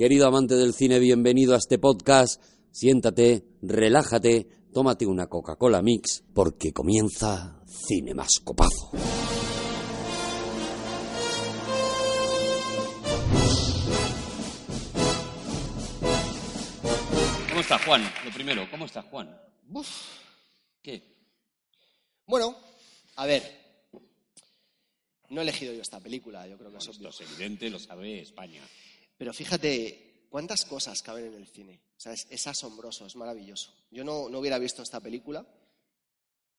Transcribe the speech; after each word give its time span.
Querido 0.00 0.26
amante 0.26 0.54
del 0.54 0.72
cine, 0.72 0.98
bienvenido 0.98 1.54
a 1.54 1.58
este 1.58 1.78
podcast. 1.78 2.42
Siéntate, 2.70 3.44
relájate, 3.60 4.48
tómate 4.72 5.04
una 5.04 5.26
Coca-Cola 5.26 5.82
Mix, 5.82 6.24
porque 6.32 6.72
comienza 6.72 7.62
Cine 7.66 8.14
Más 8.14 8.40
Copazo. 8.42 8.92
¿Cómo 17.50 17.60
está 17.60 17.78
Juan? 17.80 18.02
Lo 18.24 18.30
primero, 18.32 18.66
¿cómo 18.70 18.86
está 18.86 19.02
Juan? 19.02 19.38
Uf. 19.70 19.86
¿Qué? 20.80 21.14
Bueno, 22.26 22.56
a 23.16 23.26
ver. 23.26 23.42
No 25.28 25.40
he 25.40 25.42
elegido 25.42 25.74
yo 25.74 25.82
esta 25.82 26.00
película, 26.00 26.48
yo 26.48 26.56
creo 26.56 26.70
que 26.70 26.78
es 26.78 26.88
Esto 26.88 26.98
obvio. 27.00 27.10
es 27.10 27.20
evidente, 27.20 27.68
lo 27.68 27.78
sabe 27.78 28.22
España. 28.22 28.62
Pero 29.20 29.34
fíjate 29.34 30.24
cuántas 30.30 30.64
cosas 30.64 31.02
caben 31.02 31.26
en 31.26 31.34
el 31.34 31.46
cine. 31.46 31.78
O 31.94 32.00
sea, 32.00 32.14
es, 32.14 32.26
es 32.30 32.46
asombroso, 32.46 33.04
es 33.04 33.16
maravilloso. 33.16 33.70
Yo 33.90 34.02
no, 34.02 34.30
no 34.30 34.38
hubiera 34.38 34.58
visto 34.58 34.82
esta 34.82 34.98
película 34.98 35.44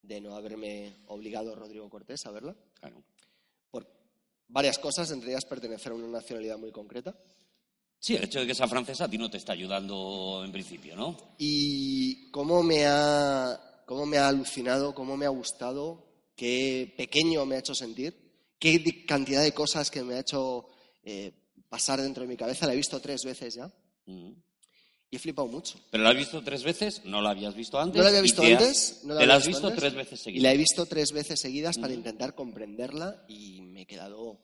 de 0.03 0.21
no 0.21 0.35
haberme 0.35 0.97
obligado 1.07 1.55
Rodrigo 1.55 1.89
Cortés 1.89 2.23
a 2.27 2.29
verla. 2.29 2.55
Claro. 2.79 3.01
Por 3.71 3.87
varias 4.47 4.77
cosas, 4.77 5.09
entre 5.09 5.31
ellas 5.31 5.45
pertenecer 5.45 5.91
a 5.91 5.95
una 5.95 6.19
nacionalidad 6.19 6.59
muy 6.59 6.71
concreta. 6.71 7.17
Sí, 7.97 8.15
el 8.15 8.25
hecho 8.25 8.41
de 8.41 8.45
que 8.45 8.53
sea 8.53 8.67
francesa 8.67 9.05
a 9.05 9.09
ti 9.09 9.17
no 9.17 9.31
te 9.31 9.37
está 9.37 9.53
ayudando 9.53 10.43
en 10.45 10.51
principio, 10.51 10.95
¿no? 10.95 11.17
Y 11.39 12.29
cómo 12.29 12.61
me 12.61 12.85
ha, 12.85 13.81
cómo 13.87 14.05
me 14.05 14.19
ha 14.19 14.27
alucinado, 14.27 14.93
cómo 14.93 15.17
me 15.17 15.25
ha 15.25 15.29
gustado, 15.29 16.05
qué 16.35 16.93
pequeño 16.95 17.43
me 17.47 17.55
ha 17.55 17.59
hecho 17.59 17.73
sentir, 17.73 18.53
qué 18.59 19.03
cantidad 19.07 19.41
de 19.41 19.51
cosas 19.51 19.89
que 19.89 20.03
me 20.03 20.13
ha 20.13 20.19
hecho 20.19 20.67
eh, 21.01 21.40
pasar 21.71 22.01
dentro 22.01 22.23
de 22.23 22.27
mi 22.27 22.35
cabeza. 22.35 22.67
La 22.67 22.73
he 22.73 22.75
visto 22.75 22.99
tres 22.99 23.23
veces 23.23 23.55
ya 23.55 23.71
Mm. 24.05 24.31
y 25.09 25.15
he 25.15 25.19
flipado 25.19 25.47
mucho. 25.47 25.79
¿Pero 25.89 26.03
la 26.03 26.09
has 26.09 26.17
visto 26.17 26.43
tres 26.43 26.63
veces? 26.63 27.01
¿No 27.05 27.21
la 27.21 27.29
habías 27.29 27.55
visto 27.55 27.79
antes? 27.79 27.95
No 27.97 28.03
la 28.03 28.09
había 28.09 28.19
¿Y 28.19 28.23
visto 28.23 28.41
te 28.41 28.53
has- 28.55 28.61
antes. 28.61 28.99
no 29.05 29.13
la 29.13 29.19
te 29.21 29.25
la 29.27 29.35
has 29.35 29.47
visto 29.47 29.67
antes, 29.67 29.79
tres 29.79 29.93
veces 29.95 30.19
Y 30.19 30.23
seguidas. 30.23 30.43
la 30.43 30.53
he 30.53 30.57
visto 30.57 30.85
tres 30.85 31.11
veces 31.13 31.39
seguidas 31.39 31.77
para 31.77 31.93
Mm. 31.93 31.97
intentar 31.97 32.35
comprenderla 32.35 33.23
y 33.29 33.61
me 33.61 33.83
he 33.83 33.85
quedado 33.85 34.39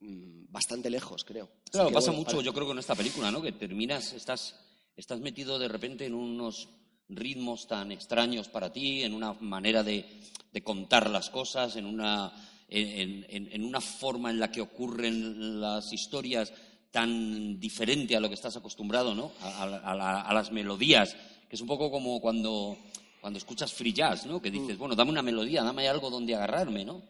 mm, 0.00 0.50
bastante 0.50 0.90
lejos, 0.90 1.24
creo. 1.24 1.48
Claro, 1.70 1.88
que, 1.88 1.94
pasa 1.94 2.08
bueno, 2.10 2.20
mucho, 2.24 2.36
para- 2.36 2.44
yo 2.44 2.52
creo, 2.52 2.66
con 2.66 2.78
esta 2.78 2.94
película, 2.94 3.30
¿no? 3.30 3.40
Que 3.40 3.52
terminas, 3.52 4.12
estás, 4.12 4.54
estás 4.96 5.20
metido 5.20 5.58
de 5.58 5.68
repente 5.68 6.04
en 6.04 6.14
unos 6.14 6.68
ritmos 7.08 7.66
tan 7.66 7.90
extraños 7.90 8.48
para 8.48 8.70
ti, 8.72 9.02
en 9.02 9.14
una 9.14 9.32
manera 9.34 9.82
de, 9.82 10.04
de 10.52 10.62
contar 10.62 11.08
las 11.08 11.30
cosas, 11.30 11.76
en 11.76 11.86
una, 11.86 12.32
en, 12.68 13.26
en- 13.28 13.52
en 13.52 13.64
una 13.64 13.80
forma 13.80 14.30
en 14.30 14.38
la 14.40 14.50
que 14.50 14.60
ocurren 14.60 15.60
las 15.60 15.92
historias 15.92 16.52
tan 16.90 17.58
diferente 17.58 18.16
a 18.16 18.20
lo 18.20 18.28
que 18.28 18.34
estás 18.34 18.56
acostumbrado, 18.56 19.14
¿no? 19.14 19.32
A, 19.40 19.62
a- 19.64 19.92
a 19.92 19.94
la- 19.94 20.20
a 20.22 20.32
las 20.34 20.52
melodías, 20.52 21.16
que 21.48 21.56
es 21.56 21.60
un 21.60 21.66
poco 21.68 21.90
como 21.90 22.20
cuando, 22.20 22.76
cuando 23.20 23.38
escuchas 23.38 23.72
free 23.72 23.92
jazz, 23.92 24.26
¿no? 24.26 24.40
Que 24.40 24.50
dices, 24.50 24.78
bueno, 24.78 24.94
dame 24.94 25.10
una 25.10 25.22
melodía, 25.22 25.62
dame 25.62 25.88
algo 25.88 26.10
donde 26.10 26.34
agarrarme, 26.34 26.84
¿no? 26.84 27.02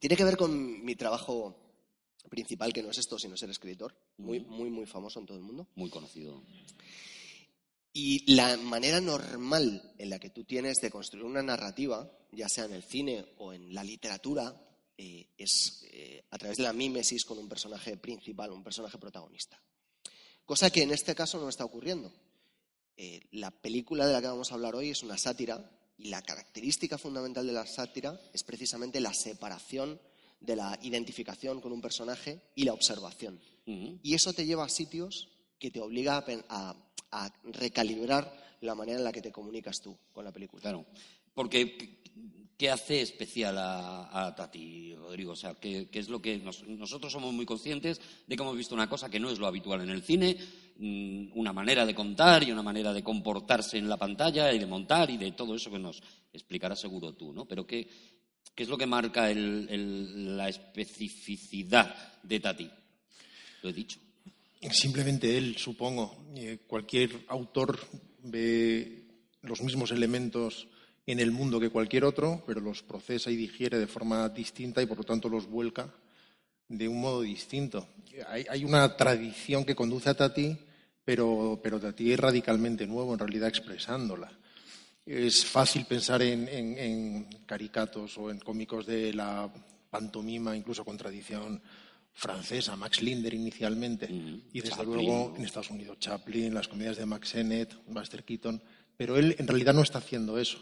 Tiene 0.00 0.16
que 0.16 0.24
ver 0.24 0.36
con 0.36 0.84
mi 0.84 0.94
trabajo 0.94 1.56
principal, 2.30 2.72
que 2.72 2.82
no 2.82 2.90
es 2.90 2.98
esto, 2.98 3.18
sino 3.18 3.36
ser 3.36 3.50
escritor. 3.50 3.94
Muy, 4.18 4.40
muy, 4.40 4.70
muy 4.70 4.86
famoso 4.86 5.18
en 5.20 5.26
todo 5.26 5.38
el 5.38 5.42
mundo. 5.44 5.66
Muy 5.74 5.90
conocido. 5.90 6.42
Y 7.92 8.32
la 8.34 8.56
manera 8.58 9.00
normal 9.00 9.94
en 9.98 10.10
la 10.10 10.18
que 10.18 10.30
tú 10.30 10.44
tienes 10.44 10.78
de 10.80 10.90
construir 10.90 11.24
una 11.24 11.42
narrativa, 11.42 12.08
ya 12.32 12.48
sea 12.48 12.64
en 12.66 12.72
el 12.74 12.82
cine 12.84 13.24
o 13.38 13.52
en 13.52 13.74
la 13.74 13.82
literatura, 13.82 14.54
eh, 14.98 15.28
es 15.38 15.84
eh, 15.92 16.24
a 16.30 16.36
través 16.38 16.58
de 16.58 16.64
la 16.64 16.72
mímesis 16.74 17.24
con 17.24 17.38
un 17.38 17.48
personaje 17.48 17.96
principal, 17.96 18.50
un 18.52 18.62
personaje 18.64 18.98
protagonista. 18.98 19.58
Cosa 20.44 20.70
que 20.70 20.82
en 20.82 20.90
este 20.90 21.14
caso 21.14 21.38
no 21.40 21.48
está 21.48 21.64
ocurriendo. 21.64 22.12
Eh, 22.96 23.20
la 23.32 23.50
película 23.50 24.06
de 24.06 24.12
la 24.12 24.20
que 24.20 24.26
vamos 24.26 24.50
a 24.50 24.54
hablar 24.56 24.74
hoy 24.74 24.90
es 24.90 25.02
una 25.02 25.16
sátira 25.16 25.70
y 25.96 26.08
la 26.08 26.20
característica 26.22 26.98
fundamental 26.98 27.46
de 27.46 27.52
la 27.52 27.66
sátira 27.66 28.20
es 28.32 28.42
precisamente 28.44 29.00
la 29.00 29.14
separación 29.14 30.00
de 30.40 30.56
la 30.56 30.78
identificación 30.82 31.60
con 31.60 31.72
un 31.72 31.80
personaje 31.80 32.40
y 32.54 32.64
la 32.64 32.72
observación. 32.72 33.40
Ujú. 33.66 34.00
Y 34.02 34.14
eso 34.14 34.32
te 34.32 34.46
lleva 34.46 34.64
a 34.64 34.68
sitios 34.68 35.28
que 35.58 35.70
te 35.70 35.80
obliga 35.80 36.16
a, 36.18 36.24
a- 36.48 36.76
a 37.10 37.32
recalibrar 37.44 38.56
la 38.60 38.74
manera 38.74 38.98
en 38.98 39.04
la 39.04 39.12
que 39.12 39.22
te 39.22 39.32
comunicas 39.32 39.80
tú 39.80 39.96
con 40.12 40.24
la 40.24 40.32
película. 40.32 40.60
Claro, 40.62 40.84
porque 41.34 42.00
¿qué- 42.18 42.48
¿qué 42.56 42.70
hace 42.70 43.00
especial 43.02 43.56
a, 43.58 44.26
a 44.26 44.34
Tati, 44.34 44.94
Rodrigo? 44.94 45.32
O 45.32 45.36
sea, 45.36 45.54
¿qué, 45.54 45.88
qué 45.90 45.98
es 46.00 46.08
lo 46.08 46.20
que 46.20 46.38
nos- 46.38 46.64
nosotros 46.66 47.12
somos 47.12 47.32
muy 47.32 47.46
conscientes 47.46 48.00
de 48.26 48.36
que 48.36 48.42
hemos 48.42 48.56
visto 48.56 48.74
una 48.74 48.88
cosa 48.88 49.08
que 49.08 49.20
no 49.20 49.30
es 49.30 49.38
lo 49.38 49.46
habitual 49.46 49.80
en 49.82 49.90
el 49.90 50.02
cine, 50.02 50.36
mm, 50.78 51.38
una 51.38 51.52
manera 51.52 51.86
de 51.86 51.94
contar 51.94 52.42
y 52.42 52.50
una 52.52 52.62
manera 52.62 52.92
de 52.92 53.02
comportarse 53.04 53.78
en 53.78 53.88
la 53.88 53.96
pantalla 53.96 54.52
y 54.52 54.58
de 54.58 54.66
montar 54.66 55.08
y 55.10 55.16
de 55.16 55.32
todo 55.32 55.54
eso 55.54 55.70
que 55.70 55.78
nos 55.78 56.02
explicarás 56.32 56.80
seguro 56.80 57.14
tú, 57.14 57.32
¿no? 57.32 57.44
Pero 57.46 57.64
¿qué, 57.66 57.88
qué 58.54 58.62
es 58.64 58.68
lo 58.68 58.76
que 58.78 58.86
marca 58.86 59.30
el- 59.30 59.68
el- 59.70 60.36
la 60.36 60.48
especificidad 60.48 61.94
de 62.22 62.40
Tati? 62.40 62.70
Lo 63.62 63.68
he 63.70 63.72
dicho. 63.72 64.00
Simplemente 64.72 65.38
él, 65.38 65.56
supongo. 65.56 66.24
Eh, 66.34 66.58
cualquier 66.66 67.24
autor 67.28 67.78
ve 68.24 69.04
los 69.42 69.62
mismos 69.62 69.92
elementos 69.92 70.66
en 71.10 71.20
el 71.20 71.30
mundo 71.32 71.58
que 71.58 71.70
cualquier 71.70 72.04
otro, 72.04 72.42
pero 72.46 72.60
los 72.60 72.82
procesa 72.82 73.30
y 73.30 73.36
digiere 73.36 73.78
de 73.78 73.86
forma 73.86 74.28
distinta 74.28 74.82
y 74.82 74.86
por 74.86 74.98
lo 74.98 75.04
tanto 75.04 75.28
los 75.28 75.46
vuelca 75.48 75.92
de 76.68 76.86
un 76.86 77.00
modo 77.00 77.22
distinto. 77.22 77.88
Hay, 78.28 78.44
hay 78.48 78.64
una 78.64 78.94
tradición 78.96 79.64
que 79.64 79.74
conduce 79.74 80.10
a 80.10 80.14
Tati, 80.14 80.56
pero, 81.04 81.58
pero 81.62 81.80
Tati 81.80 82.12
es 82.12 82.20
radicalmente 82.20 82.86
nuevo 82.86 83.14
en 83.14 83.18
realidad 83.20 83.48
expresándola. 83.48 84.30
Es 85.06 85.46
fácil 85.46 85.86
pensar 85.86 86.20
en, 86.20 86.46
en- 86.48 86.78
en 86.78 87.24
caricatos 87.46 88.18
o 88.18 88.30
en 88.30 88.38
cómicos 88.40 88.84
de 88.84 89.14
la 89.14 89.50
pantomima, 89.88 90.54
incluso 90.54 90.84
con 90.84 90.98
tradición 90.98 91.62
francesa, 92.12 92.76
Max 92.76 93.00
Linder 93.00 93.32
inicialmente, 93.32 94.04
Ujú. 94.06 94.40
y 94.52 94.60
desde 94.60 94.76
Chaplin, 94.76 94.92
luego 94.94 95.34
en 95.38 95.44
Estados 95.46 95.70
Unidos 95.70 95.96
Chaplin, 96.00 96.52
las 96.52 96.68
comedias 96.68 96.98
de 96.98 97.06
Max 97.06 97.30
Sennett, 97.30 97.74
Buster 97.86 98.24
Keaton, 98.24 98.60
pero 98.98 99.16
él 99.16 99.36
en 99.38 99.46
realidad 99.46 99.72
no 99.72 99.82
está 99.82 99.98
haciendo 99.98 100.36
eso, 100.38 100.58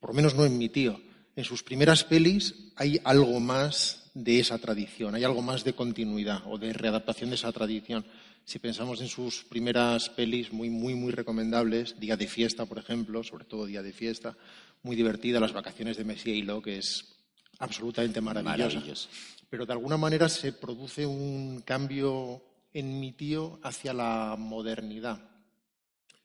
por 0.00 0.10
lo 0.10 0.14
menos 0.14 0.34
no 0.34 0.44
en 0.44 0.58
mi 0.58 0.68
tío. 0.68 1.00
En 1.36 1.44
sus 1.44 1.62
primeras 1.62 2.02
pelis 2.02 2.72
hay 2.76 2.98
algo 3.04 3.38
más 3.38 4.10
de 4.14 4.40
esa 4.40 4.58
tradición, 4.58 5.14
hay 5.14 5.24
algo 5.24 5.42
más 5.42 5.62
de 5.62 5.74
continuidad 5.74 6.42
o 6.46 6.56
de 6.56 6.72
readaptación 6.72 7.28
de 7.28 7.36
esa 7.36 7.52
tradición. 7.52 8.06
Si 8.46 8.58
pensamos 8.58 9.02
en 9.02 9.08
sus 9.08 9.44
primeras 9.44 10.08
pelis 10.08 10.52
muy, 10.52 10.70
muy, 10.70 10.94
muy 10.94 11.12
recomendables, 11.12 12.00
Día 12.00 12.16
de 12.16 12.26
Fiesta, 12.26 12.64
por 12.64 12.78
ejemplo, 12.78 13.22
sobre 13.22 13.44
todo 13.44 13.66
Día 13.66 13.82
de 13.82 13.92
Fiesta, 13.92 14.36
muy 14.82 14.96
divertida, 14.96 15.38
Las 15.38 15.52
vacaciones 15.52 15.98
de 15.98 16.04
Messi 16.04 16.30
y 16.30 16.42
Lo, 16.42 16.62
que 16.62 16.78
es 16.78 17.16
absolutamente 17.58 18.22
maravillosa. 18.22 18.76
Maravilloso. 18.76 19.08
Pero 19.50 19.66
de 19.66 19.72
alguna 19.74 19.98
manera 19.98 20.30
se 20.30 20.52
produce 20.54 21.04
un 21.04 21.60
cambio 21.60 22.42
en 22.72 22.98
mi 22.98 23.12
tío 23.12 23.60
hacia 23.62 23.92
la 23.92 24.36
modernidad. 24.38 25.35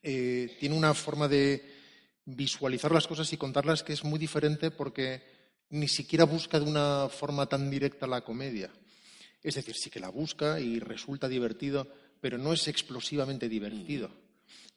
Eh, 0.02 0.56
tiene 0.58 0.76
una 0.76 0.94
forma 0.94 1.28
de 1.28 1.64
visualizar 2.24 2.92
las 2.92 3.06
cosas 3.06 3.32
y 3.32 3.36
contarlas 3.36 3.82
que 3.82 3.92
es 3.92 4.04
muy 4.04 4.18
diferente 4.18 4.70
porque 4.70 5.22
ni 5.70 5.88
siquiera 5.88 6.24
busca 6.24 6.60
de 6.60 6.68
una 6.68 7.08
forma 7.08 7.46
tan 7.46 7.70
directa 7.70 8.06
la 8.06 8.22
comedia. 8.22 8.70
Es 9.42 9.54
decir, 9.54 9.74
sí 9.74 9.90
que 9.90 10.00
la 10.00 10.10
busca 10.10 10.60
y 10.60 10.78
resulta 10.78 11.28
divertido, 11.28 11.88
pero 12.20 12.38
no 12.38 12.52
es 12.52 12.68
explosivamente 12.68 13.48
divertido. 13.48 14.10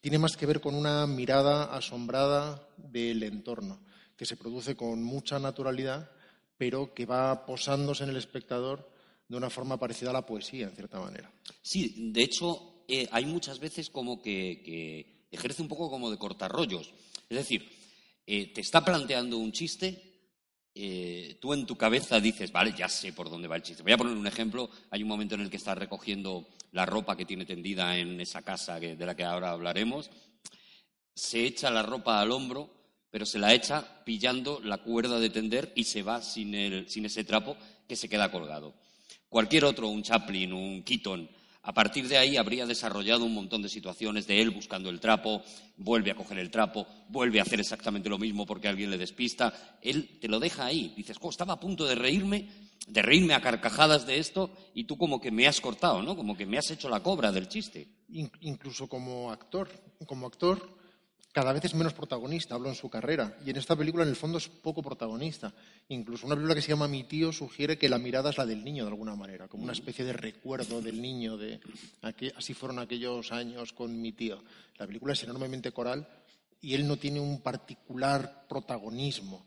Tiene 0.01 0.19
más 0.19 0.37
que 0.37 0.45
ver 0.45 0.61
con 0.61 0.75
una 0.75 1.05
mirada 1.05 1.75
asombrada 1.75 2.67
del 2.77 3.23
entorno, 3.23 3.81
que 4.15 4.25
se 4.25 4.37
produce 4.37 4.75
con 4.75 5.03
mucha 5.03 5.39
naturalidad, 5.39 6.11
pero 6.57 6.93
que 6.93 7.05
va 7.05 7.45
posándose 7.45 8.03
en 8.03 8.11
el 8.11 8.17
espectador 8.17 8.89
de 9.27 9.37
una 9.37 9.49
forma 9.49 9.77
parecida 9.77 10.11
a 10.11 10.13
la 10.13 10.25
poesía, 10.25 10.67
en 10.67 10.75
cierta 10.75 10.99
manera. 10.99 11.31
Sí, 11.61 12.11
de 12.13 12.23
hecho, 12.23 12.83
eh, 12.87 13.07
hay 13.11 13.25
muchas 13.25 13.59
veces 13.59 13.89
como 13.89 14.21
que, 14.21 14.61
que 14.63 15.14
ejerce 15.35 15.61
un 15.61 15.67
poco 15.67 15.89
como 15.89 16.09
de 16.11 16.17
cortarrollos. 16.17 16.91
Es 17.29 17.37
decir, 17.37 17.69
eh, 18.25 18.51
te 18.53 18.61
está 18.61 18.83
planteando 18.83 19.37
un 19.37 19.51
chiste, 19.51 20.01
eh, 20.73 21.37
tú 21.39 21.53
en 21.53 21.65
tu 21.65 21.77
cabeza 21.77 22.19
dices, 22.19 22.51
vale, 22.51 22.73
ya 22.77 22.89
sé 22.89 23.13
por 23.13 23.29
dónde 23.29 23.47
va 23.47 23.55
el 23.55 23.61
chiste. 23.63 23.83
Voy 23.83 23.93
a 23.93 23.97
poner 23.97 24.15
un 24.17 24.27
ejemplo. 24.27 24.69
Hay 24.91 25.03
un 25.03 25.07
momento 25.09 25.35
en 25.35 25.41
el 25.41 25.49
que 25.49 25.57
está 25.57 25.73
recogiendo 25.75 26.47
la 26.71 26.85
ropa 26.85 27.15
que 27.15 27.25
tiene 27.25 27.45
tendida 27.45 27.97
en 27.97 28.19
esa 28.19 28.41
casa 28.41 28.79
de 28.79 28.97
la 29.05 29.15
que 29.15 29.23
ahora 29.23 29.51
hablaremos. 29.51 30.09
Se 31.15 31.45
echa 31.45 31.69
la 31.71 31.81
ropa 31.83 32.19
al 32.19 32.31
hombro, 32.31 32.69
pero 33.09 33.25
se 33.25 33.39
la 33.39 33.53
echa 33.53 34.03
pillando 34.03 34.59
la 34.61 34.79
cuerda 34.79 35.19
de 35.19 35.29
tender 35.29 35.71
y 35.75 35.85
se 35.85 36.03
va 36.03 36.21
sin, 36.21 36.53
el- 36.53 36.89
sin 36.89 37.05
ese 37.05 37.23
trapo 37.23 37.55
que 37.87 37.95
se 37.95 38.09
queda 38.09 38.29
colgado. 38.31 38.73
Cualquier 39.29 39.63
otro, 39.65 39.87
un 39.87 40.03
Chaplin, 40.03 40.51
un 40.51 40.83
Keaton, 40.83 41.29
a 41.65 41.73
partir 41.73 42.07
de 42.07 42.17
ahí 42.17 42.37
habría 42.37 42.65
desarrollado 42.67 43.25
un 43.25 43.33
montón 43.33 43.63
de 43.63 43.69
situaciones 43.69 44.27
de 44.27 44.39
él 44.39 44.51
buscando 44.51 44.89
el 44.91 44.99
trapo, 44.99 45.41
vuelve 45.77 46.11
a 46.11 46.15
coger 46.15 46.37
el 46.37 46.51
trapo, 46.51 46.85
vuelve 47.09 47.39
a 47.39 47.43
hacer 47.43 47.59
exactamente 47.59 48.07
lo 48.07 48.19
mismo 48.19 48.45
porque 48.45 48.67
alguien 48.67 48.91
le 48.91 48.99
despista. 48.99 49.77
Él 49.81 50.19
te 50.21 50.27
lo 50.27 50.39
deja 50.39 50.65
ahí. 50.65 50.93
Dices, 50.95 51.17
"Jo, 51.17 51.29
estaba 51.31 51.53
a 51.53 51.59
punto 51.59 51.85
de 51.85 51.95
reírme, 51.95 52.47
de 52.87 53.01
reírme 53.01 53.33
a 53.33 53.41
carcajadas 53.41 54.05
de 54.05 54.19
esto 54.19 54.51
y 54.75 54.83
tú 54.83 54.95
como 54.97 55.19
que 55.19 55.31
me 55.31 55.47
has 55.47 55.59
cortado, 55.59 56.03
¿no? 56.03 56.15
Como 56.15 56.37
que 56.37 56.45
me 56.45 56.59
has 56.59 56.69
hecho 56.69 56.87
la 56.87 57.01
cobra 57.01 57.31
del 57.31 57.49
chiste. 57.49 57.87
incluso 58.41 58.87
como 58.87 59.31
actor. 59.31 59.67
Como 60.05 60.27
actor, 60.27 60.74
cada 61.35 61.51
vez 61.51 61.65
es 61.65 61.75
menos 61.75 61.91
protagonista, 61.91 62.55
hablo 62.55 62.69
en 62.69 62.75
su 62.75 62.89
carrera. 62.89 63.37
Y 63.45 63.49
en 63.49 63.57
esta 63.57 63.75
película, 63.75 64.03
en 64.03 64.09
el 64.09 64.15
fondo, 64.15 64.37
es 64.37 64.47
poco 64.47 64.81
protagonista. 64.81 65.53
Incluso 65.89 66.25
una 66.25 66.35
película 66.35 66.55
que 66.55 66.61
se 66.61 66.69
llama 66.69 66.87
Mi 66.87 67.03
tío 67.03 67.33
sugiere 67.33 67.77
que 67.77 67.89
la 67.89 67.97
mirada 67.97 68.29
es 68.29 68.37
la 68.37 68.45
del 68.45 68.63
niño, 68.63 68.85
de 68.85 68.91
alguna 68.91 69.17
manera, 69.17 69.49
como 69.49 69.65
una 69.65 69.73
especie 69.73 70.05
de 70.05 70.13
recuerdo 70.13 70.81
del 70.81 71.01
niño, 71.01 71.35
de 71.35 71.59
así 72.37 72.53
fueron 72.53 72.79
aquellos 72.79 73.33
años 73.33 73.73
con 73.73 74.01
mi 74.01 74.13
tío. 74.13 74.41
La 74.77 74.87
película 74.87 75.11
es 75.11 75.23
enormemente 75.23 75.73
coral 75.73 76.07
y 76.61 76.73
él 76.73 76.87
no 76.87 76.95
tiene 76.95 77.19
un 77.19 77.41
particular 77.41 78.45
protagonismo 78.47 79.45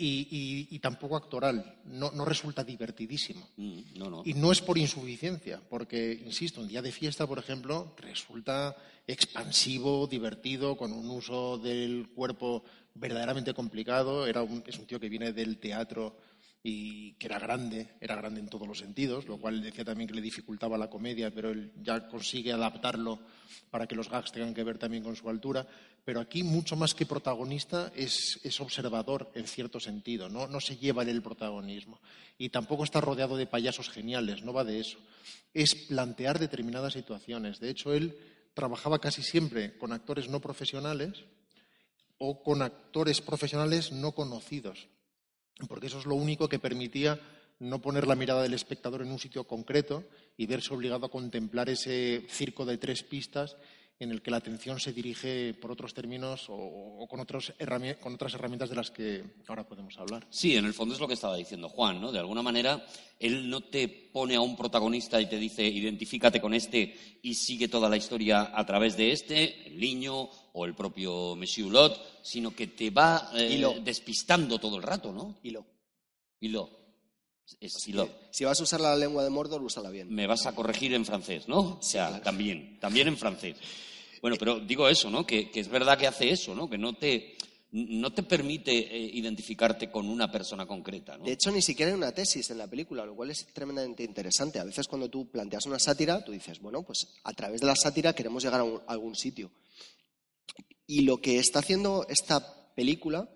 y, 0.00 0.78
tampoco 0.78 1.16
actoral. 1.16 1.80
No, 1.86 2.24
resulta 2.24 2.62
divertidísimo. 2.62 3.48
Mm, 3.56 3.80
y 4.24 4.34
no 4.34 4.52
es 4.52 4.62
por 4.62 4.78
insuficiencia, 4.78 5.60
porque, 5.68 6.22
insisto, 6.24 6.60
un 6.60 6.68
día 6.68 6.82
de 6.82 6.92
fiesta, 6.92 7.26
por 7.26 7.38
ejemplo, 7.38 7.94
resulta 7.98 8.76
expansivo, 9.06 10.06
divertido, 10.06 10.76
con 10.76 10.92
un 10.92 11.10
uso 11.10 11.58
del 11.58 12.08
cuerpo 12.14 12.62
verdaderamente 12.94 13.54
complicado. 13.54 14.26
Era 14.26 14.46
es 14.66 14.78
un 14.78 14.86
tío 14.86 15.00
que 15.00 15.08
viene 15.08 15.32
del 15.32 15.58
teatro 15.58 16.16
y 16.62 17.12
que 17.14 17.26
era 17.26 17.38
grande, 17.38 17.88
era 18.00 18.16
grande 18.16 18.40
en 18.40 18.48
todos 18.48 18.68
los 18.68 18.78
sentidos, 18.78 19.26
lo 19.26 19.38
cual 19.38 19.62
decía 19.62 19.84
también 19.84 20.08
que 20.08 20.14
le 20.14 20.20
dificultaba 20.20 20.76
la 20.76 20.90
comedia, 20.90 21.30
pero 21.30 21.50
él 21.50 21.72
ya 21.82 22.08
consigue 22.08 22.52
adaptarlo 22.52 23.20
para 23.70 23.86
que 23.86 23.94
los 23.94 24.10
gags 24.10 24.32
tengan 24.32 24.54
que 24.54 24.64
ver 24.64 24.78
también 24.78 25.02
con 25.02 25.16
su 25.16 25.28
altura. 25.28 25.66
Pero 26.08 26.20
aquí, 26.20 26.42
mucho 26.42 26.74
más 26.74 26.94
que 26.94 27.04
protagonista, 27.04 27.92
es, 27.94 28.40
observador 28.60 29.30
en 29.34 29.46
cierto 29.46 29.78
sentido, 29.78 30.30
¿no? 30.30 30.58
se 30.58 30.78
lleva 30.78 31.02
el 31.02 31.20
protagonismo. 31.20 32.00
Y 32.38 32.48
tampoco 32.48 32.84
está 32.84 33.02
rodeado 33.02 33.36
de 33.36 33.46
payasos 33.46 33.90
geniales, 33.90 34.42
no 34.42 34.54
va 34.54 34.64
de 34.64 34.80
eso. 34.80 34.96
Es 35.52 35.74
plantear 35.74 36.38
determinadas 36.38 36.94
situaciones. 36.94 37.60
De 37.60 37.68
hecho, 37.68 37.92
él 37.92 38.16
trabajaba 38.54 39.00
casi 39.00 39.22
siempre 39.22 39.76
con 39.76 39.92
actores 39.92 40.30
no 40.30 40.40
profesionales 40.40 41.26
o 42.16 42.42
con 42.42 42.62
actores 42.62 43.20
profesionales 43.20 43.92
no 43.92 44.12
conocidos 44.12 44.88
porque 45.66 45.88
eso 45.88 45.98
es 45.98 46.06
lo 46.06 46.14
único 46.14 46.48
que 46.48 46.58
permitía 46.58 47.20
no 47.58 47.80
poner 47.80 48.06
la 48.06 48.14
mirada 48.14 48.42
del 48.42 48.54
espectador 48.54 49.02
en 49.02 49.10
un 49.10 49.18
sitio 49.18 49.44
concreto 49.44 50.04
y 50.36 50.46
verse 50.46 50.72
obligado 50.72 51.06
a 51.06 51.10
contemplar 51.10 51.68
ese 51.68 52.24
circo 52.28 52.64
de 52.64 52.78
tres 52.78 53.02
pistas 53.02 53.56
en 54.00 54.12
el 54.12 54.22
que 54.22 54.30
la 54.30 54.36
atención 54.36 54.78
se 54.78 54.92
dirige 54.92 55.54
por 55.54 55.72
otros 55.72 55.92
términos 55.92 56.46
o, 56.48 57.06
con, 57.08 57.20
otras 57.20 57.52
herramientas 57.58 58.70
de 58.70 58.76
las 58.76 58.90
que 58.90 59.24
ahora 59.48 59.66
podemos 59.66 59.98
hablar. 59.98 60.26
Sí, 60.30 60.56
en 60.56 60.66
el 60.66 60.74
fondo 60.74 60.94
es 60.94 61.00
lo 61.00 61.08
que 61.08 61.14
estaba 61.14 61.36
diciendo 61.36 61.68
Juan, 61.68 62.00
¿no? 62.00 62.12
De 62.12 62.20
alguna 62.20 62.42
manera, 62.42 62.84
él 63.18 63.50
no 63.50 63.62
te 63.62 63.88
pone 63.88 64.36
a 64.36 64.40
un 64.40 64.56
protagonista 64.56 65.20
y 65.20 65.28
te 65.28 65.36
dice, 65.36 65.64
identifícate 65.66 66.40
con 66.40 66.54
este 66.54 67.18
y 67.22 67.34
sigue 67.34 67.66
toda 67.66 67.88
la 67.88 67.96
historia 67.96 68.52
a 68.54 68.64
través 68.64 68.96
de 68.96 69.10
este, 69.10 69.66
el 69.66 69.80
niño 69.80 70.28
o 70.52 70.64
el 70.64 70.74
propio 70.74 71.34
Monsieur 71.34 71.68
Hulot, 71.68 72.20
sino 72.22 72.54
que 72.54 72.68
te 72.68 72.90
va 72.90 73.30
eh, 73.34 73.80
despistando 73.82 74.58
todo 74.58 74.76
el 74.76 74.82
rato, 74.84 75.12
¿no? 75.12 75.38
Hilo. 75.42 75.66
Hilo. 76.40 76.87
Es 77.60 77.72
Si 78.30 78.44
vas 78.44 78.60
a 78.60 78.62
usar 78.62 78.80
la 78.80 78.94
lengua 78.94 79.24
de 79.24 79.30
Mordor, 79.30 79.62
úsala 79.62 79.90
bien. 79.90 80.12
Me 80.14 80.26
vas 80.26 80.46
a 80.46 80.54
corregir 80.54 80.92
en 80.94 81.04
francés, 81.04 81.48
¿no? 81.48 81.78
O 81.78 81.82
sea, 81.82 82.22
también, 82.22 82.78
también 82.78 83.08
en 83.08 83.16
francés. 83.16 83.56
Bueno, 84.20 84.36
pero 84.38 84.60
digo 84.60 84.88
eso, 84.88 85.10
¿no? 85.10 85.26
Que, 85.26 85.50
es 85.54 85.68
verdad 85.68 85.98
que 85.98 86.06
hace 86.06 86.30
eso, 86.30 86.54
¿no? 86.54 86.68
Que 86.68 86.76
no 86.76 86.94
te, 86.94 87.36
no 87.72 88.12
te 88.12 88.22
permite 88.22 88.72
eh, 88.72 89.10
identificarte 89.14 89.90
con 89.90 90.08
una 90.08 90.30
persona 90.30 90.66
concreta. 90.66 91.16
¿no? 91.16 91.24
De 91.24 91.32
hecho, 91.32 91.50
ni 91.50 91.62
siquiera 91.62 91.90
hay 91.90 91.96
una 91.96 92.12
tesis 92.12 92.50
en 92.50 92.58
la 92.58 92.68
película, 92.68 93.06
lo 93.06 93.16
cual 93.16 93.30
es 93.30 93.46
tremendamente 93.52 94.04
interesante. 94.04 94.58
A 94.58 94.64
veces 94.64 94.86
cuando 94.86 95.08
tú 95.08 95.30
planteas 95.30 95.66
una 95.66 95.78
sátira, 95.78 96.22
tú 96.22 96.32
dices, 96.32 96.60
bueno, 96.60 96.82
pues 96.82 97.08
a 97.24 97.32
través 97.32 97.60
de 97.60 97.66
la 97.66 97.76
sátira 97.76 98.12
queremos 98.12 98.42
llegar 98.42 98.60
a, 98.60 98.92
algún 98.92 99.14
sitio. 99.14 99.50
Y 100.86 101.02
lo 101.02 101.20
que 101.20 101.38
está 101.38 101.60
haciendo 101.60 102.06
esta 102.08 102.74
película 102.74 103.28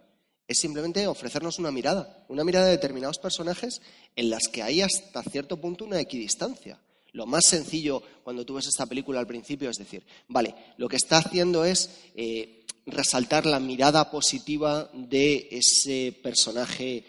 es 0.49 0.59
simplemente 0.59 1.07
ofrecernos 1.07 1.59
una 1.59 1.71
mirada, 1.71 2.25
una 2.29 2.45
mirada 2.45 2.67
de 2.67 2.73
determinados 2.73 3.19
personajes 3.19 3.81
en 4.17 4.31
las 4.31 4.49
que 4.49 4.63
hay 4.63 4.81
hasta 4.83 5.23
cierto 5.23 5.61
punto 5.61 5.85
una 5.85 6.01
equidistancia. 6.01 6.79
Lo 7.13 7.27
más 7.27 7.45
sencillo 7.47 8.03
cuando 8.25 8.45
tú 8.45 8.55
ves 8.55 8.67
esta 8.67 8.87
película 8.87 9.21
al 9.21 9.27
principio 9.27 9.69
es 9.69 9.77
decir, 9.77 10.05
vale, 10.29 10.55
lo 10.79 10.89
que 10.89 10.97
está 10.97 11.19
haciendo 11.19 11.65
es 11.65 11.91
eh, 12.15 12.65
resaltar 12.87 13.47
la 13.47 13.61
mirada 13.61 14.11
positiva 14.11 14.91
de 14.95 15.49
ese 15.51 16.19
personaje 16.23 17.05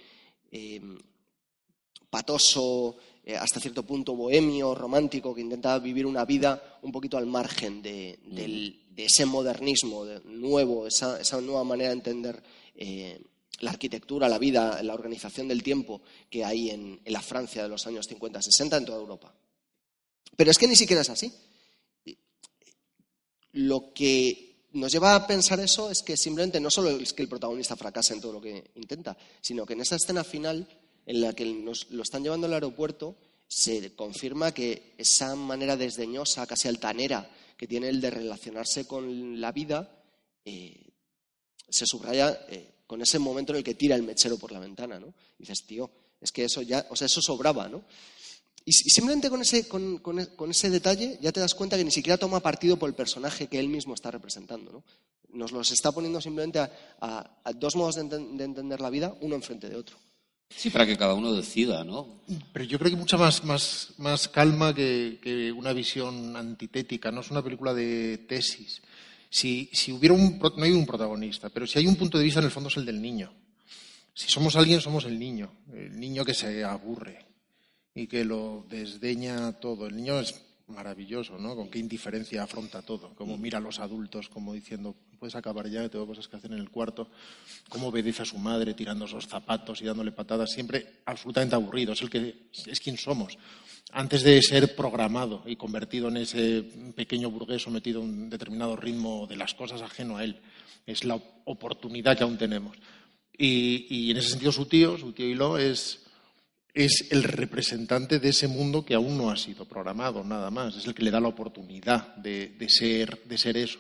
em, 0.52 1.00
patoso, 2.10 2.98
eh, 3.26 3.36
hasta 3.36 3.60
cierto 3.60 3.84
punto 3.84 4.16
bohemio, 4.16 4.76
romántico, 4.76 5.34
que 5.34 5.42
intenta 5.42 5.80
vivir 5.80 6.06
una 6.06 6.26
vida 6.26 6.80
un 6.82 6.92
poquito 6.92 7.18
al 7.18 7.26
margen 7.26 7.82
de, 7.82 8.20
ese 8.98 9.26
modernismo 9.26 10.06
nuevo, 10.26 10.86
esa, 10.86 11.42
nueva 11.42 11.64
manera 11.64 11.90
de 11.90 11.96
entender 11.96 12.44
eh, 12.76 13.22
la 13.60 13.72
arquitectura, 13.72 14.28
la 14.28 14.40
vida, 14.40 14.82
la 14.84 14.94
organización 14.94 15.48
del 15.48 15.64
tiempo 15.64 16.02
que 16.30 16.44
hay 16.44 16.70
en, 16.70 17.00
la 17.06 17.22
Francia 17.22 17.64
de 17.64 17.70
los 17.70 17.86
años 17.88 18.10
50-60 18.10 18.78
en 18.78 18.86
toda 18.86 18.98
Europa. 18.98 19.34
Pero 20.36 20.52
es 20.52 20.58
que 20.58 20.68
ni 20.68 20.76
siquiera 20.76 21.02
es 21.02 21.10
así. 21.10 21.32
Lo 23.54 23.94
que 23.94 24.68
nos 24.74 24.92
lleva 24.92 25.16
a 25.16 25.28
pensar 25.28 25.60
eso 25.60 25.92
es 25.92 26.02
que 26.02 26.18
simplemente 26.18 26.60
no 26.60 26.72
solo 26.72 26.90
es 26.90 27.14
que 27.14 27.22
el 27.22 27.30
protagonista 27.30 27.76
fracase 27.76 28.14
en 28.14 28.22
todo 28.22 28.34
lo 28.34 28.42
que 28.42 28.72
intenta, 28.76 29.16
sino 29.40 29.66
que 29.66 29.74
en 29.74 29.82
esa 29.82 29.96
escena 29.96 30.24
final 30.24 30.68
en 31.06 31.22
la 31.22 31.34
que 31.34 31.46
nos 31.46 31.92
lo 31.92 32.02
están 32.02 32.24
llevando 32.24 32.48
al 32.48 32.54
aeropuerto 32.54 33.16
se 33.48 33.94
confirma 33.96 34.54
que 34.54 34.94
esa 34.98 35.36
manera 35.36 35.78
desdeñosa, 35.78 36.48
casi 36.48 36.68
altanera, 36.68 37.30
que 37.56 37.68
tiene 37.68 37.90
él 37.90 38.02
de 38.02 38.10
relacionarse 38.10 38.88
con 38.88 39.40
la 39.40 39.52
vida, 39.52 40.04
eh, 40.44 40.83
se 41.70 41.86
subraya 41.86 42.46
eh, 42.50 42.74
con 42.88 43.02
ese 43.02 43.20
momento 43.20 43.54
en 43.54 43.58
el 43.58 43.64
que 43.64 43.76
tira 43.76 43.96
el 43.96 44.04
mechero 44.04 44.38
por 44.38 44.52
la 44.52 44.60
ventana, 44.60 45.00
¿no? 45.00 45.14
Y 45.40 45.44
dices, 45.44 45.66
tío, 45.66 45.90
es 46.22 46.32
que 46.32 46.46
eso 46.46 46.62
ya, 46.62 46.86
o 46.90 46.96
sea, 46.96 47.08
eso 47.08 47.22
sobraba, 47.22 47.68
¿no? 47.68 47.84
Y, 48.66 48.72
simplemente 48.72 49.30
con 49.30 49.42
ese, 49.42 49.68
con, 49.68 50.50
ese 50.50 50.70
detalle 50.70 51.18
ya 51.22 51.32
te 51.32 51.40
das 51.40 51.54
cuenta 51.54 51.78
que 51.78 51.84
ni 51.84 51.92
siquiera 51.92 52.18
toma 52.18 52.40
partido 52.40 52.78
por 52.78 52.90
el 52.90 52.96
personaje 52.96 53.48
que 53.48 53.60
él 53.60 53.68
mismo 53.68 53.94
está 53.94 54.12
representando. 54.12 54.72
¿no? 54.72 54.84
Nos 55.34 55.52
los 55.52 55.72
está 55.72 55.92
poniendo 55.92 56.22
simplemente 56.22 56.60
a, 56.60 57.54
dos 57.56 57.76
modos 57.76 57.96
de, 57.96 58.02
entender 58.44 58.80
la 58.80 58.90
vida, 58.90 59.16
uno 59.22 59.36
enfrente 59.36 59.70
de 59.70 59.76
otro. 59.76 59.98
Sí, 60.56 60.70
para 60.70 60.86
que 60.86 60.98
cada 60.98 61.16
uno 61.16 61.34
decida, 61.34 61.84
¿no? 61.84 62.22
Pero 62.54 62.66
yo 62.66 62.78
creo 62.78 62.92
que 62.92 62.98
mucha 62.98 63.18
más, 63.18 63.44
más, 63.44 63.94
más 63.98 64.28
calma 64.28 64.74
que, 64.74 65.52
una 65.58 65.74
visión 65.74 66.38
antitética, 66.38 67.12
no 67.12 67.22
es 67.22 67.32
una 67.32 67.44
película 67.44 67.74
de 67.74 68.20
tesis. 68.20 68.82
Si, 69.34 69.68
si 69.74 69.92
hubiera 69.92 70.14
un, 70.14 70.38
no 70.38 70.64
hay 70.64 70.74
un 70.74 70.86
protagonista, 70.86 71.50
pero 71.50 71.66
si 71.66 71.80
hay 71.80 71.88
un 71.88 71.96
punto 71.96 72.20
de 72.20 72.24
vista 72.24 72.40
en 72.40 72.46
el 72.46 72.52
fondo 72.52 72.70
es 72.70 72.78
el 72.78 72.86
del 72.86 73.02
niño. 73.02 73.34
Si 74.14 74.30
somos 74.30 74.56
alguien, 74.56 74.80
somos 74.80 75.06
el 75.06 75.18
niño, 75.18 75.52
el 75.74 76.00
niño 76.00 76.24
que 76.24 76.36
se 76.36 76.64
aburre, 76.64 77.26
y 77.96 78.06
que 78.06 78.26
lo 78.26 78.64
desdeña 78.70 79.54
todo. 79.54 79.88
El 79.88 79.96
niño 79.96 80.20
es 80.20 80.40
maravilloso, 80.74 81.38
¿no? 81.38 81.56
Con 81.56 81.70
qué 81.70 81.80
indiferencia 81.80 82.44
afronta 82.44 82.82
todo, 82.82 83.14
cómo 83.16 83.38
mira 83.38 83.60
a 83.60 83.62
los 83.62 83.80
adultos, 83.80 84.28
como 84.30 84.54
diciendo, 84.54 84.96
puedes 85.20 85.36
acabar 85.36 85.70
ya, 85.70 85.88
tengo 85.88 86.08
cosas 86.08 86.28
que 86.28 86.36
hacer 86.36 86.52
en 86.52 86.60
el 86.60 86.70
cuarto, 86.70 87.08
cómo 87.70 87.88
obedece 87.88 88.24
a 88.24 88.26
su 88.26 88.38
madre 88.38 88.74
tirando 88.74 89.06
esos 89.06 89.28
zapatos 89.28 89.82
y 89.82 89.86
dándole 89.86 90.12
patadas, 90.12 90.52
siempre 90.52 91.02
absolutamente 91.06 91.56
aburrido, 91.56 91.94
es 91.94 92.02
el 92.02 92.10
que 92.10 92.50
es 92.66 92.80
quien 92.80 92.98
somos. 92.98 93.38
Antes 93.92 94.24
de 94.24 94.42
ser 94.42 94.76
programado 94.76 95.44
y 95.46 95.56
convertido 95.56 96.08
en 96.08 96.18
ese 96.18 96.64
pequeño 96.96 97.30
burgués 97.30 97.62
sometido 97.62 98.02
a 98.02 98.04
un 98.04 98.30
determinado 98.30 98.76
ritmo 98.76 99.28
de 99.28 99.36
las 99.36 99.54
cosas 99.54 99.82
ajeno 99.82 100.18
a 100.18 100.24
él, 100.24 100.42
es 100.86 101.04
la 101.04 101.22
oportunidad 101.46 102.18
que 102.18 102.24
aún 102.24 102.38
tenemos. 102.38 102.78
Y, 103.38 103.86
y 103.90 104.12
en 104.12 104.18
ese 104.18 104.30
sentido 104.30 104.52
su 104.52 104.66
tío, 104.66 104.98
su 104.98 105.12
tío 105.12 105.28
Hilo, 105.28 105.58
es 105.58 106.04
es 106.74 107.08
el 107.12 107.24
representante 107.24 108.20
de 108.20 108.30
ese 108.30 108.48
mundo 108.48 108.84
que 108.84 108.96
aún 108.96 109.18
no 109.18 109.30
ha 109.30 109.38
sido 109.38 109.66
programado, 109.66 110.24
nada 110.24 110.50
más. 110.50 110.76
Es 110.76 110.88
el 110.88 110.96
que 110.96 111.04
le 111.04 111.12
da 111.12 111.20
la 111.20 111.28
oportunidad 111.28 112.16
de, 112.16 112.56
ser, 112.68 113.22
de 113.26 113.38
ser, 113.38 113.58
eso. 113.58 113.80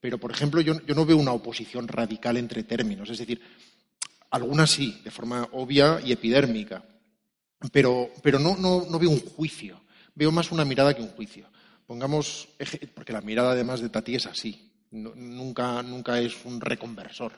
Pero, 0.00 0.16
por 0.18 0.30
ejemplo, 0.30 0.60
yo, 0.62 0.74
no 0.74 1.04
veo 1.04 1.18
una 1.18 1.32
oposición 1.32 1.86
radical 1.86 2.38
entre 2.38 2.62
términos. 2.62 3.10
Es 3.10 3.18
decir, 3.18 3.40
algunas 4.30 4.70
sí, 4.70 5.00
de 5.04 5.10
forma 5.10 5.48
obvia 5.52 6.00
y 6.02 6.12
epidérmica. 6.12 6.82
Pero, 7.72 8.10
pero 8.22 8.38
no, 8.38 8.56
no, 8.56 8.98
veo 8.98 9.10
un 9.10 9.20
juicio. 9.20 9.82
Veo 10.14 10.32
más 10.32 10.50
una 10.50 10.64
mirada 10.64 10.94
que 10.94 11.02
un 11.02 11.08
juicio. 11.08 11.46
Pongamos, 11.86 12.48
porque 12.94 13.12
la 13.12 13.20
mirada 13.20 13.52
además 13.52 13.80
de 13.80 13.90
Tati 13.90 14.14
es 14.14 14.26
así. 14.26 14.70
nunca, 14.92 15.82
nunca 15.82 16.18
es 16.18 16.42
un 16.46 16.58
reconversor. 16.58 17.32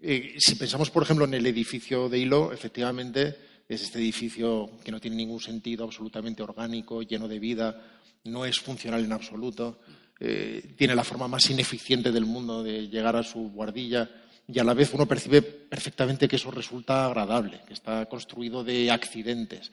Eh, 0.00 0.36
si 0.38 0.54
pensamos, 0.54 0.90
por 0.90 1.02
ejemplo, 1.02 1.26
en 1.26 1.34
el 1.34 1.46
edificio 1.46 2.08
de 2.08 2.18
Hilo, 2.18 2.52
efectivamente 2.52 3.53
es 3.68 3.82
este 3.82 3.98
edificio 3.98 4.70
que 4.84 4.92
no 4.92 5.00
tiene 5.00 5.16
ningún 5.16 5.40
sentido, 5.40 5.84
absolutamente 5.84 6.42
orgánico, 6.42 7.02
lleno 7.02 7.28
de 7.28 7.38
vida, 7.38 7.82
no 8.24 8.44
es 8.44 8.60
funcional 8.60 9.04
en 9.04 9.12
absoluto, 9.12 9.80
eh, 10.20 10.74
tiene 10.76 10.94
la 10.94 11.04
forma 11.04 11.28
más 11.28 11.48
ineficiente 11.50 12.12
del 12.12 12.24
mundo 12.24 12.62
de 12.62 12.88
llegar 12.88 13.16
a 13.16 13.22
su 13.22 13.50
guardilla 13.50 14.08
y 14.46 14.58
a 14.58 14.64
la 14.64 14.74
vez 14.74 14.92
uno 14.92 15.06
percibe 15.06 15.42
perfectamente 15.42 16.28
que 16.28 16.36
eso 16.36 16.50
resulta 16.50 17.06
agradable, 17.06 17.60
que 17.66 17.72
está 17.72 18.06
construido 18.06 18.62
de 18.62 18.90
accidentes 18.90 19.72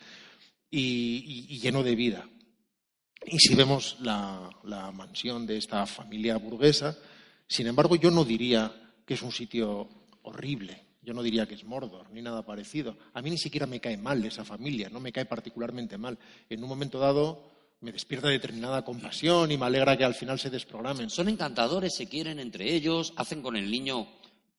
y, 0.70 1.60
lleno 1.60 1.84
de 1.84 1.96
vida. 1.96 2.28
Y 3.26 3.38
si 3.38 3.54
vemos 3.54 3.98
la, 4.02 4.50
la 4.64 4.92
mansión 4.92 5.46
de 5.46 5.58
esta 5.58 5.86
familia 5.86 6.38
burguesa, 6.38 6.98
sin 7.48 7.68
embargo, 7.68 7.96
yo 7.96 8.10
no 8.10 8.24
diría 8.24 8.72
que 9.06 9.14
es 9.14 9.22
un 9.22 9.32
sitio 9.32 9.90
horrible. 10.24 10.81
Yo 11.04 11.14
no 11.14 11.24
diría 11.24 11.48
que 11.48 11.56
es 11.56 11.64
Mordor, 11.64 12.10
ni 12.12 12.22
nada 12.22 12.46
parecido. 12.46 12.96
A 13.14 13.22
mí 13.22 13.30
ni 13.32 13.38
siquiera 13.38 13.66
me 13.66 13.80
cae 13.80 13.98
mal 13.98 14.24
esa 14.24 14.44
familia, 14.46 14.90
no 14.90 15.00
me 15.00 15.12
cae 15.12 15.26
particularmente 15.26 15.98
mal. 15.98 16.18
En 16.50 16.62
un 16.64 16.70
momento 16.70 17.00
dado 17.00 17.50
me 17.82 17.92
despierta 17.92 18.28
determinada 18.28 18.84
compasión 18.86 19.52
y 19.52 19.58
me 19.58 19.66
alegra 19.66 19.98
que 19.98 20.04
al 20.04 20.14
final 20.14 20.40
se 20.40 20.52
desprogramen. 20.52 21.10
Son 21.10 21.28
encantadores, 21.28 21.96
se 21.96 22.08
quieren 22.08 22.40
entre 22.40 22.72
ellos, 22.76 23.14
hacen 23.16 23.42
con 23.42 23.56
el 23.56 23.72
niño 23.72 24.08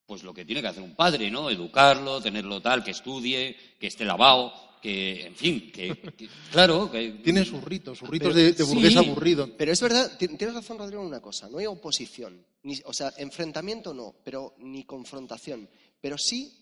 pues 0.04 0.24
lo 0.24 0.34
que 0.34 0.44
tiene 0.44 0.60
que 0.60 0.66
hacer 0.66 0.82
un 0.82 0.96
padre, 0.96 1.30
¿no? 1.30 1.48
Educarlo, 1.48 2.20
tenerlo 2.20 2.60
tal, 2.60 2.82
que 2.82 2.90
estudie, 2.90 3.56
que 3.78 3.86
esté 3.86 4.04
lavado, 4.04 4.52
que, 4.82 5.26
en 5.26 5.36
fin, 5.36 5.70
que, 5.72 5.96
que- 6.16 6.28
claro, 6.50 6.90
que 6.90 7.12
Tiene 7.22 7.44
sus 7.44 7.62
ritos, 7.62 7.98
sus 7.98 8.08
ritos 8.10 8.34
de, 8.34 8.52
de 8.52 8.64
burgués 8.64 8.92
sí. 8.92 8.98
aburrido. 8.98 9.48
Pero 9.56 9.70
es 9.72 9.80
verdad, 9.80 10.18
ti- 10.18 10.26
tienes 10.36 10.54
razón, 10.56 10.76
Rodrigo, 10.78 11.00
en 11.02 11.08
una 11.08 11.20
cosa. 11.20 11.48
No 11.48 11.58
hay 11.58 11.66
oposición. 11.66 12.44
Ni, 12.64 12.74
o 12.84 12.92
sea, 12.92 13.12
enfrentamiento 13.16 13.94
no, 13.94 14.12
pero 14.24 14.54
ni 14.58 14.82
confrontación. 14.84 15.68
Pero 16.02 16.18
sí 16.18 16.52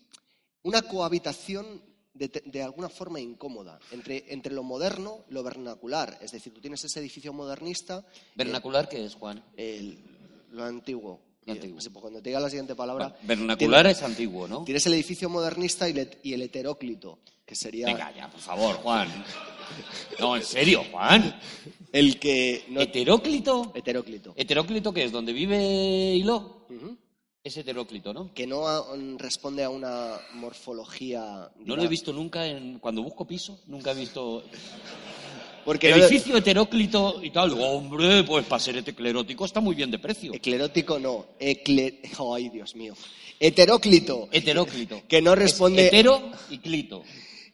una 0.62 0.82
cohabitación 0.82 1.82
de, 2.14 2.62
alguna 2.62 2.88
forma 2.90 3.18
incómoda 3.18 3.78
entre, 3.92 4.24
entre 4.28 4.52
lo 4.52 4.62
moderno 4.62 5.24
y 5.30 5.32
lo 5.32 5.42
vernacular. 5.42 6.18
Es 6.20 6.32
decir, 6.32 6.52
tú 6.52 6.60
tienes 6.60 6.84
ese 6.84 7.00
edificio 7.00 7.32
modernista, 7.32 8.04
vernacular 8.34 8.88
que 8.88 9.04
es 9.04 9.14
Juan. 9.14 9.42
el- 9.56 9.98
lo 10.52 10.64
antiguo. 10.64 11.20
Lo 11.46 11.52
antiguo. 11.54 11.76
pues, 11.76 11.88
cuando 11.88 12.20
te 12.20 12.28
diga 12.28 12.40
la 12.40 12.50
siguiente 12.50 12.74
palabra. 12.74 13.16
Vernacular 13.22 13.84
tienes, 13.84 13.98
es 13.98 14.04
antiguo, 14.04 14.46
¿no? 14.46 14.64
tienes 14.64 14.84
el 14.86 14.92
edificio 14.94 15.30
modernista 15.30 15.88
y, 15.88 15.94
le- 15.94 16.18
y 16.22 16.34
el 16.34 16.42
heteróclito, 16.42 17.20
que 17.46 17.54
sería 17.54 17.86
Venga 17.86 18.12
ya, 18.14 18.30
por 18.30 18.40
favor, 18.40 18.76
Juan. 18.76 19.08
No, 20.18 20.36
en 20.36 20.42
serio, 20.42 20.82
Juan. 20.92 21.40
el 21.92 22.18
que. 22.20 22.64
No, 22.68 22.80
¿Heteróclito? 22.82 23.72
heteróclito. 23.74 24.34
¿Heteróclito 24.36 24.92
qué 24.92 25.04
es? 25.04 25.12
¿Donde 25.12 25.32
vive 25.32 26.14
Hilo? 26.16 26.66
Ujú. 26.68 26.98
Es 27.42 27.56
heteróclito, 27.56 28.12
¿no? 28.12 28.34
que 28.34 28.46
no 28.46 28.68
ah, 28.68 28.84
responde 29.16 29.64
a 29.64 29.70
una 29.70 30.18
morfología. 30.34 31.48
No 31.64 31.74
lo 31.74 31.82
he 31.82 31.88
visto 31.88 32.12
nunca 32.12 32.46
en, 32.46 32.78
cuando 32.78 33.02
busco 33.02 33.26
piso, 33.26 33.60
nunca 33.66 33.92
he 33.92 33.94
visto 33.94 34.44
Porque 35.64 35.90
no 35.90 35.96
edificio 35.96 36.36
heteróclito 36.36 37.20
y 37.22 37.30
tal. 37.30 37.52
Hombre, 37.52 38.24
pues 38.24 38.44
para 38.44 38.60
ser 38.60 38.76
eclerótico 38.76 39.44
está 39.46 39.60
muy 39.60 39.74
bien 39.74 39.90
de 39.90 39.98
precio. 39.98 40.34
Eclerótico 40.34 40.98
no. 40.98 41.26
Ecle... 41.38 42.00
Ay, 42.34 42.50
Dios 42.50 42.74
mío. 42.74 42.94
Heteróclito. 43.38 44.28
Heteróclito. 44.32 45.02
Que 45.08 45.22
no 45.22 45.32
Es 45.32 45.38
responde, 45.38 45.86
hetero 45.86 46.32
y 46.50 46.58
clito. 46.58 47.02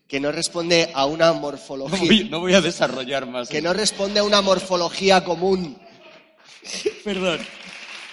que 0.09 0.19
no 0.19 0.33
responde 0.33 0.91
a 0.95 1.07
una 1.07 1.33
No 1.33 1.41
morfología. 1.41 1.99
voy, 1.99 2.29
no 2.29 2.41
voy 2.41 2.55
a 2.55 2.61
desarrollar 2.61 3.27
más. 3.27 3.49
Que 3.49 3.63
no 3.63 3.73
responde 3.73 4.19
a 4.21 4.25
una 4.25 4.41
morfología 4.41 5.23
común. 5.25 5.77
Perdón, 7.05 7.39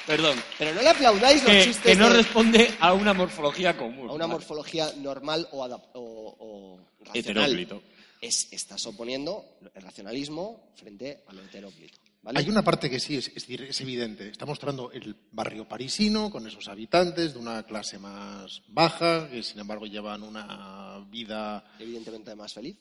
perdón. 0.07 0.37
Pero 0.57 0.73
no 0.73 0.81
le 0.81 0.89
aplaudáis 0.89 1.43
los 1.43 1.51
Que, 1.51 1.63
chistes 1.63 1.91
que 1.93 1.95
no 1.95 2.09
de- 2.09 2.17
responde 2.17 2.73
a 2.79 2.93
una 2.93 3.13
morfología 3.13 3.77
común. 3.77 4.09
a 4.09 4.13
una 4.13 4.25
Vale. 4.25 4.33
morfología 4.39 4.91
normal 4.97 5.47
o, 5.51 5.65
adap- 5.65 5.89
o, 5.93 6.35
o 6.39 7.05
racional. 7.05 7.67
Es, 8.21 8.47
estás 8.53 8.85
oponiendo 8.85 9.57
el 9.75 9.81
racionalismo 9.81 10.71
frente 10.75 11.23
a 11.27 11.33
lo 11.33 11.41
heteróclito. 11.43 11.99
¿vale? 12.21 12.39
Hay 12.39 12.49
una 12.49 12.63
parte 12.63 12.89
que 12.89 12.97
sí 13.01 13.17
es, 13.17 13.29
es 13.35 13.81
evidente. 13.81 14.29
Está 14.29 14.45
mostrando 14.45 14.91
el 14.93 15.13
barrio 15.33 15.67
parisino 15.67 16.31
con 16.31 16.47
esos 16.47 16.69
habitantes 16.69 17.33
de 17.33 17.39
una 17.39 17.63
clase 17.63 17.99
más 17.99 18.61
baja, 18.69 19.29
que 19.29 19.43
sin 19.43 19.59
embargo 19.59 19.87
llevan 19.87 20.23
una 20.23 21.05
vida 21.09 21.65
Evidentemente 21.79 22.33
más 22.33 22.53
feliz. 22.53 22.77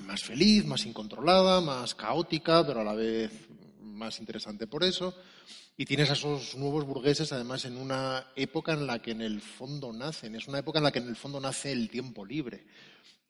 más 0.00 0.20
feliz, 0.20 0.64
más 0.64 0.84
incontrolada, 0.84 1.60
más 1.60 1.94
caótica, 1.94 2.66
pero 2.66 2.80
a 2.80 2.84
la 2.84 2.94
vez 2.94 3.30
más 3.82 4.18
interesante 4.20 4.66
por 4.66 4.84
eso. 4.84 5.14
Y 5.76 5.84
tienes 5.86 6.10
a 6.10 6.14
esos 6.14 6.54
nuevos 6.56 6.84
burgueses, 6.84 7.32
además, 7.32 7.64
en 7.64 7.76
una 7.76 8.26
época 8.36 8.72
en 8.74 8.86
la 8.86 9.00
que 9.00 9.12
en 9.12 9.22
el 9.22 9.40
fondo 9.40 9.92
nacen. 9.92 10.34
Es 10.34 10.46
una 10.46 10.58
época 10.58 10.78
en 10.78 10.84
la 10.84 10.92
que 10.92 10.98
en 10.98 11.08
el 11.08 11.16
fondo 11.16 11.40
nace 11.40 11.72
el 11.72 11.88
tiempo 11.88 12.24
libre. 12.24 12.64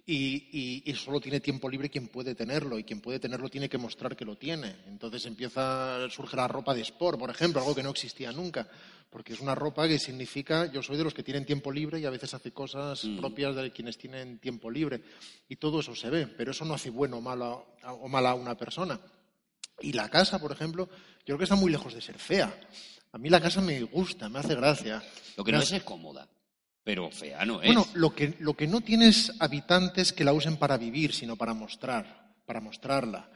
Y, 0.04 0.48
y- 0.50 0.82
y 0.90 0.94
solo 0.96 1.20
tiene 1.20 1.38
tiempo 1.38 1.70
libre 1.70 1.88
quien 1.88 2.08
puede 2.08 2.34
tenerlo, 2.34 2.76
y 2.76 2.82
quien 2.82 3.00
puede 3.00 3.20
tenerlo 3.20 3.48
tiene 3.48 3.68
que 3.68 3.78
mostrar 3.78 4.16
que 4.16 4.24
lo 4.24 4.36
tiene. 4.36 4.74
Entonces 4.88 5.24
empieza, 5.26 6.10
surge 6.10 6.36
la 6.36 6.48
ropa 6.48 6.74
de 6.74 6.80
sport, 6.80 7.20
por 7.20 7.30
ejemplo, 7.30 7.60
algo 7.60 7.72
que 7.76 7.84
no 7.84 7.90
existía 7.90 8.32
nunca, 8.32 8.68
porque 9.08 9.32
es 9.34 9.40
una 9.40 9.54
ropa 9.54 9.86
que 9.86 10.00
significa, 10.00 10.66
yo 10.72 10.82
soy 10.82 10.96
de 10.96 11.04
los 11.04 11.14
que 11.14 11.22
tienen 11.22 11.46
tiempo 11.46 11.70
libre 11.70 12.00
y 12.00 12.04
a 12.04 12.10
veces 12.10 12.34
hace 12.34 12.50
cosas 12.50 13.04
propias 13.20 13.54
de 13.54 13.70
quienes 13.70 13.96
tienen 13.96 14.40
tiempo 14.40 14.68
libre. 14.72 15.00
Y 15.48 15.54
todo 15.54 15.78
eso 15.78 15.94
se 15.94 16.10
ve, 16.10 16.26
pero 16.26 16.50
eso 16.50 16.64
no 16.64 16.74
hace 16.74 16.90
bueno 16.90 17.18
o 17.18 17.20
malo 17.20 17.66
a- 17.84 17.92
o 17.92 18.08
mala 18.08 18.30
a 18.30 18.34
una 18.34 18.56
persona. 18.56 18.98
Y 19.80 19.92
la 19.92 20.08
casa, 20.08 20.38
por 20.38 20.52
ejemplo, 20.52 20.88
yo 21.20 21.24
creo 21.24 21.38
que 21.38 21.44
está 21.44 21.56
muy 21.56 21.70
lejos 21.70 21.94
de 21.94 22.00
ser 22.00 22.18
fea. 22.18 22.52
A 23.12 23.18
mí 23.18 23.28
la 23.28 23.40
casa 23.40 23.60
me 23.60 23.82
gusta, 23.82 24.28
me 24.28 24.38
hace 24.38 24.54
gracia. 24.54 25.02
Lo 25.36 25.44
que 25.44 25.52
no 25.52 25.60
es 25.60 25.72
es 25.72 25.82
cómoda. 25.82 26.28
Pero 26.84 27.10
fea 27.10 27.44
no 27.44 27.60
es. 27.62 27.66
bueno, 27.66 27.86
lo 27.94 28.14
que, 28.14 28.34
lo 28.40 28.54
que 28.54 28.66
no 28.66 28.80
tiene 28.80 29.08
es 29.08 29.32
habitantes 29.38 30.12
que 30.12 30.24
la 30.24 30.32
usen 30.32 30.56
para 30.56 30.76
vivir, 30.76 31.14
sino 31.14 31.36
para 31.36 31.54
mostrar, 31.54 32.34
para 32.44 32.60
mostrarla. 32.60 33.30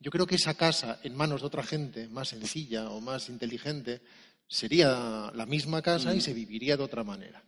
Yo 0.00 0.10
creo 0.10 0.26
que 0.26 0.34
esa 0.36 0.54
casa 0.54 0.98
en 1.02 1.14
manos 1.14 1.40
de 1.40 1.46
otra 1.46 1.62
gente 1.62 2.08
más 2.08 2.28
sencilla 2.28 2.90
o 2.90 3.00
más 3.00 3.28
inteligente 3.28 4.02
sería 4.48 5.30
la 5.34 5.46
misma 5.46 5.80
casa 5.82 6.12
Mm. 6.12 6.16
y 6.16 6.20
se 6.20 6.34
viviría 6.34 6.76
de 6.76 6.82
otra 6.82 7.04
manera. 7.04 7.42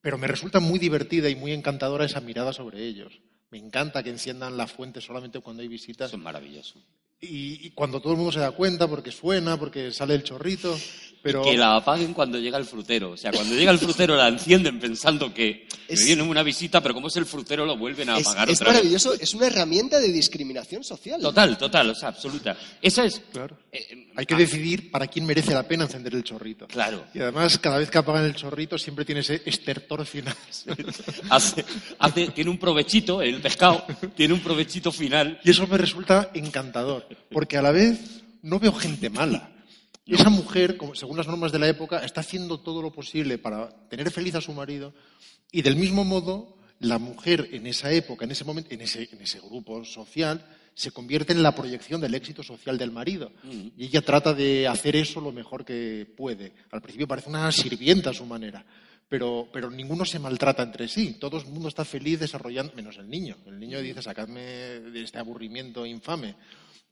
Pero 0.00 0.16
me 0.16 0.26
resulta 0.28 0.60
muy 0.60 0.78
divertida 0.78 1.28
y 1.28 1.34
muy 1.36 1.52
encantadora 1.52 2.04
esa 2.04 2.20
mirada 2.20 2.52
sobre 2.52 2.84
ellos. 2.84 3.20
Me 3.50 3.58
encanta 3.58 4.02
que 4.02 4.10
enciendan 4.10 4.56
la 4.56 4.66
fuente 4.66 5.00
solamente 5.00 5.40
cuando 5.40 5.62
hay 5.62 5.68
visitas 5.68 6.10
Eso 6.10 6.16
es 6.16 6.22
maravilloso. 6.22 6.82
Y, 7.20 7.66
y 7.66 7.70
cuando 7.70 8.00
todo 8.00 8.12
el 8.12 8.18
mundo 8.18 8.32
se 8.32 8.40
da 8.40 8.52
cuenta 8.52 8.86
porque 8.88 9.10
suena, 9.12 9.58
porque 9.58 9.92
sale 9.92 10.14
el 10.14 10.22
chorrito, 10.22 10.78
pero 11.20 11.42
Que 11.42 11.56
la 11.56 11.74
apaguen 11.76 12.14
cuando 12.14 12.38
llega 12.38 12.58
el 12.58 12.64
frutero. 12.64 13.10
O 13.10 13.16
sea, 13.16 13.32
cuando 13.32 13.54
llega 13.56 13.72
el 13.72 13.78
frutero 13.80 14.14
la 14.14 14.28
encienden 14.28 14.78
pensando 14.78 15.34
que 15.34 15.66
Es- 15.88 16.00
me 16.00 16.06
viene 16.06 16.22
una 16.22 16.44
visita, 16.44 16.80
pero 16.80 16.94
como 16.94 17.08
es 17.08 17.16
el 17.16 17.26
frutero 17.26 17.66
lo 17.66 17.76
vuelven 17.76 18.08
a 18.10 18.18
Es, 18.18 18.26
apagar 18.28 18.48
es 18.48 18.56
otra 18.60 18.68
vez. 18.68 18.76
maravilloso, 18.78 19.14
es 19.14 19.34
una 19.34 19.48
herramienta 19.48 19.98
de 19.98 20.12
discriminación 20.12 20.84
social. 20.84 21.20
Total, 21.20 21.58
total, 21.58 21.90
o 21.90 21.94
sea, 21.96 22.10
absoluta. 22.10 22.56
Esa 22.80 23.04
es... 23.04 23.20
Claro. 23.32 23.58
eh, 23.72 24.07
hay 24.18 24.26
que 24.26 24.34
decidir 24.34 24.90
para 24.90 25.06
quién 25.06 25.24
merece 25.24 25.54
la 25.54 25.62
pena 25.62 25.84
encender 25.84 26.12
el 26.12 26.24
chorrito. 26.24 26.66
Claro. 26.66 27.04
Y 27.14 27.20
además, 27.20 27.56
cada 27.60 27.78
vez 27.78 27.88
que 27.88 27.98
apagan 27.98 28.24
el 28.24 28.34
chorrito, 28.34 28.76
siempre 28.76 29.04
tiene 29.04 29.20
ese 29.20 29.42
estertor 29.46 30.04
final. 30.04 30.34
hace, 31.30 31.64
hace- 32.00 32.26
tiene 32.32 32.50
un 32.50 32.58
provechito, 32.58 33.22
el 33.22 33.40
pescado, 33.40 33.86
tiene 34.16 34.34
un 34.34 34.40
provechito 34.40 34.90
final. 34.90 35.38
Y 35.44 35.50
eso 35.52 35.68
me 35.68 35.78
resulta 35.78 36.32
encantador, 36.34 37.06
porque 37.30 37.58
a 37.58 37.62
la 37.62 37.70
vez 37.70 38.24
no 38.42 38.58
veo 38.58 38.72
gente 38.72 39.08
mala. 39.08 39.52
Esa 40.04 40.30
mujer, 40.30 40.76
según 40.94 41.16
las 41.16 41.28
normas 41.28 41.52
de 41.52 41.60
la 41.60 41.68
época, 41.68 42.04
está 42.04 42.22
haciendo 42.22 42.58
todo 42.58 42.82
lo 42.82 42.90
posible 42.90 43.38
para 43.38 43.68
tener 43.88 44.10
feliz 44.10 44.34
a 44.34 44.40
su 44.40 44.52
marido 44.52 44.92
y 45.52 45.62
del 45.62 45.76
mismo 45.76 46.02
modo 46.02 46.56
la 46.80 46.98
mujer 46.98 47.50
en 47.52 47.68
esa 47.68 47.92
época, 47.92 48.24
en 48.24 48.32
ese 48.32 48.42
momento, 48.44 48.74
en 48.74 48.80
ese, 48.80 49.08
en 49.12 49.20
ese 49.22 49.38
grupo 49.38 49.84
social, 49.84 50.44
se 50.78 50.92
convierte 50.92 51.32
en 51.32 51.42
la 51.42 51.56
proyección 51.56 52.00
del 52.00 52.14
éxito 52.14 52.44
social 52.44 52.78
del 52.78 52.92
marido. 52.92 53.32
Y 53.76 53.86
ella 53.86 54.00
trata 54.00 54.32
de 54.32 54.68
hacer 54.68 54.94
eso 54.94 55.20
lo 55.20 55.32
mejor 55.32 55.64
que 55.64 56.06
puede. 56.16 56.52
Al 56.70 56.80
principio 56.80 57.08
parece 57.08 57.28
una 57.28 57.50
sirvienta 57.50 58.10
a 58.10 58.14
su 58.14 58.24
manera, 58.24 58.64
pero, 59.08 59.48
pero 59.52 59.72
ninguno 59.72 60.04
se 60.04 60.20
maltrata 60.20 60.62
entre 60.62 60.86
sí. 60.86 61.16
Todo 61.18 61.36
el 61.38 61.46
mundo 61.46 61.66
está 61.68 61.84
feliz 61.84 62.20
desarrollando, 62.20 62.74
menos 62.76 62.96
el 62.98 63.10
niño. 63.10 63.38
El 63.48 63.58
niño 63.58 63.80
dice, 63.80 64.02
sacadme 64.02 64.40
de 64.40 65.02
este 65.02 65.18
aburrimiento 65.18 65.84
infame. 65.84 66.36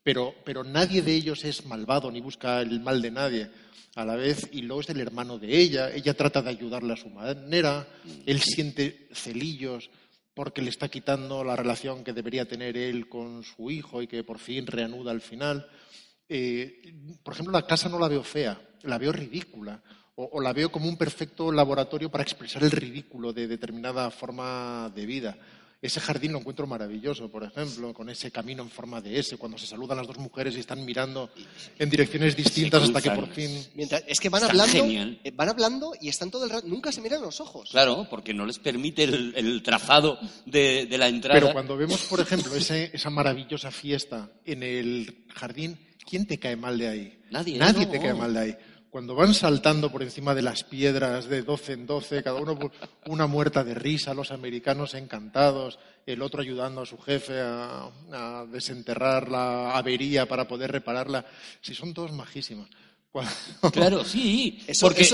Pero, 0.03 0.35
pero 0.45 0.65
nadie 0.65 1.01
de 1.01 1.15
ellos 1.15 1.45
es 1.45 1.65
malvado 1.65 2.11
ni 2.11 2.21
busca 2.21 2.63
el 2.63 2.81
mal 2.81 3.01
de 3.01 3.13
nadie. 3.13 3.51
A 3.95 4.05
la 4.05 4.17
vez, 4.17 4.49
y 4.51 4.63
luego 4.63 4.81
es 4.81 4.91
el 4.91 5.01
hermano 5.01 5.39
de 5.39 5.57
ella, 5.57 5.93
ella 5.95 6.15
trata 6.15 6.43
de 6.43 6.51
ayudarle 6.51 6.93
a 6.93 6.97
su 6.97 7.09
manera, 7.09 7.89
él 8.27 8.41
siente 8.41 9.07
celillos 9.13 9.91
porque 10.37 10.61
le 10.61 10.69
está 10.69 10.89
quitando 10.91 11.43
la 11.43 11.57
relación 11.57 12.05
que 12.05 12.13
debería 12.13 12.47
tener 12.47 12.77
él 12.77 13.09
con 13.09 13.43
su 13.43 13.71
hijo 13.71 14.03
y 14.03 14.07
que 14.07 14.23
por 14.23 14.39
fin 14.39 14.67
reanuda 14.67 15.11
al 15.11 15.23
final. 15.23 15.67
Eh, 16.29 16.93
por 17.23 17.33
ejemplo, 17.33 17.55
la 17.55 17.67
casa 17.67 17.89
no 17.89 17.99
la 17.99 18.07
veo 18.07 18.23
fea, 18.23 18.61
la 18.83 18.99
veo 18.99 19.13
ridícula. 19.13 19.83
O, 20.15 20.29
o 20.33 20.41
la 20.43 20.53
veo 20.53 20.71
como 20.71 20.91
un 20.91 20.99
perfecto 20.99 21.51
laboratorio 21.51 22.11
para 22.11 22.23
expresar 22.23 22.63
el 22.63 22.71
ridículo 22.71 23.33
de 23.33 23.47
determinada 23.47 24.11
forma 24.11 24.93
de 24.95 25.07
vida. 25.07 25.39
Ese 25.83 26.01
jardín 26.01 26.33
lo 26.33 26.39
encuentro 26.39 26.67
maravilloso, 26.67 27.31
por 27.31 27.45
ejemplo, 27.45 27.93
con 27.93 28.09
ese 28.09 28.31
camino 28.31 28.63
en 28.63 28.71
forma 28.71 29.01
de 29.03 29.19
S, 29.19 29.37
cuando 29.37 29.59
se 29.59 29.67
saludan 29.67 29.99
las 29.99 30.07
dos 30.07 30.17
mujeres 30.19 30.57
y 30.57 30.61
están 30.61 30.83
mirando 30.85 31.31
en 31.79 31.91
direcciones 31.91 32.35
distintas 32.35 32.83
hasta 32.83 33.03
que 33.03 33.11
por 33.11 33.29
fin... 33.29 33.63
Mientras, 33.75 34.03
es 34.09 34.19
que 34.19 34.31
van 34.31 34.41
Está 34.43 34.53
hablando, 34.53 34.73
genial. 34.73 35.21
eh, 35.23 35.31
van 35.33 35.49
hablando 35.51 35.93
y 36.01 36.09
están 36.09 36.31
todo 36.31 36.45
el 36.45 36.51
rato, 36.51 36.67
nunca 36.67 36.91
se 36.93 37.03
miran 37.03 37.21
los 37.21 37.41
ojos. 37.41 37.69
Claro, 37.71 38.07
porque 38.09 38.33
no 38.33 38.47
les 38.47 38.59
permite 38.59 39.05
el, 39.05 39.35
el 39.37 39.63
trazado 39.63 40.19
de, 40.47 40.87
de 40.87 40.99
la 40.99 41.09
entrada. 41.09 41.39
Pero 41.41 41.53
cuando 41.53 41.77
vemos, 41.77 42.01
por 42.05 42.21
ejemplo, 42.21 42.55
ese- 42.57 42.91
esa 42.95 43.11
maravillosa 43.11 43.71
fiesta 43.71 44.31
en 44.47 44.63
el 44.63 45.27
jardín, 45.35 45.79
¿quién 46.09 46.27
te 46.27 46.39
cae 46.39 46.57
mal 46.57 46.79
de 46.79 46.89
ahí? 46.89 47.19
Nadie, 47.31 47.59
Nadie 47.59 47.85
no. 47.85 47.93
te 47.93 48.01
cae 48.01 48.15
mal 48.15 48.33
de 48.33 48.41
ahí. 48.41 48.57
Cuando 48.91 49.15
van 49.15 49.35
saltando 49.35 49.91
por 49.91 50.03
encima 50.03 50.35
de 50.35 50.43
las 50.43 50.65
piedras 50.65 51.29
de 51.29 51.43
12 51.43 51.73
en 51.73 51.87
12, 51.87 52.23
cada 52.23 52.41
uno 52.41 52.59
una 53.07 53.27
muerta 53.27 53.63
de 53.65 53.75
risa, 53.75 54.15
los 54.15 54.31
americanos 54.31 54.95
encantados, 54.95 55.79
el 56.07 56.23
otro 56.23 56.41
ayudando 56.41 56.83
a 56.83 56.87
su 56.87 56.99
jefe 56.99 57.35
a, 57.41 58.47
desenterrar 58.51 59.31
la 59.31 59.77
avería 59.77 60.27
para 60.27 60.47
poder 60.49 60.73
repararla. 60.73 61.27
Sí, 61.61 61.75
son 61.75 61.93
todos 61.93 62.13
majísimos. 62.13 62.69
Claro, 63.73 64.05
sí, 64.05 64.59
porque 64.79 65.09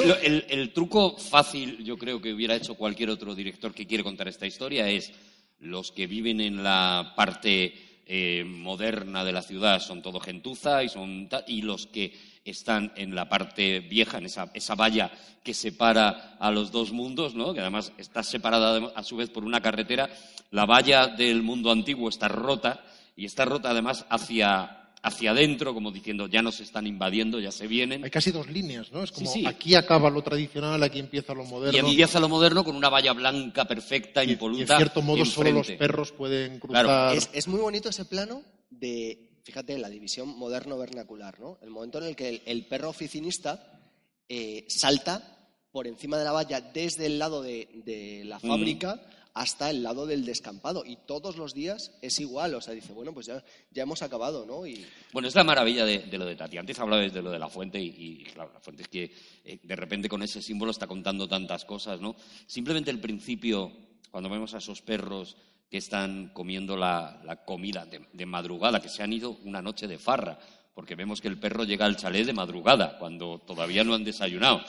el, 0.49 0.73
truco 0.73 1.17
fácil, 1.17 1.85
yo 1.85 1.97
creo 1.97 2.21
que 2.21 2.33
hubiera 2.33 2.57
hecho 2.57 2.75
cualquier 2.75 3.11
otro 3.11 3.33
director 3.33 3.73
que 3.73 3.87
quiere 3.87 4.03
contar 4.03 4.27
esta 4.27 4.47
historia, 4.47 4.89
es 4.89 5.13
los 5.61 5.93
que 5.93 6.09
viven 6.09 6.41
en 6.41 6.65
la 6.65 7.13
parte 7.17 8.01
eh, 8.05 8.45
moderna 8.45 9.25
de 9.25 9.33
la 9.33 9.43
ciudad 9.43 9.81
son 9.81 10.03
todo 10.03 10.19
gentuza 10.19 10.83
y, 10.83 10.89
son, 10.89 11.29
y 11.47 11.63
los 11.63 11.87
que 11.87 12.13
están 12.45 12.93
en 12.97 13.15
la 13.15 13.29
parte 13.29 13.81
vieja, 13.81 14.19
en 14.19 14.27
esa, 14.27 14.51
esa 14.55 14.75
valla 14.75 15.11
que 15.43 15.55
separa 15.55 16.37
a 16.39 16.51
los 16.51 16.71
dos 16.71 16.93
mundos, 16.93 17.35
¿no? 17.35 17.55
que 17.55 17.61
además 17.61 17.93
está 17.99 18.23
separada 18.23 18.93
a 18.95 19.03
su 19.03 19.17
vez 19.17 19.31
por 19.31 19.45
una 19.45 19.61
carretera, 19.61 20.11
la 20.51 20.67
valla 20.67 21.09
del 21.09 21.43
mundo 21.43 21.71
antiguo 21.71 22.09
está 22.09 22.29
rota 22.29 22.85
y 23.17 23.25
está 23.25 23.45
rota 23.45 23.71
además 23.71 24.07
hacia 24.09 24.79
hacia 25.03 25.33
adentro, 25.33 25.75
como 25.75 25.91
diciendo, 25.91 26.29
ya 26.29 26.43
nos 26.43 26.61
están 26.61 26.87
invadiendo, 26.87 27.41
ya 27.41 27.51
se 27.51 27.67
vienen. 27.67 28.05
Hay 28.05 28.11
casi 28.11 28.31
dos 28.31 28.49
líneas, 28.49 28.93
¿no? 28.93 29.03
Es 29.03 29.11
como 29.11 29.31
aquí 29.47 29.75
acaba 29.75 30.09
lo 30.09 30.23
tradicional, 30.23 30.81
aquí 30.83 31.01
empieza 31.01 31.35
lo 31.35 31.45
moderno. 31.45 31.77
Y 31.77 31.91
empieza 31.91 32.21
lo 32.21 32.29
moderno 32.29 32.65
con 32.65 32.77
una 32.77 32.89
valla 32.89 33.13
blanca 33.13 33.65
perfecta, 33.65 34.23
impoluta. 34.23 34.61
Y 34.61 34.63
en 34.63 34.77
cierto 34.77 35.03
modo 35.03 35.25
solo 35.25 35.51
los 35.51 35.71
perros 35.73 36.13
pueden 36.13 36.61
cruzar. 36.61 37.17
Es, 37.33 37.49
muy 37.49 37.61
bonito 37.61 37.89
ese 37.89 38.05
plano 38.05 38.43
de, 38.71 39.32
fíjate, 39.43 39.79
la 39.79 39.89
división 39.89 40.29
moderno-vernacular, 40.29 41.41
¿no? 41.41 41.59
El 41.63 41.71
momento 41.71 41.99
en 41.99 42.05
el 42.05 42.17
que 42.17 42.43
el, 42.45 42.67
perro 42.67 42.91
oficinista 42.91 43.81
eh, 44.29 44.65
salta 44.69 45.39
por 45.71 45.87
encima 45.87 46.19
de 46.19 46.25
la 46.25 46.33
valla 46.33 46.61
desde 46.61 47.07
el 47.07 47.19
lado 47.19 47.43
de, 47.43 48.23
la 48.25 48.39
mm. 48.39 48.41
fábrica 48.41 49.01
hasta 49.35 49.71
el 49.71 49.83
lado 49.83 50.07
del 50.07 50.25
descampado. 50.25 50.85
Y 50.85 50.97
todos 51.07 51.37
los 51.37 51.55
días 51.55 51.93
es 52.03 52.21
igual. 52.21 52.55
O 52.55 52.61
sea, 52.61 52.75
dice, 52.75 52.93
bueno, 52.93 53.13
pues 53.15 53.27
ya, 53.27 53.43
ya 53.71 53.83
hemos 53.83 54.03
acabado, 54.03 54.45
¿no? 54.45 54.67
Y... 54.67 54.85
Bueno, 55.13 55.29
es 55.29 55.35
la 55.35 55.45
maravilla 55.45 55.87
de, 55.87 56.07
lo 56.19 56.27
de 56.27 56.37
Tati. 56.37 56.59
Antes 56.59 56.79
hablabas 56.79 57.13
de 57.13 57.23
lo 57.23 57.31
de 57.31 57.39
la 57.39 57.49
fuente 57.49 57.81
y, 57.81 58.25
claro, 58.35 58.53
la 58.53 58.61
fuente 58.61 58.83
es 58.83 58.89
que 58.89 59.11
eh, 59.45 59.59
de 59.63 59.77
repente 59.77 60.09
con 60.09 60.23
ese 60.23 60.43
símbolo 60.43 60.71
está 60.71 60.87
contando 60.87 61.27
tantas 61.27 61.65
cosas, 61.65 62.01
¿no? 62.01 62.15
Simplemente 62.47 62.91
el 62.91 63.01
principio, 63.01 63.73
cuando 64.11 64.29
vemos 64.29 64.53
a 64.55 64.59
esos 64.59 64.83
perros 64.83 65.37
que 65.73 65.79
están 65.79 66.29
comiendo 66.35 66.77
la, 66.77 67.41
comida 67.47 67.87
de, 67.87 68.27
madrugada, 68.27 68.79
que 68.79 68.91
se 68.91 69.03
han 69.03 69.11
ido 69.11 69.39
una 69.43 69.63
noche 69.63 69.87
de 69.87 69.97
farra, 69.97 70.39
porque 70.75 70.95
vemos 70.95 71.23
que 71.23 71.29
el 71.29 71.41
perro 71.41 71.65
llega 71.65 71.87
al 71.87 71.97
chalet 71.97 72.27
de 72.27 72.35
madrugada, 72.35 72.99
cuando 72.99 73.39
todavía 73.39 73.83
no 73.83 73.95
han 73.95 74.05
desayunado. 74.05 74.61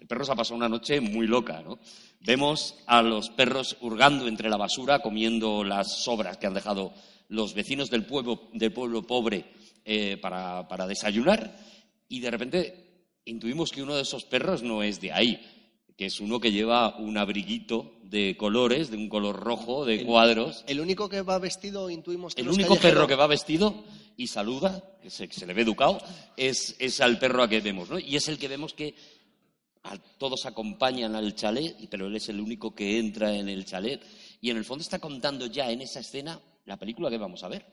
El 0.00 0.08
perro 0.08 0.24
se 0.24 0.32
ha 0.32 0.34
pasado 0.34 0.56
una 0.56 0.68
noche 0.68 1.00
muy 1.00 1.28
loca, 1.28 1.62
¿no? 1.62 1.78
Vemos 2.18 2.74
a 2.88 3.02
los 3.02 3.30
perros 3.30 3.76
hurgando 3.82 4.26
entre 4.26 4.50
la 4.50 4.56
basura, 4.56 4.98
comiendo 4.98 5.62
las 5.62 6.02
sobras 6.02 6.38
que 6.38 6.48
han 6.48 6.54
dejado 6.54 6.92
los 7.28 7.54
vecinos 7.54 7.88
del 7.88 8.04
pueblo, 8.04 8.48
del 8.52 8.72
pueblo 8.72 9.04
pobre 9.04 9.44
eh, 9.84 10.16
para, 10.16 10.66
para 10.66 10.88
desayunar 10.88 11.56
y 12.08 12.18
de 12.18 12.30
repente 12.32 13.04
intuimos 13.26 13.70
que 13.70 13.84
uno 13.84 13.94
de 13.94 14.02
esos 14.02 14.24
perros 14.24 14.64
no 14.64 14.82
es 14.82 15.00
de 15.00 15.12
ahí, 15.12 15.40
que 15.98 16.06
es 16.06 16.20
uno 16.20 16.38
que 16.38 16.52
lleva 16.52 16.96
un 16.96 17.18
abriguito 17.18 17.98
de 18.04 18.36
colores, 18.38 18.88
de 18.88 18.96
un 18.96 19.08
color 19.08 19.34
rojo, 19.34 19.84
de 19.84 20.06
cuadros. 20.06 20.64
El 20.68 20.80
único 20.80 21.08
que 21.08 21.22
va 21.22 21.40
vestido, 21.40 21.90
intuimos 21.90 22.36
que 22.36 22.42
El 22.42 22.48
único 22.50 22.76
perro 22.76 23.08
que 23.08 23.16
va 23.16 23.26
vestido 23.26 23.82
y 24.16 24.28
saluda, 24.28 24.80
que 25.02 25.10
se, 25.10 25.26
se 25.26 25.44
le 25.44 25.54
ve 25.54 25.62
educado, 25.62 26.00
es, 26.36 26.76
es, 26.78 27.00
al 27.00 27.18
perro 27.18 27.42
a 27.42 27.48
que 27.48 27.60
vemos, 27.60 27.90
¿no? 27.90 27.98
Y 27.98 28.14
es 28.14 28.28
el 28.28 28.38
que 28.38 28.46
vemos 28.46 28.74
que 28.74 28.94
todos 30.18 30.46
acompañan 30.46 31.16
al 31.16 31.34
chalet, 31.34 31.76
pero 31.90 32.06
él 32.06 32.14
es 32.14 32.28
el 32.28 32.40
único 32.40 32.72
que 32.72 33.00
entra 33.00 33.34
en 33.34 33.48
el 33.48 33.64
chalet. 33.64 34.00
Y 34.40 34.50
en 34.50 34.56
el 34.56 34.64
fondo 34.64 34.82
está 34.82 35.00
contando 35.00 35.46
ya 35.46 35.68
en 35.68 35.80
esa 35.80 35.98
escena 35.98 36.40
la 36.64 36.76
película 36.76 37.10
que 37.10 37.18
vamos 37.18 37.42
a 37.42 37.48
ver. 37.48 37.66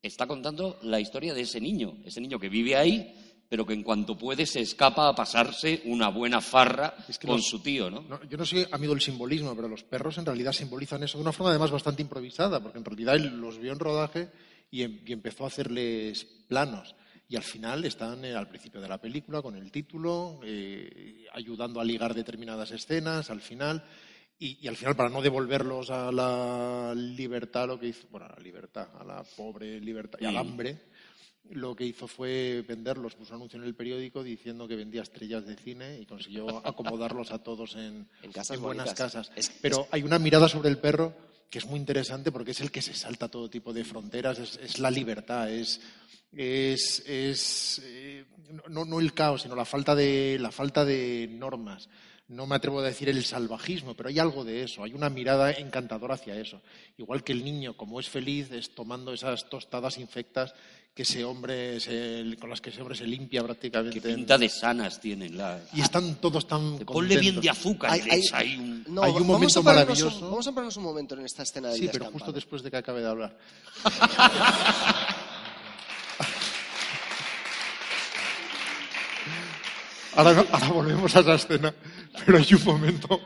Está 0.00 0.28
contando 0.28 0.78
la 0.82 1.00
historia 1.00 1.34
de 1.34 1.40
ese 1.40 1.60
niño, 1.60 1.98
ese 2.04 2.20
niño 2.20 2.38
que 2.38 2.48
vive 2.48 2.76
ahí, 2.76 3.31
pero 3.52 3.66
que 3.66 3.74
en 3.74 3.82
cuanto 3.82 4.16
puede 4.16 4.46
se 4.46 4.62
escapa 4.62 5.08
a 5.08 5.14
pasarse 5.14 5.82
una 5.84 6.08
buena 6.08 6.40
farra 6.40 6.94
con 7.22 7.42
su 7.42 7.60
tío, 7.60 7.90
¿no? 7.90 8.02
Yo 8.24 8.38
no 8.38 8.46
soy 8.46 8.66
amigo 8.72 8.94
del 8.94 9.02
simbolismo, 9.02 9.54
pero 9.54 9.68
los 9.68 9.84
perros 9.84 10.16
en 10.16 10.24
realidad 10.24 10.54
simbolizan 10.54 11.02
eso 11.02 11.18
de 11.18 11.22
una 11.22 11.34
forma 11.34 11.50
además 11.50 11.70
bastante 11.70 12.00
improvisada, 12.00 12.62
porque 12.62 12.78
en 12.78 12.84
realidad 12.86 13.16
él 13.16 13.38
los 13.38 13.58
vio 13.58 13.74
en 13.74 13.78
rodaje 13.78 14.30
y, 14.70 14.84
em, 14.84 15.00
y 15.04 15.12
empezó 15.12 15.44
a 15.44 15.48
hacerles 15.48 16.24
planos 16.48 16.94
y 17.28 17.36
al 17.36 17.42
final 17.42 17.84
están 17.84 18.24
eh, 18.24 18.34
al 18.34 18.48
principio 18.48 18.80
de 18.80 18.88
la 18.88 18.96
película 18.96 19.42
con 19.42 19.54
el 19.54 19.70
título, 19.70 20.40
eh, 20.42 21.26
ayudando 21.34 21.78
a 21.78 21.84
ligar 21.84 22.14
determinadas 22.14 22.70
escenas 22.70 23.28
al 23.28 23.42
final. 23.42 23.84
Y, 24.38 24.66
al 24.66 24.76
final, 24.76 24.96
para 24.96 25.08
no 25.08 25.22
devolverlos 25.22 25.90
a 25.90 26.10
la 26.10 26.94
libertad, 26.96 27.68
lo 27.68 27.78
que 27.78 27.86
hizo, 27.86 28.08
bueno, 28.10 28.26
a 28.26 28.30
la 28.30 28.42
libertad, 28.42 28.88
a 28.98 29.04
la 29.04 29.22
pobre 29.36 29.78
libertad 29.78 30.18
y 30.20 30.24
al 30.24 30.36
hambre, 30.36 30.80
lo 31.50 31.74
que 31.74 31.84
hizo 31.84 32.06
fue 32.06 32.64
venderlos, 32.66 33.14
puso 33.14 33.32
un 33.32 33.36
anuncio 33.36 33.58
en 33.58 33.66
el 33.66 33.74
periódico 33.74 34.22
diciendo 34.22 34.66
que 34.66 34.76
vendía 34.76 35.02
estrellas 35.02 35.46
de 35.46 35.56
cine 35.56 35.98
y 36.00 36.06
consiguió 36.06 36.46
acomodarlos 36.66 37.30
a 37.32 37.42
todos 37.42 37.76
en, 37.76 38.08
buenas 38.60 38.94
casas. 38.94 39.30
Pero 39.60 39.86
hay 39.90 40.02
una 40.02 40.18
mirada 40.18 40.48
sobre 40.48 40.68
el 40.68 40.78
perro 40.78 41.14
que 41.50 41.58
es 41.58 41.66
muy 41.66 41.78
interesante 41.78 42.32
porque 42.32 42.52
es 42.52 42.60
el 42.60 42.70
que 42.70 42.80
se 42.80 42.94
salta 42.94 43.28
todo 43.28 43.50
tipo 43.50 43.74
de 43.74 43.84
fronteras, 43.84 44.38
es 44.38 44.78
la 44.78 44.90
libertad, 44.90 45.50
es 45.50 45.80
es, 46.36 47.02
es 47.06 47.82
eh, 47.84 48.24
no, 48.68 48.84
no, 48.84 49.00
el 49.00 49.12
caos, 49.12 49.42
sino 49.42 49.54
la 49.54 49.64
falta, 49.64 49.94
de, 49.94 50.38
la 50.40 50.50
falta 50.50 50.84
de 50.84 51.28
normas. 51.30 51.88
No 52.28 52.46
me 52.46 52.54
atrevo 52.54 52.80
a 52.80 52.84
decir 52.84 53.10
el 53.10 53.22
salvajismo, 53.24 53.94
pero 53.94 54.08
hay 54.08 54.18
algo 54.18 54.42
de 54.42 54.62
eso, 54.62 54.82
hay 54.82 54.94
una 54.94 55.10
mirada 55.10 55.52
encantadora 55.52 56.14
hacia 56.14 56.38
eso. 56.38 56.62
Igual 56.96 57.22
que 57.22 57.32
el 57.32 57.44
niño, 57.44 57.76
como 57.76 58.00
es 58.00 58.08
feliz, 58.08 58.50
es 58.52 58.74
tomando 58.74 59.12
esas 59.12 59.50
tostadas 59.50 59.98
infectas 59.98 60.54
que 60.94 61.02
ese 61.04 61.24
hombre 61.24 61.78
con 62.38 62.50
las 62.50 62.60
que 62.60 62.68
ese 62.70 62.80
hombre 62.82 62.96
se 62.96 63.06
limpia 63.06 63.42
prácticamente. 63.42 64.00
Qué 64.00 64.14
pinta 64.14 64.36
de 64.36 64.48
sanas 64.48 65.00
tienen 65.00 65.36
las. 65.36 65.62
Y 65.72 65.80
están 65.80 66.16
todos 66.16 66.46
tan. 66.46 66.78
Ponle 66.80 67.16
bien 67.16 67.40
de 67.40 67.48
azúcar. 67.48 67.92
Hay, 67.92 68.02
hay, 68.32 68.56
un... 68.56 68.84
hay 69.02 69.12
un 69.12 69.26
momento 69.26 69.62
maravilloso. 69.62 70.20
vamos 70.30 70.46
a 70.46 70.52
ponernos 70.52 70.76
un 70.76 70.84
momento 70.84 71.14
en 71.14 71.24
esta 71.24 71.42
escena 71.44 71.68
del 71.68 71.78
Sí, 71.78 71.88
pero 71.90 72.06
justo 72.06 72.32
después 72.32 72.62
de 72.62 72.70
que 72.70 72.76
acabe 72.76 73.00
de 73.00 73.08
hablar. 73.08 73.38
Ahora, 80.14 80.44
volvemos 80.72 81.16
a 81.16 81.20
esa 81.20 81.34
escena, 81.34 81.74
pero 82.26 82.38
hay 82.38 82.54
un 82.54 82.64
momento, 82.64 83.20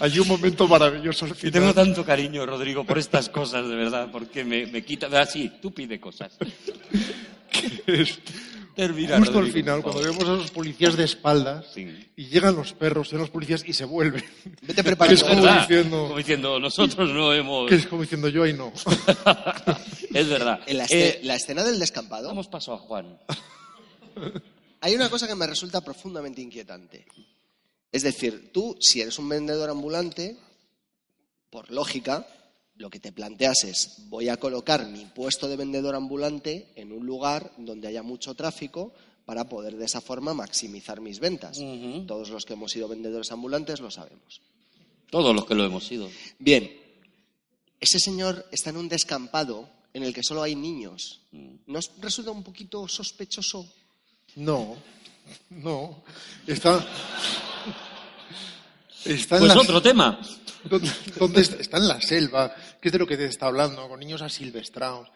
hay 0.00 0.18
un 0.18 0.28
momento 0.28 0.66
maravilloso 0.66 1.26
al 1.26 1.34
final. 1.34 1.52
tengo 1.52 1.74
tanto 1.74 2.04
cariño, 2.04 2.46
Rodrigo, 2.46 2.84
por 2.84 2.98
estas 2.98 3.28
cosas, 3.28 3.68
de 3.68 3.74
verdad, 3.74 4.08
porque 4.10 4.44
me, 4.44 4.66
me 4.66 4.82
quita, 4.82 5.06
así, 5.20 5.52
tú 5.60 5.72
pide 5.72 6.00
cosas. 6.00 6.36
Termina, 8.74 9.18
Justo 9.18 9.38
al 9.38 9.52
final, 9.52 9.82
cuando 9.82 10.02
vemos 10.02 10.24
a 10.24 10.32
los 10.32 10.50
policías 10.50 10.96
de 10.96 11.04
espaldas 11.04 11.76
y 11.76 12.26
llegan 12.26 12.56
los 12.56 12.72
perros, 12.72 13.06
llegan 13.06 13.20
los 13.20 13.30
policías 13.30 13.62
y 13.64 13.72
se 13.72 13.84
vuelven. 13.84 14.24
Vete 14.62 14.82
preparando. 14.82 15.14
es 15.14 15.22
como 15.22 15.46
diciendo, 15.46 16.02
como 16.02 16.18
diciendo, 16.18 16.58
nosotros 16.58 17.10
no 17.10 17.32
hemos... 17.32 17.68
Que 17.68 17.76
es 17.76 17.86
como 17.86 18.02
diciendo, 18.02 18.28
yo 18.28 18.42
ahí 18.42 18.52
no. 18.52 18.72
es 20.12 20.28
verdad. 20.28 20.58
En 20.66 20.78
la, 20.78 20.86
eh, 20.90 21.20
la 21.22 21.36
escena 21.36 21.62
del 21.62 21.78
descampado... 21.78 22.26
Damos 22.26 22.48
paso 22.48 22.74
a 22.74 22.78
Juan. 22.78 23.16
Hay 24.84 24.94
una 24.94 25.08
cosa 25.08 25.26
que 25.26 25.34
me 25.34 25.46
resulta 25.46 25.80
profundamente 25.80 26.42
inquietante. 26.42 27.06
Es 27.90 28.02
decir, 28.02 28.52
tú, 28.52 28.76
si 28.78 29.00
eres 29.00 29.18
un 29.18 29.26
vendedor 29.30 29.70
ambulante, 29.70 30.36
por 31.48 31.70
lógica, 31.70 32.28
lo 32.76 32.90
que 32.90 33.00
te 33.00 33.10
planteas 33.10 33.64
es, 33.64 34.10
voy 34.10 34.28
a 34.28 34.36
colocar 34.36 34.86
mi 34.86 35.06
puesto 35.06 35.48
de 35.48 35.56
vendedor 35.56 35.94
ambulante 35.94 36.70
en 36.76 36.92
un 36.92 37.06
lugar 37.06 37.50
donde 37.56 37.88
haya 37.88 38.02
mucho 38.02 38.34
tráfico 38.34 38.92
para 39.24 39.48
poder 39.48 39.74
de 39.76 39.86
esa 39.86 40.02
forma 40.02 40.34
maximizar 40.34 41.00
mis 41.00 41.18
ventas. 41.18 41.58
Todos 42.06 42.28
los 42.28 42.44
que 42.44 42.52
hemos 42.52 42.70
sido 42.70 42.86
vendedores 42.86 43.32
ambulantes 43.32 43.80
lo 43.80 43.90
sabemos. 43.90 44.42
Todos 45.08 45.34
los 45.34 45.46
que 45.46 45.54
lo 45.54 45.64
hemos 45.64 45.86
sido. 45.86 46.10
Bien, 46.38 46.70
ese 47.80 47.98
señor 47.98 48.44
está 48.52 48.68
en 48.68 48.76
un 48.76 48.90
descampado 48.90 49.66
en 49.94 50.02
el 50.02 50.12
que 50.12 50.22
solo 50.22 50.42
hay 50.42 50.54
niños. 50.54 51.22
Mm. 51.32 51.54
¿No 51.68 51.80
resulta 52.02 52.32
un 52.32 52.42
poquito 52.42 52.86
sospechoso 52.86 53.66
no, 54.36 54.76
no. 55.50 56.02
Está. 56.46 56.84
está 59.04 59.38
pues 59.38 59.56
otro 59.56 59.80
tema. 59.80 60.20
¿Dónde 61.18 61.40
está? 61.40 61.56
está? 61.56 61.76
en 61.78 61.88
la 61.88 62.00
selva, 62.00 62.54
que 62.80 62.88
es 62.88 62.92
de 62.92 62.98
lo 62.98 63.06
que 63.06 63.16
te 63.16 63.26
está 63.26 63.46
hablando, 63.46 63.88
con 63.88 64.00
niños 64.00 64.22
asilvestrados. 64.22 65.08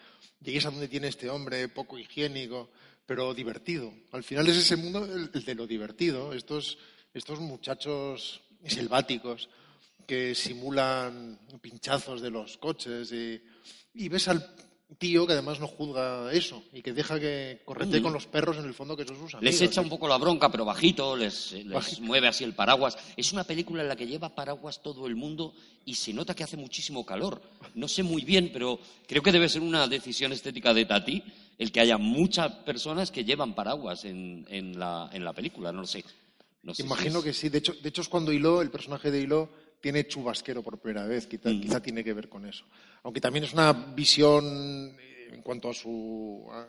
Llegues 0.42 0.66
a 0.66 0.70
donde 0.70 0.88
tiene 0.88 1.08
este 1.08 1.28
hombre, 1.30 1.68
poco 1.68 1.98
higiénico, 1.98 2.70
pero 3.06 3.34
divertido. 3.34 3.92
Al 4.12 4.22
final 4.22 4.46
es 4.48 4.58
ese 4.58 4.76
mundo 4.76 5.04
el, 5.04 5.30
de 5.32 5.54
lo 5.54 5.66
divertido. 5.66 6.32
Estos, 6.32 6.78
estos 7.12 7.40
muchachos 7.40 8.42
selváticos 8.66 9.48
que 10.06 10.34
simulan 10.34 11.38
pinchazos 11.60 12.20
de 12.20 12.30
los 12.30 12.56
coches 12.58 13.12
y, 13.12 13.42
y 13.94 14.08
ves 14.08 14.28
al 14.28 14.54
tío 14.96 15.26
que 15.26 15.34
además 15.34 15.60
no 15.60 15.66
juzga 15.66 16.32
eso 16.32 16.62
y 16.72 16.80
que 16.80 16.92
deja 16.92 17.20
que 17.20 17.60
correte 17.64 18.00
con 18.00 18.12
los 18.12 18.26
perros 18.26 18.56
en 18.56 18.64
el 18.64 18.72
fondo 18.72 18.96
que 18.96 19.04
sus 19.04 19.18
amigos. 19.34 19.42
Les 19.42 19.60
echa 19.60 19.80
un 19.80 19.88
poco 19.88 20.08
la 20.08 20.16
bronca, 20.16 20.50
pero 20.50 20.64
bajito, 20.64 21.16
les, 21.16 21.52
les 21.52 22.00
mueve 22.00 22.28
así 22.28 22.44
el 22.44 22.54
paraguas. 22.54 22.96
Es 23.16 23.32
una 23.32 23.44
película 23.44 23.82
en 23.82 23.88
la 23.88 23.96
que 23.96 24.06
lleva 24.06 24.34
paraguas 24.34 24.82
todo 24.82 25.06
el 25.06 25.14
mundo 25.14 25.52
y 25.84 25.94
se 25.94 26.12
nota 26.12 26.34
que 26.34 26.44
hace 26.44 26.56
muchísimo 26.56 27.04
calor. 27.04 27.42
No 27.74 27.86
sé 27.86 28.02
muy 28.02 28.24
bien, 28.24 28.50
pero 28.52 28.78
creo 29.06 29.22
que 29.22 29.32
debe 29.32 29.48
ser 29.48 29.62
una 29.62 29.86
decisión 29.86 30.32
estética 30.32 30.72
de 30.72 30.86
Tati 30.86 31.22
el 31.58 31.72
que 31.72 31.80
haya 31.80 31.98
muchas 31.98 32.52
personas 32.52 33.10
que 33.10 33.24
llevan 33.24 33.54
paraguas 33.54 34.04
en, 34.04 34.46
en, 34.48 34.78
la, 34.78 35.10
en 35.12 35.24
la 35.24 35.32
película, 35.32 35.72
no 35.72 35.80
lo 35.82 35.86
sé. 35.86 36.04
No 36.62 36.72
sé 36.72 36.82
Imagino 36.82 37.22
que 37.22 37.32
sí. 37.32 37.48
De 37.48 37.58
hecho, 37.58 37.74
de 37.74 37.88
hecho, 37.88 38.02
es 38.02 38.08
cuando 38.08 38.32
Hilo, 38.32 38.62
el 38.62 38.70
personaje 38.70 39.10
de 39.10 39.20
Hilo, 39.20 39.48
tiene 39.80 40.06
chubasquero 40.06 40.62
por 40.62 40.78
primera 40.78 41.06
vez. 41.06 41.26
Quizá, 41.26 41.50
Mm. 41.50 41.60
quizá 41.60 41.80
tiene 41.80 42.02
que 42.04 42.12
ver 42.12 42.28
con 42.28 42.44
eso. 42.46 42.64
Aunque 43.02 43.20
también 43.20 43.44
es 43.44 43.52
una 43.52 43.72
visión, 43.72 44.96
eh, 45.00 45.30
en 45.32 45.42
cuanto 45.42 45.70
a 45.70 45.74
su, 45.74 46.46
a, 46.50 46.60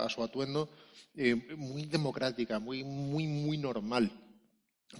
a- 0.00 0.04
a 0.04 0.08
su 0.08 0.22
atuendo, 0.22 0.70
eh, 1.16 1.34
muy 1.56 1.86
democrática, 1.86 2.58
muy, 2.58 2.84
muy, 2.84 3.26
muy 3.26 3.56
normal. 3.58 4.10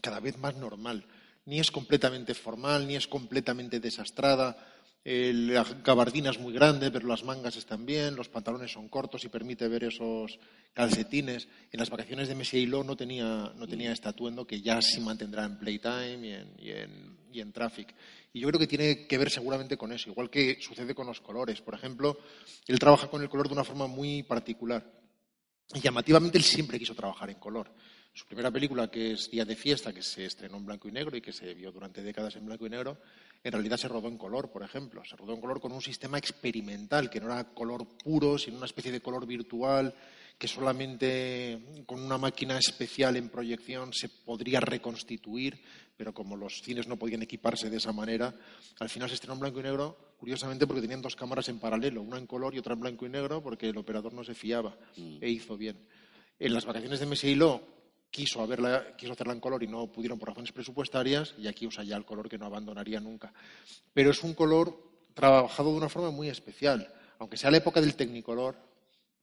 Cada 0.03 0.21
vez 0.21 0.39
más 0.39 0.55
normal. 0.57 1.05
Ni 1.47 1.59
es 1.59 1.71
completamente 1.71 2.35
formal, 2.35 2.87
ni 2.87 2.97
es 2.97 3.07
completamente 3.07 3.81
desastrada. 3.81 4.57
Eh, 5.03 5.33
la 5.35 5.65
gabardina 5.83 6.31
es 6.31 6.39
muy 6.39 6.53
grande, 6.53 6.91
pero 6.91 7.09
las 7.09 7.25
mangas 7.25 7.57
están 7.57 7.87
bien, 7.87 8.17
los 8.17 8.29
pantalones 8.29 8.71
son 8.71 8.89
cortos 8.89 9.25
y 9.25 9.29
permite 9.29 9.67
ver 9.67 9.85
esos 9.85 10.39
calcetines. 10.75 11.49
En 11.73 11.81
las 11.81 11.89
vacaciones 11.89 12.29
de 12.29 12.35
Messier 12.35 12.63
Hilo 12.63 12.85
no 12.85 12.97
tenía, 12.97 13.53
no 13.57 13.67
tenía 13.67 13.93
este 13.93 14.09
atuendo 14.09 14.47
que 14.47 14.61
ya 14.61 14.83
sí 14.83 15.01
mantendrá 15.01 15.45
en 15.45 15.59
Playtime 15.59 16.27
y 16.27 16.33
en, 16.33 16.55
y, 16.59 16.71
en, 16.71 17.17
y 17.33 17.41
en 17.41 17.53
Traffic. 17.53 17.95
Y 18.33 18.41
yo 18.41 18.49
creo 18.49 18.61
que 18.61 18.67
tiene 18.67 19.07
que 19.07 19.17
ver 19.17 19.31
seguramente 19.31 19.79
con 19.79 19.91
eso, 19.93 20.11
igual 20.11 20.29
que 20.29 20.59
sucede 20.61 20.95
con 20.95 21.07
los 21.07 21.21
colores. 21.21 21.63
Por 21.63 21.75
ejemplo, 21.75 22.19
él 22.67 22.79
trabaja 22.79 23.09
con 23.09 23.23
el 23.23 23.31
color 23.31 23.49
de 23.49 23.55
una 23.55 23.65
forma 23.65 23.87
muy 23.87 24.23
particular. 24.23 25.01
Y 25.73 25.81
llamativamente 25.81 26.37
él 26.37 26.45
siempre 26.45 26.79
quiso 26.79 26.95
trabajar 26.95 27.31
en 27.31 27.39
color. 27.39 27.73
Su 28.13 28.27
primera 28.27 28.51
película, 28.51 28.91
que 28.91 29.13
es 29.13 29.31
Día 29.31 29.45
de 29.45 29.55
Fiesta, 29.55 29.93
que 29.93 30.03
se 30.03 30.27
estrenó 30.27 30.57
en 30.57 30.67
blanco 30.67 30.89
y 30.89 30.93
negro 30.93 31.17
y 31.17 31.21
que 31.21 31.33
se 31.33 31.55
vio 31.55 31.71
durante 31.71 32.03
décadas 32.03 32.35
en 32.37 32.45
blanco 32.45 32.67
y 32.67 32.71
negro, 32.71 32.99
en 33.43 33.53
realidad 33.53 33.79
se 33.79 33.89
rodó 33.89 34.09
en 34.09 34.19
color, 34.19 34.51
por 34.51 34.63
ejemplo. 34.63 35.03
Se 35.09 35.17
rodó 35.17 35.35
en 35.35 35.41
color 35.41 35.61
con 35.61 35.73
un 35.73 35.81
sistema 35.81 36.19
experimental, 36.19 37.09
que 37.09 37.21
no 37.21 37.27
era 37.27 37.45
color 37.45 37.87
puro, 38.03 38.39
sino 38.39 38.59
una 38.59 38.67
especie 38.67 38.93
de 38.93 39.01
color 39.01 39.27
virtual, 39.27 39.95
que 40.39 40.49
solamente 40.49 41.85
con 41.87 42.03
una 42.03 42.19
máquina 42.19 42.59
especial 42.59 43.17
en 43.17 43.29
proyección 43.29 43.93
se 43.93 44.09
podría 44.09 44.61
reconstituir, 44.61 45.63
pero 45.97 46.15
como 46.15 46.37
los 46.37 46.63
cines 46.63 46.87
no 46.89 46.97
podían 46.97 47.23
equiparse 47.23 47.71
de 47.71 47.77
esa 47.77 47.93
manera, 47.93 48.35
al 48.79 48.89
final 48.89 49.09
se 49.09 49.17
estrenó 49.17 49.35
en 49.35 49.41
blanco 49.41 49.61
y 49.61 49.65
negro, 49.65 50.15
curiosamente 50.19 50.67
porque 50.67 50.83
tenían 50.83 51.03
dos 51.03 51.17
cámaras 51.17 51.49
en 51.49 51.59
paralelo, 51.59 52.03
una 52.03 52.19
en 52.19 52.27
color 52.27 52.55
y 52.55 52.59
otra 52.59 52.75
en 52.75 52.81
blanco 52.81 53.07
y 53.07 53.11
negro, 53.11 53.43
porque 53.43 53.69
el 53.69 53.77
operador 53.77 54.13
no 54.13 54.25
se 54.25 54.35
fiaba 54.35 54.77
e 54.97 55.29
hizo 55.29 55.57
bien. 55.57 55.79
En 56.39 56.55
las 56.55 56.65
vacaciones 56.65 57.01
de 57.01 57.07
Messier 57.07 57.33
Hilo 57.33 57.80
quiso, 58.11 58.43
hacerla 58.43 59.33
en 59.33 59.41
color 59.41 59.63
y 59.63 59.69
no 59.69 59.87
pudieron 59.87 60.19
por 60.19 60.29
razones 60.29 60.53
presupuestarias, 60.53 61.35
y 61.39 61.47
aquí 61.47 61.67
usa 61.67 61.85
ya 61.85 61.97
el 61.97 62.05
color 62.05 62.29
que 62.29 62.39
no 62.39 62.47
abandonaría 62.47 63.01
nunca. 63.01 63.33
Pero 63.93 64.11
es 64.11 64.23
un 64.23 64.35
color 64.35 64.77
trabajado 65.15 65.71
de 65.71 65.77
una 65.77 65.89
forma 65.89 66.11
muy 66.11 66.29
especial. 66.29 66.93
Aunque 67.19 67.37
sea 67.37 67.51
la 67.51 67.59
época 67.59 67.81
del 67.81 67.95
Technicolor, 67.95 68.57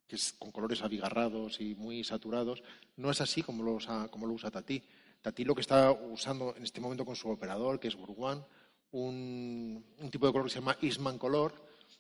que 0.08 0.16
es 0.16 0.34
con 0.34 0.52
colores 0.52 0.82
abigarrados 0.82 1.60
y 1.60 1.76
muy 1.76 2.04
saturados, 2.04 2.64
no 2.96 3.12
es 3.12 3.20
así 3.22 3.42
como 3.42 3.64
lo 3.64 3.74
usa, 3.74 4.52
Tati. 4.52 4.82
Tati 5.22 5.44
lo 5.44 5.56
que 5.56 5.62
está 5.62 5.92
usando 5.92 6.56
en 6.56 6.64
este 6.64 6.80
momento 6.80 7.06
con 7.06 7.16
su 7.16 7.30
operador, 7.30 7.80
que 7.80 7.90
es 7.90 7.96
Burguan, 7.96 8.46
un, 8.92 9.84
un 10.00 10.10
tipo 10.10 10.28
de 10.28 10.32
color 10.32 10.48
que 10.48 10.54
se 10.54 10.60
llama 10.60 10.78
Eastman 10.82 11.18
Color, 11.18 11.54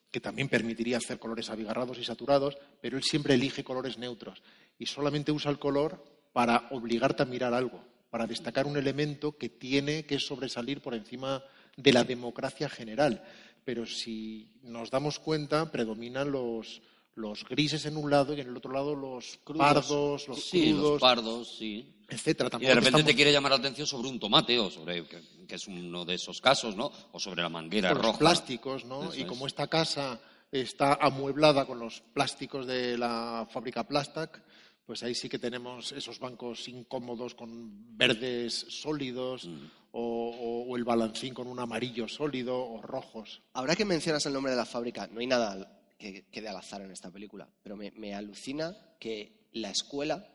que 0.09 0.21
también 0.21 0.47
permitiría 0.47 0.97
hacer 0.97 1.19
colores 1.19 1.49
abigarrados 1.49 1.97
y 1.97 2.03
saturados, 2.05 2.57
pero 2.79 2.97
él 2.97 3.03
siempre 3.03 3.33
elige 3.33 3.63
colores 3.63 3.97
neutros 3.97 4.41
y 4.79 4.85
solamente 4.85 5.31
usa 5.31 5.51
el 5.51 5.59
color 5.59 6.16
para 6.37 6.67
obligarte 6.69 7.23
a 7.23 7.25
mirar 7.25 7.51
algo, 7.55 7.83
para 8.11 8.27
destacar 8.27 8.67
un 8.67 8.77
elemento 8.77 9.35
que 9.39 9.49
tiene 9.49 10.05
que 10.05 10.19
sobresalir 10.19 10.81
por 10.81 10.93
encima 10.93 11.41
de 11.75 11.91
la 11.91 12.03
democracia 12.03 12.69
general. 12.69 13.23
Pero 13.65 13.87
si 13.87 14.51
nos 14.61 14.91
damos 14.91 15.17
cuenta, 15.17 15.71
predominan 15.71 16.31
los, 16.31 16.83
los 17.15 17.43
grises 17.49 17.87
en 17.87 17.97
un 17.97 18.11
lado 18.11 18.35
y 18.35 18.41
en 18.41 18.49
el 18.49 18.55
otro 18.55 18.71
lado 18.71 18.93
los 18.93 19.39
pardos, 19.57 20.27
los 20.27 20.45
sí, 20.45 20.73
crudos, 20.73 20.91
los 20.91 21.01
pardos, 21.01 21.57
sí. 21.57 21.91
etcétera. 22.07 22.49
Y 22.53 22.65
de 22.65 22.67
repente 22.75 22.89
estamos- 22.89 23.05
te 23.07 23.15
quiere 23.15 23.31
llamar 23.31 23.53
la 23.53 23.57
atención 23.57 23.87
sobre 23.87 24.07
un 24.07 24.19
tomate 24.19 24.59
o 24.59 24.69
sobre, 24.69 25.07
que, 25.07 25.19
que 25.47 25.55
es 25.55 25.67
uno 25.67 26.05
de 26.05 26.13
esos 26.13 26.39
casos, 26.39 26.75
¿no? 26.75 26.91
O 27.13 27.19
sobre 27.19 27.41
la 27.41 27.49
manguera 27.49 27.89
con 27.89 27.97
los 27.97 28.05
roja. 28.05 28.19
plásticos, 28.19 28.85
¿no? 28.85 29.05
Eso 29.05 29.15
y 29.15 29.21
es. 29.21 29.25
como 29.27 29.47
esta 29.47 29.65
casa 29.65 30.21
está 30.51 30.99
amueblada 31.01 31.65
con 31.65 31.79
los 31.79 32.01
plásticos 32.13 32.67
de 32.67 32.95
la 32.95 33.47
fábrica 33.51 33.87
Plastac, 33.87 34.43
pues 34.87 35.03
ahí 35.03 35.13
sí 35.13 35.27
que 35.27 35.37
tenemos 35.37 35.91
esos 35.91 36.17
bancos 36.17 36.67
incómodos 36.69 37.35
con 37.35 37.97
verdes 37.97 38.65
sólidos 38.69 39.45
Mm. 39.45 39.65
o, 39.91 40.77
el 40.77 40.83
balancín 40.83 41.33
con 41.33 41.47
un 41.47 41.59
amarillo 41.59 42.07
sólido 42.07 42.57
o 42.57 42.81
rojos. 42.81 43.41
Ahora 43.53 43.75
que 43.75 43.83
mencionas 43.83 44.25
el 44.25 44.33
nombre 44.33 44.51
de 44.51 44.57
la 44.57 44.65
fábrica, 44.65 45.07
no 45.07 45.19
hay 45.19 45.27
nada 45.27 45.81
que 45.97 46.25
quede 46.29 46.47
al 46.47 46.55
azar 46.55 46.81
en 46.81 46.91
esta 46.91 47.11
película, 47.11 47.49
pero 47.63 47.75
me, 47.75 47.91
me 47.91 48.13
alucina 48.13 48.77
que 48.99 49.49
la 49.53 49.71
escuela 49.71 50.27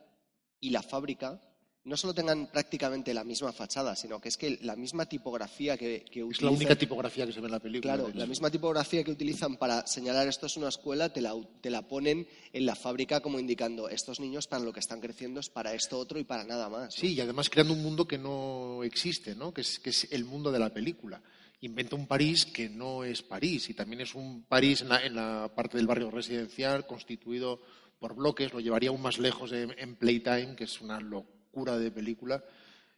y 0.60 0.70
la 0.70 0.82
fábrica 0.82 1.40
no 1.84 1.96
solo 1.96 2.14
tengan 2.14 2.46
prácticamente 2.46 3.12
la 3.12 3.24
misma 3.24 3.52
fachada, 3.52 3.96
sino 3.96 4.20
que 4.20 4.28
es 4.28 4.36
que 4.36 4.58
la 4.62 4.76
misma 4.76 5.06
tipografía 5.06 5.76
que, 5.76 6.04
que 6.04 6.20
Es 6.20 6.40
la 6.40 6.48
utilizan- 6.50 6.54
única 6.56 6.76
tipografía 6.76 7.26
que 7.26 7.32
se 7.32 7.40
ve 7.40 7.46
en 7.46 7.52
la 7.52 7.58
película. 7.58 7.94
Claro, 7.96 8.12
la 8.14 8.26
misma 8.26 8.50
tipografía 8.50 9.02
que 9.02 9.10
utilizan 9.10 9.56
para 9.56 9.84
señalar 9.86 10.28
esto 10.28 10.46
es 10.46 10.56
una 10.56 10.68
escuela, 10.68 11.12
te 11.12 11.20
la, 11.20 11.34
te 11.60 11.70
la 11.70 11.82
ponen 11.82 12.28
en 12.52 12.66
la 12.66 12.76
fábrica 12.76 13.20
como 13.20 13.40
indicando 13.40 13.88
estos 13.88 14.20
niños 14.20 14.46
para 14.46 14.62
lo 14.62 14.72
que 14.72 14.78
están 14.80 15.00
creciendo 15.00 15.40
es 15.40 15.48
para 15.50 15.74
esto 15.74 15.98
otro 15.98 16.20
y 16.20 16.24
para 16.24 16.44
nada 16.44 16.68
más. 16.68 16.84
¿no? 16.84 16.90
Sí, 16.92 17.14
y 17.14 17.20
además 17.20 17.50
creando 17.50 17.74
un 17.74 17.82
mundo 17.82 18.06
que 18.06 18.18
no 18.18 18.84
existe, 18.84 19.34
¿no? 19.34 19.52
Que, 19.52 19.62
es, 19.62 19.80
que 19.80 19.90
es 19.90 20.06
el 20.12 20.24
mundo 20.24 20.52
de 20.52 20.60
la 20.60 20.72
película. 20.72 21.20
Inventa 21.62 21.96
un 21.96 22.06
París 22.06 22.46
que 22.46 22.68
no 22.68 23.02
es 23.02 23.22
París 23.22 23.70
y 23.70 23.74
también 23.74 24.00
es 24.02 24.14
un 24.14 24.44
París 24.44 24.82
en 24.82 24.88
la, 24.88 25.04
en 25.04 25.14
la 25.16 25.52
parte 25.54 25.76
del 25.78 25.86
barrio 25.88 26.10
residencial 26.12 26.86
constituido 26.86 27.60
por 27.98 28.14
bloques. 28.14 28.52
Lo 28.52 28.60
llevaría 28.60 28.90
aún 28.90 29.00
más 29.02 29.18
lejos 29.18 29.50
en, 29.52 29.72
en 29.78 29.96
Playtime, 29.96 30.54
que 30.56 30.64
es 30.64 30.80
una 30.80 31.00
locura 31.00 31.41
de 31.78 31.90
película. 31.90 32.42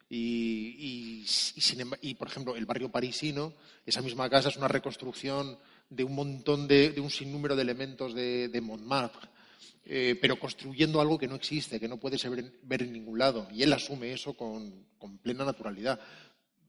Y, 0.09 0.75
y- 0.79 1.25
y 1.55 1.61
emba- 1.83 1.97
y, 2.01 2.13
por 2.15 2.27
ejemplo, 2.27 2.55
el 2.55 2.65
barrio 2.65 2.89
parisino, 2.89 3.53
esa 3.85 4.01
misma 4.01 4.29
casa 4.29 4.49
es 4.49 4.57
una 4.57 4.67
reconstrucción 4.67 5.57
de 5.89 6.03
un 6.03 6.15
montón 6.15 6.67
de, 6.67 6.91
de 6.91 7.01
un 7.01 7.09
sinnúmero 7.09 7.55
de 7.55 7.61
elementos 7.61 8.13
de, 8.13 8.47
de 8.49 8.61
Montmartre 8.61 9.29
eh, 9.87 10.17
pero 10.19 10.39
construyendo 10.39 10.99
algo 10.99 11.19
que 11.19 11.27
no 11.27 11.35
existe, 11.35 11.79
que 11.79 11.87
no 11.87 11.97
puedes 11.97 12.27
ver, 12.27 12.51
ver 12.63 12.81
en 12.81 12.91
ningún 12.93 13.19
lado. 13.19 13.47
Y 13.53 13.61
él 13.61 13.71
asume 13.71 14.11
eso 14.13 14.33
con, 14.33 14.73
con 14.97 15.19
plena 15.19 15.45
naturalidad. 15.45 15.99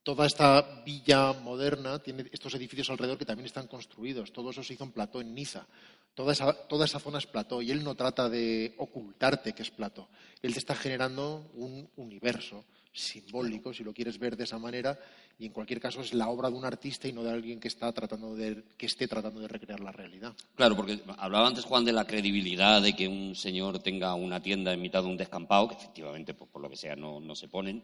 Toda 0.07 0.25
esta 0.25 0.85
villa 0.85 1.33
moderna 1.33 1.99
tiene 1.99 2.27
estos 2.31 2.55
edificios 2.55 2.89
alrededor 2.91 3.19
que 3.19 3.25
también 3.25 3.47
están 3.47 3.67
construidos. 3.67 4.33
Todo 4.33 4.51
eso 4.51 4.63
se 4.63 4.75
hizo 4.75 4.85
en 4.85 4.93
plató 4.93 5.21
en 5.21 5.35
Niza. 5.35 5.67
Toda 6.15 6.33
esa, 6.33 6.53
toda 6.53 6.85
esa 6.85 7.01
zona 7.01 7.19
es 7.19 7.27
plató 7.27 7.61
y 7.61 7.73
él 7.73 7.83
no 7.83 7.97
trata 7.97 8.29
de 8.29 8.73
ocultarte 8.79 9.53
que 9.53 9.65
es 9.65 9.71
plató. 9.73 10.09
Él 10.43 10.53
te 10.53 10.61
está 10.61 10.77
generando 10.77 11.51
un 11.55 11.91
universo 11.97 12.65
simbólico, 12.93 13.75
si 13.75 13.83
lo 13.83 13.93
quieres 13.93 14.17
ver 14.21 14.37
de 14.37 14.45
esa 14.45 14.61
manera, 14.61 14.97
y 15.41 15.47
en 15.47 15.53
cualquier 15.53 15.81
caso 15.81 16.01
es 16.03 16.15
la 16.15 16.29
obra 16.29 16.51
de 16.51 16.57
un 16.57 16.65
artista 16.65 17.09
y 17.09 17.13
no 17.13 17.25
de 17.25 17.33
alguien 17.33 17.59
que, 17.59 17.67
está 17.67 17.91
tratando 17.93 18.37
de, 18.37 18.63
que 18.79 18.87
esté 18.87 19.09
tratando 19.09 19.41
de 19.41 19.49
recrear 19.49 19.81
la 19.81 19.91
realidad. 19.91 20.35
Claro, 20.55 20.77
porque 20.77 21.01
hablaba 21.19 21.49
antes 21.49 21.65
Juan 21.65 21.85
de 21.85 21.93
la 21.93 22.07
credibilidad 22.07 22.81
de 22.81 22.95
que 22.95 23.09
un 23.09 23.35
señor 23.35 23.81
tenga 23.81 24.15
una 24.15 24.41
tienda 24.41 24.73
en 24.73 24.81
mitad 24.81 25.03
de 25.03 25.09
un 25.09 25.17
descampado, 25.17 25.67
que 25.67 25.75
efectivamente, 25.75 26.33
pues, 26.33 26.49
por 26.49 26.63
lo 26.63 26.71
que 26.71 26.77
sea, 26.77 26.95
no, 26.95 27.19
no 27.19 27.35
se 27.35 27.49
ponen, 27.49 27.83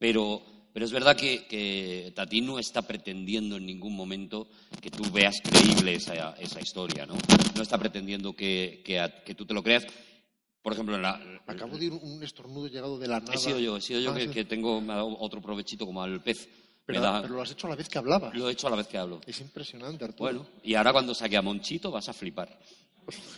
pero, 0.00 0.42
pero 0.72 0.84
es 0.84 0.92
verdad 0.92 1.16
que, 1.16 1.46
que 1.46 2.12
Tati 2.14 2.40
no 2.40 2.58
está 2.58 2.82
pretendiendo 2.82 3.56
en 3.56 3.66
ningún 3.66 3.94
momento 3.94 4.48
que 4.80 4.90
tú 4.90 5.02
veas 5.10 5.36
creíble 5.42 5.94
esa, 5.94 6.32
esa 6.38 6.60
historia, 6.60 7.06
¿no? 7.06 7.14
No 7.56 7.62
está 7.62 7.76
pretendiendo 7.78 8.34
que, 8.34 8.82
que, 8.84 9.00
a- 9.00 9.22
que 9.24 9.34
tú 9.34 9.44
te 9.46 9.54
lo 9.54 9.62
creas. 9.62 9.86
Por 10.62 10.72
ejemplo, 10.74 10.94
en 10.96 11.02
la, 11.02 11.20
Acabo 11.46 11.78
de 11.78 11.86
ir 11.86 11.92
un 11.92 12.22
estornudo 12.22 12.68
llegado 12.68 12.98
de 12.98 13.08
la 13.08 13.18
nada. 13.20 13.32
he 13.34 13.38
sido 13.38 13.58
yo, 13.58 13.76
he 13.78 13.80
sido 13.80 13.98
yo 14.00 14.12
Ah, 14.12 14.14
que, 14.16 14.30
que 14.30 14.44
tengo 14.44 14.80
me 14.80 14.92
ha 14.92 14.96
dado 14.96 15.16
otro 15.18 15.40
provechito 15.40 15.86
como 15.86 16.02
al 16.02 16.22
pez. 16.22 16.48
Pero, 16.86 17.00
da- 17.00 17.22
pero 17.22 17.34
lo 17.34 17.42
has 17.42 17.50
hecho 17.52 17.66
a 17.66 17.70
la 17.70 17.76
vez 17.76 17.88
que 17.88 17.98
hablabas. 17.98 18.34
lo 18.36 18.48
he 18.48 18.52
hecho 18.52 18.66
a 18.66 18.70
la 18.70 18.76
vez 18.76 18.86
que 18.86 18.98
hablo. 18.98 19.20
Es 19.26 19.40
impresionante, 19.40 20.04
Arturo. 20.04 20.18
Bueno, 20.32 20.46
y 20.62 20.74
ahora 20.74 20.92
cuando 20.92 21.14
saque 21.14 21.36
a 21.36 21.42
Monchito 21.42 21.90
vas 21.90 22.08
a 22.08 22.12
flipar. 22.12 22.58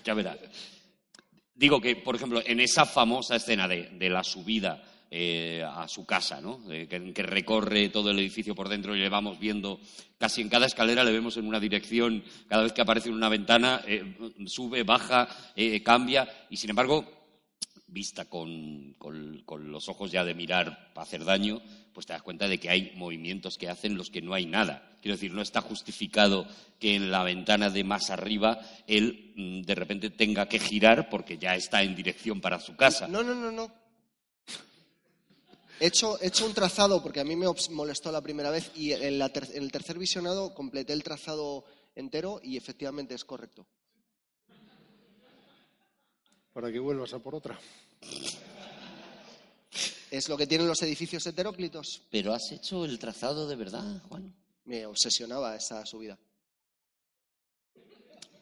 Ya 0.04 0.14
verás. 0.14 0.38
Digo 1.54 1.80
que, 1.80 1.96
por 1.96 2.16
ejemplo, 2.16 2.42
en 2.44 2.60
esa 2.60 2.84
famosa 2.86 3.36
escena 3.36 3.68
de, 3.68 3.88
de 3.90 4.08
la 4.10 4.24
subida 4.24 4.82
eh, 5.14 5.62
a 5.62 5.86
su 5.88 6.06
casa, 6.06 6.40
¿no? 6.40 6.58
Que 6.66 7.12
recorre 7.22 7.90
todo 7.90 8.10
el 8.10 8.18
edificio 8.18 8.54
por 8.54 8.70
dentro 8.70 8.96
y 8.96 9.00
le 9.00 9.10
vamos 9.10 9.38
viendo, 9.38 9.78
casi 10.16 10.40
en 10.40 10.48
cada 10.48 10.64
escalera 10.64 11.04
le 11.04 11.12
vemos 11.12 11.36
en 11.36 11.46
una 11.46 11.60
dirección, 11.60 12.24
cada 12.48 12.62
vez 12.62 12.72
que 12.72 12.80
aparece 12.80 13.10
en 13.10 13.14
una 13.16 13.28
ventana, 13.28 13.82
eh, 13.86 14.16
sube, 14.46 14.84
baja, 14.84 15.28
eh, 15.54 15.82
cambia, 15.82 16.26
y 16.48 16.56
sin 16.56 16.70
embargo, 16.70 17.04
vista 17.88 18.24
con, 18.24 18.94
con- 18.94 19.42
con 19.44 19.70
los 19.70 19.88
ojos 19.90 20.10
ya 20.10 20.24
de 20.24 20.34
mirar 20.34 20.92
para 20.94 21.02
hacer 21.06 21.24
daño, 21.26 21.60
pues 21.92 22.06
te 22.06 22.14
das 22.14 22.22
cuenta 22.22 22.48
de 22.48 22.56
que 22.58 22.70
hay 22.70 22.92
movimientos 22.96 23.58
que 23.58 23.68
hacen 23.68 23.98
los 23.98 24.08
que 24.08 24.22
no 24.22 24.32
hay 24.32 24.46
nada. 24.46 24.96
Quiero 25.02 25.16
decir, 25.16 25.32
no 25.34 25.42
está 25.42 25.60
justificado 25.60 26.46
que 26.78 26.94
en 26.94 27.10
la 27.10 27.22
ventana 27.22 27.68
de 27.68 27.84
más 27.84 28.08
arriba 28.08 28.60
él 28.86 29.34
mm, 29.36 29.60
de 29.62 29.74
repente 29.74 30.08
tenga 30.08 30.48
que 30.48 30.58
girar 30.58 31.10
porque 31.10 31.36
ya 31.36 31.54
está 31.54 31.82
en 31.82 31.94
dirección 31.94 32.40
para 32.40 32.60
su 32.60 32.76
casa. 32.76 33.08
No, 33.08 33.22
no, 33.22 33.34
no, 33.34 33.52
no. 33.52 33.81
He 35.82 35.86
hecho, 35.88 36.16
he 36.22 36.28
hecho 36.28 36.46
un 36.46 36.54
trazado 36.54 37.02
porque 37.02 37.18
a 37.18 37.24
mí 37.24 37.34
me 37.34 37.44
molestó 37.70 38.12
la 38.12 38.20
primera 38.20 38.50
vez 38.50 38.70
y 38.76 38.92
en, 38.92 39.18
la 39.18 39.30
ter- 39.32 39.48
en 39.52 39.64
el 39.64 39.72
tercer 39.72 39.98
visionado 39.98 40.54
completé 40.54 40.92
el 40.92 41.02
trazado 41.02 41.64
entero 41.96 42.38
y 42.40 42.56
efectivamente 42.56 43.16
es 43.16 43.24
correcto. 43.24 43.66
Para 46.52 46.70
que 46.70 46.78
vuelvas 46.78 47.12
a 47.14 47.18
por 47.18 47.34
otra. 47.34 47.58
Es 50.12 50.28
lo 50.28 50.36
que 50.36 50.46
tienen 50.46 50.68
los 50.68 50.80
edificios 50.82 51.26
heteróclitos. 51.26 52.02
Pero 52.12 52.32
has 52.32 52.52
hecho 52.52 52.84
el 52.84 53.00
trazado 53.00 53.48
de 53.48 53.56
verdad, 53.56 54.00
Juan. 54.08 54.32
Me 54.66 54.86
obsesionaba 54.86 55.56
esa 55.56 55.84
subida. 55.84 56.16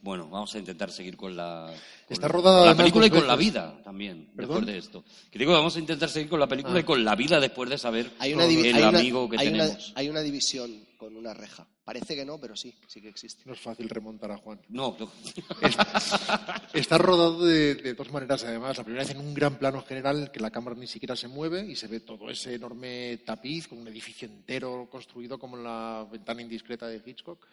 Bueno, 0.02 0.28
vamos 0.30 0.54
a 0.54 0.58
intentar 0.58 0.90
seguir 0.90 1.16
con 1.16 1.36
la, 1.36 1.66
con 2.06 2.12
Está 2.14 2.26
rodada 2.28 2.64
la 2.66 2.74
película 2.76 3.06
y 3.06 3.10
con 3.10 3.26
la 3.26 3.36
vida 3.36 3.80
también, 3.84 4.30
¿Perdón? 4.34 4.64
después 4.64 4.66
de 4.66 4.78
esto. 4.78 5.04
Que 5.30 5.38
digo, 5.38 5.52
vamos 5.52 5.76
a 5.76 5.78
intentar 5.78 6.08
seguir 6.08 6.30
con 6.30 6.40
la 6.40 6.46
película 6.46 6.76
Ah. 6.76 6.80
y 6.80 6.84
con 6.84 7.04
la 7.04 7.14
vida 7.14 7.38
después 7.38 7.68
de 7.68 7.76
saber 7.76 8.10
Hay 8.18 8.32
una, 8.32 8.44
el 8.46 8.74
hay 8.74 8.82
una- 8.82 8.98
amigo 8.98 9.28
que 9.28 9.36
hay 9.38 9.48
una- 9.48 9.64
tenemos. 9.66 9.92
hay 9.94 10.08
una 10.08 10.20
división 10.20 10.86
con 10.96 11.16
una 11.16 11.34
reja. 11.34 11.66
Parece 11.84 12.14
que 12.14 12.24
no, 12.24 12.38
pero 12.38 12.54
sí, 12.56 12.74
sí 12.86 13.00
que 13.02 13.08
existe. 13.08 13.42
No 13.46 13.52
es 13.52 13.60
fácil 13.60 13.88
remontar 13.88 14.30
a 14.32 14.36
Juan. 14.38 14.60
No, 14.68 14.96
no. 14.98 15.10
Está 16.72 16.98
rodado 16.98 17.44
de, 17.44 17.74
de 17.74 17.94
dos 17.94 18.10
maneras, 18.12 18.44
además. 18.44 18.78
La 18.78 18.84
primera 18.84 19.02
vez 19.04 19.12
en 19.14 19.18
un 19.20 19.34
gran 19.34 19.56
plano 19.58 19.82
general, 19.82 20.30
que 20.32 20.40
la 20.40 20.50
cámara 20.50 20.76
ni 20.76 20.86
siquiera 20.86 21.16
se 21.16 21.28
mueve 21.28 21.66
y 21.66 21.76
se 21.76 21.88
ve 21.88 22.00
todo 22.00 22.30
ese 22.30 22.54
enorme 22.54 23.18
tapiz 23.24 23.66
con 23.68 23.78
un 23.78 23.88
edificio 23.88 24.28
entero 24.28 24.88
construido 24.90 25.38
como 25.38 25.56
la 25.56 26.06
ventana 26.10 26.42
indiscreta 26.42 26.86
de 26.86 27.02
Hitchcock. 27.04 27.46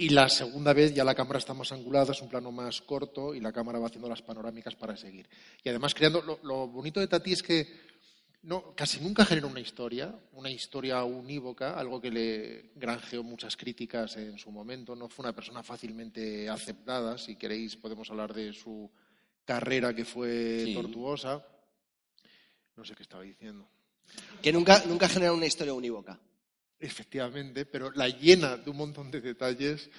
Y 0.00 0.10
la 0.10 0.28
segunda 0.28 0.72
vez 0.72 0.94
ya 0.94 1.02
la 1.02 1.14
cámara 1.14 1.40
está 1.40 1.54
más 1.54 1.72
angulada, 1.72 2.12
es 2.12 2.22
un 2.22 2.28
plano 2.28 2.52
más 2.52 2.80
corto 2.82 3.34
y 3.34 3.40
la 3.40 3.52
cámara 3.52 3.80
va 3.80 3.88
haciendo 3.88 4.08
las 4.08 4.22
panorámicas 4.22 4.76
para 4.76 4.96
seguir. 4.96 5.28
Y 5.64 5.68
además 5.68 5.92
creando, 5.92 6.22
lo, 6.22 6.38
lo 6.44 6.68
bonito 6.68 7.00
de 7.00 7.08
Tati 7.08 7.32
es 7.32 7.42
que 7.42 7.66
no, 8.42 8.76
casi 8.76 9.00
nunca 9.00 9.24
genera 9.24 9.48
una 9.48 9.58
historia, 9.58 10.14
una 10.34 10.50
historia 10.50 11.02
unívoca, 11.02 11.76
algo 11.76 12.00
que 12.00 12.12
le 12.12 12.70
granjeó 12.76 13.24
muchas 13.24 13.56
críticas 13.56 14.16
en 14.16 14.38
su 14.38 14.52
momento. 14.52 14.94
No 14.94 15.08
fue 15.08 15.24
una 15.24 15.34
persona 15.34 15.64
fácilmente 15.64 16.48
aceptada. 16.48 17.18
Si 17.18 17.34
queréis, 17.34 17.74
podemos 17.76 18.08
hablar 18.10 18.32
de 18.32 18.52
su 18.52 18.88
carrera 19.44 19.92
que 19.92 20.04
fue 20.04 20.62
Sí. 20.66 20.74
tortuosa. 20.74 21.44
No 22.76 22.84
sé 22.84 22.94
qué 22.94 23.02
estaba 23.02 23.24
diciendo. 23.24 23.68
Que 24.40 24.52
nunca, 24.52 24.84
nunca 24.86 25.08
genera 25.08 25.32
una 25.32 25.46
historia 25.46 25.74
unívoca. 25.74 26.20
Efectivamente, 26.80 27.66
pero 27.66 27.90
la 27.92 28.08
llena 28.08 28.56
de 28.56 28.70
un 28.70 28.76
montón 28.76 29.10
de 29.10 29.20
detalles 29.20 29.90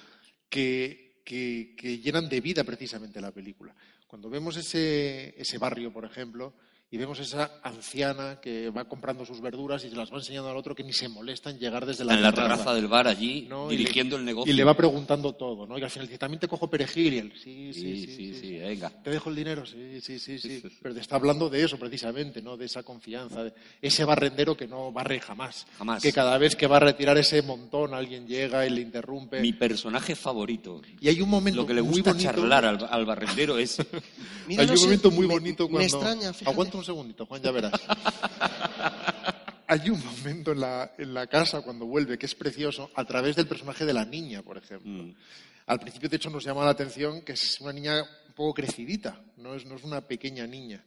que, 0.48 1.20
que- 1.24 1.74
llenan 1.98 2.28
de 2.28 2.40
vida 2.40 2.64
precisamente 2.64 3.20
la 3.20 3.32
película. 3.32 3.74
Cuando 4.06 4.30
vemos 4.30 4.56
ese, 4.56 5.34
ese 5.40 5.58
barrio, 5.58 5.92
por 5.92 6.04
ejemplo, 6.04 6.54
y 6.92 6.96
vemos 6.96 7.20
esa 7.20 7.52
anciana 7.62 8.40
que 8.42 8.68
va 8.70 8.84
comprando 8.84 9.24
sus 9.24 9.40
verduras 9.40 9.84
y 9.84 9.90
se 9.90 9.96
las 9.96 10.12
va 10.12 10.16
enseñando 10.16 10.50
al 10.50 10.56
otro 10.56 10.74
que 10.74 10.82
ni 10.82 10.92
se 10.92 11.08
molesta 11.08 11.48
en 11.50 11.58
llegar 11.58 11.86
desde 11.86 12.04
la 12.04 12.14
en 12.14 12.22
la 12.22 12.32
terraza 12.32 12.74
del 12.74 12.88
bar 12.88 13.06
allí, 13.06 13.46
¿no? 13.48 13.68
Dirigiendo 13.68 14.16
le- 14.16 14.20
el 14.20 14.26
negocio. 14.26 14.52
Y 14.52 14.56
le 14.56 14.64
va 14.64 14.74
preguntando 14.74 15.32
todo, 15.34 15.66
¿no? 15.66 15.78
Y 15.78 15.82
al 15.82 15.90
final 15.90 16.08
dice, 16.08 16.18
también 16.18 16.40
te 16.40 16.48
cojo 16.48 16.68
perejil. 16.68 17.14
Y 17.14 17.18
él, 17.18 17.32
sí, 17.36 17.72
sí, 17.72 17.80
Sí, 17.80 17.80
sí, 17.80 18.06
sí, 18.06 18.34
sí, 18.34 18.40
sí, 18.40 18.58
venga. 18.58 18.90
¿Te 18.90 19.10
dejo 19.10 19.30
el 19.30 19.36
dinero? 19.36 19.64
Sí, 19.66 20.00
sí, 20.00 20.18
sí, 20.18 20.38
sí. 20.38 20.62
Pero 20.82 20.94
te 20.94 21.00
está 21.00 21.16
hablando 21.16 21.48
de 21.48 21.62
eso 21.62 21.78
precisamente, 21.78 22.42
¿no? 22.42 22.56
De 22.56 22.66
esa 22.66 22.82
confianza, 22.82 23.44
de 23.44 23.52
ese 23.80 24.04
barrendero 24.04 24.56
que 24.56 24.66
no 24.66 24.90
barre 24.90 25.20
jamás. 25.20 25.66
Jamás. 25.78 26.02
Que 26.02 26.12
cada 26.12 26.36
vez 26.38 26.56
que 26.56 26.66
va 26.66 26.78
a 26.78 26.80
retirar 26.80 27.16
ese 27.18 27.40
montón 27.42 27.94
alguien 27.94 28.26
llega 28.26 28.66
y 28.66 28.70
le 28.70 28.80
interrumpe. 28.80 29.40
Mi 29.40 29.52
personaje 29.52 30.16
favorito. 30.16 30.82
Y 31.00 31.08
hay 31.08 31.20
un 31.22 31.28
momento 31.30 31.60
Lo 31.62 31.66
que 31.68 31.74
le 31.74 31.82
muy 31.82 31.92
gusta 32.00 32.10
bonito. 32.10 32.30
charlar 32.32 32.64
al, 32.64 32.88
al 32.90 33.04
barrendero 33.06 33.58
es... 33.58 33.78
Mira, 34.48 34.62
hay 34.62 34.66
no 34.66 34.72
un 34.72 34.78
sé, 34.78 34.84
momento 34.86 35.10
muy 35.12 35.26
me- 35.28 35.34
bonito 35.34 35.64
me 35.68 35.70
cuando. 35.70 35.84
extraña, 35.96 36.32
fíjate. 36.32 36.50
Aguanta 36.50 36.78
un 36.80 36.84
segundito, 36.84 37.26
Juan, 37.26 37.42
ya 37.42 37.50
verás. 37.50 37.72
hay 39.70 39.88
un 39.88 40.04
momento 40.04 40.50
en 40.50 40.60
la, 40.60 40.92
en 40.98 41.14
la 41.14 41.28
casa 41.28 41.62
cuando 41.62 41.86
vuelve 41.86 42.18
que 42.18 42.26
es 42.26 42.34
precioso 42.34 42.90
a 42.94 43.04
través 43.04 43.36
del 43.36 43.46
personaje 43.46 43.84
de 43.84 43.92
la 43.92 44.04
niña, 44.04 44.42
por 44.42 44.56
ejemplo. 44.56 45.04
Mm. 45.04 45.14
Al 45.66 45.78
principio, 45.78 46.08
de 46.08 46.16
hecho, 46.16 46.28
nos 46.28 46.42
llama 46.42 46.64
la 46.64 46.72
atención 46.72 47.22
que 47.22 47.32
es 47.32 47.60
una 47.60 47.72
niña 47.72 48.02
un 48.02 48.34
poco 48.34 48.54
crecidita, 48.54 49.22
no 49.36 49.54
es, 49.54 49.64
no 49.64 49.76
es 49.76 49.84
una 49.84 50.00
pequeña 50.00 50.44
niña. 50.44 50.84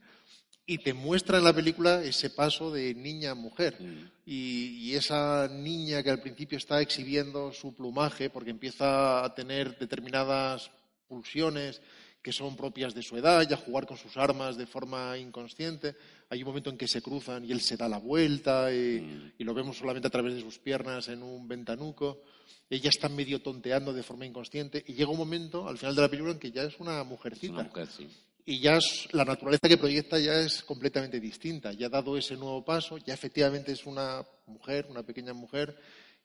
Y 0.66 0.80
te 0.80 0.94
muestra 0.94 1.38
en 1.38 1.46
la 1.46 1.54
película 1.54 2.04
ese 2.04 2.30
paso 2.30 2.72
de 2.72 2.94
niña 2.94 3.32
a 3.32 3.36
mujer. 3.36 3.78
Mm. 3.80 4.12
Y, 4.26 4.90
y 4.90 4.96
esa 4.96 5.48
niña 5.50 6.04
que 6.04 6.10
al 6.10 6.20
principio 6.20 6.58
está 6.58 6.82
exhibiendo 6.82 7.54
su 7.54 7.74
plumaje 7.74 8.30
porque 8.30 8.50
empieza 8.50 9.24
a 9.24 9.34
tener 9.34 9.78
determinadas 9.78 10.72
pulsiones 11.08 11.82
que 12.24 12.32
son 12.32 12.56
propias 12.56 12.94
de 12.96 13.04
su 13.04 13.18
edad 13.18 13.46
y 13.48 13.54
a 13.54 13.58
jugar 13.58 13.86
con 13.86 13.98
sus 13.98 14.16
armas 14.18 14.56
de 14.58 14.66
forma 14.66 15.18
inconsciente. 15.18 15.96
Hay 16.30 16.42
un 16.42 16.48
momento 16.48 16.70
en 16.70 16.78
que 16.78 16.88
se 16.88 17.02
cruzan 17.02 17.44
y 17.46 17.52
él 17.52 17.60
se 17.62 17.76
da 17.78 17.88
la 17.90 17.98
vuelta 18.00 18.74
y, 18.74 19.02
Mm. 19.02 19.32
y 19.40 19.44
lo 19.44 19.54
vemos 19.54 19.78
solamente 19.78 20.08
a 20.08 20.12
través 20.12 20.34
de 20.36 20.42
sus 20.42 20.58
piernas 20.58 21.10
en 21.10 21.22
un 21.22 21.48
ventanuco. 21.48 22.22
Ella 22.70 22.90
está 22.90 23.10
medio 23.10 23.42
tonteando 23.42 23.92
de 23.94 24.02
forma 24.04 24.26
inconsciente 24.26 24.84
y 24.88 24.94
llega 24.94 25.12
un 25.12 25.18
momento 25.18 25.68
al 25.68 25.78
final 25.78 25.96
de 25.96 26.02
la 26.02 26.08
película 26.10 26.32
en 26.34 26.40
que 26.40 26.52
ya 26.52 26.64
es 26.64 26.80
una 26.80 27.04
mujercita 27.04 27.54
una 27.54 27.64
mujer, 27.64 27.88
sí. 27.96 28.08
y 28.46 28.60
ya 28.62 28.78
es- 28.78 29.10
la 29.12 29.26
naturaleza 29.26 29.68
que 29.68 29.78
proyecta 29.78 30.18
ya 30.18 30.40
es 30.40 30.64
completamente 30.64 31.20
distinta. 31.20 31.74
Ya 31.74 31.88
ha 31.88 31.90
dado 31.90 32.18
ese 32.18 32.36
nuevo 32.36 32.64
paso, 32.64 32.98
ya 32.98 33.14
efectivamente 33.14 33.74
es 33.74 33.86
una 33.86 34.26
mujer, 34.48 34.88
una 34.90 35.04
pequeña 35.04 35.34
mujer, 35.34 35.78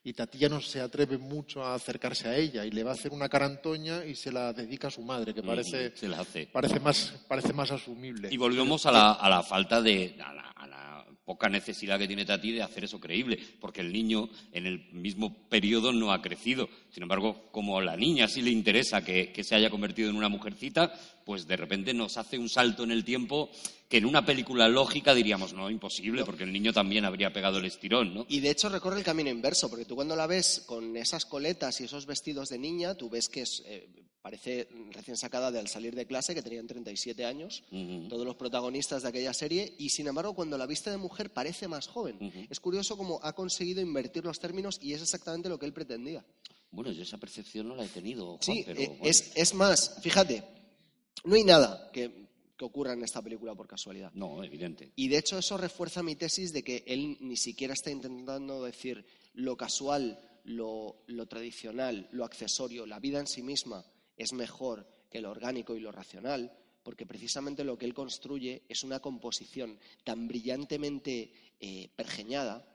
y 0.09 0.14
Tati 0.14 0.38
ya 0.38 0.49
no 0.49 0.62
se 0.62 0.81
atreve 0.81 1.18
mucho 1.18 1.62
a 1.62 1.75
acercarse 1.75 2.29
a 2.29 2.37
ella 2.37 2.64
y 2.64 2.71
le 2.71 2.83
va 2.83 2.92
a 2.92 2.94
hacer 2.94 3.12
una 3.12 3.29
carantoña 3.29 4.07
y 4.07 4.14
se 4.14 4.33
la 4.33 4.55
dedica 4.55 4.88
a 4.88 4.90
su 4.90 5.03
madre, 5.03 5.35
que 5.35 5.42
parece, 5.42 5.94
se 5.94 6.09
la 6.09 6.21
hace. 6.21 6.47
parece, 6.47 6.81
más, 6.81 7.14
parece 7.29 7.53
más 7.53 7.71
asumible. 7.71 8.29
Y 8.33 8.38
volvemos 8.38 8.87
a 8.87 8.92
la, 8.92 9.12
a 9.12 9.29
la 9.29 9.42
falta 9.42 9.83
de. 9.83 10.16
A 10.25 10.33
la, 10.33 10.49
a 10.49 10.66
la 10.66 11.07
poca 11.27 11.51
necesidad 11.51 11.99
que 11.99 12.07
tiene 12.07 12.25
Tati 12.25 12.53
de 12.53 12.62
hacer 12.62 12.85
eso 12.85 12.99
creíble, 12.99 13.38
porque 13.61 13.83
el 13.83 13.92
niño 13.92 14.31
en 14.51 14.66
el 14.66 14.90
mismo 14.92 15.47
periodo 15.51 15.92
no 15.92 16.11
ha 16.11 16.23
crecido. 16.23 16.71
Sin 16.88 17.03
embargo, 17.03 17.51
como 17.53 17.79
a 17.79 17.85
la 17.85 17.94
niña 17.94 18.29
sí 18.29 18.40
le 18.40 18.51
interesa 18.51 19.05
que, 19.05 19.31
que 19.31 19.44
se 19.44 19.55
haya 19.55 19.68
convertido 19.68 20.09
en 20.09 20.16
una 20.16 20.31
mujercita, 20.31 20.90
pues 21.29 21.47
de 21.47 21.59
repente 21.59 21.93
nos 21.93 22.17
hace 22.17 22.38
un 22.38 22.49
salto 22.49 22.85
en 22.85 22.91
el 22.91 23.05
tiempo 23.05 23.51
que 23.87 23.99
en 23.99 24.07
una 24.07 24.25
película 24.25 24.67
lógica 24.67 25.14
diríamos, 25.14 25.53
no, 25.53 25.69
imposible, 25.69 26.25
porque 26.25 26.45
el 26.45 26.53
niño 26.55 26.73
también 26.73 27.05
habría 27.05 27.35
pegado 27.35 27.59
el 27.59 27.67
estirón, 27.67 28.14
¿no? 28.14 28.25
Y 28.31 28.41
de 28.41 28.49
hecho 28.49 28.71
recorre 28.71 28.97
el 28.97 29.05
camino 29.05 29.29
inverso, 29.29 29.69
porque 29.69 29.85
tú 29.85 29.95
cuando 29.95 30.17
la 30.17 30.27
ves 30.27 30.62
con 30.64 30.97
esas 30.97 31.27
coletas 31.27 31.83
y 31.83 31.85
esos 31.85 32.07
vestidos 32.07 32.49
de 32.49 32.57
niña, 32.57 32.95
tú 32.95 33.11
ves 33.11 33.29
que 33.29 33.43
es, 33.43 33.62
eh, 33.67 33.91
parece 34.23 34.71
recién 34.93 35.19
sacada 35.19 35.51
de 35.53 35.59
al 35.59 35.69
salir 35.69 35.95
de 35.95 36.07
clase, 36.07 36.35
que 36.35 36.41
tenían 36.41 36.67
37 36.67 37.27
años, 37.27 37.62
Ujú. 37.73 38.09
todos 38.09 38.25
los 38.25 38.37
protagonistas 38.37 39.03
de 39.03 39.11
aquella 39.11 39.35
serie, 39.35 39.75
y 39.77 39.91
sin 39.91 40.07
embargo 40.07 40.33
cuando 40.33 40.57
la 40.57 40.64
viste 40.64 40.88
de 40.88 40.97
mujer 40.97 41.31
parece 41.35 41.69
más 41.69 41.88
joven. 41.88 42.17
Es 42.49 42.59
curioso 42.59 42.97
cómo 42.97 43.21
ha 43.23 43.35
conseguido 43.35 43.83
invertir 43.83 44.25
los 44.25 44.41
términos 44.41 44.79
y 44.81 44.95
es 44.95 45.03
exactamente 45.03 45.51
lo 45.51 45.59
que 45.59 45.67
él 45.67 45.75
pretendía. 45.75 46.25
Bueno, 46.71 46.91
yo 46.91 47.03
esa 47.03 47.19
percepción 47.19 47.69
no 47.69 47.77
la 47.77 47.85
he 47.85 47.88
tenido, 47.88 48.38
Juan, 48.38 48.41
Sí, 48.43 48.62
pero 48.64 48.81
eh, 48.81 48.87
bueno. 48.88 49.05
es, 49.05 49.33
es 49.37 49.53
más, 49.53 49.99
fíjate, 50.03 50.57
no 51.24 51.35
hay 51.35 51.44
nada 51.44 51.90
que, 51.92 52.28
que 52.57 52.64
ocurra 52.64 52.92
en 52.92 53.04
esta 53.04 53.22
película 53.22 53.54
por 53.54 53.66
casualidad. 53.66 54.12
No, 54.14 54.42
evidente. 54.42 54.92
Y 54.96 55.09
de 55.09 55.18
hecho 55.18 55.38
eso 55.38 55.57
refuerza 55.57 56.02
mi 56.02 56.16
tesis 56.16 56.52
de 56.52 56.62
que 56.62 56.85
él 56.87 57.16
ni 57.20 57.37
siquiera 57.37 57.74
está 57.74 57.90
intentando 57.90 58.64
decir 58.64 59.07
lo 59.35 59.57
casual, 59.57 60.18
lo, 60.44 61.04
lo 61.07 61.26
tradicional, 61.26 62.09
lo 62.11 62.24
accesorio, 62.24 62.87
la 62.87 63.00
vida 63.00 63.20
en 63.20 63.26
sí 63.26 63.42
misma 63.42 63.85
es 64.16 64.33
mejor 64.33 64.87
que 65.11 65.20
lo 65.20 65.31
orgánico 65.31 65.76
y 65.76 65.81
lo 65.81 65.92
racional, 65.92 66.52
porque 66.83 67.07
precisamente 67.07 67.64
lo 67.64 67.78
que 67.78 67.87
él 67.87 67.94
construye 67.94 68.62
es 68.68 68.83
una 68.83 69.00
composición 69.00 69.78
tan 70.04 70.26
brillantemente 70.26 71.33
eh, 71.61 71.90
pergeñada, 71.94 72.66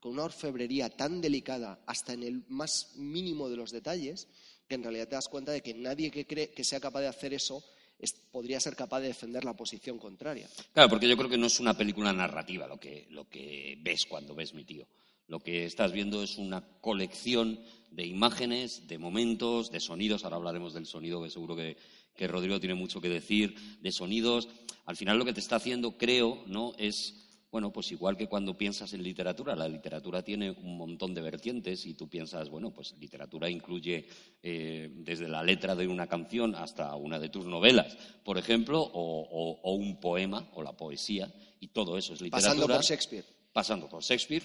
con 0.00 0.12
una 0.12 0.24
orfebrería 0.24 0.90
tan 0.90 1.20
delicada 1.20 1.82
hasta 1.86 2.12
en 2.12 2.22
el 2.22 2.44
más 2.48 2.92
mínimo 2.96 3.48
de 3.48 3.56
los 3.56 3.70
detalles, 3.70 4.28
que 4.68 4.74
en 4.74 4.82
realidad 4.82 5.08
te 5.08 5.14
das 5.14 5.28
cuenta 5.28 5.52
de 5.52 5.62
que 5.62 5.74
nadie 5.74 6.10
que 6.10 6.26
cree 6.26 6.50
que 6.50 6.64
sea 6.64 6.80
capaz 6.80 7.00
de 7.00 7.08
hacer 7.08 7.32
eso 7.34 7.62
es- 7.98 8.12
podría 8.30 8.60
ser 8.60 8.76
capaz 8.76 9.00
de 9.00 9.08
defender 9.08 9.44
la 9.44 9.54
posición 9.56 9.98
contraria. 9.98 10.48
Claro, 10.72 10.88
porque 10.90 11.08
yo 11.08 11.16
creo 11.16 11.30
que 11.30 11.38
no 11.38 11.46
es 11.46 11.60
una 11.60 11.76
película 11.76 12.12
narrativa 12.12 12.66
lo 12.66 12.78
que, 12.78 13.06
lo 13.10 13.28
que 13.28 13.78
ves 13.80 14.04
cuando 14.06 14.34
ves 14.34 14.52
mi 14.54 14.64
tío. 14.64 14.86
Lo 15.28 15.40
que 15.40 15.64
estás 15.64 15.92
viendo 15.92 16.22
es 16.22 16.36
una 16.36 16.60
colección 16.80 17.60
de 17.90 18.06
imágenes, 18.06 18.86
de 18.86 18.98
momentos, 18.98 19.70
de 19.72 19.80
sonidos. 19.80 20.22
Ahora 20.24 20.36
hablaremos 20.36 20.74
del 20.74 20.86
sonido, 20.86 21.22
que 21.22 21.30
seguro 21.30 21.56
que, 21.56 21.76
que 22.14 22.28
Rodrigo 22.28 22.60
tiene 22.60 22.74
mucho 22.74 23.00
que 23.00 23.08
decir, 23.08 23.56
de 23.80 23.90
sonidos. 23.92 24.48
Al 24.84 24.96
final 24.96 25.18
lo 25.18 25.24
que 25.24 25.32
te 25.32 25.40
está 25.40 25.56
haciendo, 25.56 25.96
creo, 25.96 26.44
¿no? 26.46 26.74
es, 26.78 27.25
bueno, 27.56 27.72
pues 27.72 27.90
igual 27.90 28.18
que 28.18 28.26
cuando 28.26 28.52
piensas 28.54 28.92
en 28.92 29.02
literatura. 29.02 29.56
La 29.56 29.66
literatura 29.66 30.20
tiene 30.22 30.50
un 30.50 30.76
montón 30.76 31.14
de 31.14 31.22
vertientes 31.22 31.86
y 31.86 31.94
tú 31.94 32.06
piensas, 32.06 32.50
bueno, 32.50 32.70
pues 32.70 32.94
literatura 33.00 33.48
incluye 33.48 34.06
eh, 34.42 34.90
desde 34.92 35.26
la 35.26 35.42
letra 35.42 35.74
de 35.74 35.88
una 35.88 36.06
canción 36.06 36.54
hasta 36.54 36.94
una 36.96 37.18
de 37.18 37.30
tus 37.30 37.46
novelas, 37.46 37.96
por 38.22 38.36
ejemplo, 38.36 38.82
o, 38.82 38.90
o- 38.92 39.60
o 39.62 39.72
un 39.72 39.98
poema 39.98 40.50
o 40.52 40.62
la 40.62 40.76
poesía, 40.76 41.32
y 41.58 41.68
todo 41.68 41.96
eso 41.96 42.12
es 42.12 42.20
literatura. 42.20 42.52
Pasando 42.52 42.66
por 42.74 42.84
Shakespeare. 42.84 43.24
pasando 43.54 43.88
por 43.88 44.02
Shakespeare, 44.02 44.42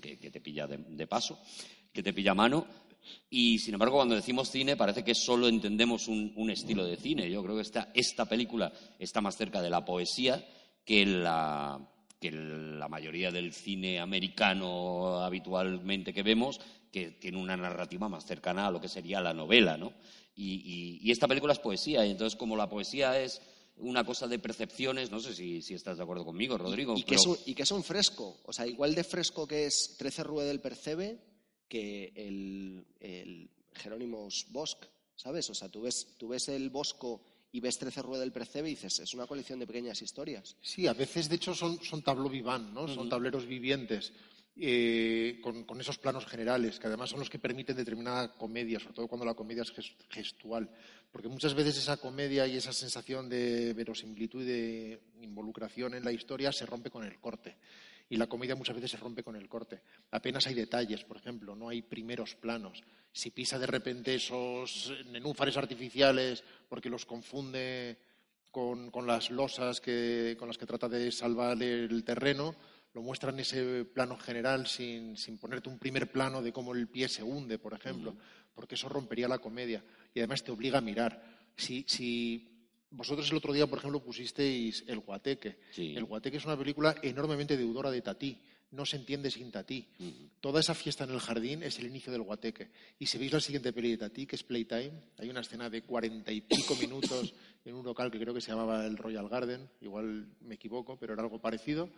que, 0.00 0.16
te 0.30 0.40
pilla 0.40 0.66
de, 0.66 1.06
paso, 1.06 1.38
que 1.92 2.02
te 2.02 2.14
pilla 2.14 2.30
a 2.30 2.34
mano, 2.34 2.66
y 3.28 3.58
sin 3.58 3.74
embargo, 3.74 3.96
cuando 3.96 4.14
decimos 4.14 4.48
cine, 4.50 4.74
parece 4.74 5.04
que 5.04 5.14
solo 5.14 5.48
entendemos 5.48 6.08
un, 6.08 6.48
estilo 6.48 6.86
de 6.86 6.96
cine. 6.96 7.30
Yo 7.30 7.42
creo 7.42 7.56
que 7.56 7.60
esta, 7.60 7.90
esta, 7.92 8.24
película 8.24 8.72
está 8.98 9.20
más 9.20 9.36
cerca 9.36 9.60
de 9.60 9.68
la 9.68 9.84
poesía 9.84 10.42
que 10.82 11.04
la, 11.04 11.90
que 12.24 12.32
la 12.32 12.88
mayoría 12.88 13.30
del 13.30 13.52
cine 13.52 14.00
americano 14.00 15.18
habitualmente 15.18 16.14
que 16.14 16.22
vemos, 16.22 16.58
que 16.90 17.10
tiene 17.10 17.36
una 17.36 17.54
narrativa 17.54 18.08
más 18.08 18.24
cercana 18.24 18.66
a 18.66 18.70
lo 18.70 18.80
que 18.80 18.88
sería 18.88 19.20
la 19.20 19.34
novela, 19.34 19.76
¿no? 19.76 19.92
Y, 20.34 21.10
esta 21.10 21.28
película 21.28 21.52
es 21.52 21.58
poesía, 21.58 22.06
y 22.06 22.12
entonces 22.12 22.34
como 22.38 22.56
la 22.56 22.70
poesía 22.70 23.20
es 23.20 23.42
una 23.76 24.04
cosa 24.04 24.26
de 24.26 24.38
percepciones, 24.38 25.10
no 25.10 25.20
sé 25.20 25.34
si, 25.34 25.58
estás 25.74 25.98
de 25.98 26.02
acuerdo 26.02 26.24
conmigo, 26.24 26.56
Rodrigo. 26.56 26.94
Y, 26.96 27.02
que 27.02 27.16
es 27.16 27.26
un, 27.26 27.36
y, 27.44 27.54
que 27.54 27.64
es 27.64 27.70
un, 27.72 27.84
fresco, 27.84 28.38
o 28.46 28.54
sea, 28.54 28.66
igual 28.66 28.94
de 28.94 29.04
fresco 29.04 29.46
que 29.46 29.66
es 29.66 29.94
Trece 29.98 30.24
Rue 30.24 30.44
del 30.44 30.62
Percebe 30.62 31.18
que 31.68 32.10
el, 32.16 32.86
el 33.00 33.50
Jerónimos 33.74 34.46
Bosch, 34.48 34.78
¿sabes? 35.14 35.50
O 35.50 35.54
sea, 35.54 35.68
tú 35.68 35.82
ves, 35.82 36.14
tú 36.16 36.28
ves 36.28 36.48
el 36.48 36.70
Bosco 36.70 37.20
y 37.54 37.60
ves 37.60 37.78
Trece 37.78 38.02
Rue 38.02 38.18
del 38.18 38.32
Percebe 38.32 38.68
y 38.68 38.74
dices, 38.74 38.98
es 38.98 39.14
una 39.14 39.28
colección 39.28 39.60
de 39.60 39.66
pequeñas 39.68 40.02
historias. 40.02 40.56
Sí, 40.60 40.88
a 40.88 40.92
veces 40.92 41.28
de 41.28 41.36
hecho 41.36 41.54
son, 41.54 41.80
son 41.84 42.02
tableau 42.02 42.28
vivant, 42.28 42.74
¿no? 42.74 42.88
Son 42.88 43.08
tableros 43.08 43.46
vivientes. 43.46 44.12
Eh, 44.56 45.40
con, 45.40 45.80
esos 45.80 45.98
planos 45.98 46.26
generales, 46.26 46.80
que 46.80 46.88
además 46.88 47.10
son 47.10 47.20
los 47.20 47.30
que 47.30 47.38
permiten 47.38 47.76
determinada 47.76 48.32
comedia, 48.34 48.80
sobre 48.80 48.94
todo 48.94 49.06
cuando 49.06 49.24
la 49.24 49.34
comedia 49.34 49.62
es 49.62 49.72
gestual. 50.10 50.68
Porque 51.12 51.28
muchas 51.28 51.54
veces 51.54 51.78
esa 51.78 51.96
comedia 51.96 52.44
y 52.48 52.56
esa 52.56 52.72
sensación 52.72 53.28
de 53.28 53.72
verosimilitud 53.72 54.42
y 54.42 54.46
de 54.46 55.00
involucración 55.22 55.94
en 55.94 56.04
la 56.04 56.10
historia 56.10 56.50
se 56.50 56.66
rompe 56.66 56.90
con 56.90 57.04
el 57.04 57.20
corte. 57.20 57.56
Y 58.08 58.16
la 58.16 58.26
comedia 58.26 58.54
muchas 58.54 58.76
veces 58.76 58.90
se 58.90 58.96
rompe 58.96 59.22
con 59.22 59.36
el 59.36 59.48
corte. 59.48 59.80
Apenas 60.10 60.46
hay 60.46 60.54
detalles, 60.54 61.04
por 61.04 61.16
ejemplo, 61.16 61.56
no 61.56 61.68
hay 61.68 61.82
primeros 61.82 62.34
planos. 62.34 62.82
Si 63.12 63.30
pisa 63.30 63.58
de 63.58 63.66
repente 63.66 64.14
esos 64.14 64.92
nenúfares 65.06 65.56
artificiales 65.56 66.44
porque 66.68 66.90
los 66.90 67.06
confunde 67.06 67.98
con, 68.50 68.90
con 68.90 69.06
las 69.06 69.30
losas 69.30 69.80
que, 69.80 70.36
con 70.38 70.48
las 70.48 70.58
que 70.58 70.66
trata 70.66 70.88
de 70.88 71.10
salvar 71.10 71.60
el 71.62 72.04
terreno, 72.04 72.54
lo 72.94 73.02
muestra 73.02 73.30
en 73.30 73.40
ese 73.40 73.84
plano 73.84 74.16
general 74.16 74.68
sin, 74.68 75.16
ponerte 75.40 75.68
un 75.68 75.78
primer 75.78 76.10
plano 76.10 76.40
de 76.40 76.52
cómo 76.52 76.72
el 76.72 76.86
pie 76.86 77.08
se 77.08 77.24
hunde, 77.24 77.58
por 77.58 77.74
ejemplo, 77.74 78.16
porque 78.54 78.76
eso 78.76 78.88
rompería 78.88 79.26
la 79.26 79.38
comedia 79.38 79.82
y 80.14 80.20
además 80.20 80.44
te 80.44 80.52
obliga 80.52 80.78
a 80.78 80.80
mirar. 80.80 81.20
Si, 81.56 81.84
si 81.88 82.53
vosotros 82.96 83.30
el 83.30 83.36
otro 83.36 83.52
día, 83.52 83.66
por 83.66 83.78
ejemplo, 83.78 84.02
pusisteis 84.02 84.84
El 84.86 85.00
Guateque. 85.00 85.58
El 85.76 86.04
Guateque 86.04 86.36
es 86.36 86.44
una 86.44 86.56
película 86.56 86.94
enormemente 87.02 87.56
deudora 87.56 87.90
de 87.90 88.02
Tatí. 88.02 88.40
No 88.70 88.84
se 88.86 88.96
entiende 88.96 89.30
sin 89.30 89.50
Tatí. 89.50 89.86
Toda 90.40 90.60
esa 90.60 90.74
fiesta 90.74 91.04
en 91.04 91.10
el 91.10 91.20
jardín 91.20 91.62
es 91.62 91.78
el 91.78 91.86
inicio 91.86 92.12
del 92.12 92.22
Guateque. 92.22 92.70
Y 92.98 93.06
si 93.06 93.18
veis 93.18 93.32
la 93.32 93.40
siguiente 93.40 93.72
peli 93.72 93.90
de 93.90 93.98
Tatí, 93.98 94.26
que 94.26 94.36
es 94.36 94.42
Playtime, 94.42 94.92
hay 95.18 95.28
una 95.28 95.40
escena 95.40 95.68
de 95.68 95.82
cuarenta 95.82 96.32
y 96.32 96.40
pico 96.40 96.74
minutos 96.80 97.34
en 97.64 97.74
un 97.74 97.84
local 97.84 98.10
que 98.10 98.18
creo 98.18 98.34
que 98.34 98.40
se 98.40 98.50
llamaba 98.50 98.84
el 98.86 98.96
Royal 98.96 99.28
Garden, 99.28 99.68
igual 99.80 100.26
me 100.40 100.54
equivoco, 100.54 100.96
pero 100.98 101.14
era 101.14 101.22
algo 101.22 101.40
parecido, 101.40 101.88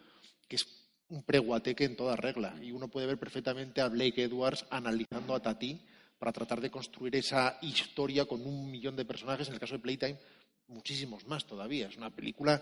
que 0.49 0.57
es 0.57 0.67
un 1.09 1.23
preguateque 1.23 1.85
en 1.85 1.97
toda 1.97 2.17
regla. 2.17 2.57
Y 2.63 2.73
uno 2.73 2.89
puede 2.89 3.07
ver 3.07 3.19
perfectamente 3.19 3.81
a 3.81 3.89
Blake 3.89 4.23
Edwards 4.23 4.65
analizando 4.71 5.35
a 5.35 5.41
Tati 5.41 5.81
para 6.19 6.33
tratar 6.33 6.61
de 6.61 6.71
construir 6.71 7.17
esa 7.17 7.59
historia 7.63 8.25
con 8.25 8.41
un 8.47 8.71
millón 8.71 8.97
de 8.97 9.05
personajes. 9.05 9.49
En 9.49 9.55
el 9.55 9.61
caso 9.61 9.75
de 9.75 9.81
Playtime, 9.81 10.19
muchísimos 10.69 11.27
más 11.27 11.47
todavía. 11.47 11.89
Es 11.89 11.97
una 11.97 12.11
película 12.11 12.61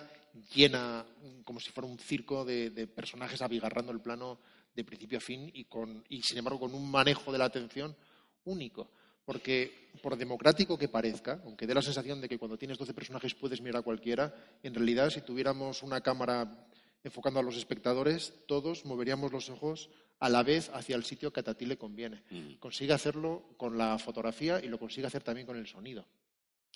llena, 0.55 1.05
como 1.45 1.61
si 1.61 1.71
fuera 1.71 1.89
un 1.89 1.99
circo 1.99 2.45
de, 2.45 2.87
personajes 2.87 3.43
abigarrando 3.43 3.93
el 3.93 4.01
plano 4.01 4.39
de 4.75 4.85
principio 4.85 5.19
a 5.19 5.21
fin 5.21 5.51
y, 5.55 5.65
con, 5.65 6.05
y, 6.09 6.23
sin 6.23 6.39
embargo, 6.39 6.61
con 6.61 6.75
un 6.75 6.91
manejo 6.91 7.33
de 7.33 7.39
la 7.39 7.45
atención 7.47 7.97
único. 8.45 8.91
Porque, 9.25 9.91
por 10.03 10.17
democrático 10.17 10.77
que 10.77 10.89
parezca, 10.89 11.41
aunque 11.45 11.67
dé 11.67 11.75
la 11.75 11.81
sensación 11.81 12.21
de 12.21 12.29
que 12.29 12.39
cuando 12.39 12.59
tienes 12.59 12.77
12 12.77 12.93
personajes 12.93 13.35
puedes 13.35 13.63
mirar 13.63 13.81
a 13.81 13.83
cualquiera, 13.83 14.35
en 14.63 14.75
realidad, 14.75 15.09
si 15.09 15.23
tuviéramos 15.23 15.83
una 15.83 16.03
cámara 16.03 16.67
enfocando 17.03 17.41
a 17.41 17.43
los 17.43 17.57
espectadores, 17.57 18.35
todos 18.47 18.85
moveríamos 18.85 19.33
los 19.33 19.49
ojos 19.49 19.89
a 20.19 20.29
la 20.29 20.43
vez 20.43 20.71
hacia 20.75 20.97
el 20.97 21.05
sitio 21.05 21.33
que 21.33 21.41
a 21.41 21.43
Tati 21.43 21.67
le 21.67 21.79
conviene. 21.79 22.23
Mm. 22.31 22.55
Consigue 22.55 22.93
hacerlo 22.93 23.55
con 23.57 23.79
la 23.79 23.99
fotografía 23.99 24.63
y 24.63 24.69
lo 24.69 24.79
consigue 24.79 25.07
hacer 25.07 25.23
también 25.23 25.47
con 25.47 25.57
el 25.57 25.67
sonido. 25.67 26.07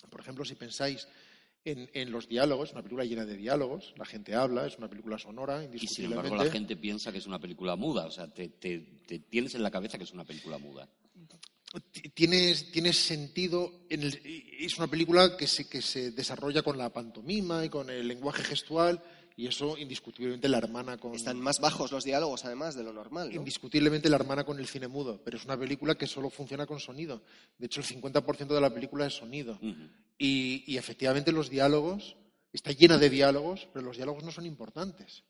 Por 0.07 0.21
ejemplo, 0.21 0.45
si 0.45 0.55
pensáis 0.55 1.07
en, 1.65 2.11
los 2.11 2.27
diálogos, 2.27 2.71
una 2.71 2.81
película 2.81 3.05
llena 3.05 3.25
de 3.25 3.35
diálogos, 3.35 3.93
la 3.97 4.05
gente 4.05 4.35
habla, 4.35 4.65
es 4.65 4.77
una 4.77 4.89
película 4.89 5.17
sonora, 5.17 5.63
Y 5.71 5.87
sin 5.87 6.05
embargo 6.05 6.35
la 6.35 6.49
gente 6.49 6.77
piensa 6.77 7.11
que 7.11 7.17
es 7.17 7.27
una 7.27 7.39
película 7.39 7.75
muda, 7.75 8.05
o 8.05 8.11
sea, 8.11 8.27
te, 8.27 8.49
tienes 9.29 9.55
en 9.55 9.63
la 9.63 9.71
cabeza 9.71 9.97
que 9.97 10.03
es 10.05 10.13
una 10.13 10.25
película 10.25 10.57
muda. 10.57 10.87
Tienes, 12.15 12.71
tienes 12.71 12.97
sentido, 12.97 13.85
es 13.89 14.77
una 14.77 14.87
película 14.87 15.37
que 15.37 15.45
que 15.69 15.81
se 15.81 16.11
desarrolla 16.11 16.63
con 16.63 16.77
la 16.77 16.91
pantomima 16.91 17.63
y 17.63 17.69
con 17.69 17.89
el 17.91 18.07
lenguaje 18.07 18.43
gestual 18.43 19.03
y 19.39 19.47
eso, 19.47 19.77
indiscutiblemente, 19.77 20.49
la 20.49 20.57
hermana 20.57 20.97
con. 20.97 21.15
Están 21.15 21.39
más 21.39 21.61
bajos 21.61 21.93
los 21.93 22.03
diálogos, 22.03 22.43
además, 22.43 22.75
de 22.75 22.83
lo 22.83 22.91
normal. 22.91 23.33
Indiscutiblemente, 23.33 24.09
la 24.09 24.17
hermana 24.17 24.43
con 24.43 24.59
el 24.59 24.67
cine 24.67 24.89
mudo. 24.89 25.21
Pero 25.23 25.37
es 25.37 25.45
una 25.45 25.57
película 25.57 25.95
que 25.95 26.07
solo 26.07 26.29
funciona 26.29 26.65
con 26.65 26.81
sonido. 26.81 27.21
De 27.57 27.67
hecho, 27.67 27.79
el 27.79 27.87
50% 27.87 28.47
de 28.47 28.59
la 28.59 28.73
película 28.73 29.05
es 29.05 29.13
sonido. 29.13 29.57
y, 30.17 30.75
efectivamente, 30.75 31.31
los 31.31 31.49
diálogos. 31.49 32.17
Está 32.51 32.73
llena 32.73 32.97
de 32.97 33.09
diálogos, 33.09 33.69
pero 33.71 33.85
los 33.85 33.95
diálogos 33.95 34.25
no 34.25 34.31
son 34.31 34.45
importantes. 34.45 35.23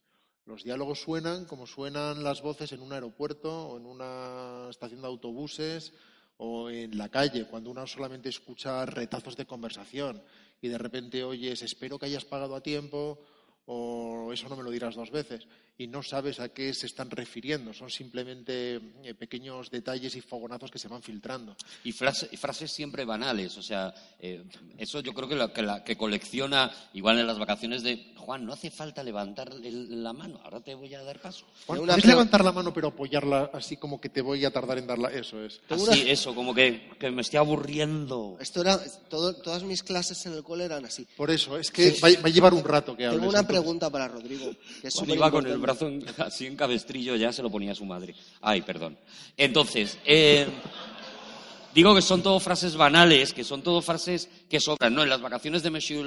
Los 0.45 0.63
diálogos 0.63 1.01
suenan 1.01 1.45
como 1.45 1.67
suenan 1.67 2.23
las 2.23 2.41
voces 2.41 2.71
en 2.71 2.81
un 2.81 2.93
aeropuerto 2.93 3.67
o 3.67 3.77
en 3.77 3.85
una 3.85 4.69
estación 4.71 5.01
de 5.01 5.07
autobuses 5.07 5.93
o 6.37 6.71
en 6.71 6.97
la 6.97 7.09
calle, 7.09 7.45
cuando 7.45 7.69
uno 7.69 7.85
solamente 7.85 8.29
escucha 8.29 8.85
retazos 8.87 9.35
de 9.35 9.45
conversación 9.45 10.23
y 10.61 10.69
de 10.69 10.77
repente 10.77 11.23
oyes, 11.23 11.61
espero 11.61 11.99
que 11.99 12.07
hayas 12.07 12.25
pagado 12.25 12.55
a 12.55 12.63
tiempo 12.63 13.19
o 13.71 14.33
eso 14.33 14.49
no 14.49 14.57
me 14.57 14.63
lo 14.63 14.71
dirás 14.71 14.95
dos 14.95 15.11
veces 15.11 15.47
y 15.79 15.87
no 15.87 16.03
sabes 16.03 16.41
a 16.41 16.49
qué 16.49 16.73
se 16.73 16.85
están 16.85 17.09
refiriendo. 17.09 17.73
Son 17.73 17.89
simplemente 17.89 18.81
eh, 19.01 19.13
pequeños 19.17 19.71
detalles 19.71 20.13
y 20.17 20.21
fogonazos 20.21 20.69
que 20.69 20.77
se 20.77 20.89
van 20.89 21.01
filtrando. 21.01 21.55
Y 21.85 21.93
frases 21.93 22.71
siempre 22.71 23.05
banales. 23.05 23.57
O 23.57 23.63
sea, 23.63 23.93
eh, 24.19 24.43
eso 24.77 24.99
yo 24.99 25.13
creo 25.13 25.29
que, 25.29 25.35
la, 25.35 25.53
que, 25.53 25.61
la, 25.61 25.81
que 25.85 25.95
colecciona, 25.95 26.69
igual 26.93 27.17
en 27.17 27.27
las 27.27 27.39
vacaciones 27.39 27.81
de 27.81 28.13
Juan, 28.17 28.45
no 28.45 28.51
hace 28.51 28.69
falta 28.69 29.01
levantar 29.01 29.53
la 29.53 30.11
mano, 30.11 30.41
ahora 30.43 30.59
te 30.59 30.75
voy 30.75 30.93
a 30.93 31.01
dar 31.01 31.21
paso. 31.21 31.45
Juan, 31.65 31.85
puedes 31.85 32.05
levantar 32.05 32.43
la 32.43 32.51
mano 32.51 32.73
pero 32.73 32.89
apoyarla 32.89 33.49
así 33.53 33.77
como 33.77 34.01
que 34.01 34.09
te 34.09 34.21
voy 34.21 34.43
a 34.43 34.51
tardar 34.51 34.79
en 34.79 34.87
darla. 34.87 35.07
Eso 35.07 35.41
es. 35.43 35.61
Así, 35.69 36.09
eso, 36.09 36.35
como 36.35 36.53
que, 36.53 36.89
me 37.09 37.21
estoy 37.21 37.37
aburriendo. 37.37 38.37
Esto 38.41 38.61
era, 38.61 38.77
todas 39.07 39.63
mis 39.63 39.81
clases 39.81 40.25
en 40.25 40.33
el 40.33 40.43
cole 40.43 40.65
eran 40.65 40.83
así. 40.83 41.07
Por 41.15 41.31
eso, 41.31 41.57
es 41.57 41.71
que 41.71 41.95
va, 42.03 42.09
a 42.09 42.29
llevar 42.29 42.53
un 42.53 42.65
rato 42.65 42.97
que 42.97 43.05
hables. 43.05 43.21
Tengo 43.21 43.31
una 43.31 43.47
pregunta 43.47 43.89
para 43.89 44.09
Rodrigo. 44.09 44.51
Que 44.81 44.89
con 45.31 45.47
el 45.47 45.68
brazo 45.69 45.91
así 46.23 46.45
en 46.45 46.55
cabestrillo 46.55 47.15
ya 47.15 47.31
se 47.31 47.41
lo 47.41 47.49
ponía 47.49 47.75
su 47.75 47.85
madre. 47.85 48.15
Ay, 48.41 48.61
perdón. 48.61 48.97
Entonces, 49.37 49.97
eh, 50.05 50.47
digo 51.73 51.95
que 51.95 52.01
son 52.01 52.21
todo 52.21 52.39
frases 52.39 52.75
banales, 52.75 53.33
que 53.33 53.43
son 53.43 53.61
todo 53.61 53.81
frases 53.81 54.29
que 54.49 54.59
sobran. 54.59 54.93
No, 54.93 55.03
en 55.03 55.09
las 55.09 55.21
vacaciones 55.21 55.63
de 55.63 55.71
Monsieur 55.71 56.05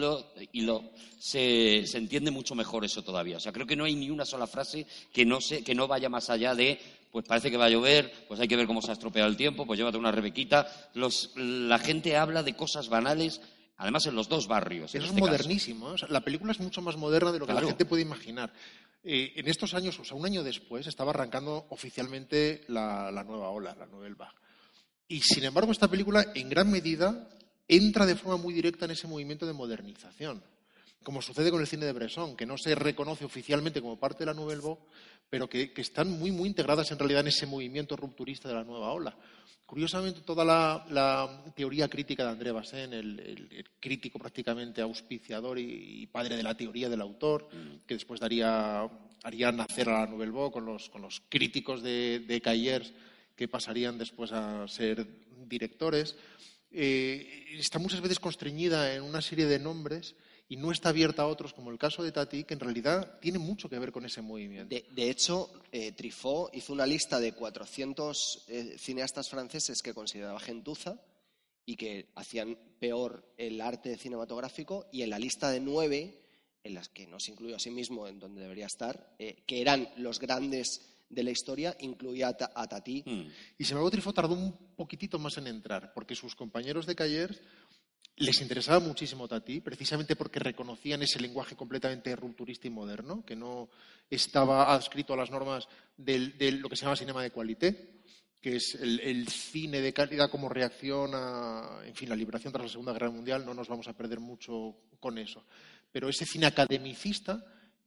Hilo 0.53 0.85
se, 1.19 1.87
se 1.87 1.99
entiende 1.99 2.31
mucho 2.31 2.55
mejor 2.55 2.85
eso 2.85 3.03
todavía. 3.03 3.37
O 3.37 3.41
sea, 3.41 3.53
creo 3.53 3.67
que 3.67 3.77
no 3.77 3.85
hay 3.85 3.95
ni 3.95 4.11
una 4.11 4.25
sola 4.25 4.47
frase 4.47 4.87
que 5.13 5.25
no, 5.25 5.41
se, 5.41 5.63
que 5.63 5.75
no 5.75 5.87
vaya 5.87 6.09
más 6.09 6.31
allá 6.31 6.55
de 6.55 6.79
pues 7.13 7.27
parece 7.27 7.51
que 7.51 7.59
va 7.59 7.67
a 7.67 7.69
llover, 7.69 8.11
pues 8.27 8.41
hay 8.41 8.49
que 8.49 8.57
ver 8.57 8.67
cómo 8.67 8.81
se 8.81 8.89
ha 8.89 8.95
estropeado 8.95 9.29
el 9.29 9.37
tiempo, 9.37 9.67
pues 9.67 9.79
llévate 9.79 9.99
una 9.99 10.11
rebequita. 10.11 10.67
la 10.95 11.79
gente 11.79 12.17
habla 12.17 12.43
de 12.43 12.57
cosas 12.57 12.89
banales 12.89 13.43
Además, 13.83 14.07
en 14.07 14.15
los 14.15 14.29
dos 14.29 14.47
barrios. 14.47 14.95
Eso 14.95 15.05
es 15.05 15.11
este 15.11 15.21
modernísimo. 15.21 15.97
La 16.09 16.21
película 16.21 16.53
es 16.53 16.61
mucho 16.61 16.81
más 16.83 16.97
moderna 16.97 17.33
de 17.33 17.41
lo 17.41 17.49
que 17.49 17.53
la 17.53 17.63
gente 17.63 17.85
puede 17.85 18.03
imaginar. 18.03 18.53
Eh, 19.05 19.33
en 19.37 19.49
estos 19.49 19.75
años, 19.75 19.99
o 19.99 20.05
sea, 20.05 20.17
un 20.17 20.25
año 20.25 20.45
después, 20.45 20.87
estaba 20.87 21.11
arrancando 21.11 21.67
oficialmente 21.71 22.65
la, 22.69 23.11
nueva 23.27 23.51
ola, 23.51 23.75
la 23.75 23.87
Nouvelle 23.87 24.15
Vague. 24.15 24.39
Y 25.09 25.21
sin 25.21 25.45
embargo, 25.45 25.73
esta 25.73 25.89
película, 25.89 26.33
en 26.35 26.49
gran 26.49 26.71
medida, 26.71 27.29
entra 27.67 28.07
de 28.07 28.15
forma 28.15 28.37
muy 28.37 28.55
directa 28.55 28.85
en 28.85 28.93
ese 28.93 29.09
movimiento 29.09 29.47
de 29.47 29.53
modernización. 29.53 30.43
Como 31.03 31.23
sucede 31.23 31.51
con 31.51 31.61
el 31.61 31.67
cine 31.67 31.87
de 31.87 31.93
Bresson, 31.93 32.37
que 32.37 32.47
no 32.47 32.57
se 32.57 32.75
reconoce 32.75 33.25
oficialmente 33.25 33.81
como 33.81 33.99
parte 33.99 34.21
de 34.21 34.27
la 34.27 34.35
Nouvelle 34.35 34.63
Vague, 34.63 34.81
pero 35.29 35.49
que, 35.49 35.73
están 35.77 36.11
muy, 36.11 36.31
muy 36.31 36.49
integradas 36.49 36.91
en 36.91 36.99
realidad 36.99 37.23
en 37.23 37.29
ese 37.29 37.47
movimiento 37.47 37.97
rupturista 37.97 38.49
de 38.49 38.55
la 38.55 38.65
nueva 38.65 38.93
ola. 38.93 39.17
Curiosamente, 39.65 40.21
toda 40.21 40.45
la, 40.45 41.45
teoría 41.57 41.89
crítica 41.89 42.25
de 42.25 42.31
André 42.31 42.53
Bazin, 42.53 42.93
el, 42.93 43.65
crítico 43.81 44.19
prácticamente 44.19 44.83
auspiciador 44.83 45.59
y, 45.59 46.07
padre 46.07 46.37
de 46.37 46.43
la 46.43 46.57
teoría 46.57 46.89
del 46.89 47.01
autor, 47.01 47.49
mm. 47.53 47.87
que 47.87 47.95
después 47.95 48.21
daría, 48.21 48.89
haría 49.23 49.53
nacer 49.53 49.89
a 49.89 50.01
la 50.01 50.07
Nouvelle 50.07 50.33
Vague 50.33 50.53
con 50.53 50.67
los, 50.67 50.91
con 50.91 51.03
los 51.03 51.23
críticos 51.29 51.83
de, 51.83 52.21
de 52.21 52.41
Cahiers, 52.41 52.93
que 53.35 53.49
pasarían 53.49 53.99
después 53.99 54.33
a 54.33 54.69
ser 54.69 55.07
directores, 55.47 56.17
eh, 56.75 57.45
está 57.59 57.79
muchas 57.79 58.01
veces 58.01 58.19
constreñida 58.19 58.95
en 58.95 59.03
una 59.03 59.21
serie 59.21 59.45
de 59.47 59.59
nombres 59.59 60.15
y 60.53 60.57
no 60.59 60.71
está 60.71 60.91
abierta 60.91 61.23
a 61.23 61.29
otros, 61.29 61.55
como 61.55 61.71
el 61.71 61.79
caso 61.79 62.03
de 62.03 62.13
Tati, 62.13 62.45
que 62.45 62.53
en 62.53 62.61
realidad 62.61 63.19
tiene 63.21 63.39
mucho 63.39 63.71
que 63.71 63.79
ver 63.79 63.91
con 63.91 64.05
ese 64.05 64.21
movimiento. 64.21 64.69
De, 64.69 65.11
hecho, 65.11 65.51
eh, 65.73 65.93
Truffaut 65.93 66.55
hizo 66.55 66.75
una 66.75 66.85
lista 66.85 67.19
de 67.19 67.33
400 67.33 68.45
eh, 68.49 68.77
cineastas 68.79 69.31
franceses 69.31 69.81
que 69.81 69.95
consideraba 69.95 70.39
gentuza 70.39 71.01
y 71.65 71.75
que 71.75 72.11
hacían 72.17 72.59
peor 72.79 73.33
el 73.39 73.63
arte 73.63 73.97
cinematográfico, 73.97 74.89
y 74.93 75.01
en 75.01 75.09
la 75.09 75.19
lista 75.19 75.51
de 75.51 75.61
nueve, 75.61 76.21
en 76.63 76.75
las 76.75 76.91
que 76.91 77.07
no 77.07 77.19
se 77.19 77.31
incluyó 77.31 77.57
a 77.57 77.59
sí 77.59 77.71
mismo 77.71 78.07
en 78.07 78.19
donde 78.19 78.43
debería 78.43 78.67
estar, 78.67 79.15
eh, 79.19 79.45
que 79.47 79.63
eran 79.63 79.89
los 79.97 80.19
grandes 80.19 80.83
de 81.09 81.23
la 81.23 81.31
historia, 81.31 81.77
incluía 81.81 82.29
a, 82.29 82.67
Tati. 82.67 83.05
Mm. 83.07 83.31
Y 83.59 83.65
sin 83.65 83.73
embargo, 83.73 83.91
Truffaut 83.91 84.17
tardó 84.17 84.35
un 84.35 84.55
poquitito 84.77 85.19
más 85.19 85.39
en 85.39 85.47
entrar, 85.47 85.93
porque 85.95 86.15
sus 86.15 86.35
compañeros 86.35 86.87
de 86.87 86.95
Callers 86.95 87.41
les 88.17 88.41
interesaba 88.41 88.79
muchísimo 88.79 89.27
Tati, 89.27 89.61
precisamente 89.61 90.17
porque 90.17 90.39
reconocían 90.39 91.03
ese 91.03 91.21
lenguaje 91.21 91.57
completamente 91.57 92.15
rupturista 92.15 92.67
y 92.67 92.71
moderno, 92.71 93.25
que 93.25 93.37
no 93.37 93.71
estaba 94.11 94.75
adscrito 94.75 95.15
a 95.15 95.17
las 95.17 95.31
normas 95.31 95.67
de 95.97 96.53
lo 96.53 96.69
que 96.69 96.77
se 96.77 96.85
llama 96.85 96.97
cinema 96.97 97.23
de 97.23 97.31
qualité, 97.31 98.03
que 98.43 98.57
es 98.57 98.75
el, 98.75 99.29
cine 99.29 99.81
de 99.81 99.93
calidad 99.93 100.29
como 100.29 100.49
reacción 100.49 101.13
a, 101.15 101.81
en 101.87 101.95
fin, 101.95 102.09
la 102.09 102.17
liberación 102.17 102.53
tras 102.53 102.67
la 102.67 102.73
Segunda 102.73 102.93
Guerra 102.93 103.11
Mundial, 103.11 103.47
no 103.47 103.55
nos 103.55 103.69
vamos 103.69 103.87
a 103.87 103.97
perder 103.97 104.19
mucho 104.19 104.77
con 104.99 105.17
eso. 105.17 105.45
Pero 105.93 106.09
ese 106.09 106.27
cine 106.27 106.47
academicista 106.47 107.45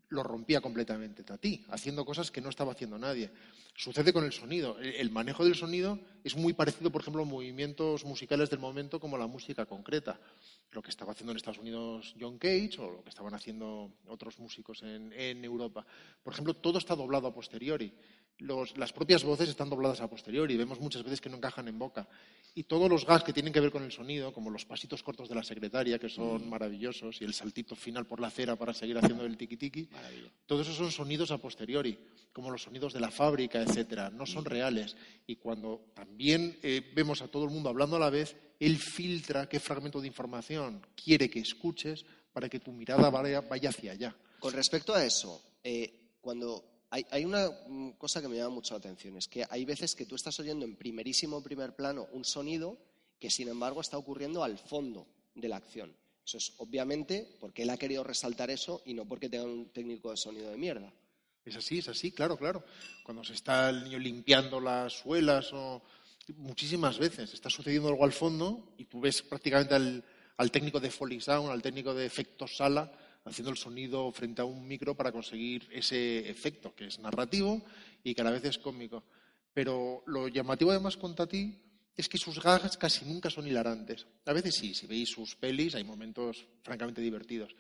lo 0.10 0.24
rompía 0.24 0.62
completamente 0.62 1.24
Tati, 1.24 1.66
haciendo 1.70 2.06
cosas 2.06 2.32
que 2.32 2.40
no 2.40 2.50
estaba 2.50 2.72
haciendo 2.72 2.98
nadie. 2.98 3.32
Sucede 3.76 4.14
con 4.14 4.24
el 4.24 4.32
sonido. 4.32 4.80
El 4.80 5.12
manejo 5.12 5.44
del 5.44 5.56
sonido 5.56 6.00
es 6.26 6.36
muy 6.36 6.54
parecido, 6.54 6.92
por 6.92 7.02
ejemplo, 7.02 7.22
a 7.22 7.26
movimientos 7.26 8.04
musicales 8.04 8.50
del 8.50 8.58
momento 8.58 9.00
como 9.00 9.16
la 9.16 9.28
música 9.28 9.68
concreta. 9.68 10.20
Lo 10.76 10.82
que 10.82 10.90
estaba 10.90 11.14
haciendo 11.14 11.32
en 11.32 11.38
Estados 11.38 11.60
Unidos 11.60 12.14
John 12.20 12.38
Cage 12.38 12.78
o 12.80 12.92
lo 12.92 13.02
que 13.02 13.10
estaban 13.10 13.34
haciendo 13.34 13.94
otros 14.08 14.38
músicos 14.40 14.84
en, 14.84 15.14
en 15.14 15.44
Europa. 15.44 15.86
Por 16.22 16.34
ejemplo, 16.34 16.54
todo 16.54 16.78
está 16.78 16.96
doblado 16.96 17.28
a 17.28 17.34
posteriori 17.34 17.92
las 18.40 18.92
propias 18.92 19.24
voces 19.24 19.50
están 19.50 19.70
dobladas 19.70 20.02
a 20.02 20.10
posteriori 20.10 20.58
vemos 20.58 20.80
muchas 20.80 21.04
veces 21.04 21.22
que 21.22 21.30
no 21.30 21.38
encajan 21.38 21.68
en 21.68 21.80
boca. 21.80 22.08
Y 22.54 22.64
todos 22.64 22.90
los 22.90 23.06
gags 23.06 23.24
que 23.24 23.34
tienen 23.34 23.54
que 23.54 23.60
ver 23.60 23.72
con 23.72 23.84
el 23.84 23.92
sonido, 23.92 24.34
como 24.34 24.50
los 24.50 24.66
pasitos 24.66 25.04
cortos 25.04 25.30
de 25.30 25.36
la 25.36 25.44
secretaria, 25.44 26.00
que 26.00 26.10
son 26.10 26.46
mm. 26.46 26.50
maravillosos, 26.50 27.22
y 27.22 27.26
el 27.26 27.34
saltito 27.34 27.76
final 27.76 28.06
por 28.06 28.20
la 28.20 28.28
acera 28.28 28.56
para 28.56 28.74
seguir 28.74 28.98
haciendo 28.98 29.26
el 29.26 29.38
tiki-tiki, 29.38 29.88
todos 30.46 30.68
esos 30.68 30.78
son 30.78 30.92
sonidos 30.92 31.32
a 31.32 31.38
posteriori, 31.38 31.98
como 32.32 32.52
los 32.52 32.64
sonidos 32.64 32.94
de 32.94 33.00
la 33.00 33.12
fábrica, 33.12 33.62
etcétera. 33.62 34.10
No 34.10 34.26
son 34.26 34.44
mm. 34.44 34.48
reales. 34.48 34.96
Y 35.28 35.36
cuando 35.38 35.92
también 35.94 36.58
eh, 36.62 36.92
vemos 36.94 37.22
a 37.22 37.28
todo 37.28 37.46
el 37.46 37.52
mundo 37.52 37.70
hablando 37.70 37.96
a 37.98 38.00
la 38.00 38.10
vez, 38.10 38.36
él 38.60 38.78
filtra 38.78 39.48
qué 39.48 39.60
fragmento 39.60 40.02
de 40.02 40.08
información 40.08 40.86
quiere 40.96 41.30
que 41.30 41.40
escuches 41.40 42.06
para 42.34 42.50
que 42.50 42.60
tu 42.60 42.72
mirada 42.72 43.10
vaya, 43.10 43.70
hacia 43.70 43.92
allá. 43.92 44.16
Con 44.40 44.54
respecto 44.54 44.94
a 44.94 45.04
eso, 45.04 45.42
eh, 45.64 46.18
cuando 46.22 46.76
hay, 46.90 47.26
una 47.26 47.50
mm, 47.50 47.92
cosa 47.92 48.22
que 48.22 48.28
me 48.28 48.38
llama 48.38 48.56
mucho 48.56 48.74
la 48.74 48.80
atención, 48.80 49.18
es 49.18 49.28
que 49.28 49.46
hay 49.50 49.66
veces 49.66 49.96
que 49.96 50.06
tú 50.06 50.16
estás 50.16 50.40
oyendo 50.40 50.66
en 50.66 50.76
primerísimo 50.76 51.42
primer 51.44 51.76
plano 51.76 52.08
un 52.14 52.24
sonido 52.24 52.78
que, 53.20 53.30
sin 53.30 53.48
embargo, 53.48 53.82
está 53.82 53.98
ocurriendo 53.98 54.44
al 54.44 54.58
fondo 54.58 55.08
de 55.34 55.50
la 55.50 55.58
acción. 55.58 55.94
Eso 56.26 56.38
es 56.38 56.54
obviamente 56.58 57.38
porque 57.40 57.64
él 57.64 57.70
ha 57.70 57.78
querido 57.78 58.04
resaltar 58.04 58.50
eso 58.50 58.82
y 58.86 58.94
no 58.94 59.06
porque 59.06 59.30
tenga 59.30 59.46
un 59.46 59.70
técnico 59.70 60.12
de 60.12 60.18
sonido 60.18 60.50
de 60.50 60.58
mierda. 60.58 60.92
Es 61.46 61.56
así, 61.56 61.78
es 61.78 61.88
así, 61.88 62.12
claro, 62.12 62.38
claro. 62.38 62.64
Cuando 63.04 63.24
se 63.24 63.34
está 63.34 63.70
el 63.70 63.84
niño 63.84 64.00
limpiando 64.00 64.60
las 64.60 64.94
suelas 64.94 65.54
o 65.54 65.84
muchísimas 66.34 66.98
veces 66.98 67.34
está 67.34 67.50
sucediendo 67.50 67.90
algo 67.90 68.04
al 68.04 68.12
fondo 68.12 68.74
y 68.78 68.86
tú 68.86 69.00
ves 69.00 69.22
prácticamente 69.22 69.76
al, 69.76 70.52
técnico 70.52 70.80
de 70.80 70.92
Foley 70.92 71.22
Sound, 71.22 71.50
al 71.50 71.62
técnico 71.62 71.94
de 71.94 72.06
efectos 72.06 72.58
sala, 72.58 72.92
haciendo 73.24 73.52
el 73.52 73.58
sonido 73.58 74.12
frente 74.12 74.42
a 74.42 74.46
un 74.46 74.68
micro 74.68 74.96
para 74.96 75.12
conseguir 75.12 75.68
ese 75.72 76.30
efecto, 76.30 76.74
que 76.76 76.88
es 76.88 77.00
narrativo 77.00 77.64
y 78.04 78.14
que 78.14 78.22
a 78.22 78.24
la 78.26 78.32
vez 78.32 78.46
es 78.46 78.58
cómico. 78.58 79.04
Pero 79.54 80.04
lo 80.08 80.28
llamativo 80.28 80.72
además 80.72 80.98
con 80.98 81.16
Tati 81.16 81.58
es 81.96 82.10
que 82.10 82.18
sus 82.18 82.42
gags 82.42 82.78
casi 82.78 83.06
nunca 83.06 83.30
son 83.30 83.48
hilarantes. 83.48 84.06
A 84.26 84.34
veces 84.34 84.56
sí, 84.56 84.74
si 84.74 84.86
veis 84.86 85.10
sus 85.10 85.36
pelis 85.36 85.76
hay 85.76 85.84
momentos 85.84 86.46
francamente 86.62 87.02
divertidos. 87.02 87.56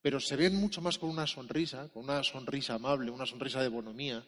Pero 0.00 0.20
se 0.20 0.36
ven 0.36 0.54
mucho 0.54 0.80
más 0.80 0.98
con 0.98 1.10
una 1.10 1.26
sonrisa, 1.26 1.88
con 1.88 2.04
una 2.04 2.22
sonrisa 2.22 2.74
amable, 2.74 3.10
una 3.10 3.26
sonrisa 3.26 3.62
de 3.62 3.68
bonomía. 3.68 4.24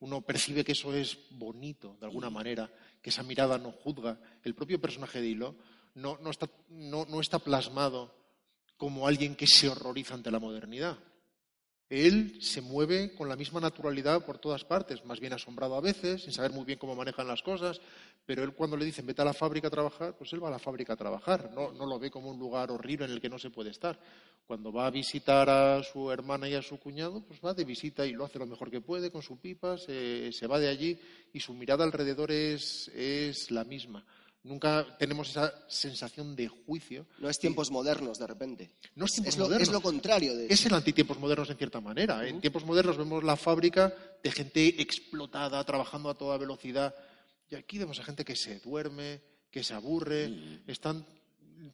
Uno 0.00 0.22
percibe 0.22 0.64
que 0.64 0.72
eso 0.72 0.94
es 0.94 1.18
bonito, 1.30 1.96
de 2.00 2.06
alguna 2.06 2.30
manera, 2.30 2.70
que 3.02 3.10
esa 3.10 3.22
mirada 3.22 3.58
no 3.58 3.70
juzga. 3.70 4.18
El 4.42 4.54
propio 4.54 4.80
personaje 4.80 5.20
de 5.20 5.28
Hilo 5.28 5.56
no, 5.94 6.18
está, 6.30 6.48
no 6.68 7.20
está 7.20 7.38
plasmado 7.38 8.14
como 8.76 9.06
alguien 9.06 9.36
que 9.36 9.46
se 9.46 9.68
horroriza 9.68 10.14
ante 10.14 10.30
la 10.30 10.38
modernidad. 10.38 10.98
Él 11.90 12.40
se 12.40 12.60
mueve 12.60 13.12
con 13.16 13.28
la 13.28 13.34
misma 13.34 13.60
naturalidad 13.60 14.24
por 14.24 14.38
todas 14.38 14.64
partes, 14.64 15.04
más 15.04 15.18
bien 15.18 15.32
asombrado 15.32 15.74
a 15.74 15.80
veces, 15.80 16.22
sin 16.22 16.32
saber 16.32 16.52
muy 16.52 16.64
bien 16.64 16.78
cómo 16.78 16.94
manejan 16.94 17.26
las 17.26 17.42
cosas, 17.42 17.80
pero 18.24 18.44
él 18.44 18.54
cuando 18.54 18.76
le 18.76 18.84
dicen 18.84 19.04
vete 19.04 19.22
a 19.22 19.24
la 19.24 19.32
fábrica 19.32 19.66
a 19.66 19.72
trabajar, 19.72 20.16
pues 20.16 20.32
él 20.32 20.42
va 20.42 20.46
a 20.46 20.52
la 20.52 20.60
fábrica 20.60 20.92
a 20.92 20.96
trabajar, 20.96 21.50
no, 21.52 21.72
lo 21.72 21.98
ve 21.98 22.08
como 22.08 22.30
un 22.30 22.38
lugar 22.38 22.70
horrible 22.70 23.06
en 23.06 23.10
el 23.10 23.20
que 23.20 23.28
no 23.28 23.40
se 23.40 23.50
puede 23.50 23.70
estar. 23.70 23.98
Cuando 24.46 24.72
va 24.72 24.86
a 24.86 24.90
visitar 24.90 25.50
a 25.50 25.82
su 25.82 26.12
hermana 26.12 26.48
y 26.48 26.54
a 26.54 26.62
su 26.62 26.78
cuñado, 26.78 27.24
pues 27.26 27.40
va 27.44 27.54
de 27.54 27.64
visita 27.64 28.06
y 28.06 28.12
lo 28.12 28.24
hace 28.24 28.38
lo 28.38 28.46
mejor 28.46 28.70
que 28.70 28.80
puede 28.80 29.10
con 29.10 29.22
su 29.22 29.40
pipa, 29.40 29.76
se, 29.76 30.46
va 30.48 30.60
de 30.60 30.68
allí 30.68 30.96
y 31.32 31.40
su 31.40 31.54
mirada 31.54 31.82
alrededor 31.82 32.30
es 32.30 33.50
la 33.50 33.64
misma. 33.64 34.06
Nunca 34.42 34.96
tenemos 34.98 35.28
esa 35.28 35.52
sensación 35.68 36.34
de 36.34 36.48
juicio. 36.48 37.06
No 37.18 37.28
es 37.28 37.38
tiempos 37.38 37.70
modernos, 37.70 38.18
de 38.18 38.26
repente. 38.26 38.70
No 38.94 39.04
es 39.04 39.12
tiempos 39.12 39.36
lo, 39.36 39.44
modernos. 39.44 39.68
Es 39.68 39.72
lo 39.72 39.80
contrario. 39.82 40.34
De 40.34 40.46
es 40.46 40.64
el 40.64 40.72
antitiempos 40.72 41.18
modernos, 41.18 41.50
en 41.50 41.58
cierta 41.58 41.80
manera. 41.80 42.26
En 42.26 42.40
tiempos 42.40 42.64
modernos 42.64 42.96
vemos 42.96 43.22
la 43.22 43.36
fábrica 43.36 43.92
de 44.22 44.30
gente 44.30 44.80
explotada, 44.80 45.62
trabajando 45.64 46.08
a 46.08 46.14
toda 46.14 46.38
velocidad. 46.38 46.94
Y 47.50 47.54
aquí 47.54 47.78
vemos 47.78 48.00
a 48.00 48.04
gente 48.04 48.24
que 48.24 48.34
se 48.34 48.60
duerme, 48.60 49.20
que 49.50 49.62
se 49.62 49.74
aburre. 49.74 50.62
Están 50.66 51.04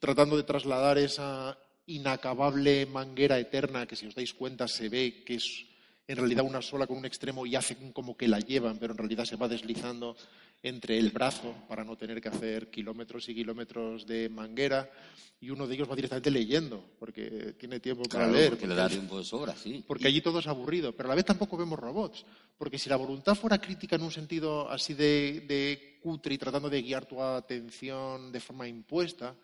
tratando 0.01 0.37
de 0.37 0.43
trasladar 0.43 0.99
esa 0.99 1.57
inacabable 1.87 2.87
manguera 2.87 3.39
eterna 3.39 3.87
que, 3.87 3.95
si 3.95 4.07
os 4.07 4.15
dais 4.15 4.35
cuenta, 4.35 4.67
se 4.67 4.89
ve 4.89 5.23
que 5.25 5.37
es 5.37 5.67
en 6.09 6.17
realidad 6.17 6.45
una 6.45 6.63
sola 6.63 6.87
con 6.87 6.99
un 6.99 7.05
extremo 7.05 7.47
y 7.47 7.57
hacen 7.57 7.93
como 7.93 8.17
que 8.17 8.29
la 8.29 8.39
llevan, 8.39 8.79
pero 8.79 8.93
en 8.93 8.99
realidad 8.99 9.25
se 9.25 9.37
va 9.37 9.49
deslizando 9.49 10.17
entre 10.63 10.99
el 10.99 11.11
brazo 11.11 11.55
para 11.69 11.85
no 11.85 11.97
tener 11.97 12.21
que 12.21 12.29
hacer 12.29 12.71
kilómetros 12.71 13.29
y 13.29 13.35
kilómetros 13.35 14.07
de 14.07 14.29
manguera 14.29 14.91
y 15.39 15.51
uno 15.51 15.67
de 15.67 15.75
ellos 15.75 15.91
va 15.91 15.95
directamente 15.95 16.31
leyendo 16.31 16.83
porque 16.99 17.55
tiene 17.59 17.79
tiempo 17.79 18.05
para 18.05 18.27
leer. 18.27 18.51
Porque 18.51 18.67
le 18.67 18.75
da 18.75 18.89
tiempo 18.89 19.19
de 19.19 19.25
sobra, 19.25 19.55
sí. 19.55 19.85
Porque 19.87 20.09
allí 20.09 20.21
todo 20.21 20.39
es 20.39 20.47
aburrido, 20.47 20.93
pero 20.93 21.09
a 21.09 21.11
la 21.11 21.15
vez 21.15 21.25
tampoco 21.25 21.57
vemos 21.57 21.79
robots. 21.79 22.25
Porque 22.57 22.79
si 22.79 22.89
la 22.89 22.97
voluntad 22.97 23.35
fuera 23.35 23.61
crítica 23.61 23.97
en 23.97 24.03
un 24.03 24.11
sentido 24.11 24.71
así 24.71 24.95
de, 24.95 25.45
de 25.47 25.99
cutre 26.03 26.35
y 26.35 26.39
tratando 26.39 26.71
de 26.71 26.83
guiar 26.83 27.05
tu 27.05 27.23
atención 27.23 28.33
de 28.33 28.41
forma 28.41 28.67
impuesta, 28.67 29.35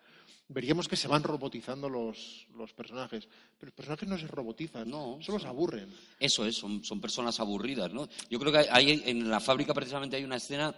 veríamos 0.47 0.87
que 0.87 0.95
se 0.95 1.07
van 1.07 1.23
robotizando 1.23 1.89
los, 1.89 2.47
personajes. 2.75 3.27
Pero 3.57 3.67
los 3.67 3.75
personajes 3.75 4.09
no 4.09 4.17
se 4.17 4.27
robotizan, 4.27 4.89
no, 4.89 5.17
solo 5.21 5.39
se 5.39 5.47
aburren. 5.47 5.89
Eso 6.19 6.45
es, 6.45 6.55
son, 6.55 6.83
son, 6.83 7.01
personas 7.01 7.39
aburridas, 7.39 7.91
¿no? 7.91 8.07
Yo 8.29 8.39
creo 8.39 8.51
que 8.51 8.67
hay, 8.69 9.03
en 9.05 9.29
la 9.29 9.39
fábrica 9.39 9.73
precisamente 9.73 10.15
hay 10.15 10.23
una 10.23 10.37
escena 10.37 10.75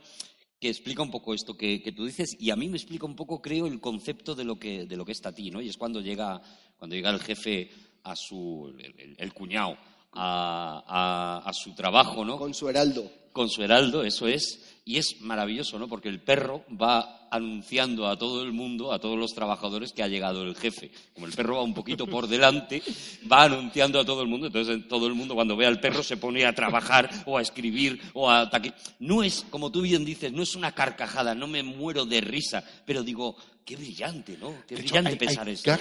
que 0.60 0.70
explica 0.70 1.02
un 1.02 1.12
poco 1.12 1.34
esto 1.34 1.58
que, 1.58 1.80
tú 1.96 2.06
dices 2.06 2.36
y 2.40 2.50
a 2.50 2.56
mí 2.56 2.70
me 2.70 2.78
explica 2.78 3.06
un 3.06 3.16
poco, 3.16 3.42
creo, 3.42 3.68
el 3.68 3.82
concepto 3.82 4.36
de 4.36 4.46
lo 4.46 4.58
que, 4.58 4.86
de 4.86 4.98
lo 4.98 5.06
que 5.06 5.12
está 5.12 5.30
a 5.30 5.36
ti, 5.36 5.52
¿no? 5.52 5.62
Y 5.62 5.70
es 5.70 5.78
cuando 5.78 6.00
llega, 6.00 6.42
cuando 6.78 6.96
llega 6.96 7.10
el 7.10 7.20
jefe 7.20 7.70
a 8.04 8.16
su, 8.16 8.74
el, 9.18 9.34
cuñado, 9.34 9.78
a, 10.14 11.42
a, 11.46 11.54
su 11.54 11.74
trabajo, 11.74 12.24
¿no? 12.24 12.38
Con 12.38 12.54
su 12.54 12.70
heraldo. 12.70 13.12
Con 13.36 13.50
su 13.50 13.64
heraldo, 13.64 14.06
eso 14.06 14.30
es. 14.30 14.62
Y 14.86 14.96
es 14.96 15.20
maravilloso, 15.20 15.78
¿no? 15.78 15.90
Porque 15.90 16.08
el 16.08 16.22
perro 16.22 16.64
va 16.70 17.28
anunciando 17.30 18.08
a 18.08 18.18
todo 18.18 18.44
el 18.44 18.54
mundo, 18.54 18.94
a 18.94 19.00
todos 19.00 19.20
los 19.20 19.36
trabajadores, 19.36 19.92
que 19.92 20.02
ha 20.02 20.08
llegado 20.08 20.44
el 20.44 20.56
jefe. 20.56 20.90
Como 21.14 21.26
el 21.26 21.34
perro 21.34 21.58
va 21.58 21.64
un 21.64 21.74
poquito 21.74 22.08
por 22.08 22.28
delante, 22.30 22.82
va 23.30 23.44
anunciando 23.44 24.00
a 24.00 24.06
todo 24.06 24.22
el 24.22 24.30
mundo. 24.30 24.48
Entonces, 24.48 24.88
todo 24.88 25.08
el 25.08 25.16
mundo, 25.16 25.36
cuando 25.36 25.58
ve 25.58 25.66
al 25.66 25.82
perro, 25.82 26.02
se 26.02 26.16
pone 26.16 26.46
a 26.46 26.56
trabajar 26.56 27.10
o 27.26 27.38
a 27.38 27.42
escribir 27.42 28.00
o 28.14 28.30
a 28.30 28.40
atacar. 28.40 28.74
No 29.00 29.22
es, 29.22 29.46
como 29.50 29.70
tú 29.70 29.82
bien 29.82 30.06
dices, 30.06 30.32
no 30.32 30.42
es 30.42 30.56
una 30.56 30.72
carcajada, 30.72 31.36
no 31.36 31.48
me 31.48 31.62
muero 31.62 32.06
de 32.06 32.22
risa, 32.22 32.64
pero 32.86 33.04
digo, 33.04 33.36
qué 33.66 33.76
brillante, 33.76 34.38
¿no? 34.38 34.64
Qué 34.66 34.76
brillante 34.76 35.18
pensar 35.18 35.46
hay 35.46 35.56
esto. 35.56 35.76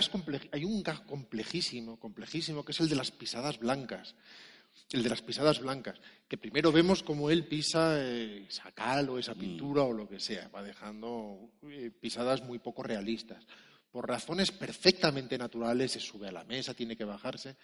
Hay 0.50 0.64
un 0.64 0.82
gag 0.82 1.06
complejísimo, 1.06 2.00
complejísimo, 2.00 2.64
que 2.64 2.72
es 2.72 2.80
el 2.80 2.88
de 2.88 2.96
las 2.96 3.12
pisadas 3.12 3.60
blancas 3.60 4.16
el 4.94 5.02
de 5.02 5.08
las 5.08 5.22
pisadas 5.22 5.60
blancas, 5.60 6.00
que 6.28 6.38
primero 6.38 6.70
vemos 6.70 7.02
como 7.02 7.30
él 7.30 7.46
pisa 7.46 8.00
eh, 8.00 8.46
esa 8.48 8.70
cal 8.72 9.08
o 9.08 9.18
esa 9.18 9.34
mm. 9.34 9.38
pintura 9.38 9.82
o 9.82 9.92
lo 9.92 10.08
que 10.08 10.20
sea, 10.20 10.48
va 10.54 10.62
dejando 10.62 11.50
eh, 11.62 11.90
pisadas 11.90 12.42
muy 12.44 12.58
poco 12.58 12.82
realistas. 12.82 13.44
Por 13.90 14.08
razones 14.08 14.50
perfectamente 14.50 15.38
naturales, 15.38 15.92
se 15.92 16.00
sube 16.00 16.28
a 16.28 16.32
la 16.32 16.44
mesa, 16.44 16.74
tiene 16.74 16.96
que 16.96 17.04
bajarse. 17.04 17.56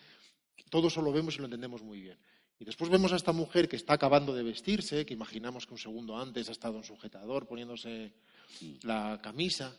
Todo 0.70 0.88
eso 0.88 1.02
lo 1.02 1.12
vemos 1.12 1.34
y 1.36 1.38
lo 1.38 1.44
entendemos 1.44 1.82
muy 1.82 2.00
bien. 2.00 2.18
Y 2.58 2.64
después 2.64 2.90
vemos 2.90 3.12
a 3.12 3.16
esta 3.16 3.32
mujer 3.32 3.68
que 3.68 3.76
está 3.76 3.94
acabando 3.94 4.34
de 4.34 4.42
vestirse, 4.42 5.06
que 5.06 5.14
imaginamos 5.14 5.66
que 5.66 5.74
un 5.74 5.78
segundo 5.78 6.18
antes 6.18 6.48
ha 6.48 6.52
estado 6.52 6.76
en 6.76 6.84
sujetador 6.84 7.46
poniéndose 7.46 8.12
mm. 8.60 8.86
la 8.86 9.20
camisa, 9.22 9.76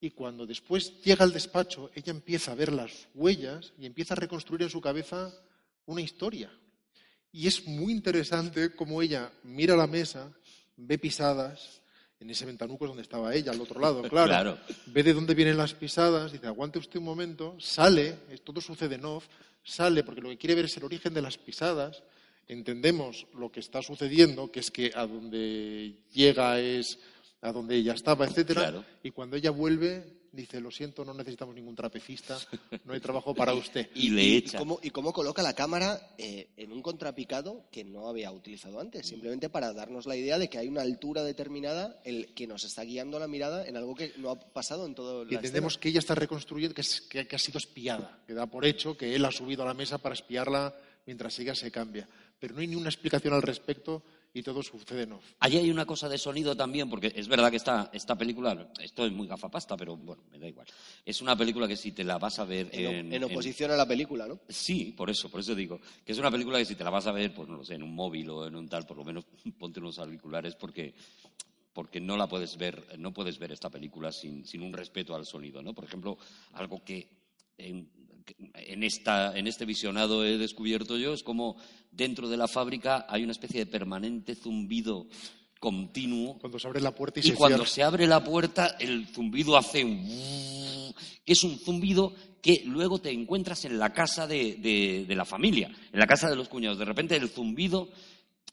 Y 0.00 0.10
cuando 0.10 0.44
después 0.44 1.00
llega 1.02 1.24
al 1.24 1.32
despacho, 1.32 1.90
ella 1.94 2.10
empieza 2.10 2.52
a 2.52 2.54
ver 2.54 2.72
las 2.72 3.08
huellas 3.14 3.72
y 3.78 3.86
empieza 3.86 4.12
a 4.14 4.20
reconstruir 4.20 4.62
en 4.62 4.70
su 4.70 4.80
cabeza 4.80 5.32
una 5.86 6.02
historia. 6.02 6.50
Y 7.34 7.48
es 7.48 7.66
muy 7.66 7.92
interesante 7.92 8.74
cómo 8.76 9.02
ella 9.02 9.28
mira 9.42 9.74
la 9.74 9.88
mesa, 9.88 10.32
ve 10.76 10.98
pisadas, 10.98 11.82
en 12.20 12.30
ese 12.30 12.46
ventanuco 12.46 12.84
es 12.84 12.88
donde 12.90 13.02
estaba 13.02 13.34
ella, 13.34 13.50
al 13.50 13.60
otro 13.60 13.80
lado, 13.80 14.02
claro. 14.08 14.28
Claro. 14.28 14.58
Ve 14.86 15.02
de 15.02 15.12
dónde 15.12 15.34
vienen 15.34 15.56
las 15.56 15.74
pisadas, 15.74 16.30
dice, 16.30 16.46
aguante 16.46 16.78
usted 16.78 17.00
un 17.00 17.06
momento, 17.06 17.56
sale, 17.58 18.12
todo 18.44 18.60
sucede 18.60 18.94
en 18.94 19.04
off, 19.04 19.26
sale 19.64 20.04
porque 20.04 20.20
lo 20.20 20.28
que 20.28 20.38
quiere 20.38 20.54
ver 20.54 20.66
es 20.66 20.76
el 20.76 20.84
origen 20.84 21.12
de 21.12 21.22
las 21.22 21.36
pisadas, 21.36 22.04
entendemos 22.46 23.26
lo 23.34 23.50
que 23.50 23.58
está 23.58 23.82
sucediendo, 23.82 24.52
que 24.52 24.60
es 24.60 24.70
que 24.70 24.92
a 24.94 25.04
donde 25.04 25.96
llega 26.12 26.60
es 26.60 27.00
a 27.40 27.50
donde 27.50 27.74
ella 27.74 27.94
estaba, 27.94 28.26
etcétera, 28.26 28.60
Claro. 28.62 28.84
y 29.02 29.10
cuando 29.10 29.36
ella 29.36 29.50
vuelve 29.50 30.04
dice, 30.34 30.60
lo 30.60 30.70
siento, 30.70 31.04
no 31.04 31.14
necesitamos 31.14 31.54
ningún 31.54 31.74
trapecista, 31.74 32.38
no 32.84 32.92
hay 32.92 33.00
trabajo 33.00 33.34
para 33.34 33.52
usted. 33.54 33.88
Y 33.94 34.10
le 34.10 34.22
y 34.24 34.36
echa. 34.36 34.58
cómo, 34.58 34.78
y 34.82 34.90
cómo 34.90 35.12
coloca 35.12 35.42
la 35.42 35.54
cámara 35.54 36.14
eh, 36.18 36.48
en 36.56 36.72
un 36.72 36.82
contrapicado 36.82 37.64
que 37.70 37.84
no 37.84 38.08
había 38.08 38.30
utilizado 38.32 38.80
antes, 38.80 39.06
simplemente 39.06 39.48
para 39.48 39.72
darnos 39.72 40.06
la 40.06 40.16
idea 40.16 40.38
de 40.38 40.48
que 40.48 40.58
hay 40.58 40.68
una 40.68 40.82
altura 40.82 41.22
determinada 41.22 42.00
el 42.04 42.34
que 42.34 42.46
nos 42.46 42.64
está 42.64 42.82
guiando 42.82 43.18
la 43.18 43.28
mirada 43.28 43.66
en 43.66 43.76
algo 43.76 43.94
que 43.94 44.12
no 44.18 44.30
ha 44.30 44.38
pasado 44.38 44.86
en 44.86 44.94
todo 44.94 45.22
Y 45.24 45.30
la 45.30 45.36
entendemos 45.36 45.78
que 45.78 45.88
ella 45.90 46.00
está 46.00 46.14
reconstruyendo, 46.14 46.74
que, 46.74 46.80
es- 46.82 47.00
que- 47.02 47.26
que 47.26 47.36
ha 47.36 47.38
sido 47.38 47.58
espiada, 47.58 48.22
que 48.26 48.34
da 48.34 48.46
por 48.46 48.64
hecho 48.64 48.96
que 48.96 49.14
él 49.14 49.24
ha 49.24 49.30
subido 49.30 49.62
a 49.62 49.66
la 49.66 49.74
mesa 49.74 49.98
para 49.98 50.14
espiarla 50.14 50.74
mientras 51.06 51.38
ella 51.38 51.54
se 51.54 51.70
cambia. 51.70 52.08
Pero 52.40 52.54
no 52.54 52.60
hay 52.60 52.66
ni 52.66 52.74
una 52.74 52.88
explicación 52.88 53.32
al 53.34 53.42
respecto 53.42 54.02
y 54.34 54.42
todo 54.42 54.62
sucede 54.64 55.04
en 55.04 55.12
off. 55.12 55.24
Allí 55.38 55.58
hay 55.58 55.70
una 55.70 55.86
cosa 55.86 56.08
de 56.08 56.18
sonido 56.18 56.56
también, 56.56 56.90
porque 56.90 57.12
es 57.14 57.28
verdad 57.28 57.50
que 57.50 57.56
esta, 57.56 57.88
esta 57.92 58.18
película, 58.18 58.68
esto 58.80 59.06
es 59.06 59.12
muy 59.12 59.28
gafapasta, 59.28 59.76
pero 59.76 59.96
bueno, 59.96 60.24
me 60.32 60.40
da 60.40 60.48
igual. 60.48 60.66
Es 61.06 61.22
una 61.22 61.36
película 61.36 61.68
que 61.68 61.76
si 61.76 61.92
te 61.92 62.02
la 62.02 62.18
vas 62.18 62.40
a 62.40 62.44
ver 62.44 62.68
En, 62.72 63.06
en, 63.06 63.12
en 63.12 63.24
oposición 63.24 63.70
a 63.70 63.76
la 63.76 63.86
película, 63.86 64.26
¿no? 64.26 64.40
Sí, 64.48 64.92
por 64.96 65.08
eso, 65.08 65.30
por 65.30 65.38
eso 65.38 65.54
digo, 65.54 65.80
que 66.04 66.12
es 66.12 66.18
una 66.18 66.32
película 66.32 66.58
que 66.58 66.64
si 66.64 66.74
te 66.74 66.82
la 66.82 66.90
vas 66.90 67.06
a 67.06 67.12
ver, 67.12 67.32
pues 67.32 67.48
no 67.48 67.56
lo 67.56 67.64
sé, 67.64 67.76
en 67.76 67.84
un 67.84 67.94
móvil 67.94 68.28
o 68.30 68.46
en 68.46 68.56
un 68.56 68.68
tal, 68.68 68.84
por 68.84 68.96
lo 68.96 69.04
menos 69.04 69.24
ponte 69.58 69.78
unos 69.78 70.00
auriculares 70.00 70.56
porque, 70.56 70.94
porque 71.72 72.00
no 72.00 72.16
la 72.16 72.26
puedes 72.26 72.56
ver, 72.56 72.98
no 72.98 73.14
puedes 73.14 73.38
ver 73.38 73.52
esta 73.52 73.70
película 73.70 74.10
sin, 74.10 74.44
sin 74.44 74.62
un 74.62 74.72
respeto 74.72 75.14
al 75.14 75.26
sonido, 75.26 75.62
¿no? 75.62 75.72
Por 75.74 75.84
ejemplo, 75.84 76.18
algo 76.54 76.82
que 76.82 77.08
en, 77.56 77.88
que 77.88 78.03
en 78.54 78.82
esta, 78.82 79.36
en 79.36 79.46
este 79.46 79.64
visionado 79.64 80.24
he 80.24 80.38
descubierto 80.38 80.96
yo 80.96 81.12
es 81.14 81.22
como 81.22 81.56
dentro 81.90 82.28
de 82.28 82.36
la 82.36 82.48
fábrica 82.48 83.06
hay 83.08 83.22
una 83.22 83.32
especie 83.32 83.60
de 83.60 83.66
permanente 83.70 84.34
zumbido 84.34 85.06
continuo 85.60 86.38
Cuando 86.38 86.58
se 86.58 86.66
abre 86.68 86.80
la 86.80 86.94
puerta 86.94 87.20
y, 87.20 87.26
y 87.26 87.30
se 87.30 87.34
cuando 87.34 87.58
cierra. 87.58 87.70
se 87.70 87.82
abre 87.82 88.06
la 88.06 88.22
puerta, 88.24 88.76
el 88.78 89.06
zumbido 89.08 89.56
hace 89.56 89.84
un... 89.84 90.94
que 91.24 91.32
es 91.32 91.42
un 91.42 91.58
zumbido 91.58 92.14
que 92.42 92.62
luego 92.66 93.00
te 93.00 93.10
encuentras 93.10 93.64
en 93.64 93.78
la 93.78 93.92
casa 93.92 94.26
de, 94.26 94.56
de- 94.56 95.04
de 95.08 95.16
la 95.16 95.24
familia, 95.24 95.70
en 95.92 95.98
la 95.98 96.06
casa 96.06 96.28
de 96.28 96.36
los 96.36 96.50
cuñados. 96.50 96.76
De 96.78 96.84
repente 96.84 97.16
el 97.16 97.30
zumbido, 97.30 97.88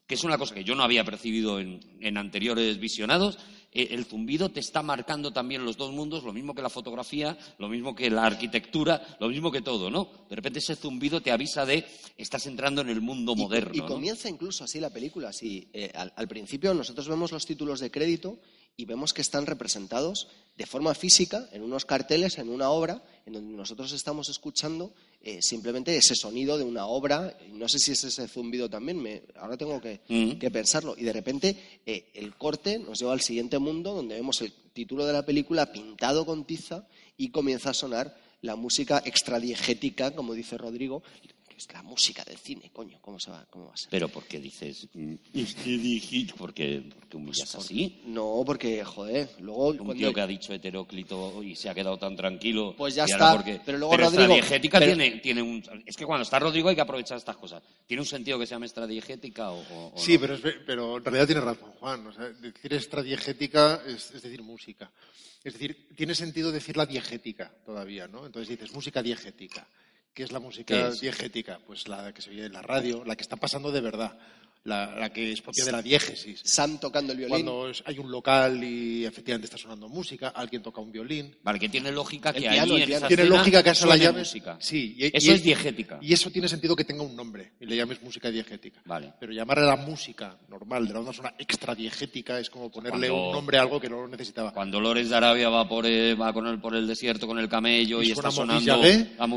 que 0.07 0.15
es 0.15 0.23
una 0.23 0.37
cosa 0.37 0.55
que 0.55 0.63
yo 0.63 0.75
no 0.75 0.83
había 0.83 1.03
percibido 1.03 1.59
en, 1.59 1.81
en 1.99 2.17
anteriores 2.17 2.79
visionados, 2.79 3.37
el 3.71 4.05
zumbido 4.05 4.49
te 4.49 4.59
está 4.59 4.83
marcando 4.83 5.31
también 5.31 5.63
los 5.63 5.77
dos 5.77 5.91
mundos, 5.91 6.23
lo 6.23 6.33
mismo 6.33 6.53
que 6.53 6.61
la 6.61 6.69
fotografía, 6.69 7.37
lo 7.57 7.69
mismo 7.69 7.95
que 7.95 8.09
la 8.09 8.25
arquitectura, 8.25 9.01
lo 9.19 9.29
mismo 9.29 9.51
que 9.51 9.61
todo, 9.61 9.89
¿no? 9.89 10.09
De 10.29 10.35
repente 10.35 10.59
ese 10.59 10.75
zumbido 10.75 11.21
te 11.21 11.31
avisa 11.31 11.65
de 11.65 11.85
estás 12.17 12.45
entrando 12.47 12.81
en 12.81 12.89
el 12.89 13.01
mundo 13.01 13.35
moderno. 13.35 13.71
Y, 13.73 13.87
comienza 13.87 14.29
incluso 14.29 14.65
así 14.65 14.79
la 14.79 14.89
película. 14.89 15.29
Así, 15.29 15.69
eh, 15.73 15.91
al, 15.95 16.11
al 16.15 16.27
principio 16.27 16.73
nosotros 16.73 17.07
vemos 17.07 17.31
los 17.31 17.45
títulos 17.45 17.79
de 17.79 17.91
crédito 17.91 18.39
y 18.77 18.85
vemos 18.85 19.13
que 19.13 19.21
están 19.21 19.45
representados 19.45 20.27
de 20.57 20.65
forma 20.65 20.93
física 20.93 21.47
en 21.51 21.61
unos 21.63 21.85
carteles, 21.85 22.37
en 22.37 22.49
una 22.49 22.69
obra, 22.71 23.03
en 23.25 23.33
donde 23.33 23.55
nosotros 23.55 23.91
estamos 23.93 24.29
escuchando 24.29 24.93
eh, 25.21 25.39
simplemente 25.41 25.95
ese 25.95 26.15
sonido 26.15 26.57
de 26.57 26.63
una 26.63 26.85
obra. 26.87 27.37
No 27.51 27.69
sé 27.69 27.79
si 27.79 27.91
es 27.91 28.03
ese 28.03 28.27
zumbido 28.27 28.69
también, 28.69 28.97
me- 29.01 29.23
ahora 29.35 29.55
tengo 29.57 29.79
que, 29.79 30.01
Mm. 30.07 30.39
que 30.39 30.51
pensarlo. 30.51 30.95
Y 30.97 31.03
de 31.03 31.13
repente 31.13 31.79
eh, 31.85 32.09
el 32.15 32.35
corte 32.35 32.79
nos 32.79 32.99
lleva 32.99 33.13
al 33.13 33.21
siguiente 33.21 33.59
mundo 33.59 33.93
donde 33.93 34.15
vemos 34.15 34.41
el 34.41 34.51
título 34.73 35.05
de 35.05 35.13
la 35.13 35.25
película 35.25 35.71
pintado 35.71 36.25
con 36.25 36.45
tiza 36.45 36.87
y 37.17 37.29
comienza 37.29 37.69
a 37.69 37.73
sonar 37.73 38.17
la 38.41 38.55
música 38.55 39.01
extradiegética, 39.05 40.11
como 40.15 40.33
dice 40.33 40.57
Rodrigo, 40.57 41.03
es 41.61 41.73
la 41.73 41.81
música 41.83 42.23
del 42.23 42.37
cine, 42.37 42.69
coño, 42.73 42.99
¿cómo, 43.01 43.19
se 43.19 43.31
va, 43.31 43.45
cómo 43.49 43.67
va 43.67 43.73
a 43.73 43.77
ser? 43.77 43.89
Pero 43.89 44.07
¿por 44.09 44.25
qué 44.25 44.39
dices? 44.39 44.87
mm, 44.93 45.13
es 45.33 45.55
que 45.55 45.69
dije- 45.77 46.33
¿Por 46.37 46.53
qué, 46.53 46.83
por 46.93 47.07
qué 47.07 47.17
humillas 47.17 47.55
así? 47.55 48.01
No, 48.05 48.43
porque, 48.45 48.83
joder, 48.83 49.29
luego... 49.39 49.67
Un 49.69 49.77
cuando- 49.77 49.93
tío 49.95 50.13
que 50.13 50.21
ha 50.21 50.27
dicho 50.27 50.53
heteróclito 50.53 51.41
y 51.43 51.55
se 51.55 51.69
ha 51.69 51.73
quedado 51.73 51.97
tan 51.97 52.15
tranquilo. 52.15 52.75
Pues 52.77 52.95
ya 52.95 53.05
está, 53.05 53.33
porque- 53.33 53.61
pero 53.65 53.77
luego 53.77 53.95
Rodrigo- 53.97 54.35
pero- 54.71 54.85
tiene, 54.95 55.19
tiene 55.19 55.41
un. 55.41 55.63
Es 55.85 55.95
que 55.95 56.05
cuando 56.05 56.23
está 56.23 56.39
Rodrigo 56.39 56.69
hay 56.69 56.75
que 56.75 56.81
aprovechar 56.81 57.17
estas 57.17 57.37
cosas. 57.37 57.61
¿Tiene 57.87 58.01
un 58.01 58.07
sentido 58.07 58.37
que 58.39 58.45
se 58.45 58.51
llame 58.55 58.65
extradiegética 58.65 59.51
o, 59.51 59.59
o- 59.61 59.93
o 59.95 59.97
Sí, 59.97 60.13
no? 60.15 60.19
pero, 60.21 60.35
es 60.35 60.41
pero 60.65 60.97
en 60.97 61.03
realidad 61.05 61.25
tiene 61.27 61.41
razón 61.41 61.71
Juan. 61.79 62.07
O 62.07 62.13
sea, 62.13 62.29
decir 62.29 62.73
extradiegética 62.73 63.81
es, 63.87 64.11
es 64.11 64.21
decir 64.21 64.41
música. 64.41 64.91
Es 65.43 65.53
decir, 65.53 65.87
tiene 65.95 66.13
sentido 66.15 66.51
decir 66.51 66.77
la 66.77 66.85
diegética 66.85 67.51
todavía, 67.65 68.07
¿no? 68.07 68.25
Entonces 68.25 68.49
dices 68.49 68.71
música 68.73 69.01
diegética. 69.01 69.67
¿Qué 70.13 70.23
es 70.23 70.31
la 70.31 70.39
música 70.39 70.91
diegética? 70.91 71.59
Pues 71.65 71.87
la 71.87 72.13
que 72.13 72.21
se 72.21 72.31
oye 72.31 72.45
en 72.45 72.53
la 72.53 72.61
radio, 72.61 73.05
la 73.05 73.15
que 73.15 73.21
está 73.21 73.37
pasando 73.37 73.71
de 73.71 73.79
verdad, 73.79 74.17
la, 74.63 74.95
la 74.95 75.09
que 75.11 75.31
es 75.31 75.41
propia 75.41 75.65
de 75.65 75.71
la 75.71 75.81
diégesis. 75.81 76.41
Sam 76.43 76.79
tocando 76.79 77.13
el 77.13 77.17
violín. 77.17 77.31
Cuando 77.45 77.69
es- 77.69 77.81
hay 77.85 77.97
un 77.97 78.11
local 78.11 78.63
y 78.63 79.05
efectivamente 79.05 79.45
está 79.45 79.57
sonando 79.57 79.89
música, 79.89 80.29
alguien 80.29 80.61
toca 80.61 80.81
un 80.81 80.91
violín. 80.91 81.35
Vale, 81.43 81.59
que 81.59 81.67
tiene 81.69 81.91
lógica 81.91 82.29
El 82.29 82.35
que 82.43 82.49
piano, 82.49 82.75
el 82.75 82.91
en 82.91 83.07
Tiene 83.07 83.25
lógica 83.25 83.63
que 83.63 83.69
a 83.69 83.71
esa 83.71 83.87
la 83.87 83.97
llames. 83.97 84.27
música. 84.27 84.57
Sí, 84.59 84.95
y- 84.97 85.17
Eso 85.17 85.31
y- 85.31 85.33
es 85.35 85.43
diegética. 85.43 85.97
Y 86.01 86.13
eso 86.13 86.29
tiene 86.29 86.47
sentido 86.47 86.75
que 86.75 86.83
tenga 86.85 87.01
un 87.03 87.15
nombre 87.15 87.53
y 87.59 87.65
le 87.65 87.75
llames 87.75 88.01
música 88.03 88.29
diegética. 88.29 88.81
Vale. 88.85 89.13
Pero 89.19 89.31
llamarle 89.33 89.63
a 89.63 89.67
la 89.67 89.75
música 89.77 90.37
normal 90.47 90.87
de 90.87 90.93
la 90.93 90.99
onda 90.99 91.13
sonora 91.13 91.35
extradiegética 91.39 92.39
es 92.39 92.49
como 92.49 92.69
ponerle 92.69 93.07
Cuando- 93.09 93.27
un 93.27 93.31
nombre 93.33 93.57
a 93.57 93.61
algo 93.61 93.79
que 93.79 93.89
no 93.89 94.01
lo 94.01 94.07
necesitaba. 94.07 94.53
Cuando 94.53 94.79
Lores 94.79 95.09
de 95.09 95.15
Arabia 95.15 95.49
va 95.49 95.67
por 95.67 95.85
el, 95.85 96.19
va 96.21 96.33
con 96.33 96.45
el, 96.47 96.59
por 96.59 96.75
el 96.75 96.87
desierto 96.87 97.25
con 97.27 97.39
el 97.39 97.49
camello 97.49 98.01
Y 98.03 98.09
y, 98.09 98.11
está 98.11 98.29
sonando 98.29 98.73
a 98.73 98.77
la 99.17 99.27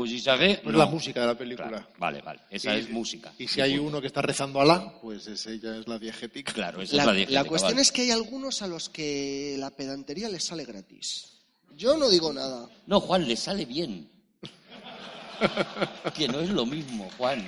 música 0.85 1.21
de 1.21 1.27
la 1.27 1.37
película. 1.37 1.67
Claro, 1.69 1.87
Vale, 1.97 2.21
vale. 2.21 2.39
Esa 2.49 2.75
Y- 2.75 2.79
es 2.81 2.89
música. 2.89 3.33
Y 3.39 3.47
si 3.47 3.61
hay 3.61 3.77
uno 3.77 3.99
que 4.01 4.07
está 4.07 4.21
rezando 4.21 4.59
a 4.59 4.63
Alá, 4.63 4.93
pues 5.01 5.14
ese 5.15 5.59
ya 5.59 5.75
es 5.77 5.87
la 5.87 5.97
diegética. 5.99 6.53
Claro, 6.53 6.81
esa 6.81 6.95
La, 6.97 7.01
es 7.03 7.05
la 7.07 7.11
la 7.11 7.17
diegética. 7.17 7.43
cuestión 7.45 7.71
vale. 7.73 7.81
es 7.81 7.91
que 7.91 8.01
hay 8.03 8.11
algunos 8.11 8.61
a 8.61 8.67
los 8.67 8.89
que 8.89 9.55
la 9.59 9.69
pedantería 9.71 10.29
les 10.29 10.43
sale 10.43 10.65
gratis. 10.65 11.31
Yo 11.75 11.97
no 11.97 12.09
digo 12.09 12.31
nada. 12.31 12.69
No, 12.87 12.99
Juan, 13.01 13.27
le 13.27 13.35
sale 13.35 13.65
bien. 13.65 14.09
que 16.15 16.27
no 16.27 16.39
es 16.39 16.49
lo 16.49 16.65
mismo, 16.65 17.09
Juan. 17.17 17.45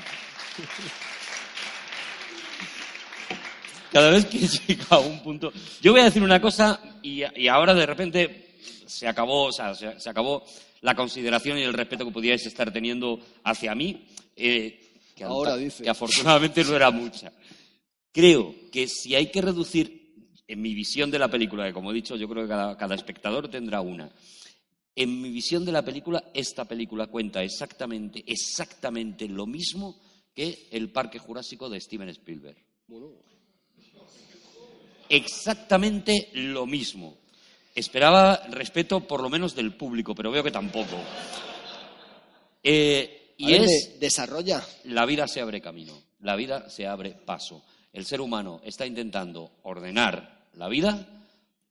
Cada 3.92 4.10
vez 4.12 4.26
que 4.26 4.40
llega 4.68 4.86
a 4.90 5.00
un 5.00 5.22
punto... 5.24 5.52
Yo 5.82 5.92
voy 5.92 6.02
a 6.02 6.06
decir 6.06 6.22
una 6.22 6.42
cosa 6.42 6.80
y, 7.02 7.22
y 7.40 7.48
ahora 7.48 7.74
de 7.74 7.86
repente 7.86 8.56
se 8.86 9.08
acabó, 9.08 9.46
o 9.46 9.52
sea, 9.52 9.74
se, 9.76 10.00
se 10.00 10.10
acabó 10.10 10.44
la 10.82 10.96
consideración 10.96 11.58
y 11.58 11.64
el 11.64 11.74
respeto 11.74 12.06
que 12.06 12.12
podíais 12.12 12.46
estar 12.46 12.72
teniendo 12.72 13.20
hacia 13.44 13.74
mí, 13.76 14.06
eh, 14.36 14.80
que, 15.16 15.24
Ahora 15.24 15.56
dice. 15.58 15.84
que 15.84 15.90
afortunadamente 15.90 16.64
no 16.64 16.76
era 16.76 16.92
mucha. 16.92 17.32
Creo 18.18 18.56
que 18.72 18.88
si 18.88 19.14
hay 19.14 19.30
que 19.30 19.44
reducir, 19.44 20.34
en 20.48 20.60
mi 20.60 20.74
visión 20.74 21.12
de 21.12 21.20
la 21.20 21.30
película, 21.30 21.68
que 21.68 21.74
como 21.74 21.92
he 21.92 21.94
dicho, 21.94 22.16
yo 22.16 22.28
creo 22.28 22.46
que 22.46 22.50
cada, 22.50 22.76
cada 22.76 22.96
espectador 22.96 23.48
tendrá 23.48 23.82
una, 23.82 24.10
en 24.96 25.22
mi 25.22 25.30
visión 25.30 25.64
de 25.64 25.72
la 25.72 25.86
película, 25.86 26.32
esta 26.34 26.66
película 26.66 27.06
cuenta 27.06 27.44
exactamente, 27.44 28.24
exactamente 28.26 29.28
lo 29.28 29.46
mismo 29.46 30.02
que 30.34 30.68
el 30.72 30.90
Parque 30.90 31.20
Jurásico 31.20 31.70
de 31.70 31.80
Steven 31.80 32.10
Spielberg. 32.10 32.58
Exactamente 35.10 36.32
lo 36.34 36.66
mismo. 36.66 37.20
Esperaba 37.76 38.38
respeto 38.50 39.02
por 39.02 39.22
lo 39.22 39.30
menos 39.30 39.54
del 39.54 39.76
público, 39.76 40.16
pero 40.16 40.32
veo 40.32 40.44
que 40.44 40.50
tampoco. 40.50 40.98
Eh, 42.64 43.36
y 43.38 43.52
ver, 43.52 43.62
es 43.62 43.70
de- 43.94 44.00
desarrolla. 44.00 44.66
la 44.86 45.06
vida 45.06 45.28
se 45.28 45.40
abre 45.40 45.62
camino, 45.62 45.94
la 46.22 46.36
vida 46.36 46.68
se 46.72 46.88
abre 46.88 47.12
paso. 47.12 47.64
El 47.98 48.06
ser 48.06 48.22
humano 48.22 48.62
está 48.64 48.86
intentando 48.86 49.54
ordenar 49.64 50.46
la 50.54 50.68
vida 50.68 51.26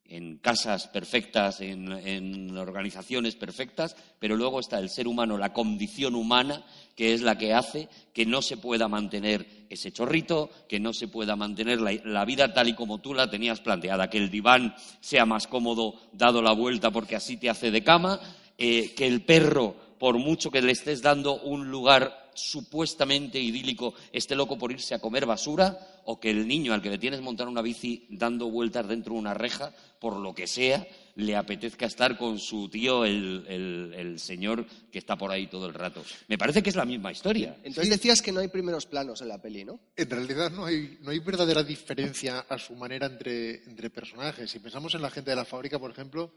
en 0.07 0.39
casas 0.39 0.89
perfectas, 0.89 1.61
en, 1.61 2.57
organizaciones 2.59 3.37
perfectas, 3.37 3.95
pero 4.19 4.35
luego 4.35 4.59
está 4.59 4.81
el 4.81 4.91
ser 4.91 5.07
humano, 5.07 5.39
la 5.39 5.53
condición 5.53 6.17
humana, 6.17 6.65
que 6.97 7.15
es 7.15 7.23
la 7.23 7.39
que 7.39 7.55
hace 7.55 7.89
que 8.13 8.27
no 8.27 8.43
se 8.43 8.57
pueda 8.57 8.89
mantener 8.89 9.47
ese 9.71 9.93
chorrito, 9.93 10.51
que 10.69 10.81
no 10.81 10.93
se 10.93 11.07
pueda 11.07 11.37
mantener 11.37 11.81
la, 11.81 11.93
la 12.03 12.25
vida 12.25 12.53
tal 12.53 12.71
y 12.71 12.75
como 12.75 12.99
tú 12.99 13.15
la 13.15 13.31
tenías 13.31 13.61
planteada, 13.61 14.11
que 14.11 14.19
el 14.19 14.29
diván 14.29 14.75
sea 14.99 15.27
más 15.27 15.47
cómodo 15.47 15.95
dado 16.13 16.43
la 16.43 16.55
vuelta 16.55 16.91
porque 16.91 17.15
así 17.15 17.37
te 17.37 17.51
hace 17.51 17.71
de 17.71 17.85
cama, 17.85 18.19
eh, 18.59 18.95
que 18.97 19.07
el 19.07 19.23
perro, 19.23 19.77
por 20.01 20.19
mucho 20.19 20.51
que 20.51 20.61
le 20.61 20.73
estés 20.73 21.03
dando 21.03 21.41
un 21.41 21.71
lugar 21.71 22.26
supuestamente 22.37 23.41
idílico, 23.41 23.95
esté 24.13 24.35
loco 24.35 24.57
por 24.59 24.71
irse 24.73 24.95
a 24.95 24.99
comer 25.01 25.27
basura, 25.27 25.79
o 26.05 26.21
que 26.21 26.31
el 26.31 26.47
niño 26.47 26.73
al 26.73 26.83
que 26.83 26.91
le 26.91 26.99
tienes 26.99 27.21
montar 27.21 27.49
una 27.49 27.63
bici 27.63 28.07
dando 28.11 28.49
vueltas 28.51 28.87
dentro 28.87 29.15
de 29.15 29.19
una 29.19 29.35
reja, 29.35 29.73
por 29.99 30.17
lo 30.17 30.35
que 30.35 30.47
sea, 30.47 30.87
le 31.17 31.35
apetezca 31.35 31.87
estar 31.87 32.17
con 32.19 32.39
su 32.39 32.69
tío, 32.69 33.05
el, 33.05 33.45
el- 33.49 33.95
el 33.97 34.21
señor 34.21 34.67
que 34.93 34.99
está 34.99 35.17
por 35.17 35.31
ahí 35.31 35.47
todo 35.47 35.67
el 35.67 35.75
rato. 35.75 36.05
Me 36.29 36.37
parece 36.39 36.63
que 36.63 36.71
es 36.71 36.77
la 36.77 36.85
misma 36.85 37.11
historia. 37.11 37.57
Entonces 37.65 37.91
decías 37.91 38.21
que 38.23 38.31
no 38.33 38.41
hay 38.41 38.49
primeros 38.49 38.87
planos 38.87 39.21
en 39.23 39.29
la 39.29 39.41
peli, 39.41 39.65
¿no? 39.65 39.81
En 39.97 40.09
realidad 40.11 40.51
no 40.53 40.67
hay, 40.67 40.99
no 41.01 41.11
hay 41.11 41.19
verdadera 41.21 41.63
diferencia 41.65 42.41
a 42.49 42.59
su 42.59 42.75
manera 42.75 43.07
entre, 43.07 43.65
entre 43.65 43.89
personajes. 43.91 44.51
Si 44.51 44.59
pensamos 44.59 44.95
en 44.95 45.03
la 45.03 45.11
gente 45.11 45.31
de 45.31 45.37
la 45.37 45.45
fábrica, 45.47 45.79
por 45.79 45.91
ejemplo, 45.91 46.31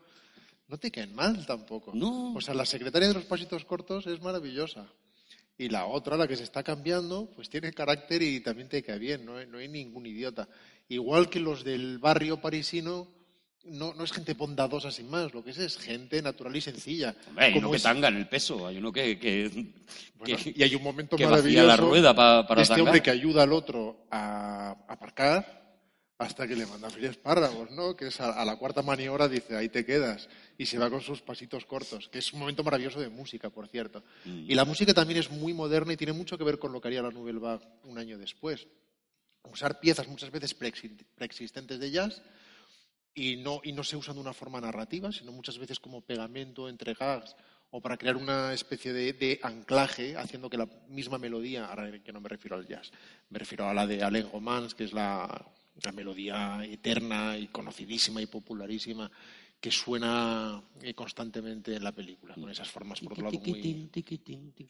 no 0.70 0.78
te 0.78 0.89
caen 0.91 1.14
mal 1.14 1.45
tampoco. 1.45 1.91
No. 1.93 2.34
O 2.34 2.41
sea, 2.41 2.54
la 2.54 2.66
secretaria 2.66 3.08
de 3.10 3.14
los 3.16 3.26
pasitos 3.26 3.66
cortos 3.66 4.08
es 4.08 4.22
maravillosa. 4.22 4.88
Y 5.60 5.68
la 5.70 5.86
otra, 5.86 6.16
la 6.16 6.26
que 6.28 6.38
se 6.38 6.43
está 6.43 6.64
cambiando, 6.64 7.30
pues 7.36 7.49
tiene 7.49 7.74
carácter 7.74 8.22
y 8.22 8.39
también 8.39 8.70
te 8.70 8.82
cae 8.82 8.97
bien, 8.97 9.26
no 9.26 9.36
hay, 9.38 9.45
no 9.45 9.57
hay 9.57 9.68
ningún 9.68 10.05
idiota. 10.05 10.47
Igual 10.88 11.30
que 11.30 11.39
los 11.41 11.66
del 11.66 11.99
barrio 11.99 12.39
parisino, 12.39 13.07
no, 13.66 13.93
no 13.93 14.05
es 14.05 14.14
gente 14.14 14.34
bondadosa 14.36 14.89
sin 14.89 15.10
más, 15.10 15.34
lo 15.34 15.43
que 15.43 15.51
es 15.51 15.57
es 15.57 15.78
gente 15.78 16.22
natural 16.22 16.55
y 16.55 16.62
sencilla. 16.62 17.14
Hombre, 17.28 17.45
hay 17.45 17.57
uno 17.57 17.72
que 17.72 17.76
es- 17.78 17.84
tanga 17.84 18.07
en 18.07 18.16
el 18.16 18.30
peso, 18.30 18.66
hay 18.66 18.78
uno 18.78 18.89
que, 18.93 19.20
que, 19.20 19.49
bueno, 20.18 20.38
que- 20.41 20.53
y 20.55 20.64
hay 20.64 20.74
un 20.76 20.82
momento 20.82 21.18
que 21.18 21.26
maravilloso 21.28 21.68
la 21.68 21.76
rueda 21.76 22.16
pa- 22.16 22.47
para 22.47 22.62
este 22.62 22.76
tangar. 22.76 22.88
hombre 22.88 23.03
que 23.03 23.12
ayuda 23.12 23.43
al 23.43 23.51
otro 23.51 24.05
a 24.10 24.72
aparcar 24.88 25.59
hasta 26.20 26.45
que 26.45 26.55
le 26.55 26.65
manda 26.65 26.89
fríos 26.89 27.11
espárragos, 27.11 27.72
¿no? 27.72 27.95
Que 27.95 28.07
es 28.07 28.20
a, 28.20 28.34
a 28.39 28.43
la 28.43 28.57
cuarta 28.57 28.82
maniobra 28.82 29.30
dice, 29.30 29.55
ahí 29.55 29.70
te 29.70 29.86
quedas. 29.86 30.28
Y 30.57 30.65
se 30.65 30.78
va 30.78 30.89
con 30.89 30.99
sus 30.99 31.22
pasitos 31.22 31.65
cortos, 31.65 32.09
que 32.09 32.20
es 32.20 32.34
un 32.34 32.39
momento 32.41 32.61
maravilloso 32.61 32.99
de 32.99 33.07
música, 33.07 33.49
por 33.49 33.70
cierto. 33.70 34.03
Mm. 34.26 34.51
Y 34.51 34.53
la 34.53 34.65
música 34.65 34.93
también 34.93 35.20
es 35.22 35.32
muy 35.32 35.53
moderna 35.53 35.93
y 35.93 35.97
tiene 35.97 36.11
mucho 36.11 36.38
que 36.38 36.43
ver 36.43 36.59
con 36.59 36.74
lo 36.74 36.82
que 36.82 36.89
haría 36.89 37.01
la 37.01 37.11
Nouvelle 37.11 37.39
Vague 37.39 37.65
un 37.86 37.97
año 37.97 38.17
después. 38.17 38.67
Usar 39.49 39.80
piezas 39.80 40.09
muchas 40.09 40.30
veces 40.30 40.59
preexi- 40.59 41.05
preexistentes 41.15 41.80
de 41.80 41.89
jazz 41.89 42.22
y 43.15 43.38
no, 43.38 43.61
y 43.63 43.72
no 43.72 43.86
se 43.86 43.95
usan 43.95 44.15
de 44.15 44.22
una 44.22 44.34
forma 44.34 44.59
narrativa, 44.59 45.13
sino 45.13 45.32
muchas 45.32 45.57
veces 45.57 45.80
como 45.80 46.01
pegamento 46.01 46.67
entre 46.67 46.95
gags 46.95 47.34
o 47.72 47.80
para 47.80 47.95
crear 47.95 48.17
una 48.17 48.53
especie 48.53 48.91
de, 48.91 49.13
de 49.13 49.39
anclaje, 49.41 50.17
haciendo 50.17 50.49
que 50.49 50.57
la 50.57 50.67
misma 50.89 51.17
melodía, 51.17 51.67
ahora 51.67 51.97
que 52.03 52.11
no 52.11 52.20
me 52.20 52.28
refiero 52.28 52.57
al 52.57 52.67
jazz, 52.67 52.91
me 53.30 53.39
refiero 53.39 53.70
a 53.70 53.74
la 53.74 53.88
de 53.88 54.03
Alain 54.03 54.30
Romans, 54.30 54.76
que 54.76 54.84
es 54.84 54.91
la, 54.91 55.45
la 55.84 55.92
melodía 55.92 56.64
eterna 56.66 57.38
y 57.38 57.48
conocidísima 57.48 58.22
y 58.22 58.26
popularísima 58.26 59.10
que 59.60 59.72
suena 59.72 60.62
eh, 60.82 60.94
constantemente 60.94 61.76
en 61.76 61.84
la 61.84 61.92
película, 61.92 62.34
con 62.34 62.50
esas 62.50 62.70
formas, 62.70 63.02
por 63.02 63.12
otro 63.12 63.26
lado, 63.26 63.40
muy. 63.40 63.90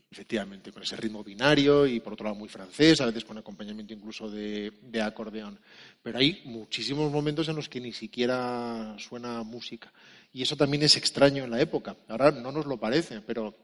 Efectivamente, 0.10 0.72
con 0.72 0.82
ese 0.82 0.96
ritmo 0.96 1.24
binario 1.24 1.86
y 1.86 2.00
por 2.00 2.14
otro 2.14 2.24
lado 2.26 2.36
muy 2.36 2.50
francés, 2.50 3.00
a 3.00 3.06
veces 3.06 3.24
con 3.24 3.38
acompañamiento 3.38 3.94
incluso 3.94 4.30
de, 4.32 4.74
de 4.82 5.02
acordeón. 5.02 5.60
Pero 6.02 6.18
hay 6.18 6.42
muchísimos 6.46 7.12
momentos 7.12 7.48
en 7.50 7.56
los 7.56 7.70
que 7.70 7.80
ni 7.80 7.94
siquiera 7.94 8.96
suena 8.98 9.44
música. 9.44 9.94
Y 10.34 10.42
eso 10.42 10.56
también 10.56 10.82
es 10.82 10.98
extraño 10.98 11.44
en 11.44 11.52
la 11.52 11.62
época. 11.62 11.96
Ahora 12.08 12.32
no 12.32 12.52
nos 12.52 12.66
lo 12.66 12.80
parece, 12.80 13.22
pero 13.22 13.56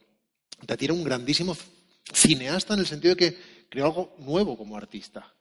Tati 0.63 0.85
era 0.85 0.93
un 0.93 1.03
grandísimo 1.03 1.57
cineasta 2.13 2.75
en 2.75 2.81
el 2.81 2.85
sentido 2.85 3.15
de 3.15 3.17
que 3.17 3.37
creó 3.67 3.85
algo 3.85 4.15
nuevo 4.19 4.55
como 4.55 4.77
artista 4.77 5.34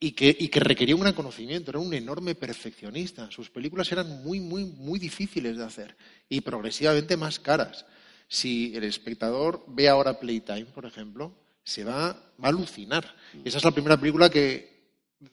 y 0.00 0.12
que, 0.12 0.36
y 0.38 0.48
que 0.48 0.60
requería 0.60 0.94
un 0.94 1.02
gran 1.02 1.14
conocimiento, 1.14 1.70
era 1.70 1.80
un 1.80 1.92
enorme 1.92 2.34
perfeccionista. 2.34 3.30
Sus 3.30 3.50
películas 3.50 3.90
eran 3.90 4.22
muy, 4.22 4.40
muy, 4.40 4.64
muy 4.64 4.98
difíciles 4.98 5.56
de 5.56 5.64
hacer 5.64 5.96
y 6.28 6.40
progresivamente 6.40 7.16
más 7.16 7.40
caras. 7.40 7.84
Si 8.28 8.76
el 8.76 8.84
espectador 8.84 9.64
ve 9.66 9.88
ahora 9.88 10.20
Playtime, 10.20 10.66
por 10.66 10.86
ejemplo, 10.86 11.34
se 11.64 11.84
va, 11.84 12.12
va 12.42 12.46
a 12.46 12.48
alucinar. 12.48 13.14
Esa 13.44 13.58
es 13.58 13.64
la 13.64 13.72
primera 13.72 13.98
película 13.98 14.30
que 14.30 14.78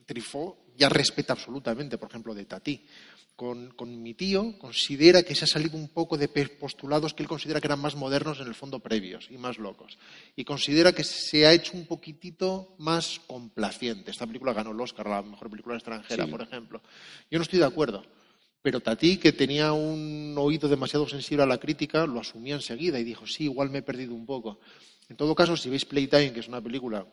Truffaut 0.05 0.64
ya 0.77 0.89
respeta 0.89 1.33
absolutamente, 1.33 1.97
por 1.97 2.09
ejemplo, 2.09 2.33
de 2.33 2.45
Tati. 2.45 2.85
Con, 3.35 3.71
con 3.71 4.01
mi 4.01 4.13
tío 4.13 4.57
considera 4.57 5.21
que 5.23 5.35
se 5.35 5.43
ha 5.43 5.47
salido 5.47 5.75
un 5.77 5.89
poco 5.89 6.17
de 6.17 6.29
postulados 6.29 7.13
que 7.13 7.21
él 7.21 7.27
considera 7.27 7.59
que 7.59 7.67
eran 7.67 7.81
más 7.81 7.93
modernos 7.97 8.39
en 8.39 8.47
el 8.47 8.55
fondo 8.55 8.79
previos 8.79 9.27
y 9.29 9.37
más 9.37 9.57
locos. 9.57 9.97
Y 10.37 10.45
considera 10.45 10.93
que 10.93 11.03
se 11.03 11.45
ha 11.45 11.51
hecho 11.51 11.73
un 11.75 11.85
poquitito 11.85 12.75
más 12.77 13.19
complaciente. 13.27 14.11
Esta 14.11 14.25
película 14.25 14.53
ganó 14.53 14.71
el 14.71 14.79
Oscar 14.79 15.07
la 15.07 15.21
mejor 15.21 15.49
película 15.49 15.75
extranjera, 15.75 16.23
Sí. 16.23 16.31
por 16.31 16.41
ejemplo. 16.43 16.81
Yo 17.29 17.37
no 17.37 17.43
estoy 17.43 17.59
de 17.59 17.65
acuerdo. 17.65 18.05
Pero 18.61 18.79
Tati, 18.79 19.17
que 19.17 19.33
tenía 19.33 19.73
un 19.73 20.33
oído 20.37 20.69
demasiado 20.69 21.05
sensible 21.07 21.43
a 21.43 21.45
la 21.45 21.59
crítica, 21.59 22.05
lo 22.07 22.21
asumía 22.21 22.55
enseguida 22.55 22.99
y 22.99 23.03
dijo, 23.03 23.27
sí, 23.27 23.43
igual 23.43 23.69
me 23.69 23.79
he 23.79 23.83
perdido 23.83 24.13
un 24.15 24.25
poco. 24.25 24.59
En 25.09 25.17
todo 25.17 25.35
caso, 25.35 25.57
si 25.57 25.69
veis 25.69 25.83
Playtime, 25.83 26.31
que 26.31 26.39
es 26.39 26.47
una 26.47 26.61
película 26.61 27.05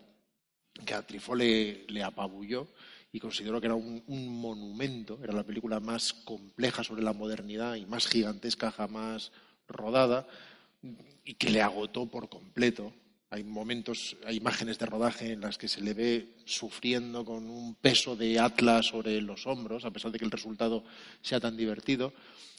que 0.86 0.94
a 0.94 1.02
Truffaut 1.02 1.36
le, 1.36 1.84
le 1.88 2.02
apabulló 2.02 2.68
y 3.12 3.20
consideró 3.20 3.60
que 3.60 3.66
era 3.66 3.74
un, 3.74 4.02
monumento, 4.40 5.20
era 5.22 5.34
la 5.34 5.44
película 5.44 5.80
más 5.80 6.14
compleja 6.14 6.82
sobre 6.82 7.02
la 7.02 7.12
modernidad 7.12 7.74
y 7.74 7.84
más 7.84 8.06
gigantesca 8.06 8.70
jamás 8.70 9.32
rodada 9.68 10.26
y 11.24 11.34
que 11.34 11.50
le 11.50 11.60
agotó 11.60 12.06
por 12.06 12.30
completo. 12.30 12.94
Hay 13.28 13.44
momentos, 13.44 14.16
hay 14.24 14.36
imágenes 14.36 14.78
de 14.78 14.86
rodaje 14.86 15.32
en 15.32 15.42
las 15.42 15.58
que 15.58 15.68
se 15.68 15.82
le 15.82 15.94
ve 15.94 16.36
sufriendo 16.46 17.24
con 17.24 17.48
un 17.50 17.74
peso 17.74 18.16
de 18.16 18.38
Atlas 18.38 18.86
sobre 18.86 19.20
los 19.20 19.46
hombros, 19.46 19.84
a 19.84 19.90
pesar 19.90 20.10
de 20.10 20.18
que 20.18 20.24
el 20.24 20.30
resultado 20.30 20.82
sea 21.20 21.38
tan 21.38 21.56
divertido. 21.56 22.14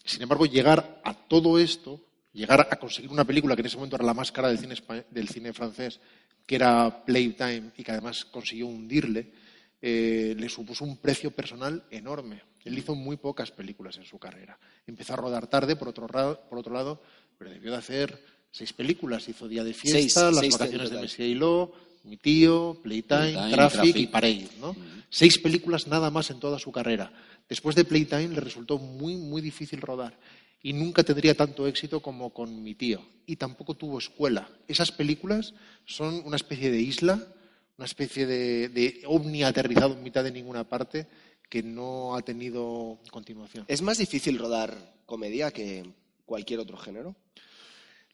Sin 0.06 0.22
embargo, 0.22 0.46
llegar 0.46 1.02
a 1.04 1.14
todo 1.14 1.58
esto, 1.60 2.00
llegar 2.32 2.68
a 2.70 2.76
conseguir 2.78 3.12
una 3.12 3.26
película 3.26 3.56
que 3.56 3.62
en 3.62 3.68
ese 3.68 3.78
momento 3.78 3.96
era 3.96 4.06
la 4.06 4.14
más 4.14 4.32
cara 4.32 4.50
del 4.50 4.60
cine, 4.60 4.76
del 5.10 5.30
cine 5.30 5.54
francés, 5.54 6.00
que 6.46 6.56
era 6.56 7.06
Playtime 7.06 7.72
y 7.78 7.84
que 7.84 7.92
además 7.92 8.26
consiguió 8.26 8.68
hundirle, 8.68 9.43
eh, 9.86 10.34
le 10.40 10.48
supuso 10.48 10.86
un 10.86 10.96
precio 10.96 11.32
personal 11.32 11.84
enorme. 11.92 12.42
Él 12.64 12.78
hizo 12.78 12.96
muy 12.96 13.18
pocas 13.18 13.52
películas 13.52 13.98
en 13.98 14.06
su 14.06 14.18
carrera. 14.18 14.58
Empezó 14.88 15.12
a 15.12 15.18
rodar 15.18 15.48
tarde, 15.48 15.76
por 15.76 15.90
otro, 15.90 16.08
por 16.08 16.58
otro 16.58 16.74
lado, 16.74 17.02
pero 17.38 17.52
debió 17.52 17.72
de 17.72 17.80
hacer 17.80 18.24
seis 18.50 18.72
películas. 18.72 19.28
Hizo 19.28 19.46
Día 19.46 19.66
de 19.66 19.74
Fiesta, 19.74 20.00
Seis, 20.00 20.16
Las 20.16 20.40
seis 20.40 20.54
vacaciones 20.58 20.90
de. 20.90 21.02
Messier 21.02 21.28
y 21.28 21.36
Lo, 21.36 21.74
Mi 22.06 22.16
tío, 22.16 22.80
Playtime, 22.82 23.34
Playtime, 23.34 23.52
Traffic, 23.52 23.82
Traffic. 23.82 23.96
y 23.98 24.08
Parade. 24.08 24.48
¿no? 24.62 24.74
Seis 25.10 25.38
películas 25.38 25.86
nada 25.88 26.10
más 26.10 26.30
en 26.30 26.40
toda 26.40 26.60
su 26.60 26.72
carrera. 26.72 27.12
Después 27.50 27.76
de 27.76 27.84
Playtime 27.84 28.30
le 28.30 28.40
resultó 28.40 28.78
muy, 28.78 29.18
muy 29.18 29.42
difícil 29.42 29.82
rodar. 29.82 30.18
Y 30.62 30.72
nunca 30.72 31.04
tendría 31.04 31.36
tanto 31.36 31.68
éxito 31.68 32.00
como 32.00 32.30
con 32.30 32.64
mi 32.64 32.74
tío. 32.74 33.02
Y 33.26 33.36
tampoco 33.36 33.74
tuvo 33.74 33.98
escuela. 34.00 34.50
Esas 34.70 34.94
películas 34.94 35.54
son 35.86 36.22
una 36.24 36.38
especie 36.38 36.72
de 36.72 36.80
isla, 36.80 37.22
una 37.78 37.86
especie 37.86 38.26
de, 38.26 38.70
de 38.70 39.02
ovni 39.06 39.44
aterrizado 39.44 39.94
en 39.94 40.04
mitad 40.04 40.24
de 40.24 40.32
ninguna 40.32 40.64
parte 40.64 41.08
que 41.50 41.64
no 41.64 42.16
ha 42.16 42.22
tenido 42.22 43.00
continuación. 43.12 43.66
¿Es 43.68 43.82
más 43.82 43.98
difícil 43.98 44.40
rodar 44.40 44.96
comedia 45.06 45.52
que 45.52 45.84
cualquier 46.26 46.60
otro 46.60 46.78
género? 46.78 47.16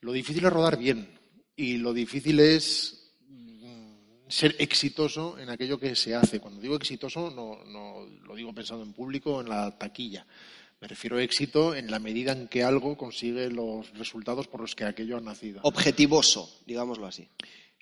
Lo 0.02 0.12
difícil 0.12 0.46
es 0.46 0.54
rodar 0.54 0.78
bien 0.78 1.08
y 1.56 1.78
lo 1.78 1.94
difícil 1.94 2.40
es 2.40 3.14
mm, 3.28 3.94
ser 4.28 4.56
exitoso 4.60 5.38
en 5.38 5.50
aquello 5.50 5.80
que 5.80 5.96
se 5.96 6.16
hace. 6.16 6.40
Cuando 6.40 6.62
digo 6.62 6.76
exitoso 6.76 7.30
no, 7.30 7.64
no 7.66 8.06
lo 8.26 8.36
digo 8.36 8.54
pensando 8.54 8.84
en 8.84 8.94
público 8.94 9.42
en 9.42 9.50
la 9.50 9.78
taquilla. 9.78 10.26
Me 10.82 10.88
refiero 10.88 11.18
a 11.18 11.24
éxito 11.24 11.76
en 11.76 11.92
la 11.92 12.00
medida 12.00 12.32
en 12.32 12.48
que 12.48 12.64
algo 12.64 12.96
consigue 12.98 13.50
los 13.50 13.90
resultados 13.98 14.48
por 14.48 14.62
los 14.62 14.76
que 14.76 14.86
aquello 14.86 15.18
ha 15.18 15.22
nacido. 15.22 15.60
Objetivoso, 15.64 16.50
digámoslo 16.66 17.06
así. 17.06 17.28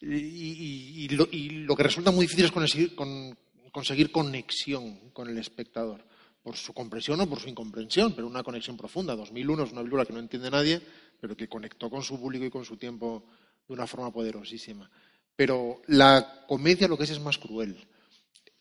Y, 0.02 0.16
y- 0.16 1.06
y 1.06 1.10
lo, 1.10 1.28
y 1.32 1.50
lo 1.66 1.76
que 1.76 1.84
resulta 1.84 2.12
muy 2.12 2.26
difícil 2.26 2.46
es 2.46 2.52
conseguir, 2.52 2.96
con- 2.96 3.38
conseguir 3.72 4.12
conexión 4.12 5.12
con 5.12 5.28
el 5.30 5.38
espectador, 5.38 6.06
por 6.44 6.56
su 6.56 6.74
comprensión 6.74 7.20
o 7.22 7.28
por 7.28 7.40
su 7.40 7.50
incomprensión, 7.50 8.14
pero 8.14 8.28
una 8.28 8.44
conexión 8.44 8.78
profunda. 8.78 9.16
2001 9.16 9.64
es 9.64 9.72
una 9.72 9.82
película 9.82 10.06
que 10.06 10.14
no 10.14 10.20
entiende 10.20 10.50
nadie, 10.52 10.82
pero 11.20 11.36
que 11.36 11.50
conectó 11.50 11.90
con 11.90 12.04
su 12.04 12.20
público 12.20 12.46
y 12.46 12.50
con 12.50 12.64
su 12.64 12.78
tiempo 12.78 13.26
de 13.68 13.74
una 13.74 13.88
forma 13.88 14.12
poderosísima. 14.14 14.90
Pero 15.36 15.82
la 15.88 16.46
comedia 16.48 16.88
lo 16.88 16.98
que 16.98 17.04
es 17.04 17.10
es 17.12 17.20
más 17.20 17.38
cruel. 17.38 17.76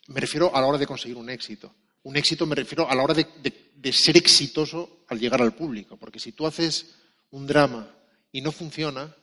Me 0.09 0.21
refiero 0.21 0.55
a 0.55 0.61
la 0.61 0.67
hora 0.67 0.79
de 0.79 0.87
conseguir 0.87 1.17
un 1.17 1.31
éxito. 1.31 1.73
Un 2.05 2.17
éxito 2.17 2.47
me 2.47 2.55
refiero 2.55 2.89
a 2.89 2.95
la 2.95 3.03
hora 3.03 3.15
de, 3.15 3.27
de- 3.43 3.71
de 3.77 3.93
ser 3.93 4.17
exitoso 4.17 5.01
al 5.09 5.19
llegar 5.21 5.43
al 5.43 5.55
público. 5.55 5.97
Porque 5.97 6.19
si 6.19 6.33
tú 6.33 6.47
haces 6.47 6.95
un 7.31 7.47
drama 7.47 7.89
y 8.33 8.41
no 8.41 8.53
funciona, 8.53 9.15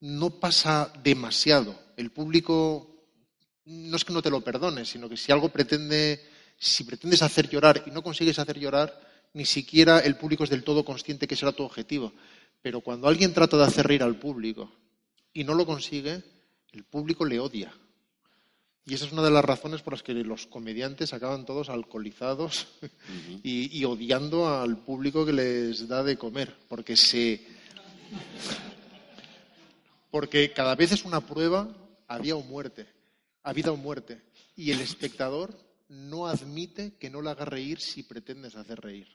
no 0.00 0.30
pasa 0.30 0.92
demasiado. 1.02 1.78
El 1.96 2.10
público 2.10 2.98
no 3.64 3.96
es 3.96 4.04
que 4.04 4.12
no 4.12 4.22
te 4.22 4.30
lo 4.30 4.40
perdone, 4.40 4.84
sino 4.84 5.08
que 5.08 5.16
si 5.16 5.32
algo 5.32 5.48
pretende, 5.48 6.24
si 6.56 6.84
pretendes 6.84 7.22
hacer 7.22 7.48
llorar 7.48 7.84
y 7.86 7.90
no 7.90 8.02
consigues 8.02 8.38
hacer 8.38 8.58
llorar, 8.58 8.98
ni 9.34 9.44
siquiera 9.44 10.00
el 10.00 10.16
público 10.16 10.44
es 10.44 10.50
del 10.50 10.64
todo 10.64 10.84
consciente 10.84 11.26
que 11.26 11.36
será 11.36 11.52
tu 11.52 11.64
objetivo. 11.64 12.12
Pero 12.62 12.80
cuando 12.80 13.08
alguien 13.08 13.34
trata 13.34 13.56
de 13.56 13.64
hacer 13.64 13.86
reír 13.86 14.02
al 14.02 14.16
público 14.16 14.72
y 15.32 15.44
no 15.44 15.54
lo 15.54 15.66
consigue, 15.66 16.22
el 16.72 16.84
público 16.84 17.24
le 17.24 17.38
odia. 17.38 17.72
Y 18.86 18.94
esa 18.94 19.04
es 19.04 19.12
una 19.12 19.22
de 19.22 19.30
las 19.30 19.44
razones 19.44 19.82
por 19.82 19.92
las 19.92 20.02
que 20.02 20.14
los 20.14 20.46
comediantes 20.46 21.12
acaban 21.12 21.44
todos 21.44 21.68
alcoholizados 21.68 22.68
y, 23.42 23.78
y 23.78 23.84
odiando 23.84 24.48
al 24.48 24.78
público 24.78 25.26
que 25.26 25.34
les 25.34 25.86
da 25.86 26.02
de 26.02 26.16
comer, 26.16 26.56
porque 26.68 26.96
se 26.96 27.46
porque 30.10 30.52
cada 30.52 30.74
vez 30.74 30.92
es 30.92 31.04
una 31.04 31.20
prueba 31.20 31.68
a 32.06 32.18
vida 32.18 32.34
o 32.36 32.42
muerte, 32.42 32.86
a 33.42 33.52
vida 33.52 33.72
o 33.72 33.76
muerte, 33.76 34.20
y 34.56 34.70
el 34.70 34.80
espectador 34.80 35.58
no 35.88 36.26
admite 36.26 36.94
que 36.98 37.10
no 37.10 37.22
le 37.22 37.30
haga 37.30 37.44
reír 37.44 37.80
si 37.80 38.02
pretendes 38.02 38.56
hacer 38.56 38.80
reír. 38.80 39.06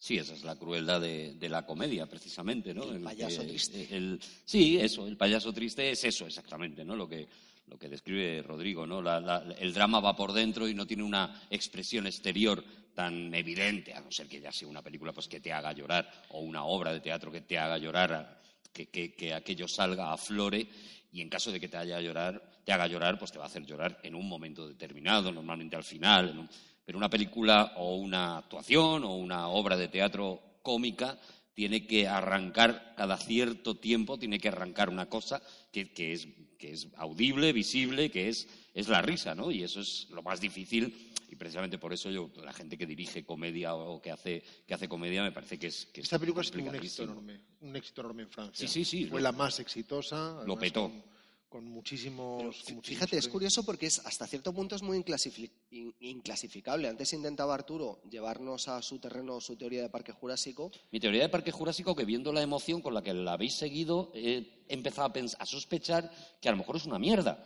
Sí, 0.00 0.16
esa 0.16 0.32
es 0.34 0.44
la 0.44 0.54
crueldad 0.56 1.00
de, 1.00 1.34
de 1.34 1.48
la 1.48 1.66
comedia, 1.66 2.06
precisamente, 2.06 2.72
¿no? 2.72 2.84
El 2.84 3.00
payaso 3.02 3.42
triste. 3.42 3.88
el- 3.90 4.20
sí, 4.44 4.78
eso, 4.78 5.06
el 5.08 5.16
payaso 5.16 5.52
triste 5.52 5.90
es 5.90 6.04
eso, 6.04 6.26
exactamente, 6.26 6.84
¿no? 6.84 6.94
Lo 6.94 7.08
que, 7.08 7.26
lo 7.66 7.76
que 7.78 7.88
describe 7.88 8.42
Rodrigo, 8.42 8.86
¿no? 8.86 9.02
La- 9.02 9.18
la- 9.20 9.44
el 9.58 9.74
drama 9.74 9.98
va 9.98 10.14
por 10.14 10.32
dentro 10.32 10.68
y 10.68 10.74
no 10.74 10.86
tiene 10.86 11.02
una 11.02 11.42
expresión 11.50 12.06
exterior 12.06 12.62
tan 12.94 13.34
evidente, 13.34 13.92
a 13.92 14.00
no 14.00 14.10
ser 14.12 14.28
que 14.28 14.40
ya 14.40 14.52
sea 14.52 14.68
una 14.68 14.82
película 14.82 15.12
pues, 15.12 15.26
que 15.26 15.40
te 15.40 15.52
haga 15.52 15.72
llorar 15.72 16.08
o 16.30 16.40
una 16.40 16.64
obra 16.64 16.92
de 16.92 17.00
teatro 17.00 17.30
que 17.32 17.40
te 17.40 17.58
haga 17.58 17.78
llorar, 17.78 18.40
que, 18.72 18.88
que- 18.88 19.14
que 19.14 19.34
aquello 19.34 19.66
salga, 19.68 20.12
aflore, 20.12 20.68
y 21.12 21.20
en 21.22 21.28
caso 21.28 21.50
de 21.50 21.58
que 21.60 21.68
te, 21.68 21.76
haya 21.76 22.00
llorar, 22.00 22.60
te 22.64 22.72
haga 22.72 22.86
llorar, 22.86 23.18
pues 23.18 23.32
te 23.32 23.38
va 23.38 23.44
a 23.44 23.48
hacer 23.48 23.64
llorar 23.64 23.98
en 24.02 24.14
un 24.14 24.28
momento 24.28 24.68
determinado, 24.68 25.32
normalmente 25.32 25.76
al 25.76 25.84
final. 25.84 26.48
pero 26.84 26.98
una 26.98 27.10
película 27.10 27.72
o 27.76 27.96
una 27.96 28.38
actuación 28.38 29.04
o 29.04 29.14
una 29.16 29.48
obra 29.48 29.76
de 29.76 29.88
teatro 29.88 30.58
cómica 30.62 31.18
tiene 31.54 31.86
que 31.86 32.06
arrancar 32.08 32.94
cada 32.96 33.16
cierto 33.16 33.76
tiempo, 33.76 34.18
tiene 34.18 34.38
que 34.38 34.48
arrancar 34.48 34.88
una 34.90 35.06
cosa 35.06 35.42
que 35.72 36.12
es, 36.12 36.28
que 36.58 36.72
es 36.72 36.88
audible, 36.96 37.52
visible, 37.52 38.10
que 38.10 38.28
es, 38.28 38.48
es 38.74 38.88
la 38.88 39.00
risa, 39.00 39.34
¿no? 39.34 39.50
Y 39.50 39.62
eso 39.62 39.80
es 39.80 40.08
lo 40.10 40.22
más 40.22 40.40
difícil 40.40 41.12
y 41.30 41.36
precisamente 41.36 41.78
por 41.78 41.92
eso 41.92 42.10
yo, 42.10 42.30
la 42.42 42.52
gente 42.52 42.76
que 42.76 42.86
dirige 42.86 43.24
comedia 43.24 43.74
o 43.74 44.00
que 44.02 44.10
hace, 44.10 44.42
que 44.66 44.74
hace 44.74 44.88
comedia 44.88 45.22
me 45.22 45.30
parece 45.32 45.58
que 45.58 45.68
es 45.68 45.86
que 45.86 46.00
es 46.00 46.06
Esta 46.06 46.18
película 46.18 46.44
tuvo 46.50 46.68
un 46.68 46.74
éxito 46.74 47.04
enorme, 47.04 47.40
un 47.60 47.76
éxito 47.76 48.00
enorme 48.00 48.22
en 48.24 48.30
Francia. 48.30 48.66
Sí, 48.68 48.84
sí, 48.84 48.84
sí, 48.84 49.04
Fue 49.06 49.20
lo- 49.20 49.24
la 49.24 49.32
más 49.32 49.60
exitosa. 49.60 50.42
lo 50.46 50.58
petó. 50.58 50.90
Con, 50.90 51.02
con 51.48 51.64
muchísimos, 51.64 52.38
Pero 52.38 52.50
con 52.50 52.74
muchísimos 52.76 52.84
fíjate, 52.86 53.16
es 53.18 53.28
curioso 53.28 53.62
porque 53.64 53.86
es 53.86 54.00
hasta 54.04 54.26
cierto 54.26 54.52
punto 54.52 54.76
es 54.76 54.82
muy 54.82 54.98
inclasifi- 54.98 55.50
in- 55.70 55.94
inclasificable. 56.00 56.88
Antes 56.88 57.12
intentaba 57.14 57.54
Arturo 57.54 58.00
llevarnos 58.10 58.68
a 58.68 58.82
su 58.82 58.98
terreno 58.98 59.40
su 59.40 59.56
teoría 59.56 59.82
de 59.82 59.88
parque 59.88 60.12
jurásico. 60.12 60.70
Mi 60.90 61.00
teoría 61.00 61.22
de 61.22 61.28
Parque 61.28 61.50
Jurásico, 61.50 61.94
que 61.96 62.04
viendo 62.04 62.32
la 62.32 62.42
emoción 62.42 62.82
con 62.82 62.92
la 62.94 63.02
que 63.02 63.14
la 63.14 63.32
habéis 63.32 63.54
seguido, 63.54 64.10
he 64.14 64.64
empezado 64.68 65.08
a, 65.14 65.42
a 65.42 65.46
sospechar 65.46 66.10
que 66.40 66.48
a 66.48 66.52
lo 66.52 66.58
mejor 66.58 66.76
es 66.76 66.84
una 66.86 66.98
mierda. 66.98 67.44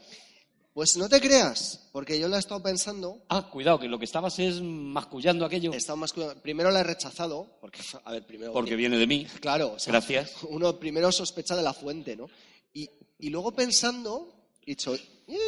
Pues 0.75 0.97
no 0.97 1.07
te 1.07 1.21
creas, 1.21 1.91
porque 1.93 2.19
yo 2.19 2.29
la 2.29 2.37
he 2.37 2.41
estado 2.41 2.63
pensando. 2.63 3.23
Ah, 3.29 3.51
cuidado, 3.53 3.79
que 3.79 3.89
lo 3.89 3.99
que 3.99 4.07
estabas 4.07 4.39
es 4.39 4.63
mascullando 4.63 5.45
aquello 5.45 5.71
He 5.73 5.77
estado 5.77 5.99
más 5.99 6.15
cuidado- 6.15 6.41
Primero 6.41 6.71
la 6.71 6.81
he 6.81 6.85
rechazado, 6.85 7.59
porque, 7.61 7.81
a 8.05 8.11
ver, 8.11 8.27
primero. 8.27 8.55
porque 8.55 8.75
viene 8.75 8.97
de 8.97 9.07
mí. 9.07 9.27
Claro, 9.41 9.75
o 9.75 9.79
sea, 9.79 9.93
Gracias. 9.93 10.33
uno 10.49 10.79
primero 10.81 11.13
sospecha 11.13 11.55
de 11.55 11.63
la 11.63 11.75
fuente, 11.75 12.17
¿no? 12.17 12.27
Y, 12.73 12.89
y 13.23 13.31
luego 13.31 13.53
pensando, 13.53 14.35
he 14.63 14.73
dicho, 14.73 14.95
"Eh, 14.95 15.01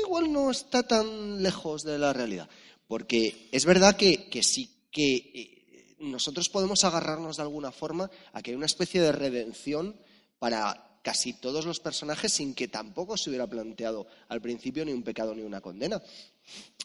igual 0.06 0.32
no 0.32 0.52
está 0.52 0.84
tan 0.84 1.42
lejos 1.42 1.82
de 1.82 1.98
la 1.98 2.12
realidad. 2.12 2.48
Porque 2.86 3.48
es 3.50 3.64
verdad 3.64 3.96
que, 3.96 4.28
que 4.30 4.44
sí 4.44 4.70
que 4.92 5.16
eh, 5.16 5.96
nosotros 5.98 6.48
podemos 6.48 6.84
agarrarnos 6.84 7.36
de 7.36 7.42
alguna 7.42 7.72
forma 7.72 8.08
a 8.32 8.42
que 8.42 8.52
hay 8.52 8.56
una 8.56 8.66
especie 8.66 9.00
de 9.00 9.10
redención 9.10 9.96
para 10.38 11.00
casi 11.02 11.32
todos 11.32 11.66
los 11.66 11.80
personajes 11.80 12.32
sin 12.32 12.54
que 12.54 12.68
tampoco 12.68 13.16
se 13.16 13.28
hubiera 13.28 13.48
planteado 13.48 14.06
al 14.28 14.40
principio 14.40 14.84
ni 14.84 14.92
un 14.92 15.02
pecado 15.02 15.34
ni 15.34 15.42
una 15.42 15.60
condena. 15.60 16.00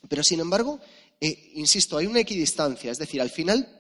Pero 0.08 0.24
sin 0.24 0.40
embargo, 0.40 0.80
eh, 1.22 1.52
insisto, 1.54 1.98
hay 1.98 2.08
una 2.08 2.22
equidistancia. 2.22 2.92
Es 2.92 2.98
decir, 2.98 3.22
al 3.22 3.30
final 3.30 3.80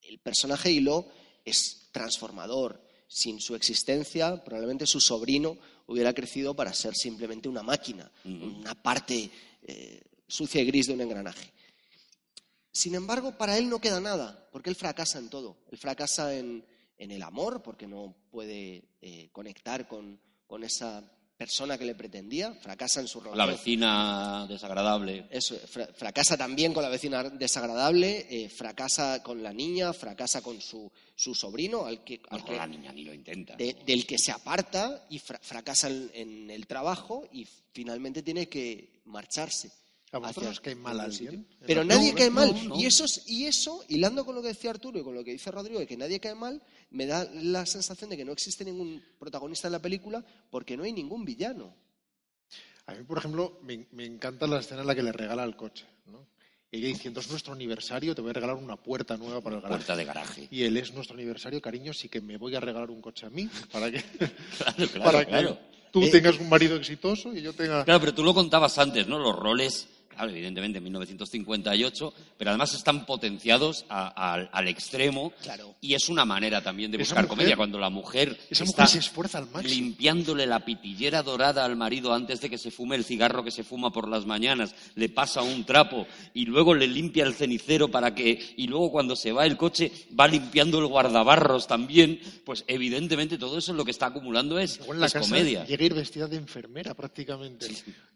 el 0.00 0.18
personaje 0.20 0.70
Hilo 0.70 1.06
es 1.44 1.88
transformador. 1.92 2.82
Sin 3.06 3.40
su 3.40 3.54
existencia, 3.54 4.42
probablemente 4.42 4.86
su 4.86 5.00
sobrino 5.00 5.58
hubiera 5.86 6.12
crecido 6.12 6.54
para 6.54 6.72
ser 6.72 6.94
simplemente 6.94 7.48
una 7.48 7.62
máquina, 7.62 8.10
una 8.24 8.74
parte 8.74 9.30
eh, 9.62 10.02
sucia 10.26 10.60
y 10.60 10.66
gris 10.66 10.86
de 10.86 10.94
un 10.94 11.00
engranaje. 11.00 11.52
Sin 12.72 12.94
embargo, 12.94 13.36
para 13.38 13.56
él 13.56 13.68
no 13.68 13.80
queda 13.80 14.00
nada, 14.00 14.48
porque 14.50 14.70
él 14.70 14.76
fracasa 14.76 15.18
en 15.18 15.28
todo. 15.28 15.58
Él 15.70 15.78
fracasa 15.78 16.34
en, 16.36 16.64
en 16.98 17.10
el 17.10 17.22
amor, 17.22 17.62
porque 17.62 17.86
no 17.86 18.16
puede 18.30 18.84
eh, 19.00 19.28
conectar 19.30 19.86
con, 19.86 20.20
con 20.46 20.64
esa 20.64 21.08
persona 21.36 21.76
que 21.76 21.84
le 21.84 21.94
pretendía, 21.94 22.52
fracasa 22.54 23.00
en 23.00 23.08
su 23.08 23.20
La 23.20 23.30
relación. 23.30 23.56
vecina 23.56 24.46
desagradable. 24.48 25.26
Eso, 25.30 25.56
fra- 25.66 25.88
fracasa 25.94 26.36
también 26.36 26.72
con 26.72 26.82
la 26.82 26.88
vecina 26.88 27.24
desagradable, 27.24 28.26
eh, 28.30 28.48
fracasa 28.48 29.22
con 29.22 29.42
la 29.42 29.52
niña, 29.52 29.92
fracasa 29.92 30.42
con 30.42 30.60
su, 30.60 30.90
su 31.16 31.34
sobrino, 31.34 31.86
al 31.86 32.04
que, 32.04 32.20
al 32.30 32.40
No, 32.40 32.44
que- 32.46 32.56
la 32.56 32.66
niña 32.66 32.92
ni 32.92 33.02
lo 33.04 33.12
intenta. 33.12 33.56
de- 33.56 33.76
del 33.84 34.06
que 34.06 34.18
se 34.18 34.30
aparta 34.32 35.06
y 35.10 35.18
fra- 35.18 35.40
fracasa 35.42 35.88
en, 35.88 36.10
en 36.14 36.50
el 36.50 36.66
trabajo 36.66 37.28
y 37.32 37.46
finalmente 37.72 38.22
tiene 38.22 38.48
que 38.48 39.00
marcharse. 39.06 39.70
¿A 40.12 40.18
vosotros 40.18 40.50
hacia 40.50 40.62
cae 40.62 40.74
mal 40.76 41.00
alguien? 41.00 41.44
Pero 41.66 41.82
la- 41.82 41.96
nadie 41.96 42.12
No, 42.12 42.16
cae 42.18 42.26
no, 42.28 42.34
mal. 42.34 42.68
no. 42.68 42.76
Y, 42.80 42.86
eso, 42.86 43.04
es- 43.04 43.22
y 43.26 43.46
eso, 43.46 43.84
hilando 43.88 44.24
con 44.24 44.36
lo 44.36 44.42
que 44.42 44.48
decía 44.48 44.70
Arturo 44.70 45.00
y 45.00 45.02
con 45.02 45.12
lo 45.16 45.24
que 45.24 45.32
dice 45.32 45.50
Rodrigo, 45.50 45.80
de 45.80 45.86
que 45.88 45.96
nadie 45.96 46.20
cae 46.20 46.36
mal, 46.36 46.62
me 46.90 47.06
da 47.06 47.24
la 47.34 47.66
sensación 47.66 48.10
de 48.10 48.16
que 48.16 48.24
no 48.24 48.32
existe 48.32 48.64
ningún 48.64 49.02
protagonista 49.18 49.68
en 49.68 49.72
la 49.72 49.82
película 49.82 50.24
porque 50.50 50.76
no 50.76 50.84
hay 50.84 50.92
ningún 50.92 51.24
villano. 51.24 51.74
A 52.86 52.92
mí, 52.94 53.02
por 53.04 53.18
ejemplo, 53.18 53.58
me, 53.62 53.86
me 53.92 54.04
encanta 54.04 54.46
la 54.46 54.60
escena 54.60 54.82
en 54.82 54.86
la 54.86 54.94
que 54.94 55.02
le 55.02 55.12
regala 55.12 55.42
el 55.44 55.56
coche. 55.56 55.86
¿no? 56.06 56.26
Y 56.70 56.78
ella 56.78 56.88
diciendo, 56.88 57.20
es 57.20 57.30
nuestro 57.30 57.52
aniversario, 57.54 58.14
te 58.14 58.20
voy 58.20 58.30
a 58.30 58.34
regalar 58.34 58.56
una 58.56 58.76
puerta 58.76 59.16
nueva 59.16 59.40
para 59.40 59.56
el 59.56 59.62
garaje. 59.62 59.78
Puerta 59.78 59.96
de 59.96 60.04
garaje. 60.04 60.48
Y 60.50 60.64
él 60.64 60.76
es 60.76 60.92
nuestro 60.92 61.14
aniversario, 61.16 61.60
cariño, 61.62 61.92
sí 61.94 62.08
que 62.08 62.20
me 62.20 62.36
voy 62.36 62.54
a 62.56 62.60
regalar 62.60 62.90
un 62.90 63.00
coche 63.00 63.26
a 63.26 63.30
mí 63.30 63.48
para 63.72 63.90
que, 63.90 64.02
Claro, 64.02 64.32
claro, 64.92 65.04
para 65.04 65.24
claro. 65.24 65.54
que 65.58 65.90
tú 65.92 66.02
Eh, 66.02 66.10
tengas 66.10 66.38
un 66.38 66.48
marido 66.48 66.76
exitoso 66.76 67.32
y 67.34 67.40
yo 67.42 67.52
tenga... 67.54 67.84
Claro, 67.84 68.00
pero 68.00 68.14
tú 68.14 68.22
lo 68.22 68.34
contabas 68.34 68.76
antes, 68.78 69.06
¿no? 69.06 69.18
Los 69.18 69.34
roles, 69.36 69.88
claro, 70.14 70.30
evidentemente 70.30 70.78
en 70.78 70.84
1958, 70.84 72.14
pero 72.38 72.50
además 72.50 72.74
están 72.74 73.04
potenciados 73.06 73.84
a- 73.88 74.32
al- 74.32 74.48
al 74.52 74.68
extremo. 74.68 75.32
Claro. 75.42 75.74
Y 75.80 75.94
es 75.94 76.08
una 76.08 76.24
manera 76.24 76.62
también 76.62 76.90
de 76.90 76.98
buscar 76.98 77.18
mujer- 77.24 77.28
comedia, 77.28 77.56
cuando 77.56 77.78
la 77.78 77.90
mujer 77.90 78.38
Esa 78.50 78.64
está 78.64 78.82
mujer 78.82 78.88
se 78.88 78.98
esfuerza 78.98 79.38
al 79.38 79.50
máximo. 79.50 79.74
limpiándole 79.74 80.46
la 80.46 80.64
pitillera 80.64 81.22
dorada 81.22 81.64
al 81.64 81.76
marido 81.76 82.12
antes 82.14 82.40
de 82.40 82.50
que 82.50 82.58
se 82.58 82.70
fume 82.70 82.96
el 82.96 83.04
cigarro 83.04 83.44
que 83.44 83.50
se 83.50 83.64
fuma 83.64 83.90
por 83.92 84.08
las 84.08 84.26
mañanas, 84.26 84.74
le 84.94 85.08
pasa 85.08 85.42
un 85.42 85.64
trapo 85.64 86.06
y 86.32 86.46
luego 86.46 86.74
le 86.74 86.86
limpia 86.86 87.24
el 87.24 87.34
cenicero 87.34 87.88
para 87.88 88.14
que 88.14 88.54
y 88.56 88.66
luego 88.66 88.90
cuando 88.90 89.16
se 89.16 89.32
va 89.32 89.46
el 89.46 89.56
coche 89.56 89.90
va 90.18 90.28
limpiando 90.28 90.78
el 90.78 90.86
guardabarros 90.86 91.66
también, 91.66 92.20
pues 92.44 92.64
evidentemente 92.66 93.38
todo 93.38 93.58
eso 93.58 93.72
es 93.72 93.76
lo 93.76 93.84
que 93.84 93.90
está 93.90 94.06
acumulando 94.06 94.58
es, 94.58 94.80
en 94.86 95.00
la 95.00 95.06
es 95.06 95.12
casa 95.12 95.28
comedia. 95.28 95.64
llega 95.64 95.82
a 95.82 95.86
ir 95.86 95.94
vestida 95.94 96.26
de 96.26 96.36
enfermera 96.36 96.94
prácticamente. 96.94 97.66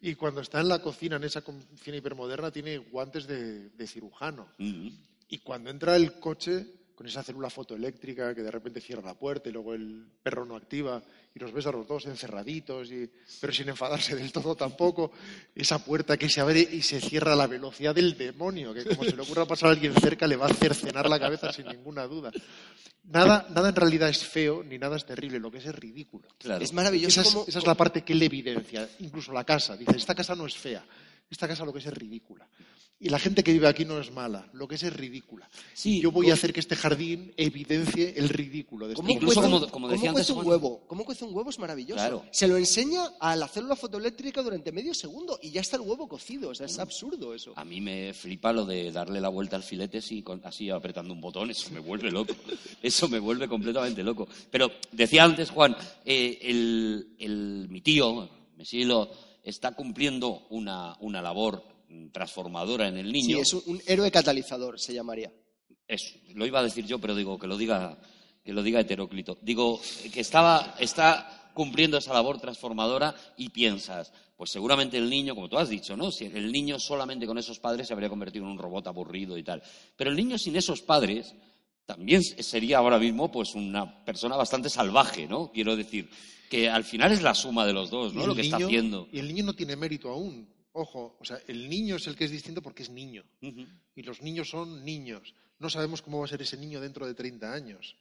Y 0.01 0.15
cuando 0.15 0.41
está 0.41 0.61
en 0.61 0.69
la 0.69 0.81
cocina, 0.81 1.17
en 1.17 1.25
esa 1.25 1.43
cocina 1.89 1.97
hipermoderna, 1.99 2.51
tiene 2.51 2.77
guantes 2.79 3.27
de, 3.27 3.71
de 3.71 3.87
cirujano. 3.87 4.49
Y 4.59 5.39
cuando 5.39 5.71
entra 5.71 5.97
el 5.97 6.19
coche, 6.21 6.67
con 6.95 7.07
esa 7.07 7.23
célula 7.23 7.49
fotoeléctrica 7.49 8.35
que 8.35 8.43
de 8.43 8.51
repente 8.51 8.81
cierra 8.81 9.03
la 9.03 9.15
puerta 9.15 9.49
y 9.49 9.53
luego 9.53 9.73
el 9.73 10.05
perro 10.23 10.45
no 10.45 10.57
activa 10.57 11.03
y 11.35 11.39
los 11.39 11.53
ves 11.53 11.67
a 11.67 11.71
los 11.73 11.87
dos 11.87 12.05
encerraditos, 12.07 12.91
y, 12.91 13.09
pero 13.41 13.53
sin 13.53 13.69
enfadarse 13.71 14.17
del 14.17 14.33
todo 14.33 14.55
tampoco, 14.57 15.13
esa 15.55 15.79
puerta 15.83 16.17
que 16.19 16.29
se 16.29 16.41
abre 16.43 16.61
y 16.61 16.83
se 16.83 17.01
cierra 17.01 17.33
a 17.33 17.37
la 17.37 17.47
velocidad 17.47 17.95
del 17.95 18.19
demonio, 18.19 18.75
que 18.75 18.85
como 18.85 19.05
se 19.05 19.15
le 19.17 19.23
ocurra 19.23 19.47
pasar 19.47 19.69
a 19.69 19.73
alguien 19.73 19.95
cerca 19.95 20.27
le 20.27 20.37
va 20.37 20.47
a 20.47 20.53
cercenar 20.55 21.09
la 21.09 21.19
cabeza 21.21 21.53
sin 21.53 21.67
ninguna 21.69 22.07
duda. 22.07 22.33
Nada, 23.05 23.47
nada 23.55 23.69
en 23.71 23.77
realidad 23.77 24.09
es 24.11 24.25
feo 24.27 24.63
ni 24.63 24.77
nada 24.77 24.97
es 24.97 25.07
terrible, 25.07 25.39
lo 25.39 25.51
que 25.51 25.59
es 25.59 25.67
es 25.67 25.75
ridículo. 25.75 26.29
Claro. 26.37 26.63
Es 26.63 26.73
maravilloso 26.75 27.21
Esa 27.21 27.29
es, 27.29 27.35
como- 27.35 27.47
esa 27.49 27.59
es 27.61 27.67
la 27.67 27.75
parte 27.75 28.03
que 28.03 28.13
él 28.13 28.23
evidencia, 28.23 28.87
incluso 28.99 29.33
la 29.33 29.45
casa. 29.45 29.77
Dice, 29.77 29.97
esta 29.97 30.15
casa 30.15 30.35
no 30.35 30.45
es 30.47 30.57
fea, 30.57 30.85
esta 31.31 31.47
casa 31.49 31.65
lo 31.65 31.73
que 31.73 31.79
es 31.81 31.87
es 31.87 31.95
ridícula. 31.95 32.49
Y 33.01 33.11
la 33.11 33.21
gente 33.21 33.45
que 33.45 33.53
vive 33.53 33.69
aquí 33.69 33.85
no 33.85 34.01
es 34.01 34.11
mala, 34.11 34.49
lo 34.55 34.67
que 34.67 34.75
es 34.75 34.83
es 34.83 34.93
ridícula. 34.93 35.49
Sí, 35.73 36.01
Yo 36.01 36.11
voy 36.11 36.31
a 36.31 36.35
hacer 36.35 36.53
que 36.53 36.59
este 36.59 36.75
jardín 36.75 37.33
evidencie 37.37 38.15
el 38.17 38.29
ridículo 38.29 38.89
de 38.89 38.95
este 38.95 39.03
¿Cómo 39.07 39.19
como- 39.21 39.29
un- 39.29 39.35
como 39.61 39.71
cómo 39.71 39.89
decía 39.89 40.11
cuece 40.11 40.33
antes 40.33 40.37
un 40.45 40.45
huevo? 40.51 40.85
¿Cómo 40.89 41.05
cuece 41.05 41.25
un 41.25 41.33
huevo? 41.33 41.49
Es 41.51 41.61
maravilloso. 41.61 41.95
Claro. 41.95 42.25
Se 42.33 42.49
lo 42.49 42.57
enseña 42.57 43.05
a 43.21 43.37
la 43.37 43.47
célula 43.47 43.77
fotoeléctrica 43.77 44.43
durante 44.43 44.73
medio 44.73 44.95
segundo 44.95 45.39
y 45.41 45.53
ya 45.53 45.61
está 45.61 45.77
el 45.77 45.83
huevo 45.83 46.09
cocido. 46.09 46.49
O 46.51 46.55
sea, 46.57 46.67
es 46.67 46.77
absurdo 46.81 47.33
eso. 47.35 47.53
A 47.55 47.65
mí 47.65 47.81
me 47.81 48.13
flipa 48.15 48.53
lo 48.53 48.65
de 48.67 48.91
darle 48.91 49.21
la 49.21 49.29
vuelta 49.29 49.55
al 49.55 49.63
filete 49.63 49.99
así, 49.99 50.25
así 50.43 50.69
apretando 50.69 51.15
un 51.15 51.21
botón, 51.21 51.51
eso 51.53 51.71
me 51.71 51.79
vuelve 51.79 52.11
loco. 52.11 52.35
Eso 52.83 53.09
me 53.09 53.21
vuelve 53.21 53.47
completamente 53.47 54.03
loco. 54.03 54.27
Pero 54.51 54.73
decía 54.91 55.23
antes, 55.23 55.51
Juan, 55.51 55.77
eh, 56.05 56.39
el, 56.43 57.15
el- 57.19 57.67
mi 57.71 57.81
tío, 57.81 58.29
Mesilo, 58.57 59.09
está 59.49 59.73
cumpliendo 59.73 60.47
una, 60.51 60.97
una 61.01 61.21
labor 61.23 61.63
transformadora 62.13 62.89
en 62.89 62.99
el 62.99 63.07
Sí, 63.07 63.13
niño. 63.13 63.39
es 63.41 63.53
un, 63.55 63.63
un 63.67 63.83
héroe 63.87 64.11
catalizador, 64.11 64.79
se 64.79 64.93
llamaría. 64.95 65.33
Eso, 65.87 66.15
lo 66.35 66.47
iba 66.47 66.61
a 66.61 66.63
decir 66.63 66.87
yo, 66.87 66.99
pero 66.99 67.15
digo 67.15 67.39
que 67.39 67.47
lo 67.47 67.57
diga, 67.57 67.99
que 68.45 68.53
lo 68.53 68.63
diga 68.63 68.81
Heteróclito. 68.81 69.39
Digo 69.41 69.81
que 70.13 70.21
estaba, 70.21 70.75
está 70.79 71.51
cumpliendo 71.55 71.97
esa 71.97 72.13
labor 72.13 72.39
transformadora 72.41 73.15
y 73.37 73.49
piensas, 73.49 74.13
pues 74.37 74.51
seguramente 74.51 74.99
el 74.99 75.09
niño, 75.09 75.35
como 75.35 75.49
tú 75.49 75.59
has 75.59 75.69
dicho, 75.71 75.97
¿no? 75.97 76.11
Si 76.13 76.27
el 76.27 76.53
niño 76.53 76.79
solamente 76.79 77.27
con 77.27 77.39
esos 77.39 77.59
padres 77.59 77.87
se 77.89 77.95
habría 77.95 78.09
convertido 78.11 78.45
en 78.45 78.53
un 78.53 78.59
robot 78.59 78.87
aburrido 78.87 79.37
y 79.39 79.43
tal. 79.43 79.63
Pero 79.97 80.11
el 80.11 80.17
niño 80.17 80.37
sin 80.39 80.55
esos 80.57 80.83
padres 80.83 81.35
también 81.87 82.23
sería 82.23 82.79
ahora 82.79 82.99
mismo 82.99 83.33
pues 83.33 83.55
una 83.55 84.05
persona 84.05 84.37
bastante 84.37 84.69
salvaje, 84.69 85.27
¿no? 85.27 85.51
Quiero 85.51 85.75
decir 85.75 86.09
que 86.49 86.69
al 86.69 86.85
final 86.85 87.13
es 87.13 87.23
la 87.23 87.35
suma 87.35 87.67
de 87.67 87.73
los 87.73 87.91
dos, 87.91 88.15
¿no? 88.15 88.27
Lo 88.27 88.35
que 88.35 88.43
está 88.43 88.57
haciendo. 88.57 89.09
Y 89.13 89.19
el 89.19 89.29
niño 89.29 89.45
no 89.45 89.55
tiene 89.55 89.77
mérito 89.77 90.11
aún. 90.11 90.49
ojo, 90.73 91.17
o 91.19 91.25
sea, 91.25 91.39
el 91.49 91.69
niño 91.69 91.97
es 91.97 92.07
el 92.07 92.17
que 92.17 92.25
es 92.25 92.31
distinto 92.31 92.63
porque 92.63 92.83
es 92.83 92.91
niño. 92.91 93.25
Y 93.95 94.03
los 94.03 94.23
niños 94.23 94.49
son 94.51 94.85
niños. 94.85 95.35
No 95.59 95.69
sabemos 95.71 96.03
cómo 96.03 96.21
va 96.21 96.25
a 96.25 96.29
ser 96.29 96.43
ese 96.43 96.57
niño 96.57 96.81
dentro 96.81 97.07
de 97.07 97.15
30 97.15 97.53
años. 97.53 97.97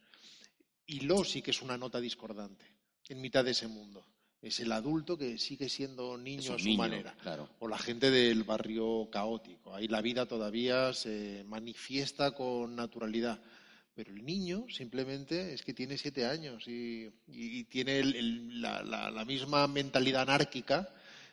Y 0.86 1.00
lo 1.00 1.24
sí 1.24 1.42
que 1.42 1.50
es 1.50 1.60
una 1.60 1.76
nota 1.76 2.00
discordante 2.00 2.64
en 3.08 3.20
mitad 3.20 3.44
de 3.44 3.50
ese 3.52 3.68
mundo. 3.68 4.04
Es 4.40 4.60
el 4.60 4.70
adulto 4.70 5.18
que 5.18 5.36
sigue 5.36 5.68
siendo 5.68 6.16
niño 6.16 6.54
a 6.54 6.58
su 6.58 6.64
niño, 6.64 6.78
manera. 6.78 7.16
claro. 7.20 7.48
O 7.58 7.66
la 7.66 7.78
gente 7.78 8.10
del 8.10 8.44
barrio 8.44 9.08
caótico. 9.10 9.74
Ahí 9.74 9.88
la 9.88 10.00
vida 10.00 10.26
todavía 10.26 10.92
se 10.92 11.44
manifiesta 11.48 12.30
con 12.30 12.76
naturalidad. 12.76 13.40
Pero 13.98 14.12
el 14.12 14.24
niño 14.24 14.64
simplemente 14.68 15.52
es 15.52 15.62
que 15.62 15.74
tiene 15.74 15.98
siete 15.98 16.24
años 16.24 16.62
y, 16.68 17.10
tiene 17.64 17.98
el- 17.98 18.14
el- 18.14 18.62
la, 18.62 18.80
la- 18.84 19.10
la 19.10 19.24
misma 19.24 19.66
mentalidad 19.66 20.22
anárquica 20.22 20.88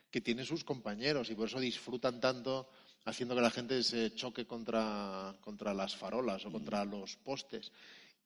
que 0.09 0.20
tienen 0.20 0.45
sus 0.47 0.63
compañeros 0.63 1.30
y 1.30 1.36
por 1.36 1.47
eso 1.47 1.59
disfrutan 1.59 2.20
tanto 2.20 2.68
haciendo 3.05 3.36
que 3.36 3.41
la 3.41 3.51
gente 3.51 3.84
se 3.84 4.16
choque 4.16 4.47
contra, 4.47 5.36
contra 5.41 5.76
las 5.76 5.95
farolas 5.95 6.43
o 6.47 6.51
contra 6.51 6.84
los 6.86 7.18
postes. 7.18 7.72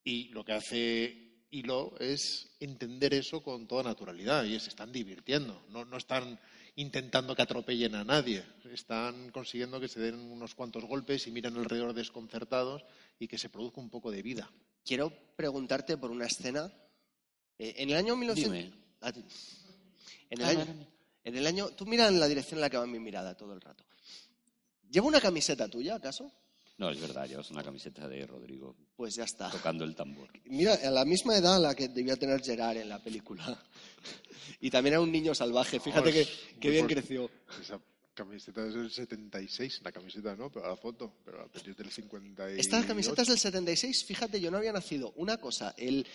Y 0.06 0.30
lo 0.30 0.46
que 0.46 0.54
hace 0.54 1.44
Hilo 1.52 1.96
es 2.00 2.56
entender 2.62 3.14
eso 3.16 3.44
con 3.44 3.68
toda 3.68 3.84
naturalidad 3.84 4.46
y 4.46 4.58
se 4.62 4.70
están 4.70 4.94
divirtiendo. 4.94 5.66
No, 5.70 5.84
no 5.84 5.98
están 5.98 6.40
intentando 6.78 7.36
que 7.36 7.42
atropellen 7.42 7.96
a 7.96 8.06
nadie. 8.06 8.46
Están 8.72 9.32
consiguiendo 9.32 9.82
que 9.82 9.90
se 9.90 10.00
den 10.00 10.16
unos 10.16 10.56
cuantos 10.56 10.86
golpes 10.86 11.28
y 11.28 11.32
miren 11.32 11.58
alrededor 11.58 11.94
desconcertados 11.94 12.86
y 13.20 13.28
que 13.28 13.38
se 13.38 13.50
produzca 13.50 13.82
un 13.82 13.90
poco 13.90 14.10
de 14.12 14.22
vida. 14.22 14.50
Quiero 14.86 15.12
preguntarte 15.36 15.98
por 15.98 16.10
una 16.12 16.26
escena. 16.26 16.72
Eh, 17.58 17.76
en 17.78 17.90
el 17.90 17.96
año 17.98 18.16
1900... 18.16 18.54
Dime. 18.54 18.74
A 19.02 19.12
ti. 19.12 19.24
En 20.30 20.40
el, 20.42 20.46
Ah, 20.46 20.50
año, 20.50 20.88
en 21.24 21.36
el 21.38 21.46
año... 21.48 21.70
Tú 21.70 21.86
mira 21.86 22.08
en 22.08 22.20
la 22.20 22.28
dirección 22.28 22.58
en 22.58 22.62
la 22.62 22.70
que 22.70 22.78
va 22.78 22.88
mi 22.88 23.00
mirada 23.00 23.36
todo 23.36 23.54
el 23.54 23.62
rato. 23.62 23.84
¿Llevo 24.90 25.08
una 25.08 25.22
camiseta 25.22 25.68
tuya, 25.68 25.96
acaso? 25.96 26.32
No, 26.78 26.90
es 26.90 27.00
verdad, 27.00 27.28
llevas 27.28 27.52
una 27.52 27.62
camiseta 27.62 28.08
de 28.08 28.26
Rodrigo 28.26 28.74
Pues 28.96 29.16
ya 29.16 29.26
está. 29.26 29.50
tocando 29.52 29.84
el 29.84 29.96
tambor. 29.96 30.30
Mira, 30.46 30.76
a 30.76 30.90
la 30.90 31.04
misma 31.04 31.36
edad 31.38 31.58
a 31.58 31.60
la 31.60 31.76
que 31.76 31.90
debía 31.90 32.16
tener 32.16 32.42
Gerard 32.42 32.78
en 32.78 32.90
la 32.90 33.00
película. 33.04 33.44
Y 34.62 34.70
también 34.72 34.94
era 34.94 35.02
un 35.02 35.12
niño 35.12 35.36
salvaje. 35.36 35.80
Fíjate 35.80 36.10
Oh, 36.10 36.14
que, 36.14 36.28
que 36.60 36.70
bien 36.70 36.88
creció. 36.88 37.30
Esa 37.62 37.80
camiseta 38.24 38.66
es 38.68 38.74
del 38.74 38.92
76, 38.92 39.82
la 39.84 39.92
camiseta 39.92 40.36
no, 40.36 40.52
pero 40.52 40.68
la 40.68 40.76
foto, 40.76 41.14
pero 41.24 41.38
la 41.40 41.48
peli 41.48 41.72
es 41.72 41.78
del 41.78 41.90
58. 41.90 42.60
Esta 42.60 42.86
camiseta 42.86 43.22
es 43.22 43.28
del 43.30 43.40
76. 43.40 44.04
Fíjate, 44.04 44.42
yo 44.42 44.52
no 44.52 44.58
había 44.58 44.74
nacido. 44.74 45.14
Una 45.16 45.38
cosa, 45.38 45.74
el... 45.78 46.06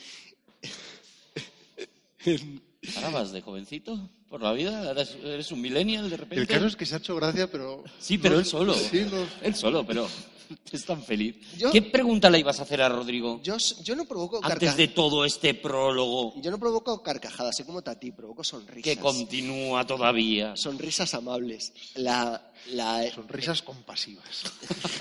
¿Ahora 2.97 3.11
vas 3.11 3.33
de 3.33 3.41
jovencito 3.41 4.11
por 4.29 4.43
la 4.43 4.53
vida? 4.53 4.91
¿Eres, 4.91 5.17
eres 5.23 5.51
un 5.53 5.61
millennial 5.63 6.11
de 6.11 6.17
repente? 6.17 6.43
El 6.43 6.47
caso 6.49 6.67
es 6.67 6.77
que 6.77 6.85
se 6.87 6.95
ha 6.95 6.99
hecho 6.99 7.17
gracia, 7.17 7.51
pero... 7.51 7.83
Sí, 7.99 8.19
pero 8.19 8.35
no- 8.35 8.41
él 8.41 8.47
solo. 8.47 8.75
Sí, 8.91 9.07
no- 9.11 9.27
Él 9.43 9.55
solo, 9.55 9.87
pero 9.87 10.07
es 10.72 10.84
tan 10.84 11.03
feliz. 11.03 11.36
Yo- 11.57 11.70
¿Qué 11.70 11.82
pregunta 11.82 12.28
le 12.30 12.38
ibas 12.40 12.59
a 12.61 12.62
hacer 12.62 12.80
a 12.82 12.88
Rodrigo 12.88 13.40
Yo, 13.42 13.57
yo 13.82 13.97
no 13.97 14.05
provoco 14.05 14.36
antes 14.36 14.51
carcajadas. 14.51 14.76
de 14.76 14.88
todo 14.88 15.24
este 15.24 15.55
prólogo 15.55 16.34
Yo 16.40 16.51
no 16.51 16.59
provoco 16.59 17.03
carcajadas, 17.03 17.57
soy 17.57 17.64
como 17.66 17.82
Tati, 17.82 18.12
provoco 18.12 18.42
sonrisas. 18.45 18.82
que 18.84 18.97
continúa 19.01 19.86
todavía? 19.86 20.57
Sonrisas 20.57 21.14
amables. 21.14 21.72
La, 21.97 22.53
la, 22.72 23.11
Sonrisas 23.12 23.62
compasivas. 23.62 24.45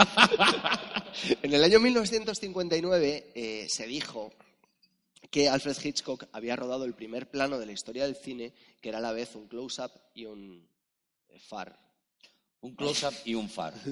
en 1.41 1.53
el 1.53 1.63
año 1.63 1.79
1959 1.79 3.31
eh, 3.35 3.67
se 3.69 3.87
dijo 3.87 4.31
que 5.29 5.49
Alfred 5.49 5.75
Hitchcock 5.83 6.25
había 6.31 6.55
rodado 6.55 6.85
el 6.85 6.93
primer 6.93 7.29
plano 7.29 7.57
de 7.57 7.65
la 7.65 7.71
historia 7.71 8.03
del 8.05 8.15
cine, 8.15 8.53
que 8.81 8.89
era 8.89 8.99
a 8.99 9.01
la 9.01 9.11
vez 9.13 9.35
un 9.35 9.47
close-up 9.47 9.91
y 10.13 10.25
un 10.25 10.67
eh, 11.29 11.39
far. 11.39 11.79
Un 12.63 12.73
close-up 12.75 13.13
y 13.25 13.35
un 13.35 13.47
far. 13.49 13.73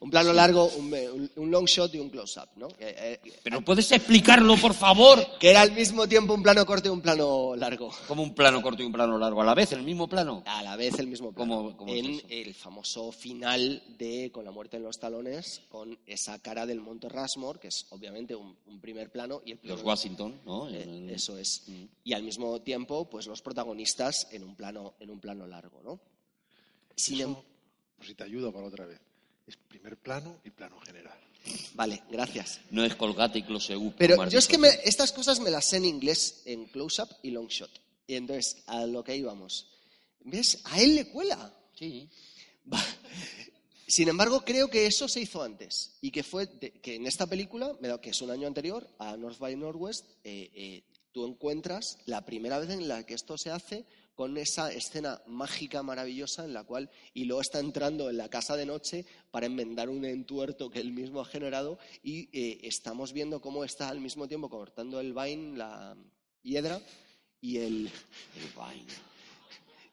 Un 0.00 0.10
plano 0.10 0.32
largo, 0.32 0.64
un, 0.76 1.50
long 1.50 1.66
shot 1.66 1.92
y 1.96 1.98
un 1.98 2.08
close-up, 2.08 2.50
¿no? 2.54 2.68
Eh, 2.78 3.18
eh, 3.24 3.32
¿Pero 3.42 3.62
puedes 3.62 3.90
explicarlo, 3.90 4.56
por 4.56 4.72
favor? 4.72 5.18
que 5.40 5.50
era 5.50 5.62
al 5.62 5.72
mismo 5.72 6.06
tiempo 6.06 6.34
un 6.34 6.42
plano 6.42 6.64
corto 6.64 6.86
y 6.86 6.92
un 6.92 7.00
plano 7.00 7.56
largo. 7.56 7.90
Como 8.06 8.22
un 8.22 8.32
plano 8.32 8.62
corto 8.62 8.84
y 8.84 8.86
un 8.86 8.92
plano 8.92 9.18
largo 9.18 9.42
a 9.42 9.44
la 9.44 9.54
vez, 9.54 9.72
el 9.72 9.82
mismo 9.82 10.08
plano. 10.08 10.44
A 10.46 10.62
la 10.62 10.76
vez 10.76 10.96
el 11.00 11.08
mismo 11.08 11.32
plano. 11.32 11.56
¿Cómo- 11.56 11.76
cómo 11.76 11.92
es 11.92 12.04
en 12.04 12.22
el 12.28 12.54
famoso 12.54 13.10
final 13.10 13.82
de 13.98 14.30
Con 14.30 14.44
la 14.44 14.52
muerte 14.52 14.76
en 14.76 14.84
los 14.84 15.00
talones, 15.00 15.62
con 15.68 15.98
esa 16.06 16.38
cara 16.38 16.64
del 16.64 16.80
Monte 16.80 17.08
Rushmore, 17.08 17.58
que 17.58 17.66
es 17.66 17.86
obviamente 17.90 18.36
un, 18.36 18.56
un 18.66 18.80
primer 18.80 19.10
plano, 19.10 19.42
y 19.44 19.50
el 19.52 19.58
Los 19.64 19.82
Washington, 19.82 20.40
¿no? 20.46 20.68
eh, 20.70 21.10
eso 21.12 21.36
es. 21.36 21.64
Mm. 21.66 21.84
Y 22.04 22.12
al 22.12 22.22
mismo 22.22 22.60
tiempo, 22.60 23.10
pues 23.10 23.26
los 23.26 23.42
protagonistas 23.42 24.28
en 24.30 24.44
un 24.44 24.54
plano, 24.54 24.94
en 25.00 25.10
un 25.10 25.18
plano 25.18 25.44
largo, 25.48 25.80
¿no? 25.82 25.98
Sin 26.94 27.20
em- 27.20 27.30
Eso, 27.32 27.44
por 27.98 28.06
si 28.06 28.14
te 28.14 28.24
ayudo 28.24 28.50
para 28.52 28.66
otra 28.66 28.86
vez. 28.86 29.00
Es 29.46 29.56
primer 29.56 29.96
plano 29.98 30.36
y 30.44 30.50
plano 30.50 30.78
general. 30.80 31.18
Vale, 31.74 32.02
gracias. 32.10 32.60
No 32.70 32.84
es 32.84 32.94
Colgate 32.94 33.38
y 33.40 33.42
Close-Up. 33.42 33.94
Pero 33.98 34.16
como 34.16 34.26
has 34.26 34.32
yo 34.32 34.38
es 34.38 34.46
que 34.48 34.58
me- 34.58 34.68
estas 34.84 35.12
cosas 35.12 35.40
me 35.40 35.50
las 35.50 35.64
sé 35.66 35.76
en 35.78 35.84
inglés, 35.86 36.42
en 36.46 36.66
close-up 36.66 37.08
y 37.22 37.30
long 37.30 37.48
shot. 37.48 37.70
Y 38.06 38.14
entonces, 38.14 38.62
a 38.66 38.86
lo 38.86 39.02
que 39.04 39.16
íbamos. 39.16 39.66
¿Ves? 40.24 40.60
A 40.64 40.80
él 40.80 40.94
le 40.94 41.08
cuela. 41.10 41.52
Sí. 41.74 42.08
Va. 42.72 42.82
Sin 43.86 44.08
embargo, 44.08 44.42
creo 44.44 44.68
que 44.68 44.86
eso 44.86 45.08
se 45.08 45.20
hizo 45.20 45.42
antes 45.42 45.96
y 46.02 46.10
que 46.10 46.22
fue 46.22 46.46
de- 46.46 46.72
que 46.72 46.96
en 46.96 47.06
esta 47.06 47.26
película, 47.26 47.74
que 48.02 48.10
es 48.10 48.20
un 48.20 48.30
año 48.30 48.46
anterior, 48.46 48.86
a 48.98 49.16
North 49.16 49.38
by 49.38 49.56
Northwest, 49.56 50.04
eh, 50.24 50.50
eh, 50.54 50.82
tú 51.12 51.26
encuentras 51.26 51.98
la 52.04 52.26
primera 52.26 52.58
vez 52.58 52.68
en 52.70 52.86
la 52.86 53.06
que 53.06 53.14
esto 53.14 53.38
se 53.38 53.50
hace 53.50 53.86
con 54.18 54.36
esa 54.36 54.72
escena 54.72 55.22
mágica, 55.28 55.80
maravillosa, 55.84 56.44
en 56.44 56.52
la 56.52 56.64
cual 56.64 56.90
Hilo 57.14 57.40
está 57.40 57.60
entrando 57.60 58.10
en 58.10 58.16
la 58.16 58.28
casa 58.28 58.56
de 58.56 58.66
noche 58.66 59.06
para 59.30 59.46
enmendar 59.46 59.88
un 59.88 60.04
entuerto 60.04 60.68
que 60.70 60.80
él 60.80 60.90
mismo 60.92 61.20
ha 61.20 61.24
generado 61.24 61.78
y 62.02 62.28
eh, 62.36 62.58
estamos 62.64 63.12
viendo 63.12 63.40
cómo 63.40 63.62
está 63.62 63.88
al 63.88 64.00
mismo 64.00 64.26
tiempo 64.26 64.50
cortando 64.50 64.98
el 64.98 65.12
vine, 65.14 65.56
la 65.56 65.96
hiedra, 66.42 66.80
y 67.40 67.58
el... 67.58 67.88
El 68.34 68.48
Vine. 68.56 68.92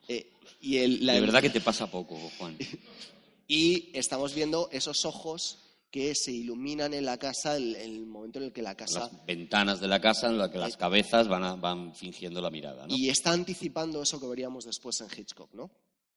eh, 0.08 0.32
y 0.60 0.78
el, 0.78 1.06
la- 1.06 1.14
De 1.14 1.22
verdad 1.22 1.44
que 1.44 1.52
te 1.52 1.62
pasa 1.62 1.86
poco, 1.92 2.18
Juan. 2.40 2.58
Y 3.48 3.92
estamos 3.96 4.34
viendo 4.34 4.70
esos 4.72 5.06
ojos 5.06 5.60
que 5.96 6.14
se 6.14 6.30
iluminan 6.34 6.93
en 6.93 7.06
la 7.06 7.18
casa, 7.18 7.56
el, 7.56 7.74
el 7.78 8.06
momento 8.06 8.38
en 8.39 8.46
el 8.46 8.52
que 8.52 8.62
la 8.62 8.76
casa... 8.76 9.00
Las 9.00 9.26
ventanas 9.26 9.80
de 9.80 9.88
la 9.88 10.02
casa 10.02 10.28
en 10.28 10.38
las 10.38 10.50
que 10.50 10.58
las 10.58 10.76
cabezas 10.76 11.30
van, 11.30 11.46
a- 11.46 11.56
van 11.56 11.96
fingiendo 11.96 12.41
la 12.41 12.50
mirada, 12.52 12.86
¿no? 12.86 12.93
Y 12.93 13.08
está 13.08 13.32
anticipando 13.32 14.04
eso 14.04 14.20
que 14.20 14.28
veríamos 14.28 14.66
después 14.66 15.00
en 15.00 15.08
Hitchcock, 15.18 15.54
¿no? 15.54 15.72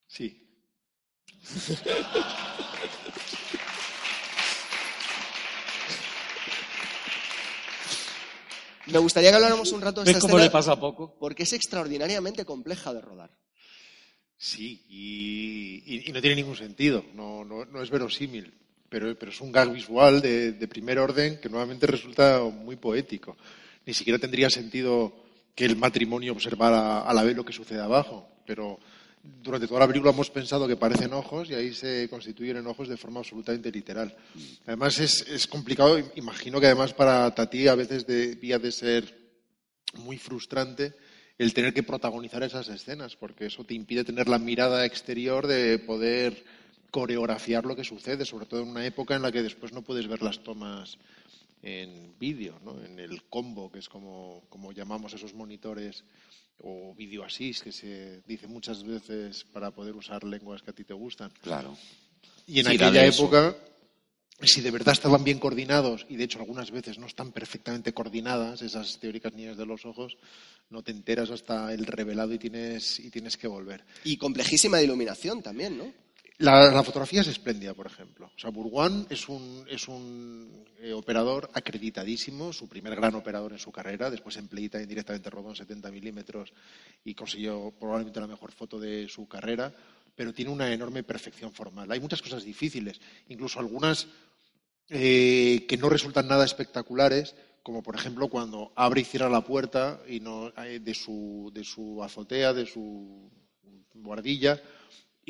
Sí. 0.09 0.49
Me 8.87 8.99
gustaría 8.99 9.31
que 9.31 9.37
habláramos 9.37 9.71
un 9.73 9.83
rato 9.83 10.01
de 10.01 10.07
¿Ves 10.07 10.17
esta 10.17 10.29
cómo 10.29 10.39
le 10.43 10.51
pasa 10.51 10.79
poco? 10.81 11.15
porque 11.19 11.43
es 11.43 11.53
extraordinariamente 11.53 12.45
compleja 12.45 12.95
de 12.95 13.01
rodar. 13.03 13.31
Sí, 14.39 14.85
y, 14.89 15.83
y- 15.85 16.09
y 16.09 16.13
no 16.13 16.21
tiene 16.21 16.37
ningún 16.37 16.57
sentido, 16.57 17.05
no, 17.15 17.45
no, 17.45 17.65
no 17.67 17.83
es 17.83 17.91
verosímil, 17.91 18.55
pero, 18.89 19.11
es 19.11 19.41
un 19.41 19.53
gag 19.53 19.73
visual 19.73 20.21
de, 20.21 20.53
de 20.53 20.69
primer 20.69 20.99
orden 20.99 21.41
que 21.41 21.49
nuevamente 21.49 21.87
resulta 21.87 22.41
muy 22.43 22.77
poético. 22.77 23.37
Ni 23.87 23.95
siquiera 23.95 24.19
tendría 24.19 24.51
sentido 24.51 25.13
que 25.55 25.65
el 25.65 25.77
matrimonio 25.77 26.33
observara 26.33 27.01
a 27.01 27.13
la 27.13 27.23
vez 27.23 27.37
lo 27.37 27.45
que 27.45 27.53
sucede 27.53 27.81
abajo, 27.81 28.29
pero 28.47 28.79
durante 29.23 29.67
toda 29.67 29.81
la 29.81 29.87
película 29.87 30.13
hemos 30.13 30.31
pensado 30.31 30.67
que 30.69 30.77
parecen 30.77 31.13
ojos 31.13 31.51
y 31.51 31.55
ahí 31.55 31.75
se 31.75 32.09
constituyen 32.09 32.59
en 32.59 32.67
ojos 32.67 32.89
de 32.89 32.97
forma 32.97 33.21
absolutamente 33.21 33.71
literal. 33.71 34.15
Además 34.67 34.99
es, 35.01 35.27
es 35.29 35.47
complicado, 35.47 35.99
imagino 36.15 36.61
que 36.61 36.67
además 36.67 36.95
para 36.95 37.35
Tati 37.35 37.69
a 37.69 37.75
veces 37.75 38.07
debía 38.07 38.59
de 38.59 38.73
ser 38.73 39.19
muy 39.95 40.19
frustrante 40.19 40.95
el 41.39 41.55
tener 41.55 41.73
que 41.73 41.83
protagonizar 41.83 42.43
esas 42.43 42.69
escenas, 42.69 43.17
porque 43.17 43.47
eso 43.47 43.65
te 43.65 43.75
impide 43.75 44.05
tener 44.05 44.29
la 44.29 44.39
mirada 44.39 44.85
exterior 44.85 45.47
de 45.47 45.79
poder 45.79 46.45
coreografiar 46.91 47.65
lo 47.65 47.77
que 47.77 47.85
sucede, 47.85 48.25
sobre 48.25 48.47
todo 48.47 48.63
en 48.63 48.69
una 48.69 48.87
época 48.87 49.15
en 49.15 49.23
la 49.23 49.33
que 49.33 49.43
después 49.43 49.73
no 49.73 49.83
puedes 49.83 50.09
ver 50.09 50.23
las 50.23 50.43
tomas 50.43 50.99
en 51.63 52.19
vídeo, 52.19 52.59
¿no? 52.65 52.83
en 52.85 52.99
el 52.99 53.25
combo, 53.25 53.71
que 53.71 53.81
es 53.81 53.89
como, 53.89 54.45
como 54.49 54.73
llamamos 54.73 55.13
esos 55.13 55.35
monitores, 55.35 56.05
o 56.61 56.95
video 56.95 57.25
assist, 57.25 57.63
que 57.63 57.73
se 57.73 58.21
dice 58.27 58.47
muchas 58.47 58.83
veces 58.83 59.45
para 59.53 59.71
poder 59.71 59.95
usar 59.95 60.25
lenguas 60.25 60.63
que 60.63 60.71
a 60.71 60.75
ti 60.75 60.85
te 60.85 60.95
gustan. 60.95 61.31
Claro. 61.43 61.77
Y 62.47 62.61
en 62.61 62.67
Sí, 62.67 62.75
aquella 62.75 63.07
época, 63.07 63.57
si 64.43 64.61
de 64.61 64.71
verdad 64.71 64.93
estaban 64.93 65.23
bien 65.23 65.39
coordinados, 65.39 66.07
y 66.09 66.17
de 66.17 66.25
hecho 66.25 66.41
algunas 66.41 66.71
veces 66.71 66.99
no 66.99 67.07
están 67.07 67.33
perfectamente 67.33 67.93
coordinadas, 67.93 68.63
esas 68.63 68.99
teóricas 68.99 69.35
niñas 69.35 69.57
de 69.57 69.67
los 69.67 69.85
ojos, 69.85 70.17
no 70.71 70.83
te 70.83 70.91
enteras 70.91 71.31
hasta 71.31 71.73
el 71.73 71.87
revelado 71.87 72.35
y 72.35 72.39
tienes, 72.39 72.99
y 72.99 73.11
tienes 73.11 73.37
que 73.37 73.47
volver. 73.47 73.85
Y 74.05 74.17
complejísima 74.17 74.79
de 74.79 74.85
iluminación 74.85 75.43
también, 75.43 75.79
¿no? 75.79 75.93
La, 76.39 76.85
fotografía 76.85 77.23
es 77.23 77.27
espléndida, 77.27 77.75
por 77.75 77.87
ejemplo. 77.87 78.27
O 78.27 78.39
sea, 78.39 78.51
es 79.11 79.29
un, 79.29 79.65
es 79.69 79.89
un 79.89 80.65
eh, 80.79 80.93
operador 80.93 81.51
acreditadísimo, 81.53 82.53
su 82.53 82.69
primer 82.69 82.95
gran 82.95 83.17
operador 83.17 83.53
en 83.53 83.59
su 83.59 83.73
carrera. 83.73 84.09
Después 84.09 84.37
en 84.37 84.47
Playtime 84.47 84.87
directamente 84.87 85.31
rodó 85.31 85.49
en 85.49 85.57
70 85.57 85.91
milímetros 85.91 86.53
y 87.05 87.15
consiguió 87.15 87.73
probablemente 87.79 88.21
la 88.21 88.29
mejor 88.29 88.53
foto 88.53 88.79
de 88.79 89.09
su 89.09 89.27
carrera. 89.27 89.73
pero 90.15 90.33
tiene 90.33 90.51
una 90.51 90.73
enorme 90.73 91.03
perfección 91.03 91.53
formal. 91.53 91.91
Hay 91.91 92.01
muchas 92.01 92.23
cosas 92.23 92.43
difíciles, 92.43 93.01
incluso 93.29 93.61
algunas 93.61 94.09
eh, 94.89 95.65
que 95.69 95.77
no 95.77 95.89
resultan 95.89 96.27
nada 96.27 96.45
espectaculares, 96.45 97.37
como 97.63 97.83
por 97.83 97.95
ejemplo 97.95 98.29
cuando 98.29 98.73
abre 98.75 99.03
y 99.03 99.05
cierra 99.05 99.29
la 99.29 99.43
puerta 99.45 100.01
y 100.09 100.19
no, 100.19 100.53
eh, 100.65 100.81
de, 100.81 100.95
su, 100.95 101.53
de 101.55 101.63
su 101.63 102.03
azotea, 102.03 102.53
de 102.53 102.67
su 102.67 103.31
guardilla, 103.95 104.61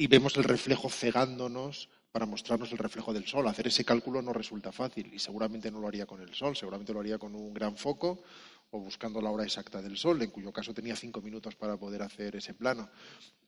y 0.01 0.07
vemos 0.07 0.37
el 0.37 0.45
reflejo 0.45 0.89
cegándonos 0.89 1.89
para 2.13 2.25
mostrarnos 2.27 2.73
el 2.73 2.79
reflejo 2.79 3.13
del 3.13 3.27
sol. 3.27 3.47
Hacer 3.49 3.67
ese 3.67 3.85
cálculo 3.85 4.23
no 4.23 4.33
resulta 4.33 4.73
fácil 4.73 5.11
y 5.13 5.19
seguramente 5.19 5.71
no 5.71 5.81
lo 5.81 5.89
haría 5.89 6.07
con 6.07 6.21
el 6.21 6.35
sol, 6.35 6.57
seguramente 6.57 6.93
lo 6.93 7.01
haría 7.01 7.19
con 7.19 7.35
un 7.35 7.53
gran 7.53 7.77
foco 7.77 8.23
o 8.71 8.81
buscando 8.81 9.21
la 9.21 9.31
hora 9.31 9.45
exacta 9.45 9.81
del 9.81 9.97
sol, 9.97 10.21
en 10.23 10.31
cuyo 10.31 10.53
caso 10.53 10.75
tenía 10.75 10.95
cinco 10.95 11.21
minutos 11.23 11.55
para 11.57 11.77
poder 11.79 12.03
hacer 12.03 12.37
ese 12.37 12.53
plano. 12.55 12.89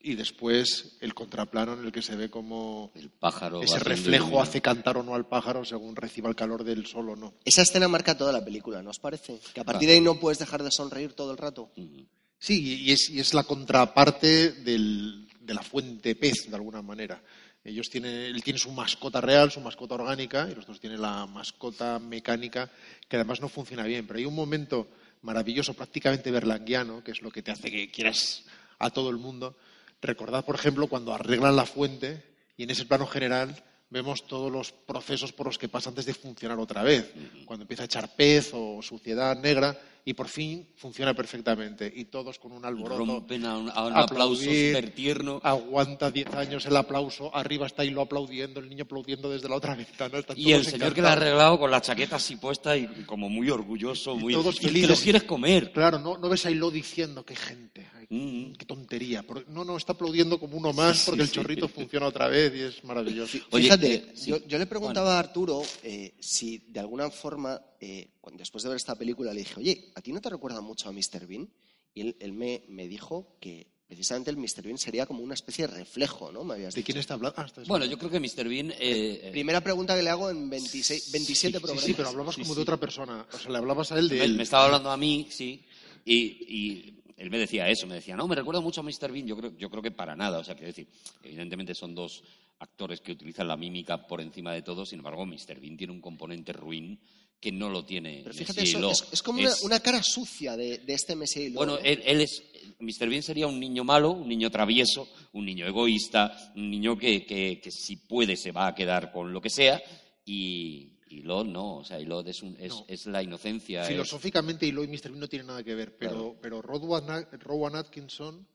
Y 0.00 0.14
después 0.14 0.96
el 1.00 1.12
contraplano 1.14 1.74
en 1.74 1.84
el 1.84 1.92
que 1.92 2.00
se 2.02 2.16
ve 2.16 2.30
como 2.30 2.90
El 2.94 3.10
pájaro. 3.10 3.62
ese 3.62 3.78
reflejo 3.80 4.40
hace 4.42 4.60
cantar 4.62 4.96
o 4.96 5.02
no 5.02 5.14
al 5.14 5.26
pájaro 5.28 5.64
según 5.64 5.94
reciba 5.94 6.28
el 6.30 6.36
calor 6.36 6.64
del 6.64 6.86
sol 6.86 7.10
o 7.10 7.16
no. 7.16 7.34
Esa 7.44 7.62
escena 7.62 7.86
marca 7.86 8.16
toda 8.16 8.32
la 8.32 8.44
película, 8.44 8.82
¿no 8.82 8.90
os 8.90 8.98
parece? 8.98 9.38
Que 9.54 9.60
a 9.60 9.64
partir 9.64 9.88
de 9.88 9.94
ahí 9.96 10.00
no 10.00 10.18
puedes 10.18 10.38
dejar 10.38 10.62
de 10.62 10.70
sonreír 10.70 11.12
todo 11.12 11.32
el 11.32 11.38
rato. 11.38 11.70
Ujú. 11.76 12.06
Sí, 12.38 12.84
y 12.86 12.92
es, 12.92 13.10
y 13.10 13.20
es 13.20 13.34
la 13.34 13.44
contraparte 13.44 14.52
del- 14.52 15.28
de 15.50 15.54
la 15.54 15.62
fuente 15.62 16.14
pez, 16.14 16.48
de 16.48 16.54
alguna 16.54 16.80
manera. 16.80 17.20
Ellos 17.64 17.90
tienen, 17.90 18.14
él 18.14 18.40
tiene 18.44 18.58
su 18.60 18.70
mascota 18.70 19.20
real, 19.20 19.50
su 19.50 19.60
mascota 19.60 19.96
orgánica, 19.96 20.48
y 20.48 20.54
los 20.54 20.64
dos 20.64 20.78
tienen 20.78 21.02
la 21.02 21.26
mascota 21.26 21.98
mecánica, 21.98 22.70
que 23.08 23.16
además 23.16 23.40
no 23.40 23.48
funciona 23.48 23.82
bien. 23.82 24.06
Pero 24.06 24.20
hay 24.20 24.26
un 24.26 24.34
momento 24.36 24.86
maravilloso, 25.22 25.74
prácticamente 25.74 26.30
berlanguiano, 26.30 27.02
que 27.02 27.10
es 27.10 27.20
lo 27.20 27.32
que 27.32 27.42
te 27.42 27.50
hace 27.50 27.68
que 27.68 27.90
quieras 27.90 28.44
a 28.78 28.90
todo 28.90 29.10
el 29.10 29.16
mundo. 29.16 29.56
Recordad, 30.00 30.44
por 30.44 30.54
ejemplo, 30.54 30.86
cuando 30.86 31.12
arreglan 31.12 31.56
la 31.56 31.66
fuente 31.66 32.22
y 32.56 32.62
en 32.62 32.70
ese 32.70 32.86
plano 32.86 33.08
general 33.08 33.64
vemos 33.90 34.28
todos 34.28 34.52
los 34.52 34.70
procesos 34.70 35.32
por 35.32 35.46
los 35.46 35.58
que 35.58 35.68
pasa 35.68 35.90
antes 35.90 36.06
de 36.06 36.14
funcionar 36.14 36.60
otra 36.60 36.84
vez. 36.84 37.12
Cuando 37.44 37.64
empieza 37.64 37.82
a 37.82 37.86
echar 37.86 38.14
pez 38.14 38.52
o 38.54 38.80
suciedad 38.82 39.36
negra 39.36 39.76
y 40.04 40.14
por 40.14 40.28
fin 40.28 40.68
funciona 40.76 41.14
perfectamente. 41.14 41.92
Y 41.94 42.06
todos 42.06 42.38
con 42.38 42.52
un 42.52 42.64
alboroto. 42.64 43.04
Rompen 43.04 43.44
a 43.44 43.58
un, 43.58 43.70
a 43.70 43.86
un 43.86 43.96
aplauso 43.96 44.42
súper 44.42 44.90
tierno. 44.94 45.40
Aguanta 45.42 46.10
10 46.10 46.34
años 46.34 46.66
el 46.66 46.76
aplauso. 46.76 47.34
Arriba 47.34 47.66
está 47.66 47.84
Hilo 47.84 48.00
aplaudiendo, 48.02 48.60
el 48.60 48.68
niño 48.68 48.84
aplaudiendo 48.84 49.30
desde 49.30 49.48
la 49.48 49.56
otra 49.56 49.74
ventana. 49.76 50.18
están 50.18 50.38
Y 50.38 50.52
el 50.52 50.60
todos 50.62 50.72
señor 50.72 50.94
que 50.94 51.02
la 51.02 51.10
ha 51.10 51.12
arreglado 51.12 51.58
con 51.58 51.70
la 51.70 51.80
chaqueta 51.80 52.16
así 52.16 52.36
puesta 52.36 52.76
y 52.76 52.86
como 53.06 53.28
muy 53.28 53.50
orgulloso, 53.50 54.16
muy. 54.16 54.32
todos 54.32 54.56
y 54.56 54.60
te 54.60 54.66
felices. 54.68 54.90
lo 54.90 54.96
quieres 54.96 55.22
comer. 55.24 55.72
Claro, 55.72 55.98
no, 55.98 56.16
no 56.18 56.28
ves 56.28 56.46
a 56.46 56.50
Hilo 56.50 56.70
diciendo 56.70 57.24
qué 57.24 57.36
gente, 57.36 57.86
Mm. 58.12 58.54
qué 58.54 58.66
tontería. 58.66 59.24
No, 59.46 59.64
no, 59.64 59.76
está 59.76 59.92
aplaudiendo 59.92 60.40
como 60.40 60.56
uno 60.56 60.72
más 60.72 60.98
Sí, 60.98 61.02
porque 61.06 61.22
el 61.22 61.28
sí. 61.28 61.34
chorrito 61.34 61.68
funciona 61.68 62.06
otra 62.08 62.26
vez 62.26 62.52
y 62.56 62.60
es 62.62 62.82
maravilloso. 62.82 63.38
Oye, 63.52 63.62
Fíjate, 63.64 63.94
eh, 63.94 64.12
sí. 64.14 64.30
yo, 64.30 64.44
yo 64.48 64.58
le 64.58 64.66
preguntaba 64.66 65.14
a 65.14 65.20
Arturo 65.20 65.62
eh, 65.84 66.14
si 66.18 66.58
de 66.58 66.80
alguna 66.80 67.08
forma, 67.10 67.60
eh, 67.80 68.10
después 68.34 68.62
de 68.62 68.68
ver 68.68 68.76
esta 68.76 68.94
película, 68.96 69.32
le 69.32 69.40
dije, 69.40 69.54
oye, 69.58 69.90
¿a 69.94 70.00
ti 70.02 70.12
no 70.12 70.20
te 70.20 70.30
recuerda 70.30 70.60
mucho 70.60 70.88
a 70.88 70.92
Mr. 70.92 71.26
Bean? 71.26 71.48
Y 71.94 72.02
él, 72.02 72.16
él 72.20 72.32
me, 72.32 72.62
me 72.68 72.86
dijo 72.86 73.36
que 73.40 73.66
precisamente 73.86 74.30
el 74.30 74.36
Mr. 74.36 74.62
Bean 74.62 74.78
sería 74.78 75.04
como 75.06 75.22
una 75.24 75.34
especie 75.34 75.66
de 75.66 75.74
reflejo, 75.78 76.30
¿no? 76.30 76.44
Me 76.44 76.54
habías 76.54 76.74
¿De 76.74 76.80
dicho. 76.80 76.86
quién 76.86 76.98
está 76.98 77.14
hablando? 77.14 77.40
Ah, 77.40 77.46
está- 77.46 77.62
Bueno, 77.66 77.84
yo 77.86 77.98
creo 77.98 78.10
que 78.10 78.20
Mr. 78.20 78.48
Bean. 78.48 78.70
eh, 78.70 78.76
eh, 78.78 79.28
Primera 79.32 79.60
pregunta 79.60 79.96
que 79.96 80.02
le 80.02 80.10
hago 80.10 80.30
en 80.30 80.48
26, 80.48 81.10
27 81.10 81.56
Sí, 81.58 81.60
programas. 81.60 81.84
sí, 81.84 81.94
pero 81.94 82.08
hablabas 82.08 82.34
Sí, 82.36 82.42
como 82.42 82.54
sí. 82.54 82.58
de 82.58 82.62
otra 82.62 82.76
persona. 82.76 83.26
O 83.32 83.38
sea, 83.38 83.50
le 83.50 83.58
hablabas 83.58 83.90
a 83.90 83.98
él 83.98 84.08
de 84.08 84.18
me, 84.18 84.24
él. 84.24 84.34
me 84.36 84.44
estaba 84.44 84.66
hablando 84.66 84.90
a 84.92 84.96
mí, 84.96 85.26
sí. 85.30 85.64
Y, 86.04 86.14
y 86.16 87.02
él 87.16 87.30
me 87.30 87.38
decía 87.38 87.68
eso, 87.68 87.86
me 87.88 87.94
decía, 87.96 88.14
no, 88.16 88.28
me 88.28 88.36
recuerda 88.36 88.60
mucho 88.60 88.80
a 88.82 88.84
Mr. 88.84 89.10
Bean. 89.10 89.26
Yo 89.26 89.36
creo, 89.36 89.56
yo 89.58 89.68
creo 89.68 89.82
que 89.82 89.90
para 89.90 90.14
nada. 90.14 90.38
O 90.38 90.44
sea, 90.44 90.54
quiero 90.54 90.68
decir, 90.68 90.86
evidentemente 91.24 91.74
son 91.74 91.94
dos 91.94 92.22
actores 92.60 93.00
que 93.00 93.10
utilizan 93.12 93.48
la 93.48 93.56
mímica 93.56 94.06
por 94.06 94.20
encima 94.20 94.52
de 94.52 94.62
todo. 94.62 94.86
Sin 94.86 94.98
embargo, 95.00 95.26
Mr. 95.26 95.58
Bean 95.58 95.76
tiene 95.76 95.92
un 95.92 96.00
componente 96.00 96.52
ruin 96.52 97.00
que 97.40 97.50
no 97.50 97.70
lo 97.70 97.84
tiene. 97.84 98.20
Pero 98.22 98.34
fíjate, 98.34 98.62
eso 98.62 98.78
Lo. 98.80 98.90
es, 98.90 99.04
es 99.12 99.22
como 99.22 99.40
Es- 99.40 99.62
Una, 99.62 99.66
una 99.76 99.80
cara 99.80 100.02
sucia 100.02 100.56
de, 100.56 100.78
de 100.78 100.92
este 100.94 101.16
Messi. 101.16 101.50
Bueno, 101.50 101.78
él, 101.78 102.02
él 102.04 102.20
es. 102.20 102.42
Mr. 102.80 103.08
Bean 103.08 103.22
sería 103.22 103.46
un 103.46 103.58
niño 103.60 103.82
malo, 103.84 104.10
un 104.12 104.28
niño 104.28 104.50
travieso, 104.50 105.08
un 105.32 105.44
niño 105.46 105.66
egoísta, 105.66 106.52
un 106.56 106.70
niño 106.70 106.96
que, 106.98 107.24
que- 107.26 107.60
que 107.62 107.70
si 107.70 107.96
puede 107.96 108.36
se 108.36 108.52
va 108.52 108.66
a 108.68 108.74
quedar 108.74 109.10
con 109.12 109.32
lo 109.32 109.40
que 109.40 109.50
sea. 109.50 109.82
Y, 110.24 110.98
y 111.08 111.22
Lod 111.22 111.46
no, 111.46 111.78
o 111.78 111.84
sea, 111.84 111.98
y 111.98 112.04
Lod 112.04 112.28
es, 112.28 112.42
un- 112.42 112.56
es, 112.60 112.70
No. 112.72 112.84
es 112.88 113.06
la 113.06 113.22
inocencia. 113.22 113.82
es- 113.82 113.88
Filosóficamente, 113.88 114.66
Hilo 114.66 114.84
y 114.84 114.88
Mr. 114.88 115.08
Bean 115.10 115.20
no 115.20 115.28
tienen 115.28 115.46
nada 115.48 115.62
que 115.64 115.74
ver, 115.74 115.96
pero, 115.96 116.10
Claro. 116.12 116.38
pero 116.40 116.62
Rowan, 116.62 117.26
Rowan 117.40 117.74
Atkinson 117.76 118.46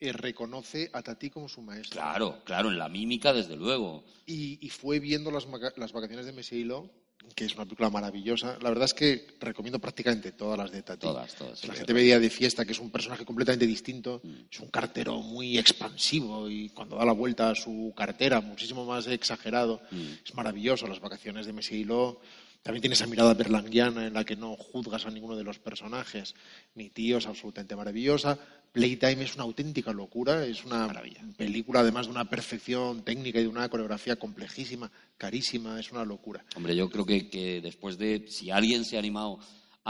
eh, 0.00 0.12
reconoce 0.12 0.88
a 0.92 1.02
Tati 1.02 1.28
como 1.28 1.48
su 1.48 1.60
maestro. 1.60 2.00
Claro, 2.00 2.40
claro, 2.44 2.68
en 2.70 2.78
la 2.78 2.88
mímica, 2.88 3.32
desde 3.32 3.56
luego. 3.56 4.04
Y, 4.26 4.64
y 4.64 4.70
fue 4.70 5.00
viendo 5.00 5.30
las, 5.32 5.44
las 5.76 5.92
vacaciones 5.92 6.24
de 6.24 6.32
Messi 6.32 6.56
Hilo, 6.58 6.88
que 7.34 7.44
es 7.44 7.54
una 7.54 7.64
película 7.64 7.90
maravillosa. 7.90 8.58
La 8.60 8.68
verdad 8.70 8.86
es 8.86 8.94
que 8.94 9.26
recomiendo 9.40 9.78
prácticamente 9.78 10.32
todas 10.32 10.58
las 10.58 10.70
de 10.72 10.82
Tati. 10.82 11.06
Todas, 11.06 11.34
todas, 11.34 11.64
la 11.66 11.74
gente 11.74 11.92
veía 11.92 12.18
de 12.18 12.30
fiesta 12.30 12.64
que 12.64 12.72
es 12.72 12.78
un 12.80 12.90
personaje 12.90 13.24
completamente 13.24 13.66
distinto, 13.66 14.20
Mm. 14.22 14.34
es 14.50 14.60
un 14.60 14.68
cartero 14.68 15.20
muy 15.20 15.58
expansivo 15.58 16.50
y 16.50 16.70
cuando 16.70 16.96
da 16.96 17.04
la 17.04 17.12
vuelta 17.12 17.50
a 17.50 17.54
su 17.54 17.92
cartera, 17.96 18.40
muchísimo 18.40 18.84
más 18.84 19.06
exagerado. 19.06 19.80
Mm. 19.90 20.06
Es 20.24 20.34
maravilloso. 20.34 20.86
Las 20.86 21.00
vacaciones 21.00 21.46
de 21.46 21.52
Messi 21.52 21.76
Hilo 21.76 22.20
también 22.62 22.82
tiene 22.82 22.94
esa 22.94 23.06
mirada 23.06 23.34
berlanguiana 23.34 24.06
en 24.06 24.14
la 24.14 24.24
que 24.24 24.36
no 24.36 24.56
juzgas 24.56 25.06
a 25.06 25.10
ninguno 25.10 25.36
de 25.36 25.44
los 25.44 25.58
personajes. 25.58 26.34
Mi 26.74 26.90
tío 26.90 27.18
es 27.18 27.26
absolutamente 27.26 27.76
maravillosa. 27.76 28.38
Playtime 28.72 29.24
es 29.24 29.34
una 29.34 29.44
auténtica 29.44 29.92
locura, 29.92 30.44
es 30.44 30.64
una 30.64 30.92
película 31.36 31.80
además 31.80 32.06
de 32.06 32.12
una 32.12 32.28
perfección 32.28 33.02
técnica 33.02 33.38
y 33.38 33.42
de 33.42 33.48
una 33.48 33.68
coreografía 33.68 34.16
complejísima, 34.16 34.90
carísima, 35.16 35.80
es 35.80 35.90
una 35.90 36.04
locura. 36.04 36.44
Hombre, 36.54 36.76
yo 36.76 36.90
creo 36.90 37.06
que, 37.06 37.30
que 37.30 37.60
después 37.62 37.96
de. 37.96 38.26
Si 38.28 38.50
alguien 38.50 38.84
se 38.84 38.96
ha 38.96 38.98
animado 38.98 39.40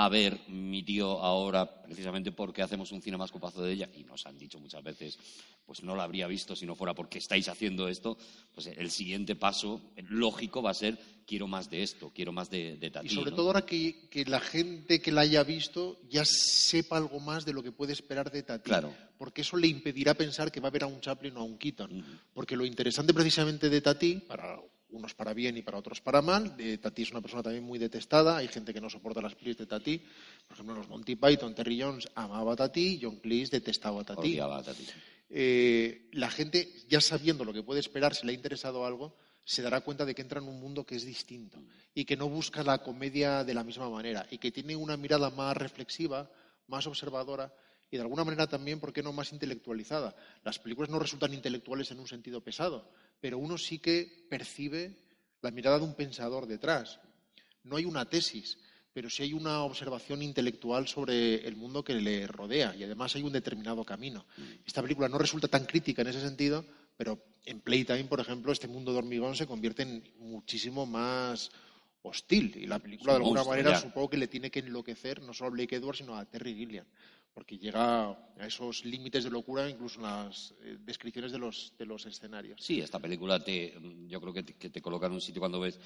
a 0.00 0.08
ver 0.08 0.38
mi 0.46 0.84
tío 0.84 1.20
ahora, 1.24 1.82
precisamente 1.82 2.30
porque 2.30 2.62
hacemos 2.62 2.92
un 2.92 3.02
cine 3.02 3.16
más 3.16 3.32
copazo 3.32 3.62
de 3.62 3.72
ella, 3.72 3.90
y 3.96 4.04
nos 4.04 4.26
han 4.26 4.38
dicho 4.38 4.60
muchas 4.60 4.80
veces, 4.80 5.18
pues 5.66 5.82
no 5.82 5.96
la 5.96 6.04
habría 6.04 6.28
visto 6.28 6.54
si 6.54 6.66
no 6.66 6.76
fuera 6.76 6.94
porque 6.94 7.18
estáis 7.18 7.48
haciendo 7.48 7.88
esto, 7.88 8.16
pues 8.54 8.68
el 8.68 8.92
siguiente 8.92 9.34
paso 9.34 9.80
lógico 10.08 10.62
va 10.62 10.70
a 10.70 10.74
ser 10.74 10.96
quiero 11.26 11.48
más 11.48 11.68
de 11.68 11.82
esto, 11.82 12.12
quiero 12.14 12.30
más 12.30 12.48
de, 12.48 12.76
de 12.76 12.90
Tati. 12.92 13.08
Y 13.08 13.10
sobre 13.10 13.32
¿no? 13.32 13.38
todo 13.38 13.48
ahora 13.48 13.66
que, 13.66 14.08
que 14.08 14.24
la 14.24 14.38
gente 14.38 15.00
que 15.02 15.10
la 15.10 15.22
haya 15.22 15.42
visto 15.42 15.98
ya 16.08 16.24
sepa 16.24 16.96
algo 16.96 17.18
más 17.18 17.44
de 17.44 17.52
lo 17.52 17.64
que 17.64 17.72
puede 17.72 17.92
esperar 17.92 18.30
de 18.30 18.44
Tati. 18.44 18.68
Claro. 18.70 18.94
Porque 19.18 19.40
eso 19.40 19.56
le 19.56 19.66
impedirá 19.66 20.14
pensar 20.14 20.52
que 20.52 20.60
va 20.60 20.68
a 20.68 20.70
ver 20.70 20.84
a 20.84 20.86
un 20.86 21.00
Chaplin 21.00 21.36
o 21.36 21.40
a 21.40 21.42
un 21.42 21.58
Keaton. 21.58 22.04
Porque 22.32 22.54
lo 22.56 22.64
interesante 22.64 23.12
precisamente 23.12 23.68
de 23.68 23.80
Tati, 23.80 24.14
para 24.28 24.60
unos 24.90 25.14
para 25.14 25.34
bien 25.34 25.56
y 25.56 25.62
para 25.62 25.78
otros 25.78 26.00
para 26.00 26.22
mal, 26.22 26.56
de 26.56 26.78
Tati 26.78 27.02
es 27.02 27.10
una 27.10 27.20
persona 27.20 27.42
también 27.42 27.64
muy 27.64 27.78
detestada, 27.78 28.38
hay 28.38 28.48
gente 28.48 28.72
que 28.72 28.80
no 28.80 28.88
soporta 28.88 29.20
las 29.20 29.34
pelis 29.34 29.56
de 29.58 29.66
Tati. 29.66 29.98
Por 30.46 30.54
ejemplo, 30.54 30.74
los 30.74 30.88
Monty 30.88 31.16
Python, 31.16 31.54
Terry 31.54 31.80
Jones 31.80 32.08
amaba 32.14 32.52
a 32.52 32.56
Tati, 32.56 32.98
John 33.00 33.16
Cleese 33.16 33.56
detestaba 33.56 34.00
a 34.00 34.04
Tati. 34.04 34.20
Odiaba 34.32 34.58
a 34.58 34.62
Tati. 34.62 34.86
eh, 35.30 36.08
la 36.12 36.30
gente, 36.30 36.72
ya 36.88 37.00
sabiendo 37.00 37.44
lo 37.44 37.52
que 37.52 37.62
puede 37.62 37.80
esperar, 37.80 38.14
si 38.14 38.26
le 38.26 38.32
ha 38.32 38.34
interesado 38.34 38.86
algo, 38.86 39.14
se 39.44 39.62
dará 39.62 39.80
cuenta 39.80 40.04
de 40.04 40.14
que 40.14 40.22
entra 40.22 40.40
en 40.40 40.48
un 40.48 40.60
mundo 40.60 40.84
que 40.84 40.96
es 40.96 41.04
distinto 41.04 41.58
y 41.94 42.04
que 42.04 42.16
no 42.16 42.28
busca 42.28 42.62
la 42.62 42.78
comedia 42.78 43.44
de 43.44 43.54
la 43.54 43.64
misma 43.64 43.88
manera 43.88 44.26
y 44.30 44.38
que 44.38 44.52
tiene 44.52 44.76
una 44.76 44.96
mirada 44.96 45.30
más 45.30 45.56
reflexiva, 45.56 46.30
más 46.66 46.86
observadora 46.86 47.52
y 47.90 47.96
de 47.96 48.02
alguna 48.02 48.24
manera 48.24 48.46
también, 48.46 48.80
¿por 48.80 48.92
qué 48.92 49.02
no 49.02 49.12
más 49.12 49.32
intelectualizada? 49.32 50.14
Las 50.44 50.58
películas 50.58 50.90
no 50.90 50.98
resultan 50.98 51.32
intelectuales 51.32 51.90
en 51.90 52.00
un 52.00 52.06
sentido 52.06 52.42
pesado, 52.42 52.90
pero 53.20 53.38
uno 53.38 53.56
sí 53.56 53.78
que 53.78 54.26
percibe 54.28 54.96
la 55.40 55.50
mirada 55.50 55.78
de 55.78 55.84
un 55.84 55.94
pensador 55.94 56.46
detrás. 56.46 57.00
No 57.64 57.76
hay 57.76 57.84
una 57.84 58.08
tesis, 58.08 58.58
pero 58.92 59.08
sí 59.08 59.22
hay 59.22 59.32
una 59.32 59.62
observación 59.62 60.22
intelectual 60.22 60.86
sobre 60.86 61.46
el 61.46 61.56
mundo 61.56 61.84
que 61.84 61.94
le 61.94 62.26
rodea 62.26 62.74
y 62.74 62.84
además 62.84 63.14
hay 63.16 63.22
un 63.22 63.32
determinado 63.32 63.84
camino. 63.84 64.26
Esta 64.66 64.82
película 64.82 65.08
no 65.08 65.18
resulta 65.18 65.48
tan 65.48 65.64
crítica 65.64 66.02
en 66.02 66.08
ese 66.08 66.20
sentido, 66.20 66.64
pero 66.96 67.24
en 67.44 67.60
Playtime, 67.60 68.04
por 68.04 68.20
ejemplo, 68.20 68.52
este 68.52 68.68
mundo 68.68 68.92
de 68.92 68.98
hormigón 68.98 69.34
se 69.36 69.46
convierte 69.46 69.82
en 69.82 70.04
muchísimo 70.18 70.84
más 70.84 71.50
hostil 72.02 72.56
y 72.56 72.66
la 72.66 72.78
película 72.78 73.14
de 73.14 73.18
un 73.20 73.24
alguna 73.38 73.44
manera 73.44 73.78
supongo 73.78 74.10
que 74.10 74.16
le 74.16 74.28
tiene 74.28 74.50
que 74.50 74.60
enloquecer 74.60 75.22
no 75.22 75.34
solo 75.34 75.48
a 75.48 75.52
Blake 75.52 75.76
Edwards 75.76 75.98
sino 75.98 76.16
a 76.16 76.24
Terry 76.24 76.54
Gilliam 76.54 76.86
porque 77.38 77.56
llega 77.56 78.10
a 78.10 78.46
esos 78.48 78.84
límites 78.84 79.22
de 79.22 79.30
locura 79.30 79.70
incluso 79.70 80.00
en 80.00 80.06
las 80.06 80.52
eh, 80.60 80.76
descripciones 80.80 81.30
de 81.30 81.38
los, 81.38 81.72
de 81.78 81.86
los 81.86 82.04
escenarios. 82.04 82.60
Sí, 82.60 82.80
esta 82.80 82.98
película 82.98 83.38
te, 83.38 83.78
yo 84.08 84.20
creo 84.20 84.32
que 84.32 84.42
te, 84.42 84.54
que 84.54 84.70
te 84.70 84.82
coloca 84.82 85.06
en 85.06 85.12
un 85.12 85.20
sitio 85.20 85.38
cuando 85.40 85.60
ves, 85.60 85.78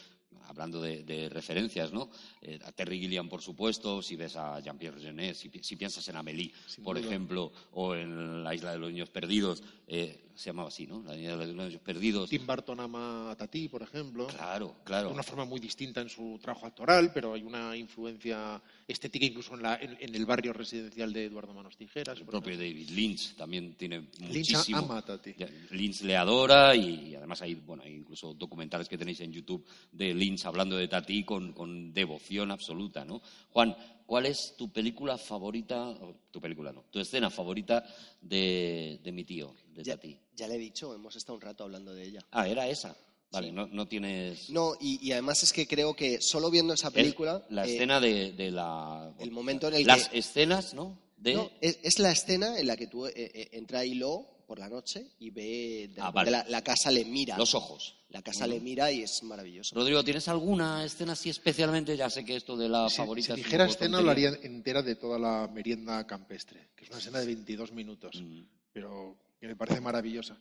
hablando 0.45 0.81
de, 0.81 1.05
de 1.05 1.29
referencias, 1.29 1.93
¿no? 1.93 2.09
Eh, 2.41 2.59
a 2.65 2.73
Terry 2.73 2.99
Gilliam, 3.01 3.29
por 3.29 3.43
supuesto, 3.43 4.01
si 4.01 4.17
ves 4.17 4.35
a 4.37 4.61
Jean-Pierre 4.61 4.99
Jeunet, 4.99 5.35
si, 5.35 5.51
pi- 5.51 5.63
si 5.63 5.77
piensas 5.77 6.09
en 6.09 6.17
Amélie, 6.17 6.53
Sin 6.67 6.83
por 6.83 6.97
duda. 6.97 7.07
ejemplo, 7.07 7.53
o 7.73 7.95
en 7.95 8.43
La 8.43 8.55
isla 8.55 8.73
de 8.73 8.79
los 8.79 8.91
niños 8.91 9.11
perdidos, 9.11 9.63
eh, 9.87 10.32
se 10.35 10.51
llamaba 10.51 10.69
así, 10.69 10.87
¿no? 10.87 11.03
La 11.03 11.15
de 11.15 11.53
los 11.53 11.77
perdidos. 11.79 12.29
Tim 12.31 12.47
Burton 12.47 12.81
ama 12.81 13.31
a 13.31 13.37
Tati, 13.37 13.69
por 13.69 13.83
ejemplo. 13.83 14.27
Claro, 14.29 14.77
claro. 14.85 15.09
De 15.09 15.15
una 15.15 15.23
forma 15.23 15.45
muy 15.45 15.61
distinta 15.61 16.01
en 16.01 16.09
su 16.09 16.39
trabajo 16.43 16.67
actoral, 16.67 17.13
pero 17.13 17.35
hay 17.35 17.43
una 17.43 17.77
influencia 17.77 18.61
estética 18.89 19.27
incluso 19.27 19.55
en, 19.55 19.63
la- 19.63 19.77
en- 19.77 19.97
en 20.01 20.15
el 20.15 20.27
barrio 20.27 20.53
residencial 20.53 21.13
de 21.13 21.27
Eduardo 21.27 21.53
Manos 21.55 21.77
Tijeras. 21.77 22.19
El 22.19 22.27
propio 22.27 22.53
ejemplo. 22.55 22.69
David 22.73 22.91
Lynch 22.91 23.35
también 23.37 23.75
tiene 23.75 24.01
Lynch 24.21 24.53
muchísimo. 24.53 24.79
ama 24.79 24.99
a 24.99 25.03
Tati. 25.03 25.35
Lynch 25.71 26.03
le 26.03 26.17
adora 26.17 26.75
y, 26.75 27.15
además 27.15 27.43
hay, 27.43 27.55
bueno, 27.55 27.83
hay 27.85 27.95
incluso 27.95 28.35
documentales 28.35 28.89
que 28.89 28.99
tenéis 28.99 29.21
en 29.21 29.33
YouTube 29.33 29.65
de 29.93 30.15
Lynch 30.15 30.45
hablando 30.47 30.77
de 30.77 30.89
Tati 30.89 31.25
con, 31.25 31.53
con 31.53 31.93
devoción 31.93 32.51
absoluta, 32.51 33.05
¿no? 33.05 33.21
Juan, 33.51 33.77
¿cuál 34.13 34.27
es 34.27 34.55
tu 34.59 34.71
película 34.71 35.17
favorita, 35.17 35.95
tu 36.31 36.39
película 36.39 36.71
no, 36.71 36.85
tu 36.91 37.01
escena 37.01 37.31
favorita 37.31 37.83
de, 38.21 39.01
de 39.03 39.11
mi 39.11 39.25
tío, 39.25 39.55
de 39.75 39.83
Ya, 39.83 39.95
Tati? 39.97 40.19
ya 40.37 40.47
le 40.49 40.57
he 40.57 40.59
dicho, 40.59 40.93
hemos 40.93 41.17
estado 41.17 41.37
un 41.37 41.41
rato 41.41 41.65
hablando 41.65 41.95
de 41.95 42.05
ella. 42.05 42.21
Ah, 42.31 42.47
era 42.47 42.69
esa. 42.69 42.95
Vale, 43.31 43.47
Sí. 43.47 43.53
no, 43.55 43.67
no 43.69 43.89
tienes... 43.89 44.51
No, 44.51 44.75
y, 44.79 44.99
y 45.03 45.13
además 45.13 45.43
es 45.43 45.55
que 45.55 45.67
creo 45.67 45.97
que 45.97 46.21
solo 46.21 46.51
viendo 46.51 46.75
esa 46.75 46.91
película. 46.91 47.43
la 47.49 47.65
eh, 47.67 47.73
escena 47.73 48.01
de, 48.01 48.33
de 48.33 48.51
la... 48.51 49.15
el 49.19 49.31
momento 49.31 49.69
en 49.69 49.75
el 49.77 49.87
Las 49.87 50.11
que- 50.11 50.19
escenas, 50.19 50.75
¿no? 50.75 50.99
De... 51.17 51.33
no, 51.33 51.51
es, 51.63 51.79
es 51.83 51.99
la 51.99 52.13
escena 52.13 52.59
en 52.59 52.67
la 52.67 52.77
que 52.77 52.89
tú 52.89 53.07
eh, 53.07 53.13
eh, 53.17 53.49
entra 53.53 53.83
Hilo 53.87 54.27
por 54.47 54.59
la 54.59 54.69
noche 54.69 55.07
y 55.21 55.31
ve 55.31 55.91
de 55.95 56.01
Ah, 56.01 56.11
vale. 56.11 56.31
la, 56.31 56.45
la 56.49 56.63
casa 56.63 56.91
le 56.91 57.05
mira. 57.05 57.37
Los 57.39 57.55
ojos. 57.55 57.97
La 58.11 58.21
casa 58.23 58.47
le 58.47 58.61
mira 58.61 58.93
y 58.93 59.03
es 59.03 59.23
maravilloso. 59.23 59.75
Rodrigo, 59.75 60.05
¿tienes 60.05 60.29
alguna 60.29 60.85
escena 60.85 61.13
así 61.13 61.31
especialmente? 61.31 61.97
Ya 61.97 62.11
sé 62.11 62.25
que 62.25 62.37
esto 62.37 62.57
de 62.57 62.69
la 62.69 62.89
Si, 62.91 62.97
favorita... 62.97 63.27
si 63.35 63.41
es 63.41 63.45
dijera 63.47 63.65
poco 63.67 63.75
escena, 63.79 63.99
hablaría 63.99 64.29
entera 64.43 64.83
de 64.83 64.97
toda 64.97 65.19
la 65.19 65.49
merienda 65.53 66.07
campestre, 66.07 66.69
que 66.77 66.85
es 66.85 66.91
una 66.91 66.99
escena 66.99 67.21
de 67.21 67.27
22 67.27 67.73
minutos, 67.73 68.21
Mm. 68.21 68.43
pero 68.73 69.17
que 69.41 69.47
me 69.47 69.57
parece 69.57 69.81
maravillosa. 69.81 70.37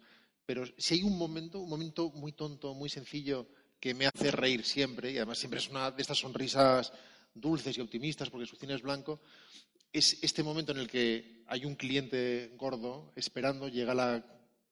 Pero 0.46 0.66
si 0.78 0.96
hay 0.96 1.04
un 1.04 1.18
momento, 1.18 1.60
un 1.60 1.70
momento 1.70 2.10
muy 2.12 2.34
tonto, 2.34 2.74
muy 2.74 2.90
sencillo, 2.90 3.48
que 3.80 3.94
me 3.94 4.06
hace 4.06 4.32
reír 4.32 4.66
siempre, 4.66 5.12
y 5.12 5.18
además 5.18 5.38
siempre 5.38 5.60
es 5.60 5.70
una 5.70 5.92
de 5.92 6.02
estas 6.02 6.18
sonrisas 6.20 6.92
dulces 7.34 7.78
y 7.78 7.82
optimistas, 7.82 8.30
porque 8.30 8.46
su 8.48 8.58
cine 8.58 8.74
es 8.76 8.82
blanco, 8.82 9.22
es 9.94 10.18
este 10.22 10.44
momento 10.44 10.72
en 10.72 10.80
el 10.80 10.88
que 10.88 11.44
hay 11.48 11.66
un 11.66 11.76
cliente 11.76 12.54
gordo 12.58 13.12
esperando, 13.16 13.68
llega 13.68 13.94
la 13.94 14.24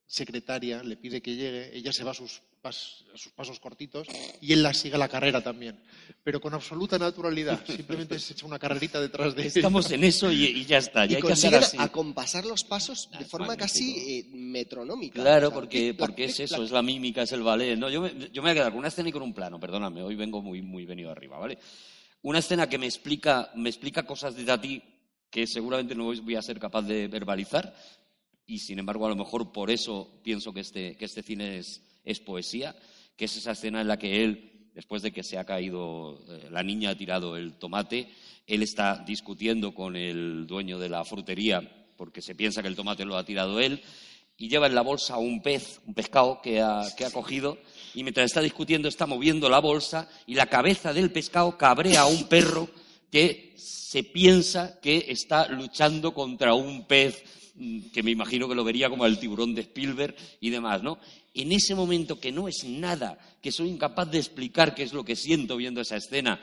secretaria, 0.06 0.82
le 0.84 0.98
pide 0.98 1.22
que 1.22 1.36
llegue, 1.36 1.76
ella 1.78 1.94
se 1.94 2.04
va 2.04 2.12
a 2.12 2.16
sus, 2.16 2.42
pas- 2.64 3.04
a 3.14 3.18
sus 3.18 3.32
pasos 3.34 3.60
cortitos 3.60 4.08
y 4.42 4.54
él 4.54 4.64
la 4.64 4.74
sigue 4.74 4.96
a 4.96 4.98
la 4.98 5.08
carrera 5.08 5.44
también, 5.44 5.80
pero 6.24 6.42
con 6.42 6.54
absoluta 6.54 6.98
naturalidad. 6.98 7.64
Simplemente 7.68 8.18
se 8.18 8.34
echa 8.34 8.46
una 8.48 8.58
carrerita 8.58 9.00
detrás 9.00 9.36
de 9.36 9.44
ella. 9.44 9.52
Estamos 9.54 9.92
en 9.92 10.04
eso 10.04 10.32
y, 10.32 10.46
y 10.46 10.66
ya 10.66 10.80
está. 10.80 11.06
Ya 11.06 11.12
Y 11.12 11.16
hay 11.18 11.22
que 11.22 11.34
hacer 11.34 11.52
consiguen 11.52 11.64
así. 11.64 11.78
acompasar 11.80 12.46
los 12.46 12.64
pasos 12.64 13.10
de 13.18 13.24
es 13.24 13.30
forma 13.30 13.48
magnífico. 13.48 13.68
casi 13.74 14.20
eh, 14.20 14.26
metronómica. 14.34 15.22
Claro, 15.22 15.50
O 15.50 15.52
sea, 15.52 15.60
porque, 15.60 15.94
porque 15.94 16.26
es 16.26 16.40
eso, 16.40 16.64
es 16.64 16.72
la 16.72 16.82
mímica, 16.82 17.22
es 17.22 17.32
el 17.34 17.44
ballet. 17.44 17.78
No, 17.78 17.90
yo, 17.90 18.02
me, 18.02 18.10
yo 18.32 18.42
me 18.42 18.50
voy 18.50 18.52
a 18.52 18.54
quedar 18.56 18.72
con 18.72 18.80
una 18.80 18.88
escena 18.88 19.10
y 19.10 19.12
con 19.12 19.22
un 19.22 19.34
plano, 19.34 19.60
perdóname, 19.60 20.02
hoy 20.02 20.16
vengo 20.16 20.42
muy, 20.42 20.62
muy 20.64 20.86
venido 20.86 21.12
arriba, 21.12 21.38
¿vale? 21.38 21.60
Una 22.24 22.40
escena 22.40 22.68
que 22.68 22.80
me 22.80 22.88
explica, 22.88 23.52
me 23.56 23.70
explica 23.70 24.04
cosas 24.08 24.36
de 24.36 24.44
Tati 24.44 24.82
que 25.30 25.48
seguramente 25.48 25.96
no 25.96 26.06
voy 26.06 26.36
a 26.36 26.42
ser 26.42 26.60
capaz 26.60 26.84
de 26.84 27.08
verbalizar 27.08 27.76
y 28.46 28.60
sin 28.60 28.80
embargo 28.80 29.06
a 29.06 29.10
lo 29.10 29.16
mejor 29.16 29.52
por 29.52 29.70
eso 29.70 30.20
pienso 30.24 30.52
que 30.54 30.62
este, 30.62 30.96
que 30.96 31.06
este 31.06 31.22
cine 31.22 31.60
es, 31.60 31.84
es 32.04 32.20
poesía, 32.20 32.76
que 33.16 33.26
es 33.26 33.38
esa 33.38 33.52
escena 33.52 33.82
en 33.82 33.88
la 33.88 34.00
que 34.00 34.24
él, 34.24 34.72
después 34.74 35.04
de 35.04 35.12
que 35.12 35.24
se 35.24 35.38
ha 35.38 35.46
caído, 35.46 36.20
eh, 36.28 36.48
la 36.50 36.64
niña 36.64 36.90
ha 36.90 36.98
tirado 36.98 37.38
el 37.38 37.54
tomate, 37.54 38.10
él 38.48 38.64
está 38.64 39.04
discutiendo 39.06 39.76
con 39.76 39.96
el 39.96 40.48
dueño 40.48 40.80
de 40.80 40.90
la 40.90 41.06
frutería 41.06 41.62
porque 41.96 42.22
se 42.22 42.34
piensa 42.34 42.62
que 42.64 42.70
el 42.70 42.76
tomate 42.76 43.06
lo 43.06 43.18
ha 43.18 43.26
tirado 43.26 43.60
él 43.60 43.84
y 44.36 44.48
lleva 44.48 44.66
en 44.66 44.74
la 44.74 44.82
bolsa 44.82 45.18
un 45.18 45.42
pez, 45.42 45.82
un 45.86 45.94
pescado 45.94 46.42
que 46.42 46.62
ha, 46.62 46.82
que 46.98 47.06
ha 47.06 47.12
cogido 47.12 47.60
y 47.94 48.04
mientras 48.04 48.26
está 48.26 48.42
discutiendo 48.42 48.88
está 48.88 49.06
moviendo 49.06 49.50
la 49.50 49.60
bolsa 49.60 50.10
y 50.26 50.34
la 50.34 50.48
cabeza 50.48 50.94
del 50.94 51.12
pescado 51.12 51.58
cabrea 51.58 52.02
a 52.02 52.08
un 52.08 52.24
perro 52.28 52.70
que 53.12 53.56
se 53.58 54.04
piensa 54.04 54.80
que 54.80 55.06
está 55.10 55.48
luchando 55.48 56.14
contra 56.14 56.54
un 56.54 56.86
pez 56.86 57.24
mm, 57.56 57.90
que 57.92 58.04
me 58.04 58.12
imagino 58.12 58.48
que 58.48 58.56
lo 58.56 58.64
vería 58.64 58.90
como 58.90 59.06
el 59.06 59.20
tiburón 59.20 59.56
de 59.56 59.62
Spielberg 59.62 60.16
y 60.40 60.50
demás, 60.50 60.84
¿no? 60.84 61.00
En 61.34 61.52
ese 61.52 61.76
momento 61.76 62.20
que 62.20 62.32
no 62.32 62.48
es 62.48 62.64
nada, 62.66 63.18
que 63.42 63.52
soy 63.52 63.70
incapaz 63.70 64.10
de 64.12 64.18
explicar 64.18 64.76
qué 64.76 64.84
es 64.84 64.94
lo 64.94 65.04
que 65.04 65.16
siento 65.16 65.58
viendo 65.58 65.82
esa 65.82 65.98
escena, 65.98 66.40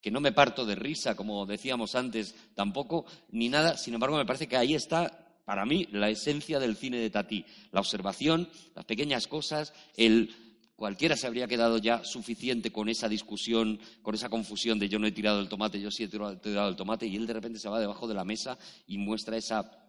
que 0.00 0.10
no 0.10 0.20
me 0.20 0.32
parto 0.32 0.64
de 0.64 0.74
risa, 0.74 1.14
como 1.14 1.46
decíamos 1.46 1.94
antes, 1.94 2.34
tampoco, 2.54 3.04
ni 3.30 3.48
nada, 3.48 3.76
sin 3.76 3.94
embargo 3.94 4.16
me 4.16 4.26
parece 4.26 4.48
que 4.48 4.56
ahí 4.56 4.74
está 4.74 5.26
para 5.44 5.66
mí 5.66 5.88
la 5.92 6.08
esencia 6.08 6.58
del 6.58 6.76
cine 6.76 6.98
de 6.98 7.10
Tati, 7.10 7.44
la 7.72 7.80
observación, 7.80 8.48
las 8.74 8.84
pequeñas 8.84 9.26
cosas, 9.26 9.72
el 9.96 10.34
cualquiera 10.80 11.14
se 11.14 11.26
habría 11.26 11.46
quedado 11.46 11.76
ya 11.76 12.02
suficiente 12.04 12.72
con 12.72 12.88
esa 12.88 13.06
discusión, 13.06 13.78
con 14.00 14.14
esa 14.14 14.30
confusión 14.30 14.78
de 14.78 14.88
yo 14.88 14.98
no 14.98 15.06
he 15.06 15.12
tirado 15.12 15.38
el 15.38 15.46
tomate, 15.46 15.78
yo 15.78 15.90
sí 15.90 16.04
he 16.04 16.08
tirado 16.08 16.70
el 16.70 16.76
tomate 16.76 17.06
y 17.06 17.16
él 17.16 17.26
de 17.26 17.34
repente 17.34 17.58
se 17.58 17.68
va 17.68 17.78
debajo 17.78 18.08
de 18.08 18.14
la 18.14 18.24
mesa 18.24 18.56
y 18.86 18.96
muestra 18.96 19.36
esa 19.36 19.79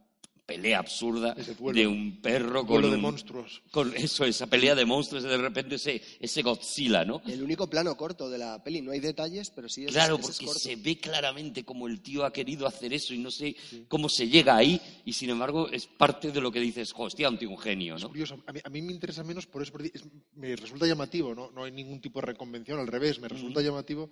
pelea 0.51 0.79
absurda 0.79 1.33
de 1.33 1.87
un 1.87 2.21
perro 2.21 2.65
con 2.65 2.81
de 2.89 2.97
monstruos. 2.97 3.61
con 3.71 3.95
eso, 3.95 4.25
esa 4.25 4.47
pelea 4.47 4.75
de 4.75 4.85
monstruos, 4.85 5.23
de 5.23 5.37
repente 5.37 5.75
ese, 5.75 6.01
ese 6.19 6.41
Godzilla, 6.41 7.05
¿no? 7.05 7.21
El 7.27 7.41
único 7.43 7.69
plano 7.69 7.95
corto 7.95 8.29
de 8.29 8.37
la 8.37 8.63
peli, 8.63 8.81
no 8.81 8.91
hay 8.91 8.99
detalles, 8.99 9.49
pero 9.51 9.69
sí 9.69 9.85
es, 9.85 9.91
Claro, 9.91 10.15
ese 10.15 10.21
es 10.23 10.27
porque 10.37 10.45
corto. 10.45 10.59
se 10.59 10.75
ve 10.75 10.97
claramente 10.97 11.63
como 11.63 11.87
el 11.87 12.01
tío 12.01 12.25
ha 12.25 12.33
querido 12.33 12.67
hacer 12.67 12.93
eso 12.93 13.13
y 13.13 13.17
no 13.19 13.31
sé 13.31 13.55
cómo 13.87 14.09
se 14.09 14.27
llega 14.27 14.55
ahí 14.55 14.79
y 15.05 15.13
sin 15.13 15.29
embargo 15.29 15.69
es 15.69 15.87
parte 15.87 16.31
de 16.31 16.41
lo 16.41 16.51
que 16.51 16.59
dices, 16.59 16.93
hostia, 16.95 17.29
un 17.29 17.37
tío 17.37 17.49
un 17.49 17.57
genio, 17.57 17.95
Es 17.95 18.01
¿no? 18.01 18.07
curioso. 18.09 18.37
A 18.45 18.51
mí, 18.51 18.59
a 18.63 18.69
mí 18.69 18.81
me 18.81 18.91
interesa 18.91 19.23
menos 19.23 19.45
por 19.47 19.61
eso. 19.61 19.71
porque 19.71 19.91
es- 19.93 20.03
me 20.35 20.55
resulta 20.55 20.85
llamativo. 20.87 21.33
¿no? 21.35 21.51
no 21.51 21.63
hay 21.63 21.71
ningún 21.71 22.01
tipo 22.01 22.19
de 22.19 22.27
reconvención. 22.27 22.79
Al 22.79 22.87
revés, 22.87 23.19
me 23.19 23.27
resulta 23.27 23.61
llamativo 23.61 24.09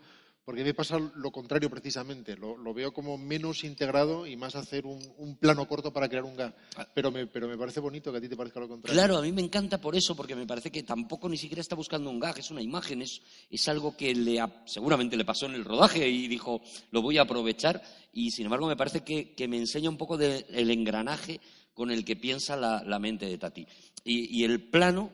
porque 0.49 0.63
me 0.63 0.73
pasa 0.73 0.97
lo 0.97 1.29
contrario 1.31 1.69
precisamente. 1.69 2.35
Lo, 2.35 2.57
lo 2.57 2.73
veo 2.73 2.91
como 2.91 3.19
menos 3.19 3.63
integrado 3.63 4.25
y 4.25 4.35
más 4.35 4.55
hacer 4.55 4.87
un, 4.87 4.99
un 5.19 5.35
plano 5.37 5.67
corto 5.67 5.93
para 5.93 6.09
crear 6.09 6.23
un 6.23 6.35
gag. 6.35 6.55
Pero 6.95 7.11
me, 7.11 7.27
pero 7.27 7.47
me 7.47 7.55
parece 7.55 7.79
bonito 7.79 8.11
que 8.11 8.17
a 8.17 8.21
ti 8.21 8.27
te 8.27 8.35
parezca 8.35 8.59
lo 8.59 8.67
contrario. 8.67 8.99
Claro, 8.99 9.17
a 9.19 9.21
mí 9.21 9.31
me 9.31 9.43
encanta 9.43 9.79
por 9.79 9.95
eso, 9.95 10.15
porque 10.15 10.35
me 10.35 10.47
parece 10.47 10.71
que 10.71 10.81
tampoco 10.81 11.29
ni 11.29 11.37
siquiera 11.37 11.61
está 11.61 11.75
buscando 11.75 12.09
un 12.09 12.19
gag, 12.19 12.39
es 12.39 12.49
una 12.49 12.63
imagen, 12.63 13.03
es, 13.03 13.21
es 13.47 13.67
algo 13.67 13.95
que 13.95 14.15
le 14.15 14.39
ha- 14.39 14.63
seguramente 14.65 15.15
le 15.15 15.23
pasó 15.23 15.45
en 15.45 15.53
el 15.53 15.65
rodaje 15.65 16.09
y 16.09 16.27
dijo, 16.27 16.63
lo 16.89 17.03
voy 17.03 17.19
a 17.19 17.21
aprovechar, 17.21 17.83
y 18.11 18.31
sin 18.31 18.45
embargo 18.45 18.65
me 18.65 18.75
parece 18.75 19.01
que, 19.01 19.35
que 19.35 19.47
me 19.47 19.57
enseña 19.57 19.91
un 19.91 19.97
poco 19.97 20.17
del 20.17 20.71
engranaje 20.71 21.39
con 21.75 21.91
el 21.91 22.03
que 22.03 22.15
piensa 22.15 22.57
la, 22.57 22.83
la 22.83 22.97
mente 22.97 23.27
de 23.27 23.37
Tati. 23.37 23.67
Y, 24.03 24.35
y 24.39 24.45
el 24.45 24.67
plano 24.67 25.11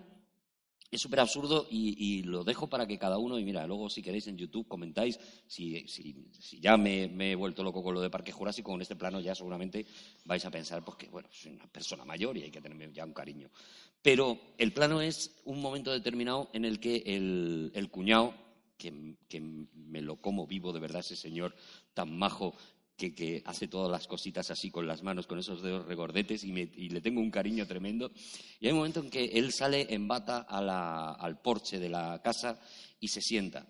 es 0.96 1.02
súper 1.02 1.20
absurdo 1.20 1.68
y, 1.70 2.24
lo 2.24 2.43
dejo 2.43 2.68
para 2.68 2.88
que 2.88 2.98
cada 2.98 3.18
uno, 3.18 3.38
y 3.38 3.46
mira, 3.46 3.66
luego 3.68 3.89
si 3.89 4.02
queréis 4.02 4.28
en 4.28 4.38
YouTube 4.38 4.68
comentáis, 4.68 5.20
si, 5.48 5.86
ya 6.60 6.78
me, 6.78 7.04
he 7.32 7.36
vuelto 7.36 7.64
loco 7.64 7.84
con 7.84 7.93
lo 7.93 8.02
de 8.02 8.10
Parque 8.10 8.32
Jurásico, 8.32 8.72
con 8.72 8.82
este 8.82 8.96
plano 8.96 9.20
ya 9.20 9.36
seguramente 9.36 9.86
vais 10.26 10.43
a 10.46 10.52
pensar, 10.52 10.84
pues 10.84 10.98
que 10.98 11.08
bueno, 11.08 11.30
soy 11.32 11.52
una 11.54 11.68
persona 11.68 12.04
mayor 12.06 12.38
y 12.38 12.43
hay 12.43 12.52
que 12.52 12.62
tenerme 12.62 12.91
ya 12.91 13.06
un 13.06 13.14
cariño. 13.14 13.50
Pero 14.02 14.39
el 14.58 14.72
plano 14.72 15.02
es 15.02 15.36
un 15.46 15.62
momento 15.62 15.91
determinado 15.91 16.50
en 16.54 16.66
el 16.66 16.80
que 16.80 17.04
el, 17.06 17.89
cuñado, 17.91 18.34
que 18.78 18.91
me 19.74 20.02
lo 20.02 20.18
como 20.18 20.48
vivo 20.48 20.74
de 20.74 20.80
verdad, 20.80 21.02
ese 21.02 21.16
señor 21.16 21.56
tan 21.93 22.16
majo 22.18 22.56
que, 22.96 23.43
hace 23.46 23.68
todas 23.68 23.91
las 23.91 24.08
cositas 24.08 24.50
así 24.52 24.72
con 24.72 24.88
las 24.88 25.04
manos, 25.04 25.28
con 25.28 25.39
esos 25.39 25.62
dedos 25.62 25.86
regordetes, 25.86 26.43
y, 26.43 26.52
me- 26.52 26.66
le 26.66 27.02
tengo 27.02 27.22
un 27.22 27.32
cariño 27.32 27.68
tremendo. 27.68 28.12
Y 28.60 28.68
hay 28.68 28.72
un 28.72 28.80
momento 28.80 29.02
en 29.02 29.10
que 29.10 29.26
él 29.26 29.52
sale 29.52 29.93
en 29.93 30.08
bata 30.08 30.39
al 30.39 31.41
porche 31.41 31.80
de 31.80 31.89
la 31.89 32.22
casa 32.24 32.60
y 33.00 33.10
se 33.10 33.22
sienta. 33.22 33.68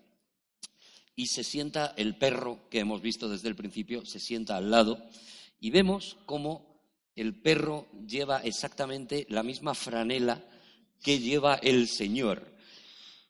Y 1.14 1.26
se 1.26 1.44
sienta 1.44 1.94
el 1.96 2.16
perro 2.16 2.68
que 2.68 2.80
hemos 2.80 3.00
visto 3.00 3.28
desde 3.28 3.48
el 3.48 3.56
principio, 3.56 4.04
se 4.04 4.20
sienta 4.20 4.56
al 4.56 4.70
lado, 4.70 5.02
y 5.58 5.70
vemos 5.70 6.16
cómo 6.26 6.76
el 7.16 7.40
perro 7.40 7.86
lleva 8.06 8.40
exactamente 8.40 9.26
la 9.30 9.42
misma 9.42 9.74
franela 9.74 10.44
que 11.02 11.18
lleva 11.18 11.54
el 11.56 11.88
señor. 11.88 12.54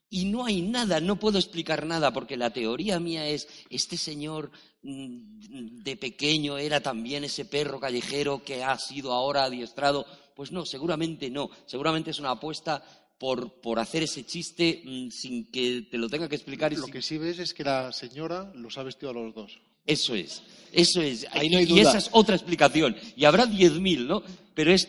Y 0.08 0.26
no 0.26 0.44
hay 0.44 0.62
nada, 0.62 1.00
no 1.00 1.18
puedo 1.18 1.38
explicar 1.38 1.86
nada, 1.86 2.12
porque 2.12 2.36
la 2.36 2.52
teoría 2.52 2.98
mía 3.00 3.28
es, 3.28 3.48
este 3.70 3.96
señor 3.96 4.50
de 4.86 5.96
pequeño 5.96 6.58
era 6.58 6.80
también 6.80 7.24
ese 7.24 7.44
perro 7.44 7.80
callejero 7.80 8.42
que 8.44 8.62
ha 8.62 8.78
sido 8.78 9.12
ahora 9.12 9.44
adiestrado. 9.44 10.06
Pues 10.34 10.52
no, 10.52 10.64
seguramente 10.66 11.30
no. 11.30 11.50
Seguramente 11.66 12.10
es 12.10 12.18
una 12.18 12.32
apuesta 12.32 12.82
por, 13.18 13.60
por 13.60 13.78
hacer 13.78 14.02
ese 14.02 14.24
chiste 14.24 14.82
mm, 14.84 15.10
sin 15.10 15.50
que 15.50 15.86
te 15.90 15.98
lo 15.98 16.08
tenga 16.08 16.28
que 16.28 16.36
explicar. 16.36 16.72
Y 16.72 16.76
Lo 16.76 16.84
sin- 16.84 16.92
que 16.92 17.02
sí 17.02 17.18
ves 17.18 17.38
es 17.38 17.54
que 17.54 17.64
la 17.64 17.92
señora 17.92 18.52
los 18.54 18.76
ha 18.78 18.82
vestido 18.82 19.10
a 19.10 19.14
los 19.14 19.34
dos. 19.34 19.58
Eso 19.86 20.14
es, 20.16 20.42
eso 20.72 21.00
es. 21.00 21.26
Ahí 21.30 21.48
no 21.48 21.58
hay 21.58 21.64
y 21.72 21.78
esa 21.78 21.98
es 21.98 22.08
otra 22.12 22.34
explicación. 22.34 22.96
Y 23.16 23.24
habrá 23.24 23.46
10.000, 23.46 24.06
¿no? 24.06 24.22
Pero 24.52 24.72
es, 24.72 24.88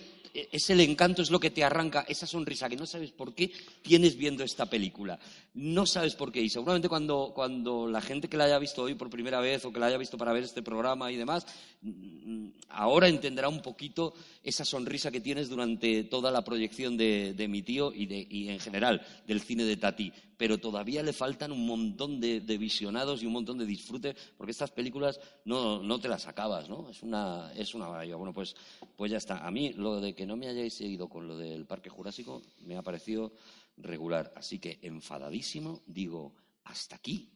es 0.51 0.69
el 0.69 0.81
encanto, 0.81 1.22
es 1.22 1.31
lo 1.31 1.39
que 1.39 1.49
te 1.49 1.64
arranca 1.64 2.05
esa 2.07 2.27
sonrisa 2.27 2.69
que 2.69 2.76
no 2.76 2.85
sabes 2.85 3.11
por 3.11 3.34
qué 3.34 3.51
tienes 3.81 4.15
viendo 4.15 4.43
esta 4.43 4.68
película. 4.68 5.18
No 5.55 5.85
sabes 5.85 6.15
por 6.15 6.31
qué. 6.31 6.41
Y 6.41 6.49
seguramente 6.49 6.89
cuando, 6.89 7.31
cuando 7.34 7.88
la 7.88 8.01
gente 8.01 8.27
que 8.27 8.38
la 8.38 8.43
haya 8.43 8.59
visto 8.59 8.84
hoy 8.84 8.93
por 8.93 9.09
primera 9.09 9.39
vez 9.39 9.65
o 9.65 9.73
que 9.73 9.80
la 9.80 9.88
haya 9.88 9.97
visto 9.97 10.18
para 10.18 10.34
ver 10.34 10.43
este 10.43 10.61
programa 10.61 11.11
y 11.11 11.15
demás, 11.15 11.45
mm, 11.81 12.47
ahora 12.69 13.07
entenderá 13.07 13.49
un 13.49 13.61
poquito 13.61 14.14
esa 14.43 14.64
sonrisa 14.64 15.11
que 15.11 15.22
tienes 15.22 15.49
durante 15.49 16.03
toda 16.03 16.31
la 16.31 16.43
proyección 16.43 16.97
de, 16.97 17.47
mi 17.49 17.64
tío 17.64 17.91
y, 17.93 18.05
de, 18.05 18.27
y 18.30 18.49
en 18.49 18.59
general 18.59 19.05
del 19.26 19.41
cine 19.41 19.64
de 19.64 19.77
Tati. 19.77 20.14
Pero 20.38 20.59
todavía 20.59 21.03
le 21.03 21.14
faltan 21.14 21.51
un 21.51 21.65
montón 21.65 22.19
de, 22.19 22.39
visionados 22.57 23.22
y 23.22 23.26
un 23.26 23.34
montón 23.34 23.57
de 23.57 23.65
disfrute, 23.65 24.15
porque 24.38 24.51
estas 24.51 24.72
películas 24.72 25.19
no, 25.45 25.81
no 25.81 25.99
te 25.99 26.07
las 26.07 26.27
acabas, 26.27 26.69
¿no? 26.69 26.89
Es 26.89 27.01
una, 27.03 27.51
es 27.53 27.73
una. 27.73 27.88
Bueno, 28.15 28.34
pues, 28.34 28.55
pues 28.95 29.11
ya 29.11 29.18
está. 29.18 29.45
A 29.45 29.51
mí 29.51 29.73
lo 29.73 29.99
de 29.99 30.14
que 30.14 30.26
no 30.26 30.38
me 30.38 30.47
hayáis 30.47 30.76
seguido 30.76 31.09
con 31.09 31.27
lo 31.27 31.38
del 31.38 31.65
Parque 31.65 31.89
Jurásico 31.89 32.41
me 32.59 32.77
ha 32.77 32.84
parecido 32.84 33.34
regular. 33.77 34.31
Así 34.35 34.59
que 34.59 34.80
enfadadísimo 34.81 35.81
digo, 35.88 36.35
hasta 36.64 36.95
aquí, 36.95 37.30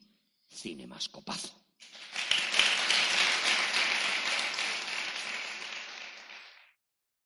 cinemascopazo. 0.49 1.53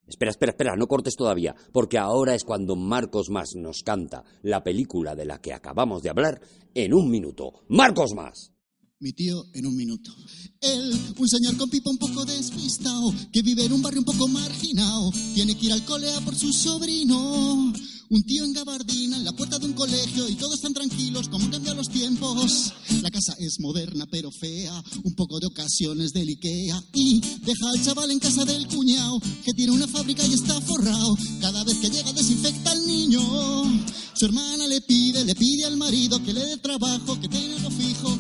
Espera, 0.07 0.32
espera, 0.32 0.52
espera, 0.52 0.76
no 0.76 0.88
cortes 0.88 1.15
todavía, 1.15 1.56
porque 1.72 1.98
ahora 1.98 2.36
es 2.36 2.44
cuando 2.44 2.76
Marcos 2.76 3.30
Más 3.30 3.56
nos 3.56 3.84
canta 3.84 4.23
la 4.44 4.64
película 4.64 5.15
de 5.15 5.26
la 5.26 5.40
que 5.40 5.53
acabamos 5.53 6.03
de 6.03 6.10
hablar 6.10 6.41
en 6.73 6.94
un 6.94 7.10
minuto. 7.10 7.64
¡Marcos 7.68 8.14
Más! 8.14 8.55
Mi 8.99 9.11
tío 9.11 9.45
en 9.53 9.65
un 9.65 9.76
minuto. 9.76 10.15
Él, 10.61 10.97
un 11.17 11.27
señor 11.27 11.57
con 11.57 11.69
pipa 11.69 11.89
un 11.89 11.97
poco 11.97 12.23
despistado, 12.23 13.13
que 13.34 13.41
vive 13.41 13.65
en 13.65 13.73
un 13.73 13.81
barrio 13.81 13.99
un 13.99 14.05
poco 14.05 14.30
marginado, 14.30 15.11
tiene 15.34 15.57
que 15.57 15.65
ir 15.65 15.73
al 15.73 15.84
cole 15.84 16.09
a 16.13 16.22
por 16.22 16.34
su 16.34 16.53
sobrino. 16.53 17.73
Un 18.07 18.23
tío 18.23 18.45
en 18.45 18.53
gabardina 18.53 19.17
en 19.17 19.26
la 19.26 19.34
puerta 19.34 19.59
de 19.59 19.65
un 19.65 19.73
colegio 19.73 20.30
y 20.30 20.35
todos 20.35 20.55
están 20.55 20.73
tranquilos 20.73 21.27
como 21.27 21.45
han 21.45 21.51
cambiado 21.51 21.76
los 21.76 21.89
tiempos. 21.89 22.72
La 23.01 23.11
casa 23.11 23.35
es 23.39 23.59
moderna 23.59 24.05
pero 24.09 24.31
fea, 24.31 24.81
un 25.03 25.13
poco 25.15 25.39
de 25.39 25.47
ocasiones 25.47 26.13
del 26.13 26.30
Ikea. 26.30 26.81
Y 26.93 27.19
deja 27.19 27.69
al 27.69 27.84
chaval 27.84 28.11
en 28.11 28.19
casa 28.19 28.45
del 28.45 28.67
cuñado, 28.67 29.19
que 29.43 29.53
tiene 29.53 29.73
una 29.73 29.88
fábrica 29.88 30.26
y 30.26 30.35
está 30.35 30.61
forrado. 30.61 31.17
Cada 31.41 31.65
vez 31.65 31.77
que 31.80 31.89
llega 31.89 32.13
desinfecta 32.13 32.72
al 32.72 32.88
niño. 32.88 33.22
Su 34.13 34.26
hermana 34.26 34.67
le 34.67 34.80
pide, 34.80 35.26
le 35.26 35.35
pide 35.35 35.65
al 35.65 35.76
marido 35.76 36.23
que 36.23 36.31
le 36.31 36.45
dé 36.45 36.57
trabajo, 36.57 37.19
que 37.19 37.27
tenga 37.27 37.57
algo 37.57 37.72
fijo. 37.72 38.17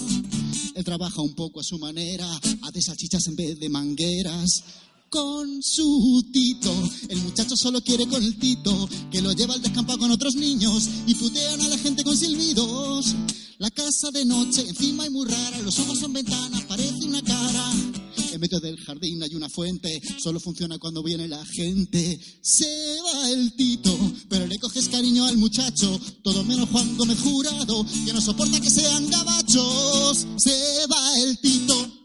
Él 0.75 0.83
trabaja 0.83 1.21
un 1.21 1.33
poco 1.33 1.61
a 1.61 1.63
su 1.63 1.79
manera, 1.79 2.27
hace 2.63 2.81
salchichas 2.81 3.25
en 3.27 3.37
vez 3.37 3.57
de 3.57 3.69
mangueras. 3.69 4.61
Con 5.09 5.63
su 5.63 6.25
tito, 6.33 6.73
el 7.07 7.19
muchacho 7.21 7.55
solo 7.55 7.79
quiere 7.81 8.05
con 8.07 8.21
el 8.21 8.37
tito, 8.37 8.89
que 9.09 9.21
lo 9.21 9.31
lleva 9.31 9.53
al 9.53 9.61
descampado 9.61 9.99
con 9.99 10.11
otros 10.11 10.35
niños 10.35 10.89
y 11.07 11.15
putean 11.15 11.61
a 11.61 11.69
la 11.69 11.77
gente 11.77 12.03
con 12.03 12.17
silbidos. 12.17 13.15
La 13.57 13.71
casa 13.71 14.11
de 14.11 14.25
noche 14.25 14.67
encima 14.67 15.05
es 15.05 15.11
muy 15.11 15.25
rara, 15.25 15.59
los 15.59 15.79
ojos 15.79 15.97
son 15.97 16.11
ventanas, 16.11 16.61
parece 16.63 17.05
una 17.05 17.21
cara. 17.21 17.71
Medio 18.45 18.59
del 18.59 18.77
jardín 18.77 19.23
hay 19.23 19.33
una 19.33 19.49
fuente, 19.49 19.99
solo 20.19 20.39
funciona 20.39 20.77
cuando 20.77 21.01
viene 21.01 21.27
la 21.27 21.43
gente. 21.47 22.19
Se 22.41 22.97
va 23.01 23.31
el 23.31 23.55
tito, 23.55 23.97
pero 24.29 24.45
le 24.45 24.59
coges 24.59 24.87
cariño 24.87 25.25
al 25.25 25.35
muchacho, 25.35 25.99
todo 26.21 26.43
menos 26.43 26.69
Juan 26.69 26.95
Gómez 26.95 27.17
Jurado, 27.21 27.83
que 28.05 28.13
no 28.13 28.21
soporta 28.21 28.61
que 28.61 28.69
sean 28.69 29.09
gabachos. 29.09 30.27
Se 30.37 30.85
va 30.85 31.17
el 31.23 31.39
tito, 31.39 32.04